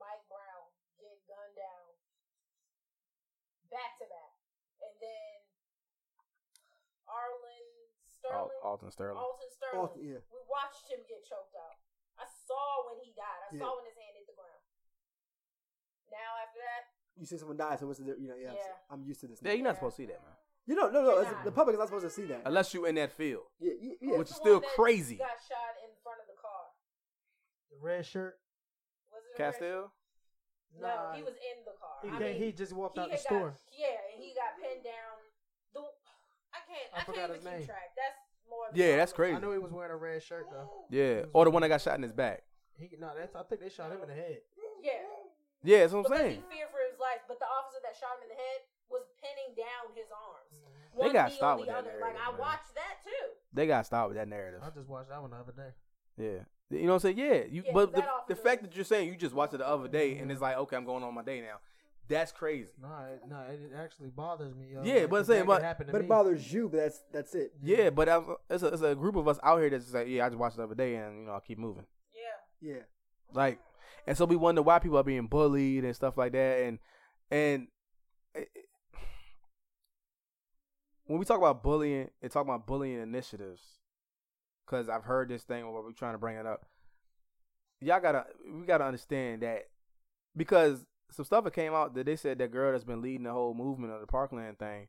Mike 0.00 0.24
Brown 0.32 0.66
get 0.98 1.20
gunned 1.28 1.56
down 1.60 1.86
back 3.70 4.00
to 4.00 4.06
back, 4.08 4.32
and 4.80 4.94
then 4.98 5.36
Arlen 7.06 7.68
Al- 8.32 8.52
Alton 8.62 8.90
Sterling. 8.90 9.18
Alton 9.18 9.50
Sterling, 9.50 9.78
Alton, 9.80 10.00
yeah. 10.04 10.20
we 10.30 10.40
watched 10.48 10.86
him 10.90 11.00
get 11.08 11.22
choked 11.26 11.54
out. 11.56 11.76
I 12.18 12.26
saw 12.46 12.86
when 12.90 13.00
he 13.04 13.12
died. 13.16 13.40
I 13.46 13.48
Yeah. 13.54 13.60
saw 13.64 13.76
when 13.76 13.86
his 13.86 13.96
hand 13.96 14.14
hit 14.16 14.26
the 14.26 14.36
ground. 14.36 14.60
Now 16.10 16.30
after 16.42 16.58
that, 16.60 16.82
You 17.18 17.26
see 17.26 17.36
someone 17.38 17.56
die, 17.58 17.76
so 17.76 17.86
what's 17.86 17.98
the 17.98 18.16
you 18.18 18.28
know? 18.28 18.36
Yeah, 18.38 18.52
Yeah. 18.54 18.76
I'm 18.88 19.02
used 19.04 19.20
to 19.20 19.28
this. 19.28 19.40
Yeah, 19.42 19.50
now. 19.50 19.54
you're 19.56 19.64
not 19.64 19.76
supposed 19.76 19.96
to 19.96 20.02
see 20.02 20.06
that, 20.06 20.22
man. 20.22 20.36
You 20.66 20.74
know, 20.76 20.88
no, 20.88 21.02
no, 21.02 21.10
You're 21.18 21.20
it's- 21.26 21.32
not. 21.34 21.44
the 21.44 21.52
public 21.52 21.74
is 21.74 21.78
not 21.78 21.88
supposed 21.88 22.04
to 22.06 22.10
see 22.14 22.24
that. 22.26 22.42
Unless 22.46 22.72
you're 22.72 22.86
in 22.88 22.94
that 22.96 23.12
field. 23.12 23.44
Yeah, 23.58 23.72
yeah, 23.80 23.94
yeah. 24.00 24.16
Which 24.18 24.30
is 24.30 24.36
still 24.36 24.60
crazy. 24.60 25.16
Got 25.16 25.36
shot 25.42 25.76
in 25.84 25.90
front 26.02 26.20
of 26.20 26.26
the 26.28 26.38
car. 26.40 26.70
The 27.70 27.76
red 27.80 28.06
shirt. 28.06 28.38
Was 29.10 29.22
it 29.26 29.36
Castile. 29.36 29.92
No, 30.78 30.86
Nah, 30.86 31.12
he 31.14 31.22
was 31.24 31.34
in 31.34 31.64
the 31.66 31.72
car. 31.72 31.98
He, 32.02 32.08
I 32.08 32.18
mean, 32.18 32.36
he 32.38 32.52
just 32.52 32.72
walked 32.72 32.94
he 32.96 33.00
out 33.02 33.08
the 33.10 33.18
had 33.18 33.26
store. 33.26 33.58
Yeah, 33.74 33.98
and 34.14 34.22
he 34.22 34.32
got 34.34 34.54
pinned 34.62 34.84
down. 34.84 35.18
The 35.74 35.80
I 36.54 36.60
can't. 36.66 36.88
I 36.94 36.98
I, 37.00 37.04
forgot 37.04 37.18
can't 37.26 37.32
his 37.34 37.40
even 37.42 37.50
name. 37.50 37.60
keep 37.66 37.70
track. 37.74 37.90
That's 37.98 38.19
more. 38.50 38.66
Yeah, 38.74 38.96
that's 38.96 39.12
crazy. 39.12 39.32
crazy. 39.32 39.44
I 39.44 39.46
know 39.46 39.52
he 39.54 39.58
was 39.62 39.72
wearing 39.72 39.92
a 39.92 39.96
red 39.96 40.22
shirt 40.22 40.46
though. 40.50 40.68
Yeah, 40.90 41.30
or 41.32 41.44
the 41.46 41.50
one 41.50 41.62
that 41.62 41.68
got 41.68 41.80
shot 41.80 41.96
in 41.96 42.02
his 42.02 42.12
back. 42.12 42.42
He 42.76 42.90
no, 42.98 43.10
that's 43.16 43.34
I 43.36 43.42
think 43.44 43.60
they 43.60 43.68
shot 43.70 43.92
him 43.92 44.02
in 44.02 44.08
the 44.08 44.14
head. 44.14 44.40
Yeah, 44.82 44.92
Yeah, 45.62 45.78
that's 45.84 45.92
what 45.92 46.00
I'm 46.00 46.02
because 46.04 46.18
saying. 46.18 46.42
he 46.42 46.56
feared 46.56 46.70
for 46.72 46.80
his 46.90 46.98
life. 46.98 47.20
But 47.28 47.38
the 47.38 47.46
officer 47.46 47.78
that 47.84 47.94
shot 47.94 48.16
him 48.18 48.28
in 48.28 48.30
the 48.34 48.40
head 48.40 48.60
was 48.88 49.04
pinning 49.20 49.52
down 49.54 49.92
his 49.94 50.08
arms. 50.10 50.50
Mm-hmm. 50.56 51.00
They 51.06 51.12
gotta 51.12 51.30
knee 51.30 51.36
stop 51.36 51.58
with 51.60 51.68
the 51.68 51.72
that 51.72 51.78
other. 51.86 51.92
Like 52.00 52.16
narrative, 52.18 52.22
I 52.26 52.30
man. 52.32 52.40
watched 52.40 52.74
that 52.74 52.94
too. 53.04 53.26
They 53.52 53.66
gotta 53.66 53.84
stop 53.84 54.08
with 54.08 54.16
that 54.16 54.28
narrative. 54.28 54.60
I 54.64 54.70
just 54.70 54.88
watched 54.88 55.10
that 55.10 55.20
one 55.20 55.30
the 55.30 55.36
other 55.38 55.52
day. 55.52 55.70
Yeah, 56.18 56.40
you 56.76 56.86
know 56.86 56.96
what 56.96 57.04
I'm 57.04 57.14
saying. 57.14 57.18
Yeah, 57.18 57.44
you. 57.48 57.62
Yeah, 57.66 57.72
but 57.72 57.94
the, 57.94 58.04
the 58.28 58.36
fact 58.36 58.62
that 58.62 58.74
you're 58.74 58.84
saying 58.84 59.08
you 59.08 59.16
just 59.16 59.34
watched 59.34 59.54
it 59.54 59.58
the 59.58 59.68
other 59.68 59.88
day 59.88 60.18
and 60.18 60.30
it's 60.32 60.40
like, 60.40 60.56
okay, 60.56 60.76
I'm 60.76 60.84
going 60.84 61.04
on 61.04 61.14
my 61.14 61.22
day 61.22 61.40
now. 61.40 61.60
That's 62.10 62.32
crazy. 62.32 62.68
No, 62.82 62.88
it, 63.14 63.22
no, 63.30 63.36
it 63.48 63.70
actually 63.74 64.10
bothers 64.10 64.52
me. 64.54 64.72
Yo. 64.74 64.82
Yeah, 64.82 65.02
Like, 65.02 65.10
but 65.10 65.16
I'm 65.16 65.20
'cause 65.20 65.26
saying, 65.28 65.46
that 65.46 65.46
but- 65.46 65.76
could 65.78 65.92
But 65.92 65.98
me. 66.00 66.04
it 66.04 66.08
bothers 66.08 66.52
you, 66.52 66.68
but 66.68 66.76
that's 66.78 67.00
that's 67.12 67.34
it. 67.34 67.52
Yeah, 67.62 67.90
but 67.90 68.08
I'm, 68.08 68.34
it's, 68.50 68.62
a, 68.62 68.66
it's 68.66 68.82
a 68.82 68.94
group 68.96 69.14
of 69.16 69.28
us 69.28 69.38
out 69.42 69.60
here 69.60 69.70
that's 69.70 69.84
just 69.84 69.94
like, 69.94 70.08
yeah, 70.08 70.26
I 70.26 70.28
just 70.28 70.38
watched 70.38 70.56
it 70.56 70.58
the 70.58 70.64
other 70.64 70.74
day 70.74 70.96
and 70.96 71.20
you 71.20 71.26
know 71.26 71.34
I 71.34 71.40
keep 71.40 71.58
moving. 71.58 71.86
Yeah. 72.12 72.72
Yeah. 72.74 72.82
Like, 73.32 73.60
and 74.06 74.18
so 74.18 74.24
we 74.26 74.34
wonder 74.36 74.60
why 74.60 74.80
people 74.80 74.98
are 74.98 75.04
being 75.04 75.28
bullied 75.28 75.84
and 75.84 75.94
stuff 75.94 76.18
like 76.18 76.32
that. 76.32 76.60
And 76.64 76.78
and 77.30 77.68
it- 78.34 78.50
it- 78.54 78.64
when 81.06 81.18
we 81.18 81.24
talk 81.24 81.38
about 81.38 81.62
bullying, 81.62 82.10
and 82.22 82.30
talk 82.30 82.44
about 82.44 82.66
bullying 82.66 83.00
initiatives, 83.00 83.62
because 84.66 84.88
I've 84.88 85.04
heard 85.04 85.28
this 85.28 85.42
thing 85.42 85.64
where 85.72 85.82
we're 85.82 85.92
trying 85.92 86.14
to 86.14 86.18
bring 86.18 86.36
it 86.36 86.46
up. 86.46 86.66
Y'all 87.80 88.00
gotta, 88.00 88.26
we 88.52 88.66
gotta 88.66 88.84
understand 88.84 89.42
that 89.42 89.68
because 90.36 90.84
some 91.10 91.24
stuff 91.24 91.44
that 91.44 91.52
came 91.54 91.74
out 91.74 91.94
that 91.94 92.06
they 92.06 92.16
said 92.16 92.38
that 92.38 92.52
girl 92.52 92.72
that's 92.72 92.84
been 92.84 93.02
leading 93.02 93.24
the 93.24 93.32
whole 93.32 93.54
movement 93.54 93.92
of 93.92 94.00
the 94.00 94.06
Parkland 94.06 94.58
thing, 94.58 94.88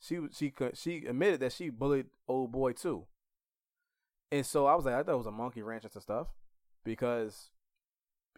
she 0.00 0.18
she 0.32 0.52
she 0.74 1.06
admitted 1.06 1.40
that 1.40 1.52
she 1.52 1.70
bullied 1.70 2.06
old 2.28 2.52
boy 2.52 2.72
too. 2.72 3.06
And 4.30 4.46
so 4.46 4.66
I 4.66 4.74
was 4.74 4.84
like, 4.84 4.94
I 4.94 5.02
thought 5.02 5.12
it 5.12 5.18
was 5.18 5.26
a 5.26 5.30
monkey 5.30 5.62
wrench 5.62 5.84
and 5.84 5.92
some 5.92 6.02
stuff 6.02 6.28
because 6.84 7.50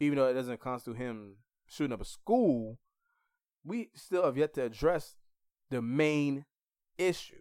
even 0.01 0.19
though 0.19 0.27
it 0.27 0.35
doesn't 0.35 0.61
constitute 0.61 0.99
him 0.99 1.37
shooting 1.67 1.93
up 1.93 2.01
a 2.01 2.05
school, 2.05 2.79
we 3.65 3.91
still 3.95 4.25
have 4.25 4.37
yet 4.37 4.55
to 4.55 4.65
address 4.65 5.17
the 5.71 5.81
main 5.81 6.45
issue. 6.99 7.41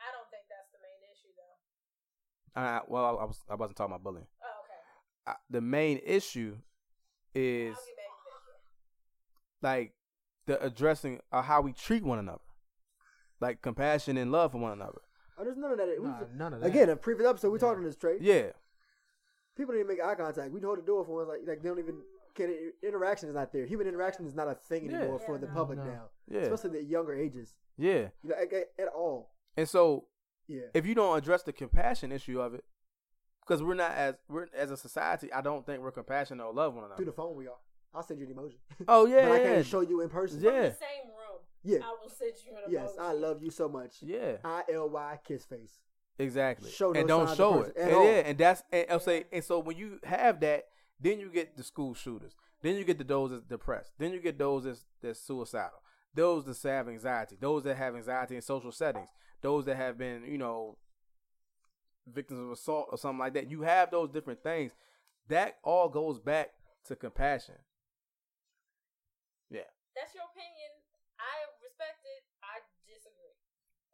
I 0.00 0.10
don't 0.12 0.28
think 0.30 0.44
that's 0.50 0.70
the 0.72 0.78
main 0.82 1.00
issue 1.10 1.32
though. 1.36 2.60
I, 2.60 2.80
well, 2.88 3.18
I 3.18 3.24
was 3.24 3.38
I 3.48 3.54
wasn't 3.54 3.76
talking 3.76 3.92
about 3.92 4.04
bullying. 4.04 4.26
Oh, 4.42 4.46
okay. 4.64 5.32
I, 5.32 5.34
the 5.48 5.60
main 5.60 6.00
issue 6.04 6.56
is 7.34 7.74
I'll 7.76 7.84
get 7.86 7.96
back 7.96 8.12
to 8.12 8.30
that. 8.36 8.60
Like 9.62 9.94
the 10.46 10.62
addressing 10.64 11.20
of 11.30 11.44
how 11.44 11.60
we 11.60 11.72
treat 11.72 12.02
one 12.04 12.18
another, 12.18 12.40
like 13.40 13.62
compassion 13.62 14.16
and 14.16 14.32
love 14.32 14.52
for 14.52 14.58
one 14.58 14.72
another. 14.72 15.00
Oh, 15.38 15.44
there's 15.44 15.56
none 15.56 15.72
of 15.72 15.78
that. 15.78 15.88
We- 15.98 16.06
Nah, 16.06 16.20
none 16.34 16.54
of 16.54 16.60
that. 16.60 16.66
Again, 16.66 16.90
a 16.90 16.96
previous 16.96 17.28
episode 17.28 17.50
we 17.50 17.58
Yeah. 17.58 17.60
talked 17.60 17.78
on 17.78 17.84
this 17.84 17.96
trade. 17.96 18.22
Yeah, 18.22 18.52
People 19.56 19.74
didn't 19.74 19.88
make 19.88 20.02
eye 20.02 20.14
contact. 20.14 20.50
We 20.50 20.60
hold 20.60 20.78
the 20.78 20.82
door 20.82 21.04
for 21.04 21.22
us, 21.22 21.28
like 21.28 21.40
like 21.46 21.62
they 21.62 21.68
don't 21.68 21.78
even. 21.78 22.00
Can, 22.34 22.72
interaction 22.82 23.28
is 23.28 23.34
not 23.34 23.52
there. 23.52 23.66
Human 23.66 23.86
interaction 23.86 24.24
is 24.24 24.34
not 24.34 24.48
a 24.48 24.54
thing 24.54 24.88
Yeah. 24.90 24.96
anymore 25.00 25.18
for 25.18 25.32
Yeah, 25.34 25.40
the 25.42 25.46
no. 25.48 25.52
public 25.52 25.78
No. 25.78 25.84
now, 25.84 26.08
yeah, 26.26 26.40
especially 26.40 26.78
the 26.80 26.84
younger 26.84 27.12
ages. 27.14 27.54
yeah. 27.76 28.08
You 28.22 28.30
know, 28.30 28.36
at, 28.36 28.52
at 28.78 28.88
all. 28.88 29.34
And 29.54 29.68
so 29.68 30.08
Yeah. 30.46 30.68
if 30.72 30.86
you 30.86 30.94
don't 30.94 31.18
address 31.18 31.42
the 31.42 31.52
compassion 31.52 32.10
issue 32.10 32.40
of 32.40 32.54
it, 32.54 32.64
because 33.42 33.62
we're 33.62 33.74
not 33.74 33.90
as 33.90 34.14
we're 34.30 34.46
as 34.54 34.70
a 34.70 34.78
society, 34.78 35.30
I 35.30 35.42
don't 35.42 35.66
think 35.66 35.82
we're 35.82 35.92
compassionate 35.92 36.46
or 36.46 36.54
love 36.54 36.74
one 36.74 36.84
another. 36.84 36.96
Through 36.96 37.04
the 37.04 37.12
phone 37.12 37.36
we 37.36 37.46
are. 37.48 37.58
I'll 37.94 38.02
send 38.02 38.20
you 38.20 38.26
an 38.26 38.32
emoji. 38.34 38.56
Oh 38.88 39.06
yeah, 39.06 39.24
but 39.28 39.32
I 39.34 39.38
can't 39.40 39.66
show 39.66 39.80
you 39.80 40.00
in 40.00 40.08
person. 40.08 40.40
Yeah. 40.40 40.50
From 40.50 40.62
the 40.62 40.70
same 40.70 41.06
room. 41.08 41.40
Yeah. 41.64 41.78
I 41.84 41.96
will 42.02 42.10
send 42.10 42.32
you 42.44 42.52
an 42.56 42.62
emoji. 42.62 42.72
Yes. 42.72 42.90
I 42.98 43.12
love 43.12 43.42
you 43.42 43.50
so 43.50 43.68
much. 43.68 43.96
yeah. 44.00 44.36
I 44.44 44.62
L 44.72 44.88
Y 44.88 45.18
kiss 45.24 45.44
face. 45.44 45.78
Exactly. 46.18 46.70
Show 46.70 46.92
no 46.92 47.00
and 47.00 47.08
don't 47.08 47.26
signs 47.26 47.36
show 47.38 47.60
it. 47.62 47.76
at 47.76 47.86
And 47.88 47.94
all. 47.96 48.04
yeah, 48.04 48.10
and 48.26 48.38
that's 48.38 48.62
and 48.72 48.86
I'll 48.90 49.00
say 49.00 49.24
and 49.32 49.42
so 49.44 49.58
when 49.58 49.76
you 49.76 49.98
have 50.04 50.40
that, 50.40 50.64
then 51.00 51.20
you 51.20 51.30
get 51.30 51.56
the 51.56 51.62
school 51.64 51.94
shooters. 51.94 52.34
Then 52.62 52.76
you 52.76 52.84
get 52.84 52.98
the 52.98 53.04
those 53.04 53.30
that's 53.30 53.42
depressed. 53.44 53.92
Then 53.98 54.12
you 54.12 54.20
get 54.20 54.38
those 54.38 54.64
that's 54.64 54.84
that's 55.02 55.20
suicidal. 55.20 55.82
Those 56.14 56.44
that 56.44 56.68
have 56.68 56.88
anxiety. 56.88 57.36
Those 57.40 57.62
that 57.64 57.76
have 57.76 57.96
anxiety 57.96 58.36
in 58.36 58.42
social 58.42 58.70
settings. 58.72 59.08
Those 59.40 59.64
that 59.64 59.76
have 59.76 59.96
been, 59.98 60.24
you 60.26 60.38
know, 60.38 60.76
victims 62.06 62.40
of 62.40 62.50
assault 62.50 62.88
or 62.92 62.98
something 62.98 63.18
like 63.18 63.34
that. 63.34 63.50
You 63.50 63.62
have 63.62 63.90
those 63.90 64.10
different 64.10 64.42
things. 64.42 64.72
That 65.28 65.56
all 65.62 65.88
goes 65.88 66.18
back 66.20 66.50
to 66.86 66.96
compassion. 66.96 67.54
Yeah. 69.52 69.68
That's 69.92 70.16
your 70.16 70.24
opinion. 70.32 70.72
I 71.20 71.36
respect 71.60 72.00
it. 72.08 72.24
I 72.40 72.64
disagree. 72.88 73.36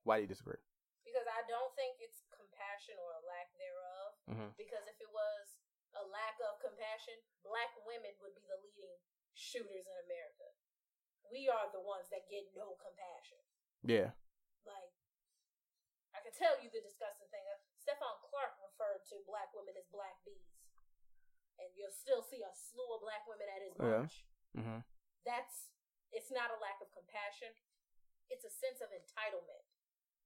Why 0.07 0.23
do 0.23 0.23
you 0.25 0.31
disagree? 0.31 0.63
Because 1.03 1.27
I 1.27 1.43
don't 1.51 1.75
think 1.75 1.99
it's 1.99 2.23
compassion 2.31 2.95
or 3.03 3.11
a 3.19 3.23
lack 3.27 3.51
thereof. 3.59 4.09
Mhm. 4.31 4.49
Because 4.57 4.87
if 4.87 4.97
it 5.03 5.11
was 5.11 5.59
a 5.99 6.05
lack 6.07 6.39
of 6.47 6.61
compassion, 6.63 7.19
black 7.43 7.75
women 7.83 8.15
would 8.23 8.35
be 8.39 8.45
the 8.47 8.57
leading 8.63 8.97
shooters 9.35 9.87
in 9.87 9.97
America. 10.07 10.55
We 11.31 11.49
are 11.51 11.69
the 11.75 11.81
ones 11.83 12.09
that 12.11 12.29
get 12.31 12.55
no 12.55 12.77
compassion. 12.77 13.43
Yeah. 13.83 14.13
Like, 14.65 14.93
I 16.15 16.21
can 16.21 16.33
tell 16.33 16.57
you 16.61 16.71
the 16.71 16.81
disgusting 16.81 17.29
thing. 17.29 17.45
Stephon 17.77 18.21
Clark 18.31 18.57
referred 18.61 19.05
to 19.11 19.21
black 19.27 19.53
women 19.55 19.77
as 19.77 19.87
black 19.89 20.23
bees. 20.25 20.55
And 21.59 21.75
you'll 21.75 21.91
still 21.91 22.23
see 22.23 22.43
a 22.43 22.55
slew 22.55 22.87
of 22.95 23.01
black 23.01 23.27
women 23.27 23.49
at 23.49 23.63
his 23.63 23.75
Yeah. 23.77 24.07
Mm-hmm. 24.57 24.81
That's, 25.29 25.69
it's 26.09 26.33
not 26.33 26.49
a 26.49 26.57
lack 26.57 26.81
of 26.81 26.89
compassion. 26.97 27.53
It's 28.33 28.49
a 28.49 28.53
sense 28.53 28.81
of 28.81 28.89
entitlement. 28.89 29.65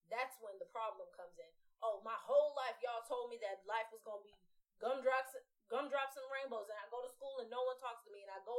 That's 0.06 0.38
when 0.38 0.54
the 0.62 0.70
problem 0.70 1.10
comes 1.18 1.34
in. 1.42 1.50
Oh, 1.82 1.98
my 2.06 2.14
whole 2.14 2.54
life 2.54 2.78
y'all 2.78 3.02
told 3.02 3.34
me 3.34 3.42
that 3.42 3.66
life 3.66 3.90
was 3.90 4.06
going 4.06 4.22
to 4.22 4.26
be 4.30 4.38
gumdrops, 4.78 5.34
gumdrops 5.66 6.14
and 6.14 6.26
rainbows, 6.30 6.70
and 6.70 6.78
I 6.78 6.86
go 6.94 7.02
to 7.02 7.10
school 7.10 7.42
and 7.42 7.50
no 7.50 7.66
one 7.66 7.78
talks 7.82 8.06
to 8.06 8.14
me, 8.14 8.22
and 8.22 8.30
I 8.30 8.38
go 8.46 8.54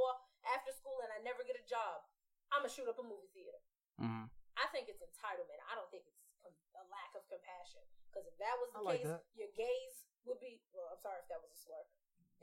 after 0.51 0.75
school 0.75 0.99
and 0.99 1.11
I 1.15 1.23
never 1.23 1.47
get 1.47 1.55
a 1.55 1.63
job. 1.63 2.03
I'm 2.51 2.67
going 2.67 2.71
to 2.71 2.75
shoot 2.75 2.91
up 2.91 2.99
a 2.99 3.05
movie 3.07 3.31
theater. 3.31 3.63
Mm-hmm. 4.03 4.27
I 4.59 4.65
think 4.75 4.91
it's 4.91 4.99
entitlement. 4.99 5.63
I 5.71 5.79
don't 5.79 5.87
think 5.89 6.03
it's 6.05 6.19
com- 6.43 6.53
a 6.75 6.83
lack 6.91 7.15
of 7.15 7.23
compassion. 7.31 7.81
Because 8.11 8.29
if 8.29 8.37
that 8.37 8.53
was 8.61 8.69
the 8.75 8.83
I 8.83 8.85
like 8.85 9.01
case, 9.01 9.09
that. 9.09 9.25
your 9.33 9.49
gays 9.57 10.05
would 10.29 10.37
be. 10.37 10.61
Well, 10.69 10.91
I'm 10.91 11.01
sorry 11.01 11.23
if 11.23 11.27
that 11.33 11.41
was 11.41 11.49
a 11.49 11.57
slur. 11.57 11.81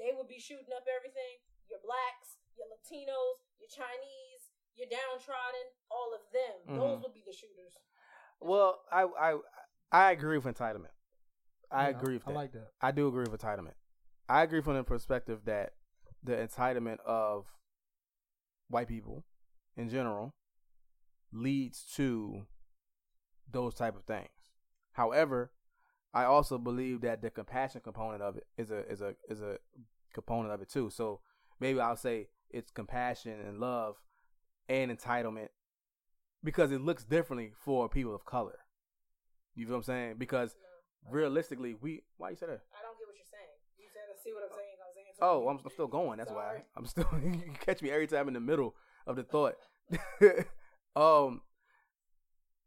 They 0.03 0.11
would 0.17 0.27
be 0.27 0.43
shooting 0.43 0.73
up 0.75 0.89
everything. 0.91 1.45
Your 1.71 1.79
blacks, 1.85 2.40
your 2.61 2.69
Latinos, 2.69 3.41
your 3.57 3.73
Chinese, 3.73 4.53
your 4.77 4.89
downtrodden, 4.93 5.73
all 5.91 6.13
of 6.13 6.21
them. 6.33 6.57
Mhm. 6.69 6.77
Those 6.77 7.03
would 7.03 7.15
be 7.17 7.25
the 7.25 7.33
shooters. 7.33 7.81
Well, 8.41 8.83
I 8.93 9.03
I 9.05 9.39
I 9.93 10.11
agree 10.13 10.37
with 10.39 10.47
entitlement. 10.47 10.93
I 11.71 11.89
Yeah, 11.89 11.97
agree 11.97 12.15
with 12.15 12.27
I 12.27 12.31
that. 12.31 12.35
like 12.37 12.53
that. 12.53 12.73
I 12.81 12.91
do 12.91 13.09
agree 13.09 13.25
with 13.31 13.41
entitlement. 13.41 13.75
I 14.29 14.43
agree 14.43 14.61
from 14.61 14.75
the 14.75 14.85
perspective 14.85 15.45
that 15.47 15.75
the 16.23 16.37
entitlement 16.37 17.01
of 17.01 17.47
white 18.69 18.89
people 18.89 19.25
in 19.77 19.89
general 19.89 20.35
leads 21.33 21.85
to 21.97 22.47
those 23.51 23.75
type 23.75 23.97
of 23.97 24.05
things. 24.05 24.29
However, 24.93 25.53
I 26.13 26.25
also 26.25 26.59
believe 26.59 27.01
that 27.03 27.23
the 27.23 27.31
compassion 27.31 27.81
component 27.83 28.23
of 28.23 28.37
it 28.37 28.47
is 28.57 28.71
a 28.71 28.87
is 28.91 29.01
a 29.01 29.15
is 29.29 29.41
a 29.41 29.59
component 30.13 30.53
of 30.53 30.61
it 30.63 30.69
too. 30.69 30.91
So 30.91 31.21
maybe 31.61 31.81
I'll 31.81 31.97
say 31.97 32.29
it's 32.53 32.71
compassion 32.71 33.39
and 33.47 33.59
love 33.59 33.97
and 34.69 34.97
entitlement 34.97 35.49
because 36.43 36.73
it 36.73 36.81
looks 36.81 37.05
differently 37.05 37.53
for 37.55 37.89
people 37.89 38.15
of 38.15 38.25
color. 38.25 38.59
You 39.55 39.67
feel 39.67 39.75
what 39.75 39.79
I'm 39.79 39.85
saying? 39.85 40.15
Because 40.19 40.55
realistically, 41.11 41.75
we 41.81 42.03
why 42.17 42.31
you 42.31 42.37
say 42.37 42.47
that? 42.47 42.63
I 42.73 42.83
don't 42.83 42.99
get 42.99 43.07
what 43.07 43.17
you're 43.17 43.25
saying. 43.31 43.59
You 43.79 43.87
said, 43.93 44.15
to 44.15 44.23
see 44.23 44.33
what 44.33 44.45
I'm 44.45 44.57
saying? 44.57 44.77
I 44.81 44.87
was 44.87 44.97
answering. 44.97 45.29
Oh. 45.29 45.49
I'm, 45.49 45.59
I'm 45.65 45.71
still 45.73 45.89
going. 45.89 46.19
That's 46.19 46.33
why 46.33 46.63
I'm 46.77 46.87
still. 46.87 47.09
you 47.23 47.53
catch 47.61 47.83
me 47.83 47.91
every 47.91 48.07
time 48.07 48.29
in 48.29 48.35
the 48.35 48.41
middle 48.41 48.75
of 49.07 49.17
the 49.17 49.25
thought. 49.25 49.57
um, 50.97 51.43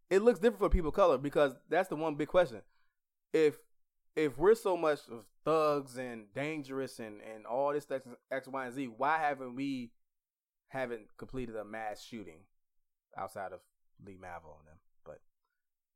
it 0.10 0.22
looks 0.22 0.40
different 0.40 0.60
for 0.60 0.70
people 0.70 0.90
of 0.90 0.96
color 0.96 1.18
because 1.18 1.54
that's 1.70 1.90
the 1.90 1.96
one 1.96 2.16
big 2.16 2.28
question. 2.28 2.62
If 3.32 3.58
if 4.16 4.38
we're 4.38 4.56
so 4.56 4.78
much 4.78 5.00
of 5.10 5.26
thugs 5.44 5.98
and 5.98 6.32
dangerous 6.34 7.00
and 7.00 7.20
and 7.22 7.46
all 7.46 7.74
this 7.74 7.89
X, 7.89 8.08
X 8.32 8.48
Y 8.48 8.66
and 8.66 8.74
Z, 8.74 8.88
why 8.98 9.20
haven't 9.20 9.56
we 9.56 9.91
haven't 10.72 11.12
completed 11.18 11.56
a 11.56 11.64
mass 11.64 12.02
shooting 12.02 12.48
outside 13.18 13.52
of 13.52 13.60
Lee 14.00 14.18
Malvo 14.18 14.58
and 14.64 14.68
them? 14.72 14.80
But 15.04 15.20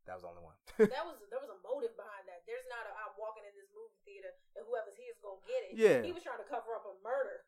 that 0.05 0.19
was 0.19 0.23
the 0.23 0.31
only 0.31 0.43
one. 0.43 0.57
that 0.91 1.05
was 1.07 1.17
there 1.31 1.41
was 1.41 1.51
a 1.51 1.59
motive 1.63 1.95
behind 1.95 2.27
that. 2.27 2.43
There's 2.45 2.67
not 2.67 2.85
a 2.87 2.91
I'm 2.95 3.15
walking 3.15 3.47
in 3.47 3.55
this 3.55 3.71
movie 3.71 3.99
theater 4.03 4.31
and 4.55 4.67
whoever's 4.67 4.99
here 4.99 5.11
is 5.11 5.19
gonna 5.23 5.43
get 5.47 5.61
it. 5.67 5.71
Yeah. 5.79 5.99
He 6.03 6.11
was 6.11 6.23
trying 6.23 6.43
to 6.43 6.47
cover 6.47 6.75
up 6.75 6.85
a 6.87 6.95
murder. 7.03 7.47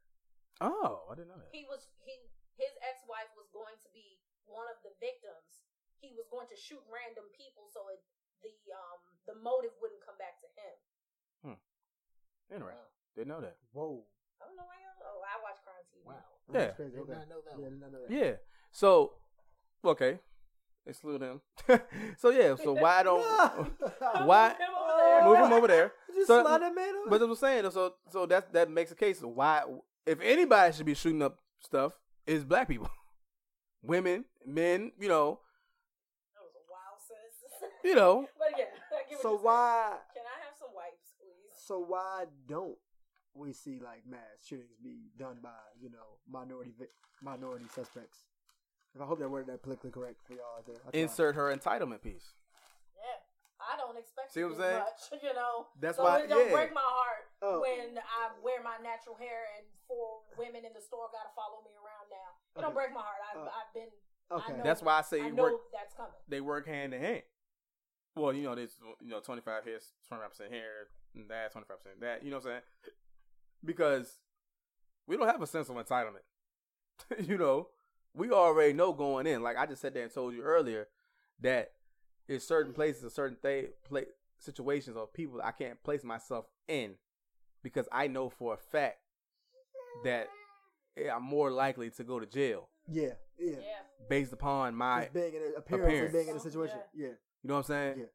oh, 0.64 1.08
I 1.12 1.16
didn't 1.16 1.32
know 1.32 1.40
that. 1.40 1.52
He 1.52 1.68
was 1.68 1.92
he 2.04 2.16
his 2.56 2.76
ex 2.84 3.04
wife 3.08 3.32
was 3.36 3.48
going 3.56 3.80
to 3.84 3.90
be 3.96 4.20
one 4.48 4.68
of 4.72 4.80
the 4.84 4.92
victims. 5.00 5.64
He 6.00 6.16
was 6.16 6.32
going 6.32 6.48
to 6.48 6.56
shoot 6.56 6.80
random 6.88 7.28
people 7.36 7.68
so 7.68 7.92
it 7.92 8.00
the 8.40 8.56
um 8.72 9.00
the 9.28 9.36
motive 9.44 9.76
wouldn't 9.84 10.00
come 10.00 10.16
back 10.16 10.40
to 10.40 10.48
him. 10.56 10.76
Interesting. 12.54 12.86
Didn't 13.16 13.28
know 13.30 13.42
that. 13.42 13.56
Whoa. 13.74 14.04
I 14.42 14.46
don't 14.48 14.56
know 14.58 14.64
why 14.64 14.76
y'all 14.82 15.06
oh 15.06 15.22
I 15.24 15.42
watch 15.44 15.60
crime 15.64 15.84
TV. 15.94 16.06
Wow. 16.06 16.14
Yeah. 16.54 16.60
That's 16.60 16.76
crazy. 16.78 16.92
Did 16.92 17.00
Okay. 17.02 17.14
not 17.14 17.30
know 17.30 17.42
that 17.46 17.60
Yeah, 17.62 17.70
did 17.70 17.80
not 17.82 17.92
know 17.92 18.00
that. 18.08 18.12
Yeah. 18.26 18.32
So, 18.72 19.14
okay. 19.86 20.20
Exclude 20.88 21.22
him. 21.22 21.42
so 22.18 22.30
yeah. 22.32 22.56
So 22.56 22.74
why 22.74 23.04
don't 23.08 23.22
why 24.26 24.56
Move 24.56 24.58
him 24.58 24.74
over 24.80 24.98
there. 24.98 25.24
move 25.26 25.38
him 25.38 25.54
over 25.54 25.68
there? 25.68 25.92
Just 26.16 26.28
So- 26.28 26.42
slide 26.42 26.62
that 26.62 26.74
man 26.76 26.96
over. 26.96 27.10
But 27.10 27.20
that's 27.20 27.22
what 27.22 27.30
I'm 27.30 27.36
saying. 27.36 27.72
So 27.72 27.94
so 28.10 28.26
that 28.26 28.54
that 28.54 28.70
makes 28.72 28.92
a 28.92 28.96
case 28.96 29.22
of 29.22 29.30
why 29.30 29.64
if 30.06 30.20
anybody 30.22 30.74
should 30.74 30.86
be 30.86 30.96
shooting 30.96 31.22
up 31.22 31.38
stuff 31.60 31.94
is 32.26 32.44
black 32.44 32.68
people, 32.68 32.90
women, 33.84 34.26
men. 34.46 34.92
You 35.00 35.10
know. 35.10 35.40
That 36.34 36.42
was 36.42 36.56
a 36.56 36.66
wild 36.72 36.98
sentence. 37.06 37.76
You 37.84 37.96
know. 37.96 38.26
But 38.40 38.58
yeah, 38.58 38.66
I 38.66 39.22
so 39.22 39.32
you're 39.34 39.40
why? 39.40 39.98
Can 40.16 40.24
I 40.26 40.46
have 40.46 40.56
some 40.58 40.70
wipes, 40.74 41.14
please? 41.20 41.59
So 41.70 41.78
why 41.78 42.26
don't 42.50 42.82
we 43.38 43.54
see 43.54 43.78
like 43.78 44.02
mass 44.10 44.42
shootings 44.42 44.74
be 44.82 45.14
done 45.22 45.38
by 45.38 45.54
you 45.80 45.94
know 45.94 46.18
minority 46.26 46.74
vic- 46.74 46.98
minority 47.22 47.70
suspects? 47.70 48.26
If 48.98 49.02
I 49.02 49.06
hope 49.06 49.20
that 49.22 49.30
worded 49.30 49.54
that 49.54 49.62
politically 49.62 49.92
correct 49.94 50.18
for 50.26 50.34
y'all 50.34 50.58
out 50.58 50.66
there. 50.66 50.82
I. 50.82 50.98
Insert 50.98 51.36
her 51.38 51.54
entitlement 51.54 52.02
piece. 52.02 52.34
Yeah, 52.98 53.22
I 53.62 53.78
don't 53.78 53.94
expect 54.02 54.34
See 54.34 54.42
to 54.42 54.50
what 54.50 54.58
I'm 54.58 54.62
saying? 54.66 54.82
much, 54.82 55.02
you 55.30 55.34
know. 55.38 55.70
That's 55.80 55.98
so 56.02 56.10
why- 56.10 56.26
it 56.26 56.30
don't 56.34 56.50
yeah. 56.50 56.58
break 56.58 56.74
my 56.74 56.82
heart 56.82 57.30
Oh. 57.46 57.62
when 57.62 58.02
I 58.02 58.34
wear 58.42 58.64
my 58.66 58.82
natural 58.82 59.14
hair 59.22 59.46
and 59.62 59.66
four 59.86 60.26
women 60.42 60.66
in 60.66 60.74
the 60.74 60.82
store 60.82 61.06
got 61.14 61.30
to 61.30 61.34
follow 61.38 61.62
me 61.62 61.78
around 61.78 62.10
now. 62.10 62.30
It 62.58 62.66
don't 62.66 62.74
break 62.74 62.90
my 62.98 63.06
heart. 63.06 63.22
I've, 63.30 63.46
Uh, 63.46 63.54
I've 63.62 63.72
been. 63.78 63.94
Okay. 64.42 64.54
I 64.54 64.58
know, 64.58 64.64
That's 64.66 64.82
why 64.82 64.98
I 64.98 65.02
say 65.06 65.22
I 65.22 65.28
you 65.30 65.38
know 65.38 65.54
work. 65.54 65.70
that's 65.72 65.94
coming. 65.94 66.18
They 66.28 66.42
work 66.42 66.66
hand 66.66 66.96
in 66.98 67.02
hand. 67.02 67.22
Well, 68.18 68.34
you 68.34 68.42
know, 68.42 68.56
there's 68.58 68.74
you 69.06 69.14
know 69.14 69.20
25 69.22 69.66
here, 69.70 69.78
25 70.10 70.30
percent 70.34 70.50
here, 70.52 70.66
and 70.82 70.90
that 71.28 71.52
25 71.52 71.78
percent 71.78 72.02
that. 72.02 72.24
You 72.24 72.32
know 72.32 72.38
what 72.38 72.46
I'm 72.46 72.52
saying? 72.52 72.62
Because 73.64 74.18
we 75.08 75.18
don't 75.18 75.28
have 75.28 75.42
a 75.42 75.48
sense 75.48 75.70
of 75.70 75.76
entitlement. 75.76 76.24
you 77.28 77.38
know, 77.38 77.68
we 78.14 78.32
already 78.32 78.74
know 78.74 78.94
going 78.94 79.28
in. 79.28 79.42
Like 79.44 79.58
I 79.58 79.66
just 79.66 79.82
said 79.82 79.94
there 79.94 80.04
and 80.04 80.14
told 80.14 80.34
you 80.34 80.42
earlier 80.42 80.88
that 81.42 81.72
there's 82.28 82.46
certain 82.46 82.74
places 82.74 83.04
or 83.06 83.10
certain 83.10 83.38
th- 83.42 83.72
pla 83.88 84.02
situations 84.38 84.96
or 84.96 85.08
people 85.08 85.42
I 85.44 85.52
can't 85.52 85.82
place 85.84 86.04
myself 86.04 86.46
in 86.68 86.94
because 87.64 87.88
I 87.92 88.08
know 88.08 88.30
for 88.30 88.54
a 88.54 88.58
fact 88.58 89.00
that 90.06 90.30
eh, 90.98 91.10
I'm 91.14 91.24
more 91.24 91.52
likely 91.52 91.90
to 91.92 92.04
go 92.06 92.20
to 92.20 92.26
jail 92.26 92.70
Yeah, 92.88 93.14
yeah. 93.38 93.56
Yeah. 93.58 93.82
based 94.10 94.32
upon 94.32 94.76
my 94.76 95.02
Just 95.02 95.14
being 95.14 95.34
in 95.34 95.42
appearance, 95.58 95.88
appearance. 95.88 96.00
and 96.04 96.14
being 96.14 96.28
in 96.30 96.36
a 96.38 96.40
situation. 96.40 96.78
Yeah, 96.94 97.08
You 97.08 97.16
know 97.50 97.56
what 97.56 97.60
I'm 97.62 97.64
saying? 97.66 97.96
Yeah. 98.00 98.06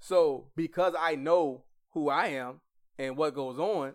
So 0.00 0.46
because 0.56 0.94
I 0.98 1.14
know 1.14 1.62
who 1.92 2.08
I 2.08 2.28
am 2.28 2.60
and 2.98 3.16
what 3.16 3.34
goes 3.34 3.58
on, 3.58 3.94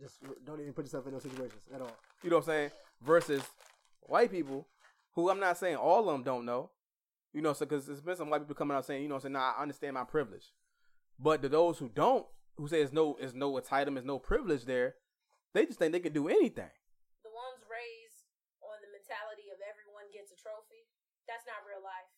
just 0.00 0.18
don't 0.44 0.60
even 0.60 0.72
put 0.72 0.84
yourself 0.84 1.06
in 1.06 1.12
those 1.12 1.22
situations 1.22 1.62
at 1.72 1.80
all. 1.80 1.96
you 2.22 2.30
know 2.30 2.36
what 2.36 2.48
I'm 2.48 2.52
saying? 2.52 2.70
Versus 3.04 3.42
white 4.00 4.30
people, 4.30 4.66
who 5.14 5.30
I'm 5.30 5.40
not 5.40 5.58
saying 5.58 5.76
all 5.76 6.08
of 6.08 6.14
them 6.14 6.22
don't 6.22 6.44
know. 6.44 6.70
You 7.32 7.40
know, 7.40 7.52
so 7.52 7.64
because 7.64 7.86
there's 7.86 8.00
been 8.00 8.16
some 8.16 8.28
white 8.28 8.42
people 8.42 8.54
coming 8.54 8.76
out 8.76 8.84
saying, 8.84 9.02
you 9.02 9.08
know, 9.08 9.18
saying, 9.18 9.32
nah, 9.32 9.54
I 9.56 9.62
understand 9.62 9.94
my 9.94 10.04
privilege. 10.04 10.52
But 11.18 11.40
to 11.42 11.48
those 11.48 11.78
who 11.78 11.88
don't, 11.88 12.26
who 12.56 12.68
say 12.68 12.78
there's 12.78 12.92
no, 12.92 13.16
there's 13.18 13.34
no 13.34 13.52
entitlement, 13.56 14.04
there's 14.04 14.04
no 14.04 14.18
privilege 14.18 14.64
there, 14.64 14.96
they 15.54 15.64
just 15.64 15.78
think 15.78 15.92
they 15.92 16.00
can 16.00 16.12
do 16.12 16.28
anything. 16.28 16.72
The 17.24 17.32
ones 17.32 17.64
raised 17.64 18.28
on 18.60 18.76
the 18.84 18.92
mentality 18.92 19.48
of 19.52 19.60
everyone 19.64 20.12
gets 20.12 20.32
a 20.32 20.36
trophy. 20.36 20.88
That's 21.28 21.44
not 21.48 21.64
real 21.64 21.80
life. 21.80 22.08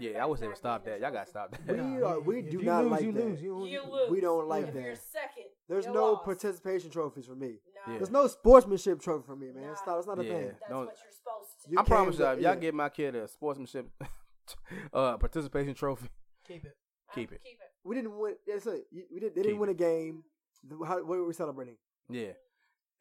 Yeah, 0.00 0.22
I 0.22 0.26
would 0.26 0.38
say 0.38 0.44
Everybody's 0.46 0.58
stop 0.58 0.84
that. 0.84 0.98
a 0.98 1.00
Y'all 1.00 1.10
got 1.12 1.24
to 1.24 1.30
stop 1.30 1.50
that. 1.66 1.76
We 1.76 2.02
are- 2.02 2.20
we 2.20 2.42
do 2.42 2.58
you 2.58 2.62
not 2.62 2.82
lose, 2.84 2.90
like 2.92 3.02
you 3.02 3.12
that. 3.12 3.24
lose. 3.24 3.42
You, 3.42 3.64
You 3.64 3.72
you- 3.72 3.90
lose. 3.92 4.10
We 4.10 4.20
don't 4.20 4.46
like 4.48 4.68
if 4.68 4.74
that. 4.74 4.82
you're 4.82 4.94
second, 4.94 5.44
There's 5.68 5.84
you're 5.86 5.94
no 5.94 6.12
lost. 6.12 6.24
participation 6.24 6.90
trophies 6.90 7.26
for 7.26 7.34
me. 7.34 7.58
Nah, 7.86 7.92
Yeah. 7.92 7.98
There's 7.98 8.10
no 8.10 8.26
sportsmanship 8.26 9.00
trophy 9.00 9.24
for 9.26 9.36
me, 9.36 9.50
man. 9.52 9.64
Nah. 9.64 9.72
It's 9.72 9.82
not. 9.86 9.98
It's 9.98 10.06
not 10.06 10.18
a 10.18 10.24
Yeah. 10.24 10.30
thing. 10.32 10.46
That's 10.48 10.70
Don't- 10.70 10.86
what 10.86 10.96
you're 11.02 11.12
supposed 11.12 11.62
to. 11.64 11.70
You 11.70 11.78
I 11.78 11.82
promise 11.84 12.18
y'all, 12.18 12.32
to- 12.34 12.38
if 12.38 12.42
y'all 12.44 12.54
yeah. 12.54 12.60
give 12.60 12.74
my 12.74 12.88
kid 12.88 13.14
a 13.16 13.26
sportsmanship 13.28 13.88
uh, 14.92 15.16
participation 15.18 15.74
trophy, 15.74 16.08
keep 16.46 16.64
it. 16.64 16.76
keep 17.14 17.32
it. 17.32 17.40
Keep 17.42 17.52
it. 17.54 17.58
We 17.84 17.94
didn't 17.96 18.18
win. 18.18 18.34
That's 18.46 18.66
it. 18.66 18.84
We 19.10 19.20
did. 19.20 19.34
They 19.34 19.42
didn't 19.42 19.58
win 19.58 19.70
a 19.70 19.74
game. 19.74 20.24
The- 20.62 20.84
How, 20.84 20.96
what 20.98 21.06
were 21.18 21.26
we 21.26 21.32
celebrating? 21.32 21.76
yeah. 22.08 22.32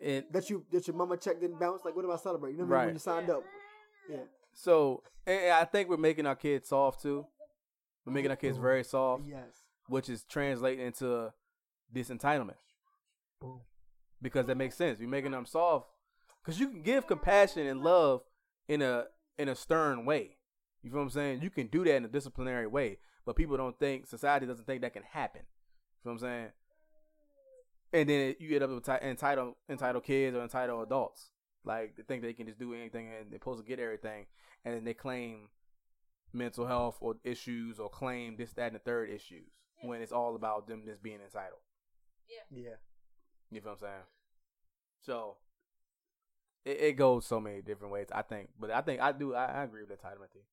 And 0.01 0.23
That 0.31 0.49
you 0.49 0.65
that 0.71 0.87
your 0.87 0.95
mama 0.95 1.17
check 1.17 1.41
didn't 1.41 1.59
bounce. 1.59 1.83
Like 1.83 1.93
what 1.93 2.05
am 2.05 2.11
I 2.11 2.15
celebrating? 2.15 2.57
You 2.59 2.63
know 2.65 2.69
what 2.69 2.75
I 2.77 2.79
mean? 2.79 2.79
Right. 2.79 2.85
When 2.87 2.95
you 2.95 2.99
signed 2.99 3.29
up. 3.29 3.43
Yeah. 4.09 4.17
So, 4.61 5.03
and 5.25 5.51
I 5.53 5.63
think 5.63 5.87
we're 5.89 5.95
making 5.95 6.25
our 6.25 6.35
kids 6.35 6.67
soft 6.67 7.01
too. 7.01 7.25
We're 8.05 8.11
making 8.13 8.31
our 8.31 8.35
kids 8.37 8.57
very 8.57 8.83
soft, 8.83 9.23
Yes. 9.25 9.55
which 9.87 10.09
is 10.09 10.23
translating 10.25 10.85
into 10.85 11.31
this 11.91 12.09
entitlement 12.09 12.57
Boom. 13.39 13.61
because 14.21 14.47
that 14.47 14.57
makes 14.57 14.75
sense. 14.75 14.99
We're 14.99 15.07
making 15.07 15.31
them 15.31 15.45
soft 15.45 15.87
because 16.43 16.59
you 16.59 16.67
can 16.67 16.81
give 16.81 17.07
compassion 17.07 17.67
and 17.67 17.81
love 17.81 18.21
in 18.67 18.81
a 18.81 19.05
in 19.37 19.47
a 19.47 19.55
stern 19.55 20.03
way. 20.05 20.37
You 20.83 20.89
feel 20.91 20.99
what 20.99 21.03
I'm 21.05 21.09
saying? 21.11 21.41
You 21.41 21.49
can 21.49 21.67
do 21.67 21.83
that 21.85 21.95
in 21.95 22.03
a 22.05 22.09
disciplinary 22.09 22.67
way, 22.67 22.97
but 23.25 23.35
people 23.37 23.55
don't 23.55 23.79
think 23.79 24.07
society 24.07 24.45
doesn't 24.45 24.65
think 24.65 24.81
that 24.81 24.91
can 24.93 25.03
happen. 25.03 25.41
You 25.41 26.03
feel 26.03 26.13
what 26.13 26.13
I'm 26.13 26.19
saying? 26.19 26.51
And 27.93 28.09
then 28.09 28.35
you 28.39 28.55
end 28.55 28.63
up 28.63 28.69
with 28.71 28.83
enti- 28.83 29.03
entitled 29.03 29.55
entitled 29.69 30.03
kids 30.03 30.35
or 30.35 30.41
entitled 30.43 30.83
adults, 30.85 31.31
like 31.63 31.95
they 31.95 32.03
think 32.03 32.21
they 32.21 32.33
can 32.33 32.47
just 32.47 32.59
do 32.59 32.73
anything 32.73 33.07
and 33.07 33.31
they're 33.31 33.39
supposed 33.39 33.61
to 33.61 33.67
get 33.67 33.79
everything, 33.79 34.25
and 34.65 34.75
then 34.75 34.83
they 34.83 34.93
claim 34.93 35.49
mental 36.33 36.67
health 36.67 36.97
or 37.01 37.15
issues 37.23 37.79
or 37.79 37.89
claim 37.89 38.35
this, 38.37 38.53
that, 38.53 38.67
and 38.67 38.75
the 38.75 38.79
third 38.79 39.09
issues 39.09 39.49
when 39.81 40.01
it's 40.01 40.11
all 40.11 40.35
about 40.35 40.67
them 40.67 40.83
just 40.85 41.01
being 41.01 41.19
entitled. 41.23 41.61
Yeah. 42.29 42.61
Yeah. 42.63 42.75
You 43.51 43.61
feel 43.61 43.71
what 43.71 43.79
I'm 43.81 43.87
saying? 43.87 44.03
So 45.01 45.37
it, 46.65 46.81
it 46.81 46.93
goes 46.97 47.25
so 47.25 47.39
many 47.39 47.61
different 47.61 47.93
ways. 47.93 48.07
I 48.13 48.21
think, 48.21 48.49
but 48.59 48.71
I 48.71 48.81
think 48.81 49.01
I 49.01 49.11
do. 49.11 49.33
I, 49.33 49.45
I 49.45 49.63
agree 49.63 49.81
with 49.81 49.89
the 49.89 49.95
entitlement 49.95 50.31
thing. 50.31 50.43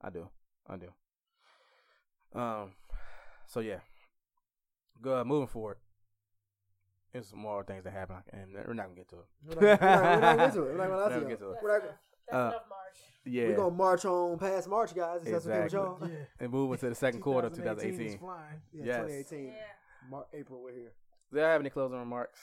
I 0.00 0.10
do. 0.10 0.28
I 0.68 0.76
do. 0.76 2.38
Um. 2.38 2.72
So 3.46 3.60
yeah. 3.60 3.80
Good. 5.00 5.26
Moving 5.26 5.48
forward. 5.48 5.76
There's 7.12 7.28
some 7.28 7.40
more 7.40 7.62
things 7.62 7.84
that 7.84 7.92
happen, 7.92 8.16
and 8.32 8.54
we're 8.66 8.72
not 8.72 8.84
gonna 8.86 8.96
get 8.96 9.08
to 9.10 9.16
it. 9.16 9.26
We're 9.44 9.54
not, 9.54 9.80
we're 9.80 9.86
not, 9.86 10.10
we're 10.10 10.20
not 10.20 10.20
gonna 10.20 10.36
get 10.48 10.54
to 10.54 10.62
it. 10.62 10.72
We're 10.72 10.78
not 10.78 10.88
gonna 10.88 11.20
to 11.20 11.28
get 11.28 11.38
to 11.40 11.50
it. 11.50 11.56
We're 11.62 11.72
not- 11.78 11.82
enough. 11.84 11.96
That's 12.28 12.34
Uh, 12.34 12.38
enough, 12.48 12.62
March. 12.70 12.98
Yeah. 13.24 13.46
We're 13.48 13.56
gonna 13.56 13.74
march 13.74 14.04
on 14.04 14.38
past 14.38 14.68
March, 14.68 14.94
guys. 14.94 15.20
If 15.26 15.32
that's 15.32 15.44
Exactly. 15.46 15.78
okay 15.78 15.88
with 15.90 16.00
y'all. 16.00 16.08
Yeah. 16.08 16.24
and 16.40 16.50
moving 16.52 16.78
to 16.78 16.88
the 16.88 16.94
second 16.94 17.20
quarter 17.20 17.48
of 17.48 17.54
2018 17.54 18.06
is 18.06 18.14
flying. 18.16 18.62
Yeah, 18.72 18.84
Yes. 18.84 18.96
2018. 19.28 19.44
Yeah. 19.46 19.52
Mar- 20.10 20.26
April, 20.32 20.62
we're 20.62 20.72
here. 20.72 20.92
Do 21.32 21.38
y'all 21.38 21.46
have 21.48 21.60
any 21.60 21.70
closing 21.70 21.98
remarks? 21.98 22.40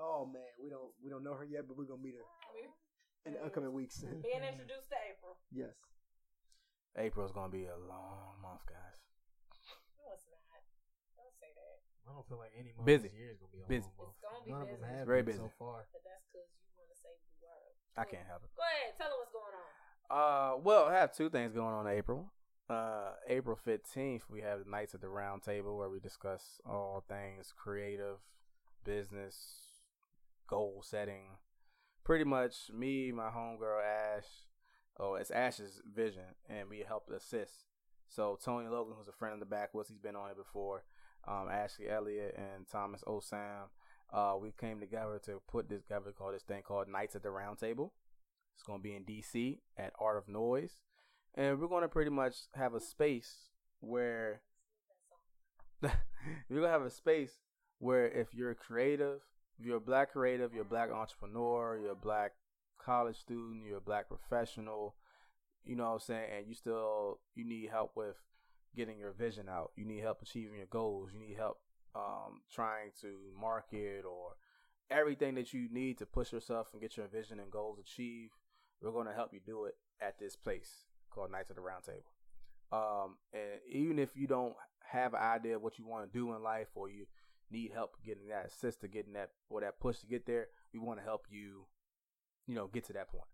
Oh 0.00 0.26
man, 0.26 0.42
we 0.62 0.68
don't 0.70 0.90
we 1.02 1.10
don't 1.10 1.22
know 1.24 1.34
her 1.34 1.44
yet, 1.44 1.66
but 1.66 1.76
we're 1.76 1.84
gonna 1.86 2.02
meet 2.02 2.14
her 2.14 2.26
in 3.26 3.34
the 3.34 3.44
upcoming 3.44 3.72
weeks. 3.72 4.00
Being 4.02 4.42
introduced 4.42 4.90
to 4.90 4.96
April. 5.10 5.38
yes. 5.52 5.74
April's 6.96 7.32
gonna 7.32 7.48
be 7.50 7.64
a 7.66 7.76
long 7.88 8.34
month, 8.42 8.66
guys. 8.66 8.98
No, 9.96 10.12
it's 10.12 10.26
not. 10.28 10.60
Don't 11.16 11.32
say 11.40 11.54
that. 11.54 11.78
I 12.12 12.14
don't 12.14 12.28
feel 12.28 12.36
like 12.38 12.52
any 12.52 12.76
month 12.76 12.84
Busy. 12.84 13.08
this 13.08 13.16
year 13.16 13.32
is 13.32 13.38
gonna 13.40 13.56
be 13.56 13.64
a 13.64 13.68
Busy. 13.72 13.88
long 13.96 14.12
month. 14.12 14.12
It's 14.12 14.20
gonna 14.20 14.44
be 14.44 14.52
None 14.52 14.62
of 14.62 14.68
them 14.68 14.84
have 14.84 15.06
Very 15.08 15.22
busy. 15.24 15.38
so 15.40 15.48
far. 15.58 15.88
But 15.96 16.04
that's 16.04 16.20
because 16.28 16.44
you 16.52 16.76
want 16.76 16.92
to 16.92 16.98
say 17.00 17.08
the 17.16 17.40
word. 17.40 17.72
I 17.96 18.04
can't 18.04 18.26
help 18.28 18.44
it. 18.44 18.50
Go 18.52 18.60
ahead. 18.68 18.92
Tell 19.00 19.08
her 19.08 19.16
what's 19.16 19.32
going 19.32 19.56
on. 19.56 19.70
Uh, 20.12 20.52
well, 20.60 20.84
I 20.92 20.94
have 21.00 21.16
two 21.16 21.30
things 21.32 21.54
going 21.56 21.72
on 21.72 21.86
in 21.88 21.96
April. 21.96 22.28
Uh, 22.68 23.12
April 23.28 23.56
fifteenth, 23.56 24.28
we 24.28 24.40
have 24.44 24.60
the 24.64 24.70
Nights 24.70 24.94
at 24.94 25.00
the 25.00 25.08
Round 25.08 25.42
Table 25.42 25.76
where 25.76 25.88
we 25.88 26.00
discuss 26.00 26.60
all 26.68 27.02
things 27.08 27.52
creative, 27.56 28.18
business, 28.84 29.36
goal 30.46 30.82
setting. 30.84 31.38
Pretty 32.04 32.24
much, 32.24 32.70
me, 32.74 33.10
my 33.12 33.30
homegirl 33.30 33.80
Ash. 33.82 34.26
Oh, 34.98 35.14
it's 35.14 35.30
Ash's 35.30 35.80
vision, 35.94 36.34
and 36.48 36.68
we 36.68 36.80
help 36.86 37.08
assist. 37.08 37.64
So 38.08 38.38
Tony 38.44 38.68
Logan, 38.68 38.94
who's 38.98 39.08
a 39.08 39.12
friend 39.12 39.32
of 39.32 39.40
the 39.40 39.46
backwoods, 39.46 39.88
he's 39.88 39.98
been 39.98 40.16
on 40.16 40.30
it 40.30 40.36
before. 40.36 40.84
Um, 41.26 41.48
Ashley 41.50 41.88
Elliott 41.88 42.36
and 42.36 42.66
Thomas 42.70 43.02
Osam. 43.06 43.68
Uh, 44.12 44.34
we 44.40 44.52
came 44.58 44.80
together 44.80 45.20
to 45.24 45.40
put 45.48 45.68
this 45.68 45.82
together 45.82 46.12
called 46.12 46.34
this 46.34 46.42
thing 46.42 46.62
called 46.62 46.88
Nights 46.88 47.16
at 47.16 47.22
the 47.22 47.30
Round 47.30 47.58
Table. 47.58 47.92
It's 48.54 48.62
going 48.62 48.80
to 48.80 48.82
be 48.82 48.94
in 48.94 49.04
DC 49.04 49.60
at 49.78 49.92
Art 49.98 50.18
of 50.18 50.28
Noise. 50.28 50.82
And 51.34 51.58
we're 51.58 51.68
going 51.68 51.82
to 51.82 51.88
pretty 51.88 52.10
much 52.10 52.36
have 52.54 52.74
a 52.74 52.80
space 52.80 53.48
where 53.80 54.42
going 55.82 56.62
to 56.62 56.68
have 56.68 56.82
a 56.82 56.90
space 56.90 57.32
where 57.78 58.06
if 58.06 58.34
you're 58.34 58.54
creative, 58.54 59.20
if 59.58 59.66
you're 59.66 59.78
a 59.78 59.80
black 59.80 60.12
creative, 60.12 60.52
you're 60.52 60.62
a 60.62 60.66
black 60.66 60.90
entrepreneur, 60.90 61.78
you're 61.80 61.92
a 61.92 61.96
black 61.96 62.32
college 62.78 63.16
student, 63.16 63.64
you're 63.66 63.78
a 63.78 63.80
black 63.80 64.08
professional, 64.08 64.94
you 65.64 65.76
know 65.76 65.84
what 65.84 65.94
I'm 65.94 66.00
saying, 66.00 66.30
and 66.36 66.46
you 66.46 66.54
still 66.54 67.18
you 67.34 67.44
need 67.44 67.70
help 67.70 67.92
with 67.96 68.16
getting 68.76 68.98
your 68.98 69.12
vision 69.12 69.48
out. 69.48 69.72
You 69.76 69.84
need 69.84 70.00
help 70.00 70.22
achieving 70.22 70.56
your 70.56 70.66
goals. 70.66 71.10
You 71.12 71.20
need 71.20 71.36
help 71.36 71.58
um, 71.94 72.42
trying 72.52 72.90
to 73.00 73.16
market 73.38 74.04
or 74.04 74.36
everything 74.90 75.34
that 75.34 75.52
you 75.52 75.68
need 75.70 75.98
to 75.98 76.06
push 76.06 76.32
yourself 76.32 76.68
and 76.72 76.80
get 76.80 76.96
your 76.96 77.08
vision 77.08 77.40
and 77.40 77.50
goals 77.50 77.78
achieved. 77.78 78.32
We're 78.80 78.92
going 78.92 79.06
to 79.06 79.14
help 79.14 79.32
you 79.32 79.40
do 79.44 79.64
it 79.64 79.74
at 80.00 80.18
this 80.18 80.36
place 80.36 80.86
called 81.10 81.30
Nights 81.30 81.50
at 81.50 81.56
the 81.56 81.62
Round 81.62 81.84
Table. 81.84 82.12
Um, 82.72 83.16
and 83.32 83.60
even 83.70 83.98
if 83.98 84.16
you 84.16 84.26
don't 84.26 84.54
have 84.90 85.14
an 85.14 85.20
idea 85.20 85.56
of 85.56 85.62
what 85.62 85.78
you 85.78 85.86
want 85.86 86.10
to 86.10 86.18
do 86.18 86.34
in 86.34 86.42
life 86.42 86.68
or 86.74 86.88
you 86.88 87.06
need 87.50 87.70
help 87.72 87.96
getting 88.04 88.28
that 88.28 88.46
assist 88.46 88.80
to 88.80 88.88
getting 88.88 89.12
that 89.12 89.30
or 89.50 89.60
that 89.60 89.78
push 89.78 89.98
to 89.98 90.06
get 90.06 90.26
there, 90.26 90.48
we 90.72 90.80
want 90.80 90.98
to 90.98 91.04
help 91.04 91.26
you, 91.30 91.66
you 92.46 92.54
know, 92.54 92.66
get 92.66 92.84
to 92.86 92.92
that 92.94 93.08
point. 93.08 93.28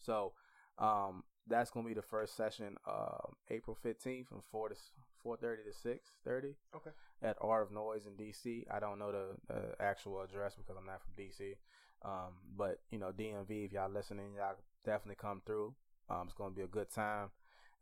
So, 0.00 0.32
um, 0.78 1.24
that's 1.46 1.70
gonna 1.70 1.88
be 1.88 1.94
the 1.94 2.02
first 2.02 2.36
session, 2.36 2.76
um, 2.86 3.34
April 3.50 3.76
fifteenth 3.82 4.28
from 4.28 4.42
four 4.50 4.68
to 4.68 4.74
four 5.22 5.36
thirty 5.36 5.62
to 5.64 5.72
six 5.72 6.12
thirty. 6.24 6.54
Okay. 6.74 6.90
At 7.22 7.36
Art 7.40 7.66
of 7.66 7.72
Noise 7.72 8.06
in 8.06 8.12
DC. 8.12 8.64
I 8.70 8.80
don't 8.80 8.98
know 8.98 9.12
the, 9.12 9.26
the 9.48 9.82
actual 9.82 10.22
address 10.22 10.54
because 10.54 10.76
I'm 10.78 10.86
not 10.86 11.00
from 11.02 11.22
DC. 11.22 11.56
Um, 12.02 12.32
but 12.56 12.80
you 12.90 12.98
know, 12.98 13.12
DMV, 13.12 13.66
if 13.66 13.72
y'all 13.72 13.90
listening, 13.90 14.34
y'all 14.36 14.56
definitely 14.84 15.18
come 15.20 15.42
through. 15.44 15.74
Um, 16.08 16.22
it's 16.24 16.34
gonna 16.34 16.54
be 16.54 16.62
a 16.62 16.66
good 16.66 16.90
time, 16.90 17.28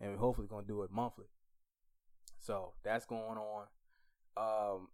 and 0.01 0.13
we're 0.13 0.19
hopefully 0.19 0.49
gonna 0.49 0.67
do 0.67 0.83
it 0.83 0.91
monthly. 0.91 1.27
So 2.41 2.73
that's 2.83 3.07
going 3.07 3.39
on. 3.39 3.67
Um, 4.37 4.89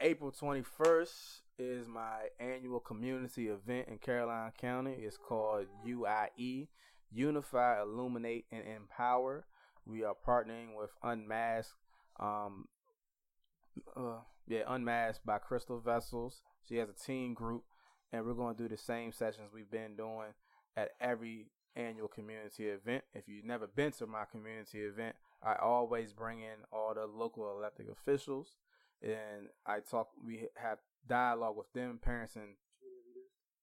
April 0.00 0.32
21st 0.32 1.40
is 1.58 1.86
my 1.86 2.28
annual 2.40 2.80
community 2.80 3.48
event 3.48 3.88
in 3.88 3.98
Caroline 3.98 4.52
County. 4.58 4.94
It's 4.98 5.16
called 5.16 5.66
UIE, 5.86 6.68
Unify, 7.12 7.80
Illuminate, 7.80 8.46
and 8.50 8.62
Empower. 8.66 9.46
We 9.84 10.04
are 10.04 10.14
partnering 10.26 10.76
with 10.78 10.90
Unmasked. 11.02 11.74
Um, 12.18 12.68
uh, 13.96 14.20
yeah, 14.46 14.62
Unmasked 14.68 15.24
by 15.24 15.38
Crystal 15.38 15.80
Vessels. 15.80 16.42
She 16.68 16.76
has 16.76 16.88
a 16.88 17.06
team 17.06 17.34
group, 17.34 17.64
and 18.12 18.24
we're 18.24 18.34
going 18.34 18.54
to 18.54 18.62
do 18.62 18.68
the 18.68 18.76
same 18.76 19.12
sessions 19.12 19.50
we've 19.52 19.70
been 19.70 19.96
doing 19.96 20.34
at 20.76 20.90
every 21.00 21.46
annual 21.74 22.08
community 22.08 22.68
event. 22.68 23.04
If 23.14 23.28
you've 23.28 23.44
never 23.44 23.66
been 23.66 23.92
to 23.92 24.06
my 24.06 24.24
community 24.30 24.80
event, 24.80 25.16
I 25.42 25.56
always 25.56 26.12
bring 26.12 26.40
in 26.40 26.64
all 26.72 26.94
the 26.94 27.06
local 27.06 27.50
elected 27.50 27.86
officials 27.88 28.56
and 29.02 29.48
I 29.66 29.80
talk. 29.80 30.08
We 30.24 30.48
have 30.56 30.78
dialogue 31.08 31.56
with 31.56 31.72
them, 31.72 31.98
parents 32.02 32.36
and 32.36 32.54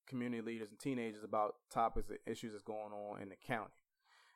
community 0.09 0.41
leaders 0.41 0.69
and 0.69 0.79
teenagers 0.79 1.23
about 1.23 1.55
topics 1.71 2.09
and 2.09 2.19
issues 2.25 2.51
that's 2.51 2.63
going 2.63 2.91
on 2.91 3.21
in 3.21 3.29
the 3.29 3.35
county. 3.47 3.71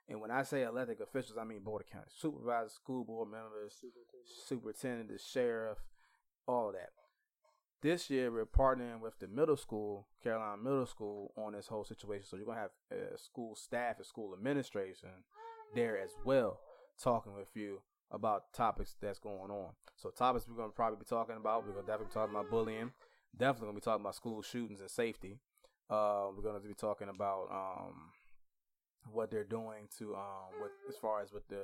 And 0.08 0.20
when 0.20 0.32
I 0.32 0.44
say 0.44 0.64
elected 0.64 1.02
officials, 1.02 1.38
I 1.38 1.44
mean 1.44 1.64
board 1.64 1.84
of 1.84 1.90
county 1.90 2.08
supervisors, 2.10 2.74
school 2.74 3.04
board 3.04 3.30
members, 3.32 3.82
superintendent, 4.48 5.10
the 5.10 5.18
sheriff, 5.18 5.78
all 6.48 6.70
of 6.70 6.76
that. 6.76 6.90
This 7.82 8.10
year, 8.10 8.32
we're 8.32 8.46
partnering 8.46 9.02
with 9.02 9.20
the 9.20 9.28
middle 9.28 9.58
school, 9.58 10.08
Caroline 10.24 10.64
Middle 10.64 10.86
School, 10.86 11.34
on 11.36 11.52
this 11.52 11.68
whole 11.68 11.84
situation. 11.84 12.26
So 12.26 12.38
you're 12.38 12.46
gonna 12.46 12.62
have 12.62 12.72
uh, 12.92 13.18
school 13.18 13.56
staff 13.56 13.98
and 13.98 14.06
school 14.06 14.34
administration 14.34 15.10
there 15.76 15.98
as 16.00 16.12
well, 16.24 16.60
talking 17.02 17.34
with 17.34 17.50
you 17.56 17.82
about 18.10 18.54
topics 18.54 18.96
that's 19.02 19.20
going 19.20 19.52
on. 19.52 19.72
So 19.98 20.12
topics 20.12 20.48
we're 20.48 20.56
gonna 20.56 20.72
probably 20.72 21.00
be 21.00 21.06
talking 21.06 21.36
about. 21.36 21.66
We're 21.66 21.74
gonna 21.74 21.88
definitely 21.88 22.08
be 22.08 22.14
talking 22.14 22.36
about 22.36 22.50
bullying. 22.50 22.92
Definitely 23.36 23.68
gonna 23.68 23.80
be 23.80 23.82
talking 23.82 24.02
about 24.02 24.16
school 24.16 24.42
shootings 24.42 24.80
and 24.80 24.90
safety. 24.90 25.40
Uh, 25.90 26.28
we're 26.36 26.44
gonna 26.44 26.60
be 26.60 26.74
talking 26.74 27.10
about 27.10 27.48
um, 27.52 28.12
what 29.12 29.30
they're 29.30 29.44
doing 29.44 29.88
to 30.00 30.16
um, 30.16 30.62
with 30.62 30.72
as 30.90 30.96
far 30.98 31.22
as 31.22 31.32
with 31.32 31.48
the 31.48 31.64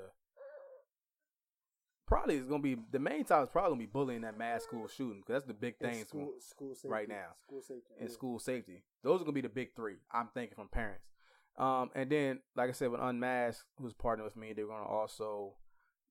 probably 2.09 2.38
is 2.38 2.45
gonna 2.45 2.61
be 2.61 2.76
the 2.91 2.99
main 2.99 3.24
topic 3.24 3.47
is 3.47 3.51
probably 3.51 3.70
gonna 3.70 3.80
be 3.80 3.86
bullying 3.86 4.22
that 4.22 4.38
mass 4.38 4.63
school 4.63 4.88
shooting 4.88 5.22
because 5.22 5.36
that's 5.36 5.45
the 5.45 5.53
big 5.53 5.78
thing 5.78 6.03
school, 6.03 6.34
school 6.39 6.74
safety, 6.74 6.89
right 6.89 7.07
now. 7.07 7.28
School 7.47 7.61
safety. 7.61 7.93
and 7.99 8.09
yeah. 8.09 8.13
school 8.13 8.39
safety. 8.39 8.84
Those 9.03 9.22
are 9.22 9.24
gonna 9.24 9.34
be 9.34 9.41
the 9.41 9.49
big 9.49 9.76
three. 9.76 9.97
I'm 10.11 10.30
thinking 10.34 10.55
from 10.55 10.70
parents. 10.70 11.05
Um, 11.57 11.91
and 11.93 12.09
then, 12.09 12.39
like 12.55 12.70
I 12.70 12.72
said, 12.72 12.89
with 12.89 13.01
Unmasked, 13.01 13.63
who's 13.78 13.93
partnering 13.93 14.24
with 14.24 14.38
me, 14.38 14.53
they're 14.53 14.65
gonna 14.65 14.86
also 14.86 15.53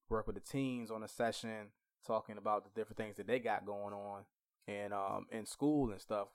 work 0.08 0.26
with 0.26 0.36
the 0.36 0.42
teens 0.42 0.90
on 0.90 1.02
a 1.02 1.08
session 1.08 1.68
talking 2.06 2.38
about 2.38 2.64
the 2.64 2.70
different 2.78 2.96
things 2.96 3.16
that 3.16 3.26
they 3.26 3.38
got 3.38 3.66
going 3.66 3.92
on 3.92 4.22
and 4.66 4.94
um 4.94 5.26
in 5.32 5.44
school 5.44 5.90
and 5.90 6.00
stuff, 6.00 6.28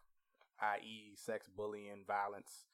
i.e., 0.76 1.14
sex, 1.16 1.50
bullying, 1.56 2.04
violence, 2.08 2.66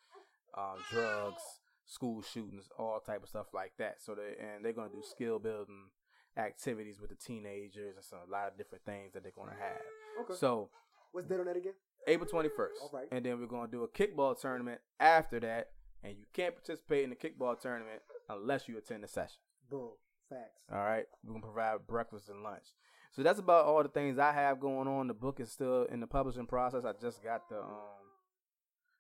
um, 0.57 0.77
drugs, 0.91 1.41
school 1.85 2.21
shootings, 2.21 2.69
all 2.77 2.99
type 2.99 3.23
of 3.23 3.29
stuff 3.29 3.47
like 3.53 3.73
that. 3.77 4.01
So 4.01 4.15
they 4.15 4.35
and 4.43 4.63
they're 4.63 4.73
gonna 4.73 4.89
do 4.89 5.03
skill 5.03 5.39
building 5.39 5.89
activities 6.37 7.01
with 7.01 7.09
the 7.09 7.15
teenagers 7.15 7.95
and 7.95 8.05
some 8.05 8.19
a 8.27 8.31
lot 8.31 8.47
of 8.47 8.57
different 8.57 8.85
things 8.85 9.13
that 9.13 9.23
they're 9.23 9.31
gonna 9.35 9.57
have. 9.59 9.81
Okay. 10.21 10.35
So 10.39 10.69
What's 11.11 11.27
the 11.27 11.35
date 11.35 11.39
on 11.39 11.45
that 11.47 11.57
again? 11.57 11.73
April 12.07 12.29
21st. 12.29 12.49
All 12.81 12.89
right. 12.93 13.07
And 13.11 13.25
then 13.25 13.39
we're 13.39 13.47
going 13.47 13.69
to 13.69 13.71
do 13.71 13.83
a 13.83 13.87
kickball 13.87 14.39
tournament 14.39 14.79
after 14.99 15.39
that. 15.39 15.69
And 16.03 16.13
you 16.17 16.25
can't 16.33 16.55
participate 16.55 17.03
in 17.03 17.09
the 17.09 17.15
kickball 17.15 17.59
tournament 17.59 18.01
unless 18.29 18.67
you 18.67 18.77
attend 18.77 19.03
the 19.03 19.07
session. 19.07 19.39
Boom. 19.69 19.89
Facts. 20.29 20.61
All 20.71 20.79
right. 20.79 21.05
We're 21.23 21.31
going 21.31 21.41
to 21.41 21.47
provide 21.47 21.87
breakfast 21.87 22.29
and 22.29 22.43
lunch. 22.43 22.63
So 23.11 23.23
that's 23.23 23.39
about 23.39 23.65
all 23.65 23.81
the 23.81 23.89
things 23.89 24.19
I 24.19 24.31
have 24.31 24.59
going 24.59 24.87
on. 24.87 25.07
The 25.07 25.13
book 25.13 25.39
is 25.39 25.51
still 25.51 25.83
in 25.85 25.99
the 25.99 26.07
publishing 26.07 26.45
process. 26.45 26.85
I 26.85 26.93
just 27.01 27.23
got 27.23 27.49
the, 27.49 27.59
um, 27.59 27.99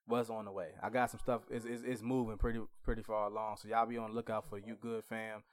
was 0.07 0.29
on 0.29 0.45
the 0.45 0.51
way. 0.51 0.69
I 0.81 0.89
got 0.89 1.11
some 1.11 1.19
stuff. 1.19 1.41
It's, 1.51 1.65
it's, 1.65 1.83
it's 1.83 2.01
moving 2.01 2.37
pretty, 2.37 2.59
pretty 2.83 3.03
far 3.03 3.27
along. 3.27 3.57
So 3.57 3.67
y'all 3.67 3.85
be 3.85 3.97
on 3.97 4.09
the 4.09 4.15
lookout 4.15 4.49
for 4.49 4.57
You 4.57 4.75
Good 4.81 5.03
Fam 5.05 5.43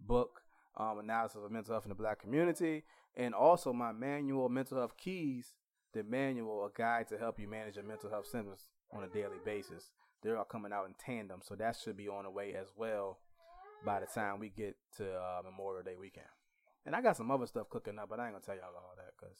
book, 0.00 0.42
um, 0.76 0.98
analysis 0.98 1.40
of 1.44 1.50
mental 1.50 1.74
health 1.74 1.84
in 1.84 1.88
the 1.88 1.96
black 1.96 2.20
community. 2.20 2.84
And 3.16 3.34
also 3.34 3.72
my 3.72 3.92
manual, 3.92 4.48
Mental 4.48 4.78
Health 4.78 4.96
Keys, 4.96 5.54
the 5.92 6.02
manual, 6.02 6.64
a 6.66 6.70
guide 6.76 7.08
to 7.08 7.18
help 7.18 7.38
you 7.38 7.48
manage 7.48 7.76
your 7.76 7.84
mental 7.84 8.10
health 8.10 8.26
symptoms 8.26 8.66
on 8.92 9.04
a 9.04 9.08
daily 9.08 9.38
basis. 9.44 9.90
They're 10.22 10.38
all 10.38 10.44
coming 10.44 10.72
out 10.72 10.86
in 10.86 10.94
tandem, 10.94 11.40
so 11.42 11.54
that 11.56 11.76
should 11.76 11.96
be 11.96 12.08
on 12.08 12.24
the 12.24 12.30
way 12.30 12.54
as 12.54 12.68
well 12.76 13.18
by 13.84 14.00
the 14.00 14.06
time 14.06 14.40
we 14.40 14.48
get 14.48 14.76
to 14.96 15.14
uh, 15.14 15.42
Memorial 15.44 15.84
Day 15.84 15.96
weekend. 16.00 16.26
And 16.86 16.94
I 16.94 17.00
got 17.00 17.16
some 17.16 17.30
other 17.30 17.46
stuff 17.46 17.68
cooking 17.70 17.98
up, 17.98 18.08
but 18.10 18.20
I 18.20 18.26
ain't 18.26 18.34
gonna 18.34 18.44
tell 18.44 18.54
y'all 18.56 18.74
all 18.76 18.94
that 18.96 19.12
because 19.18 19.36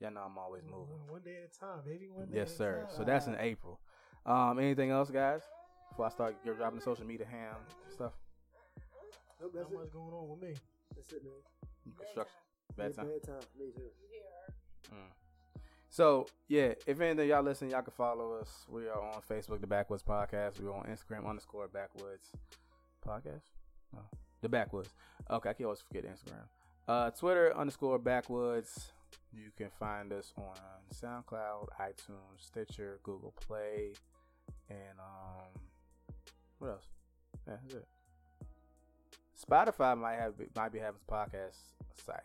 y'all 0.00 0.10
know 0.10 0.22
I'm 0.22 0.36
always 0.38 0.62
moving. 0.64 0.98
One, 0.98 1.08
one 1.08 1.20
day 1.22 1.36
at 1.44 1.50
a 1.56 1.58
time, 1.60 1.80
baby. 1.86 2.08
One 2.08 2.26
day 2.26 2.38
Yes, 2.38 2.48
at 2.50 2.54
a 2.54 2.56
sir. 2.56 2.84
time. 2.88 2.96
So 2.96 3.04
that's 3.04 3.26
in 3.28 3.36
April. 3.38 3.78
Um, 4.26 4.58
anything 4.58 4.90
else, 4.90 5.10
guys? 5.10 5.42
Before 5.90 6.06
I 6.06 6.08
start 6.08 6.36
you're 6.44 6.54
dropping 6.54 6.78
the 6.78 6.84
social 6.84 7.04
media 7.06 7.26
ham 7.26 7.54
stuff, 7.92 8.12
Nope, 9.40 9.52
that's 9.54 9.70
what's 9.70 9.90
going 9.90 10.12
on 10.12 10.28
with 10.28 10.40
me. 10.40 10.54
That's 10.94 11.12
it, 11.12 11.22
man. 11.24 11.32
construction, 11.96 12.32
Yeah, 12.78 12.84
bedtime. 12.86 13.06
Bedtime 13.08 13.40
for 13.52 13.58
me 13.58 13.70
too. 13.76 13.82
You. 13.82 14.96
Mm. 14.96 15.10
So 15.90 16.26
yeah, 16.48 16.72
if 16.86 17.00
anything 17.00 17.28
y'all 17.28 17.42
listen, 17.42 17.68
y'all 17.68 17.82
can 17.82 17.92
follow 17.92 18.34
us. 18.34 18.64
We 18.68 18.88
are 18.88 19.00
on 19.00 19.20
Facebook, 19.28 19.60
the 19.60 19.66
Backwoods 19.66 20.02
Podcast. 20.02 20.60
We're 20.60 20.72
on 20.72 20.86
Instagram 20.86 21.28
underscore 21.28 21.68
Backwoods 21.68 22.30
Podcast. 23.06 23.42
No, 23.92 24.00
the 24.40 24.48
Backwoods. 24.48 24.88
Okay, 25.30 25.50
I 25.50 25.52
can 25.52 25.64
always 25.66 25.80
forget 25.80 26.04
Instagram. 26.04 26.46
Uh, 26.88 27.10
Twitter 27.10 27.56
underscore 27.56 27.98
Backwoods. 27.98 28.92
You 29.32 29.50
can 29.56 29.70
find 29.78 30.12
us 30.12 30.32
on 30.36 30.54
SoundCloud, 30.94 31.68
iTunes, 31.80 32.38
Stitcher, 32.38 32.98
Google 33.02 33.32
Play, 33.40 33.92
and 34.68 34.98
um, 34.98 35.62
what 36.58 36.68
else? 36.70 36.84
Yeah, 37.46 37.54
that's 37.62 37.74
it. 37.74 37.86
Spotify 39.48 39.96
might 39.98 40.16
have 40.16 40.34
might 40.54 40.72
be 40.72 40.78
having 40.78 41.00
a 41.08 41.12
podcast 41.12 41.56
site 42.04 42.20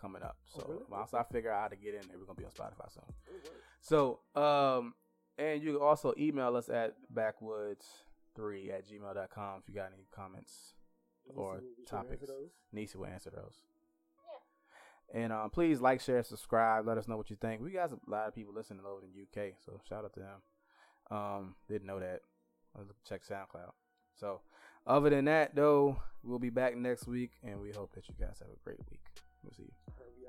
coming 0.00 0.22
up. 0.22 0.36
So 0.54 0.62
Oh, 0.66 0.70
really? 0.72 0.84
once 0.90 1.14
I 1.14 1.22
figure 1.22 1.52
out 1.52 1.62
how 1.62 1.68
to 1.68 1.76
get 1.76 1.94
in 1.94 2.06
there, 2.08 2.18
we're 2.18 2.24
gonna 2.26 2.36
be 2.36 2.44
on 2.44 2.50
Spotify 2.50 2.92
soon. 2.92 3.04
So 3.80 4.20
um, 4.34 4.94
and 5.38 5.62
you 5.62 5.74
can 5.74 5.82
also 5.82 6.12
email 6.18 6.56
us 6.56 6.68
at 6.68 6.96
backwoods3 7.14 8.72
at 8.72 8.88
gmail.com 8.88 9.60
if 9.62 9.68
you 9.68 9.74
got 9.74 9.90
any 9.94 10.04
comments 10.10 10.74
or 11.34 11.60
topics. 11.86 12.28
Nisa 12.72 12.98
will 12.98 13.06
answer 13.06 13.30
those. 13.30 13.62
And 15.12 15.32
um, 15.32 15.50
please 15.50 15.80
like, 15.80 16.00
share, 16.00 16.22
subscribe. 16.22 16.86
Let 16.86 16.98
us 16.98 17.08
know 17.08 17.16
what 17.16 17.30
you 17.30 17.36
think. 17.40 17.60
We 17.60 17.70
got 17.70 17.90
a 17.90 17.98
lot 18.10 18.28
of 18.28 18.34
people 18.34 18.54
listening 18.54 18.84
over 18.86 19.02
in 19.02 19.22
UK, 19.22 19.54
so 19.64 19.80
shout 19.88 20.04
out 20.04 20.14
to 20.14 20.20
them. 20.20 20.40
Um, 21.10 21.54
didn't 21.68 21.86
know 21.86 21.98
that. 21.98 22.20
Check 23.08 23.22
SoundCloud. 23.24 23.72
So, 24.14 24.40
other 24.86 25.10
than 25.10 25.24
that, 25.24 25.56
though, 25.56 25.96
we'll 26.22 26.38
be 26.38 26.50
back 26.50 26.76
next 26.76 27.08
week, 27.08 27.32
and 27.42 27.60
we 27.60 27.72
hope 27.72 27.92
that 27.94 28.08
you 28.08 28.14
guys 28.20 28.38
have 28.38 28.48
a 28.48 28.64
great 28.64 28.78
week. 28.90 29.00
We'll 29.42 29.52
see 29.52 29.64
you. 29.64 30.19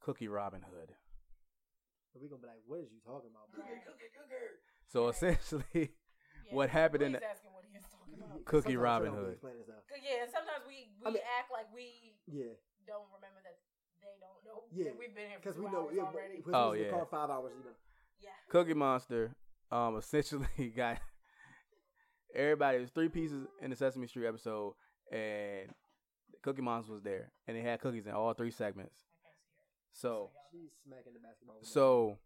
Cookie 0.00 0.28
Robin 0.28 0.60
Hood. 0.62 0.90
We 2.20 2.28
gonna 2.28 2.42
be 2.42 2.46
like, 2.48 2.62
what 2.66 2.80
is 2.80 2.92
you 2.92 3.00
talking 3.04 3.30
about, 3.34 3.50
bro? 3.50 3.64
So 4.86 5.08
essentially, 5.08 5.90
What 6.50 6.68
happened 6.70 7.02
in 7.02 7.12
the- 7.12 7.20
what 7.50 7.64
he 7.64 7.74
is 7.76 7.84
talking 7.90 8.14
about. 8.14 8.44
Cookie 8.44 8.76
Sometimes 8.76 8.84
Robin 8.84 9.12
Hood. 9.14 9.32
explain 9.32 9.56
this 9.56 9.66
stuff. 9.66 9.82
Good, 9.88 9.98
Yeah, 10.04 10.26
sometimes 10.26 10.62
we 10.68 10.92
we 11.00 11.06
I 11.06 11.10
mean- 11.10 11.22
act 11.38 11.50
like 11.50 11.72
we 11.74 12.14
Yeah, 12.28 12.52
don't 12.86 13.08
remember 13.10 13.40
that 13.42 13.58
they 14.00 14.14
don't 14.20 14.44
know. 14.44 14.68
Yeah, 14.70 14.84
that 14.92 14.98
we've 14.98 15.14
been 15.14 15.28
here 15.30 15.38
because 15.40 15.56
we 15.58 15.64
know. 15.66 15.88
hours 15.88 15.94
Yeah, 15.96 16.02
already. 16.04 16.42
Oh, 16.52 16.70
was 16.70 16.78
in 16.78 16.84
yeah. 16.84 16.90
car 16.92 17.06
five 17.06 17.30
hours. 17.30 17.52
You 17.58 17.64
know. 17.64 17.76
yeah. 18.20 18.30
Cookie 18.50 18.74
Monster, 18.74 19.34
um, 19.72 19.96
essentially 19.96 20.46
got 20.76 21.00
everybody. 22.34 22.78
It 22.78 22.80
was 22.82 22.90
three 22.90 23.08
pieces 23.08 23.46
in 23.62 23.70
the 23.70 23.76
Sesame 23.76 24.06
Street 24.06 24.26
episode, 24.28 24.74
and 25.10 25.72
Cookie 26.44 26.60
Monster 26.60 26.92
was 26.92 27.02
there, 27.02 27.32
and 27.48 27.56
they 27.56 27.62
had 27.62 27.80
cookies 27.80 28.06
in 28.06 28.12
all 28.12 28.34
three 28.34 28.50
segments. 28.50 28.94
So, 29.92 30.30
She's 30.52 30.70
smacking 30.84 31.14
the 31.14 31.20
basketball. 31.20 31.56
so 31.62 32.18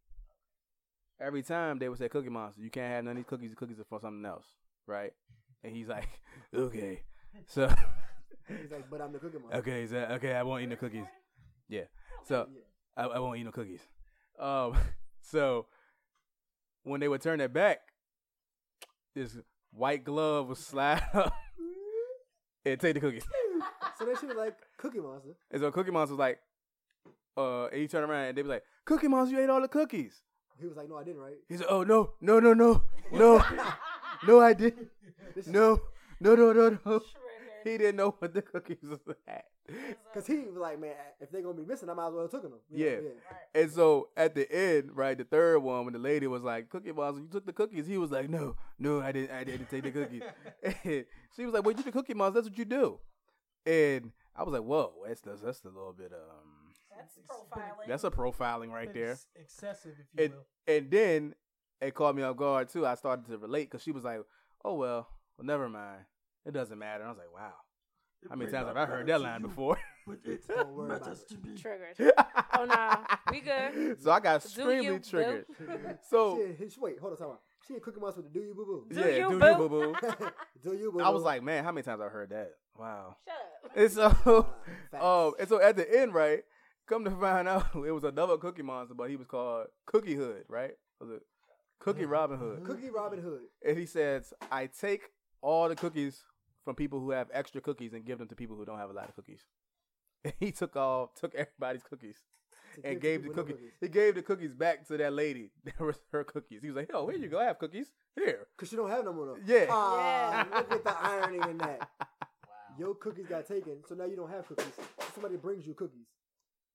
every 1.20 1.42
time 1.44 1.78
they 1.78 1.88
would 1.88 1.98
say 1.98 2.08
Cookie 2.08 2.28
Monster, 2.28 2.60
you 2.62 2.70
can't 2.70 2.92
have 2.92 3.04
none 3.04 3.12
of 3.12 3.16
these 3.18 3.26
cookies. 3.28 3.50
The 3.50 3.56
cookies 3.56 3.78
are 3.78 3.84
for 3.84 4.00
something 4.00 4.24
else, 4.24 4.46
right? 4.88 5.12
And 5.62 5.74
he's 5.74 5.86
like, 5.86 6.08
okay, 6.54 7.02
so 7.46 7.68
that. 7.68 7.78
He's 8.48 8.72
like, 8.72 8.90
but 8.90 9.00
I'm 9.00 9.12
the 9.12 9.18
cookie 9.20 9.38
monster. 9.38 9.58
okay, 9.58 9.86
so, 9.86 9.96
okay, 10.12 10.34
I 10.34 10.42
won't 10.42 10.62
eat 10.62 10.68
no 10.68 10.76
cookies. 10.76 11.06
Yeah, 11.68 11.84
so 12.24 12.48
I, 12.96 13.04
I 13.04 13.18
won't 13.20 13.38
eat 13.38 13.44
no 13.44 13.52
cookies. 13.52 13.82
Um, 14.38 14.74
so 15.20 15.66
when 16.82 17.00
they 17.00 17.08
would 17.08 17.20
turn 17.20 17.38
their 17.38 17.48
back, 17.48 17.78
this 19.14 19.36
white 19.70 20.02
glove 20.02 20.48
would 20.48 20.58
slide 20.58 21.02
up 21.14 21.32
and 22.64 22.80
take 22.80 22.94
the 22.94 23.00
cookies. 23.00 23.24
So 23.98 24.04
then 24.04 24.16
she 24.20 24.26
was 24.26 24.36
like, 24.36 24.56
Cookie 24.76 25.00
Monster. 25.00 25.30
And 25.50 25.60
so 25.60 25.70
Cookie 25.72 25.90
Monster 25.90 26.14
was 26.14 26.20
like, 26.20 26.38
uh, 27.36 27.66
and 27.66 27.80
he 27.80 27.88
turned 27.88 28.08
around 28.08 28.26
and 28.26 28.38
they 28.38 28.42
was 28.42 28.50
like, 28.50 28.62
Cookie 28.84 29.08
Monster, 29.08 29.36
you 29.36 29.42
ate 29.42 29.50
all 29.50 29.60
the 29.60 29.68
cookies. 29.68 30.22
He 30.60 30.66
was 30.66 30.76
like, 30.76 30.88
No, 30.88 30.96
I 30.96 31.04
didn't, 31.04 31.20
right? 31.20 31.36
He 31.48 31.56
said, 31.56 31.66
Oh 31.68 31.84
no, 31.84 32.10
no, 32.20 32.40
no, 32.40 32.52
no, 32.52 32.82
no, 33.12 33.44
no, 34.26 34.40
I 34.40 34.52
didn't. 34.52 34.88
No, 35.46 35.80
no, 36.20 36.34
no, 36.34 36.52
no, 36.52 36.78
no. 36.84 37.00
He 37.64 37.76
didn't 37.76 37.96
know 37.96 38.14
what 38.18 38.32
the 38.34 38.42
cookies 38.42 38.78
was 38.82 39.00
at. 39.26 39.44
Because 39.66 40.26
he 40.26 40.38
was 40.38 40.56
like, 40.56 40.80
man, 40.80 40.94
if 41.20 41.30
they're 41.30 41.42
gonna 41.42 41.54
be 41.54 41.64
missing, 41.64 41.90
I 41.90 41.94
might 41.94 42.08
as 42.08 42.14
well 42.14 42.22
have 42.22 42.30
taken 42.30 42.50
them. 42.50 42.60
Yeah. 42.70 42.88
Right. 42.88 43.12
And 43.54 43.70
so 43.70 44.08
at 44.16 44.34
the 44.34 44.50
end, 44.50 44.92
right, 44.94 45.18
the 45.18 45.24
third 45.24 45.58
one, 45.58 45.84
when 45.84 45.92
the 45.92 45.98
lady 45.98 46.26
was 46.26 46.42
like, 46.42 46.70
"Cookie 46.70 46.92
Monster, 46.92 47.20
you 47.20 47.28
took 47.28 47.44
the 47.44 47.52
cookies," 47.52 47.86
he 47.86 47.98
was 47.98 48.10
like, 48.10 48.30
"No, 48.30 48.56
no, 48.78 49.00
I 49.02 49.12
didn't. 49.12 49.30
I 49.36 49.44
didn't 49.44 49.68
take 49.68 49.82
the 49.82 49.90
cookies." 49.90 50.22
she 51.36 51.44
was 51.44 51.52
like, 51.52 51.64
"Well, 51.64 51.76
you 51.76 51.82
the 51.82 51.92
Cookie 51.92 52.14
Monster. 52.14 52.40
That's 52.40 52.48
what 52.48 52.58
you 52.58 52.64
do." 52.64 52.98
And 53.68 54.12
I 54.34 54.42
was 54.44 54.52
like, 54.54 54.62
"Whoa, 54.62 54.92
that's 55.06 55.20
that's, 55.20 55.42
that's 55.42 55.64
a 55.64 55.68
little 55.68 55.92
bit 55.92 56.12
um, 56.12 56.72
That's 56.96 57.18
profiling. 57.28 57.86
that's 57.86 58.04
a 58.04 58.10
profiling 58.10 58.70
right 58.72 58.92
there." 58.94 59.18
Excessive, 59.36 59.92
if 60.00 60.06
you 60.14 60.24
And 60.24 60.32
will. 60.32 60.46
and 60.76 60.90
then 60.90 61.34
it 61.80 61.94
caught 61.94 62.16
me 62.16 62.22
off 62.22 62.36
guard 62.36 62.68
too. 62.70 62.86
I 62.86 62.94
started 62.94 63.26
to 63.26 63.36
relate 63.38 63.64
because 63.70 63.82
she 63.82 63.92
was 63.92 64.04
like, 64.04 64.20
"Oh 64.64 64.74
well, 64.74 65.08
well, 65.36 65.44
never 65.46 65.68
mind. 65.68 66.00
It 66.46 66.52
doesn't 66.52 66.78
matter." 66.78 67.04
I 67.04 67.08
was 67.08 67.18
like, 67.18 67.32
"Wow, 67.34 67.52
how 68.30 68.36
many 68.36 68.50
times 68.50 68.68
have 68.68 68.76
I 68.76 68.86
heard 68.86 69.06
that 69.06 69.20
line 69.20 69.42
before?" 69.42 69.78
But 70.06 70.20
it 70.24 70.48
Don't 70.48 70.72
worry 70.72 70.96
about 70.96 71.08
it. 71.12 71.28
to 71.28 71.34
me. 71.46 71.54
Triggered. 71.54 72.12
Oh, 72.58 72.64
nah. 72.64 73.04
We 73.30 73.40
good. 73.40 73.98
So 74.02 74.10
I 74.10 74.20
got 74.20 74.36
extremely 74.42 74.86
you, 74.86 74.98
triggered. 75.00 75.44
So 76.08 76.40
She, 76.58 76.70
she, 76.70 76.80
wait, 76.80 76.98
hold 76.98 77.12
on, 77.12 77.18
time 77.18 77.28
out. 77.28 77.40
She 77.68 77.74
a 77.74 77.80
Cookie 77.80 78.00
Monster 78.00 78.22
with 78.22 78.32
the 78.32 78.38
Do 78.40 78.46
You 78.46 78.54
Boo 78.54 78.64
Boo. 78.64 78.86
Do 78.90 78.98
yeah, 78.98 79.06
you, 79.06 79.28
do 79.28 79.34
you 79.34 79.54
boo? 79.54 79.68
boo 79.68 79.68
boo? 79.68 79.94
do 80.62 80.72
You 80.72 80.90
Boo 80.90 80.98
boo. 80.98 81.04
I 81.04 81.10
was 81.10 81.22
like, 81.22 81.42
man, 81.42 81.64
how 81.64 81.70
many 81.70 81.82
times 81.82 82.00
I 82.00 82.08
heard 82.08 82.30
that? 82.30 82.52
Wow. 82.78 83.16
Shut 83.24 83.34
up. 83.34 83.44
And 83.76 83.90
so, 83.90 84.46
facts. 84.90 85.04
um, 85.04 85.32
and 85.38 85.48
so 85.48 85.60
at 85.60 85.76
the 85.76 86.00
end, 86.00 86.14
right? 86.14 86.40
Come 86.86 87.04
to 87.04 87.10
find 87.10 87.46
out, 87.46 87.66
it 87.74 87.90
was 87.90 88.04
another 88.04 88.38
Cookie 88.38 88.62
Monster, 88.62 88.94
but 88.94 89.10
he 89.10 89.16
was 89.16 89.26
called 89.26 89.66
Cookie 89.84 90.14
Hood, 90.14 90.44
right? 90.48 90.70
Was 91.00 91.10
it 91.10 91.22
Cookie 91.80 92.06
Robin 92.06 92.38
Hood? 92.38 92.64
Cookie 92.64 92.88
Robin 92.88 93.20
Hood. 93.20 93.42
And 93.66 93.76
he 93.76 93.84
says, 93.84 94.32
I 94.50 94.66
take 94.66 95.02
all 95.42 95.68
the 95.68 95.76
cookies 95.76 96.22
from 96.64 96.76
people 96.76 97.00
who 97.00 97.10
have 97.10 97.28
extra 97.32 97.60
cookies 97.60 97.92
and 97.92 98.06
give 98.06 98.18
them 98.18 98.28
to 98.28 98.34
people 98.36 98.56
who 98.56 98.64
don't 98.64 98.78
have 98.78 98.90
a 98.90 98.94
lot 98.94 99.08
of 99.08 99.14
cookies. 99.14 99.44
And 100.24 100.32
he 100.40 100.50
took 100.50 100.74
all, 100.76 101.12
took 101.14 101.34
everybody's 101.34 101.82
cookies 101.82 102.16
to 102.16 102.37
and 102.84 103.00
give 103.00 103.00
gave 103.02 103.22
the 103.22 103.28
people 103.28 103.44
no 103.44 103.52
cookie. 103.52 103.64
He 103.80 103.88
gave 103.88 104.14
the 104.14 104.22
cookies 104.22 104.54
back 104.54 104.86
to 104.88 104.96
that 104.96 105.12
lady. 105.12 105.50
There 105.64 105.86
was 105.86 105.98
her 106.12 106.24
cookies. 106.24 106.60
He 106.62 106.68
was 106.68 106.76
like, 106.76 106.90
"Yo, 106.92 107.06
here 107.08 107.18
you 107.18 107.28
go. 107.28 107.38
I 107.38 107.44
have 107.44 107.58
cookies. 107.58 107.88
Here." 108.14 108.46
Cause 108.56 108.68
she 108.68 108.76
don't 108.76 108.90
have 108.90 109.04
no 109.04 109.12
more 109.12 109.26
though. 109.26 109.38
Yeah. 109.46 109.66
Ah, 109.70 110.46
Yeah. 110.50 110.58
look 110.58 110.72
at 110.72 110.84
the 110.84 110.96
irony 111.00 111.50
in 111.50 111.58
that. 111.58 111.88
Wow. 112.00 112.54
Your 112.78 112.94
cookies 112.94 113.26
got 113.26 113.46
taken, 113.46 113.78
so 113.88 113.94
now 113.94 114.04
you 114.04 114.16
don't 114.16 114.30
have 114.30 114.46
cookies. 114.46 114.72
Somebody 115.14 115.36
brings 115.36 115.66
you 115.66 115.74
cookies. 115.74 116.06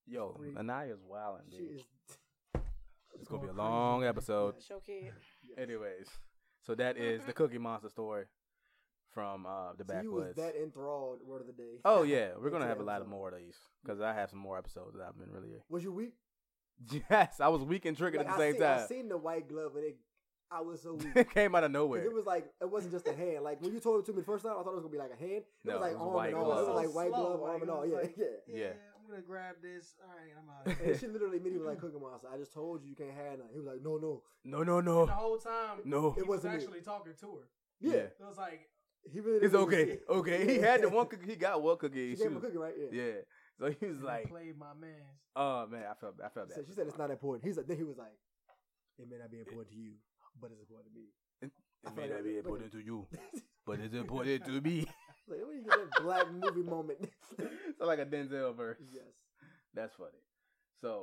Yo, 0.05 0.33
Free. 0.37 0.53
Anaya's 0.55 0.99
wilding, 1.07 1.45
She 1.49 1.57
dude. 1.57 1.75
is 1.77 1.81
It's 3.19 3.27
gonna 3.29 3.41
be 3.43 3.47
a 3.49 3.53
going 3.53 3.57
long 3.57 3.99
crazy. 3.99 4.09
episode. 4.09 4.55
Show 4.67 4.79
kid. 4.85 5.13
Yes. 5.43 5.57
Anyways, 5.57 6.07
so 6.65 6.75
that 6.75 6.97
is 6.97 7.23
the 7.25 7.33
Cookie 7.33 7.57
Monster 7.57 7.89
story 7.89 8.25
from 9.13 9.45
uh, 9.45 9.73
the 9.77 9.85
So 9.87 10.01
you 10.01 10.11
was 10.11 10.23
backwoods. 10.33 10.37
that 10.55 10.61
enthralled. 10.61 11.19
Word 11.25 11.41
of 11.41 11.47
the 11.47 11.53
day. 11.53 11.79
Oh 11.85 12.03
yeah, 12.15 12.29
we're 12.39 12.49
gonna 12.49 12.67
have 12.67 12.79
a 12.79 12.83
lot 12.83 13.01
of 13.01 13.07
more 13.07 13.29
of 13.29 13.35
these 13.39 13.57
because 13.83 14.01
I 14.01 14.13
have 14.13 14.29
some 14.29 14.39
more 14.39 14.57
episodes 14.57 14.95
that 14.97 15.03
I've 15.07 15.17
been 15.17 15.31
really. 15.31 15.49
Was 15.69 15.83
you 15.83 15.91
weak? 15.91 16.13
Yes, 17.09 17.39
I 17.39 17.47
was 17.49 17.61
weak 17.63 17.85
and 17.85 17.95
triggered 17.95 18.21
Like, 18.21 18.29
at 18.29 18.37
the 18.37 18.43
I 18.43 18.51
same 18.51 18.59
time. 18.61 18.71
I 18.73 18.77
time. 18.79 18.87
seen 18.87 19.07
the 19.09 19.17
white 19.17 19.47
glove, 19.47 19.75
and 19.75 19.85
it, 19.85 19.97
I 20.51 20.61
was 20.61 20.81
so 20.81 20.95
weak. 20.95 21.07
it 21.15 21.29
came 21.33 21.55
out 21.55 21.63
of 21.63 21.71
nowhere. 21.71 22.03
It 22.03 22.13
was 22.13 22.25
like 22.25 22.45
it 22.61 22.69
wasn't 22.69 22.91
just 22.93 23.07
a 23.07 23.13
hand. 23.15 23.43
Like 23.43 23.61
when 23.61 23.73
you 23.73 23.79
told 23.79 24.01
it 24.01 24.05
to 24.07 24.11
me 24.13 24.19
the 24.19 24.25
first 24.25 24.43
time, 24.43 24.53
I 24.59 24.63
thought 24.63 24.71
it 24.71 24.75
was 24.75 24.83
gonna 24.83 24.91
be 24.91 24.97
like 24.97 25.13
a 25.13 25.19
hand. 25.19 25.43
It 25.43 25.45
No, 25.63 25.73
was 25.73 25.81
like 25.81 25.91
it 25.91 25.97
was 25.99 26.01
arm 26.07 26.13
white 26.13 26.27
and 26.29 26.37
all. 26.37 26.45
glove. 26.45 26.59
It 26.59 26.67
was 26.73 26.75
like 26.85 26.95
white 26.95 27.09
Slow, 27.11 27.23
glove, 27.25 27.39
like, 27.41 27.51
arm 27.51 27.61
and 27.61 27.69
it 27.69 27.73
all. 27.73 27.85
Yeah, 27.85 27.95
like- 27.95 28.15
yeah. 28.17 28.25
Yeah, 28.47 28.57
Yeah. 28.57 28.71
I'm 28.97 29.09
gonna 29.09 29.21
grab 29.21 29.55
this. 29.61 29.95
All 30.01 30.09
right, 30.09 30.33
I'm 30.37 30.49
out. 30.49 30.79
And 30.81 30.99
she 30.99 31.07
literally 31.07 31.37
immediately 31.37 31.59
was 31.59 31.67
like 31.67 31.79
Cookie 31.79 31.99
Monster. 31.99 32.27
I 32.33 32.37
just 32.37 32.53
told 32.53 32.83
you 32.83 32.89
you 32.89 32.95
can't 32.95 33.11
have 33.13 33.37
none. 33.39 33.47
He 33.51 33.59
was 33.59 33.67
like, 33.67 33.81
no, 33.83 33.97
no. 33.97 34.23
no, 34.43 34.63
no, 34.63 34.77
And 34.79 35.09
the 35.09 35.13
whole 35.13 35.37
time, 35.37 35.79
no. 35.85 36.11
he 36.11 36.21
It 36.21 36.27
was 36.27 36.37
wasn't 36.43 36.53
me. 36.55 36.59
actually 36.63 36.81
talking 36.81 37.13
to 37.19 37.27
her. 37.37 37.47
Yeah, 37.81 37.91
Yeah. 37.91 37.99
It 37.99 38.25
was 38.27 38.37
like, 38.37 38.69
he 39.11 39.19
really. 39.19 39.39
He's 39.41 39.51
didn't 39.51 39.63
okay. 39.67 39.85
see 39.85 39.91
it. 39.91 40.03
Okay, 40.09 40.45
he 40.45 40.59
had 40.59 40.81
the 40.81 40.89
one 40.97 41.07
cookie. 41.07 41.25
He 41.27 41.35
got 41.35 41.61
one 41.61 41.77
cookie. 41.77 42.11
She 42.11 42.15
She 42.15 42.23
gave 42.23 42.27
him 42.27 42.33
a 42.33 42.39
was- 42.39 42.43
cookie, 42.45 42.57
right? 42.57 42.73
Yeah. 42.91 43.01
yeah. 43.03 43.11
So 43.59 43.65
he 43.79 43.85
was 43.85 43.99
"You 43.99 44.05
like, 44.05 44.29
played 44.29 44.57
my 44.57 44.73
man's. 44.79 45.19
"Oh 45.35 45.67
man, 45.67 45.83
I 45.89 45.93
felt, 45.99 46.15
I 46.23 46.29
felt 46.29 46.47
She 46.47 46.49
bad." 46.49 46.55
said, 46.55 46.65
she 46.67 46.73
said 46.73 46.87
it's 46.87 46.97
not 46.97 47.11
important. 47.11 47.45
He's 47.45 47.57
like, 47.57 47.67
then 47.67 47.77
he 47.77 47.83
was 47.83 47.97
like, 47.97 48.13
it 48.97 49.07
may 49.09 49.17
not 49.17 49.29
be 49.31 49.39
important 49.39 49.69
to 49.69 49.75
you, 49.75 49.93
but 50.41 50.51
it's 50.51 50.61
important 50.61 50.93
to 50.93 50.99
me. 50.99 51.05
It 51.41 51.95
may 51.95 52.07
not 52.07 52.23
be 52.23 52.37
important 52.37 52.71
to 52.71 52.79
you, 52.79 53.07
but 53.65 53.79
it's 53.79 53.93
important 53.93 54.45
to 54.45 54.61
me. 54.61 54.85
like, 55.27 55.39
where 55.45 55.53
you 55.55 55.63
get 55.63 55.77
that 55.91 56.03
black 56.03 56.31
movie 56.31 56.63
moment? 56.67 56.99
so 57.77 57.85
like 57.85 57.99
a 57.99 58.05
Denzel 58.05 58.55
verse. 58.55 58.77
yes. 58.93 59.03
That's 59.75 59.93
funny. 59.95 60.21
So 60.81 61.01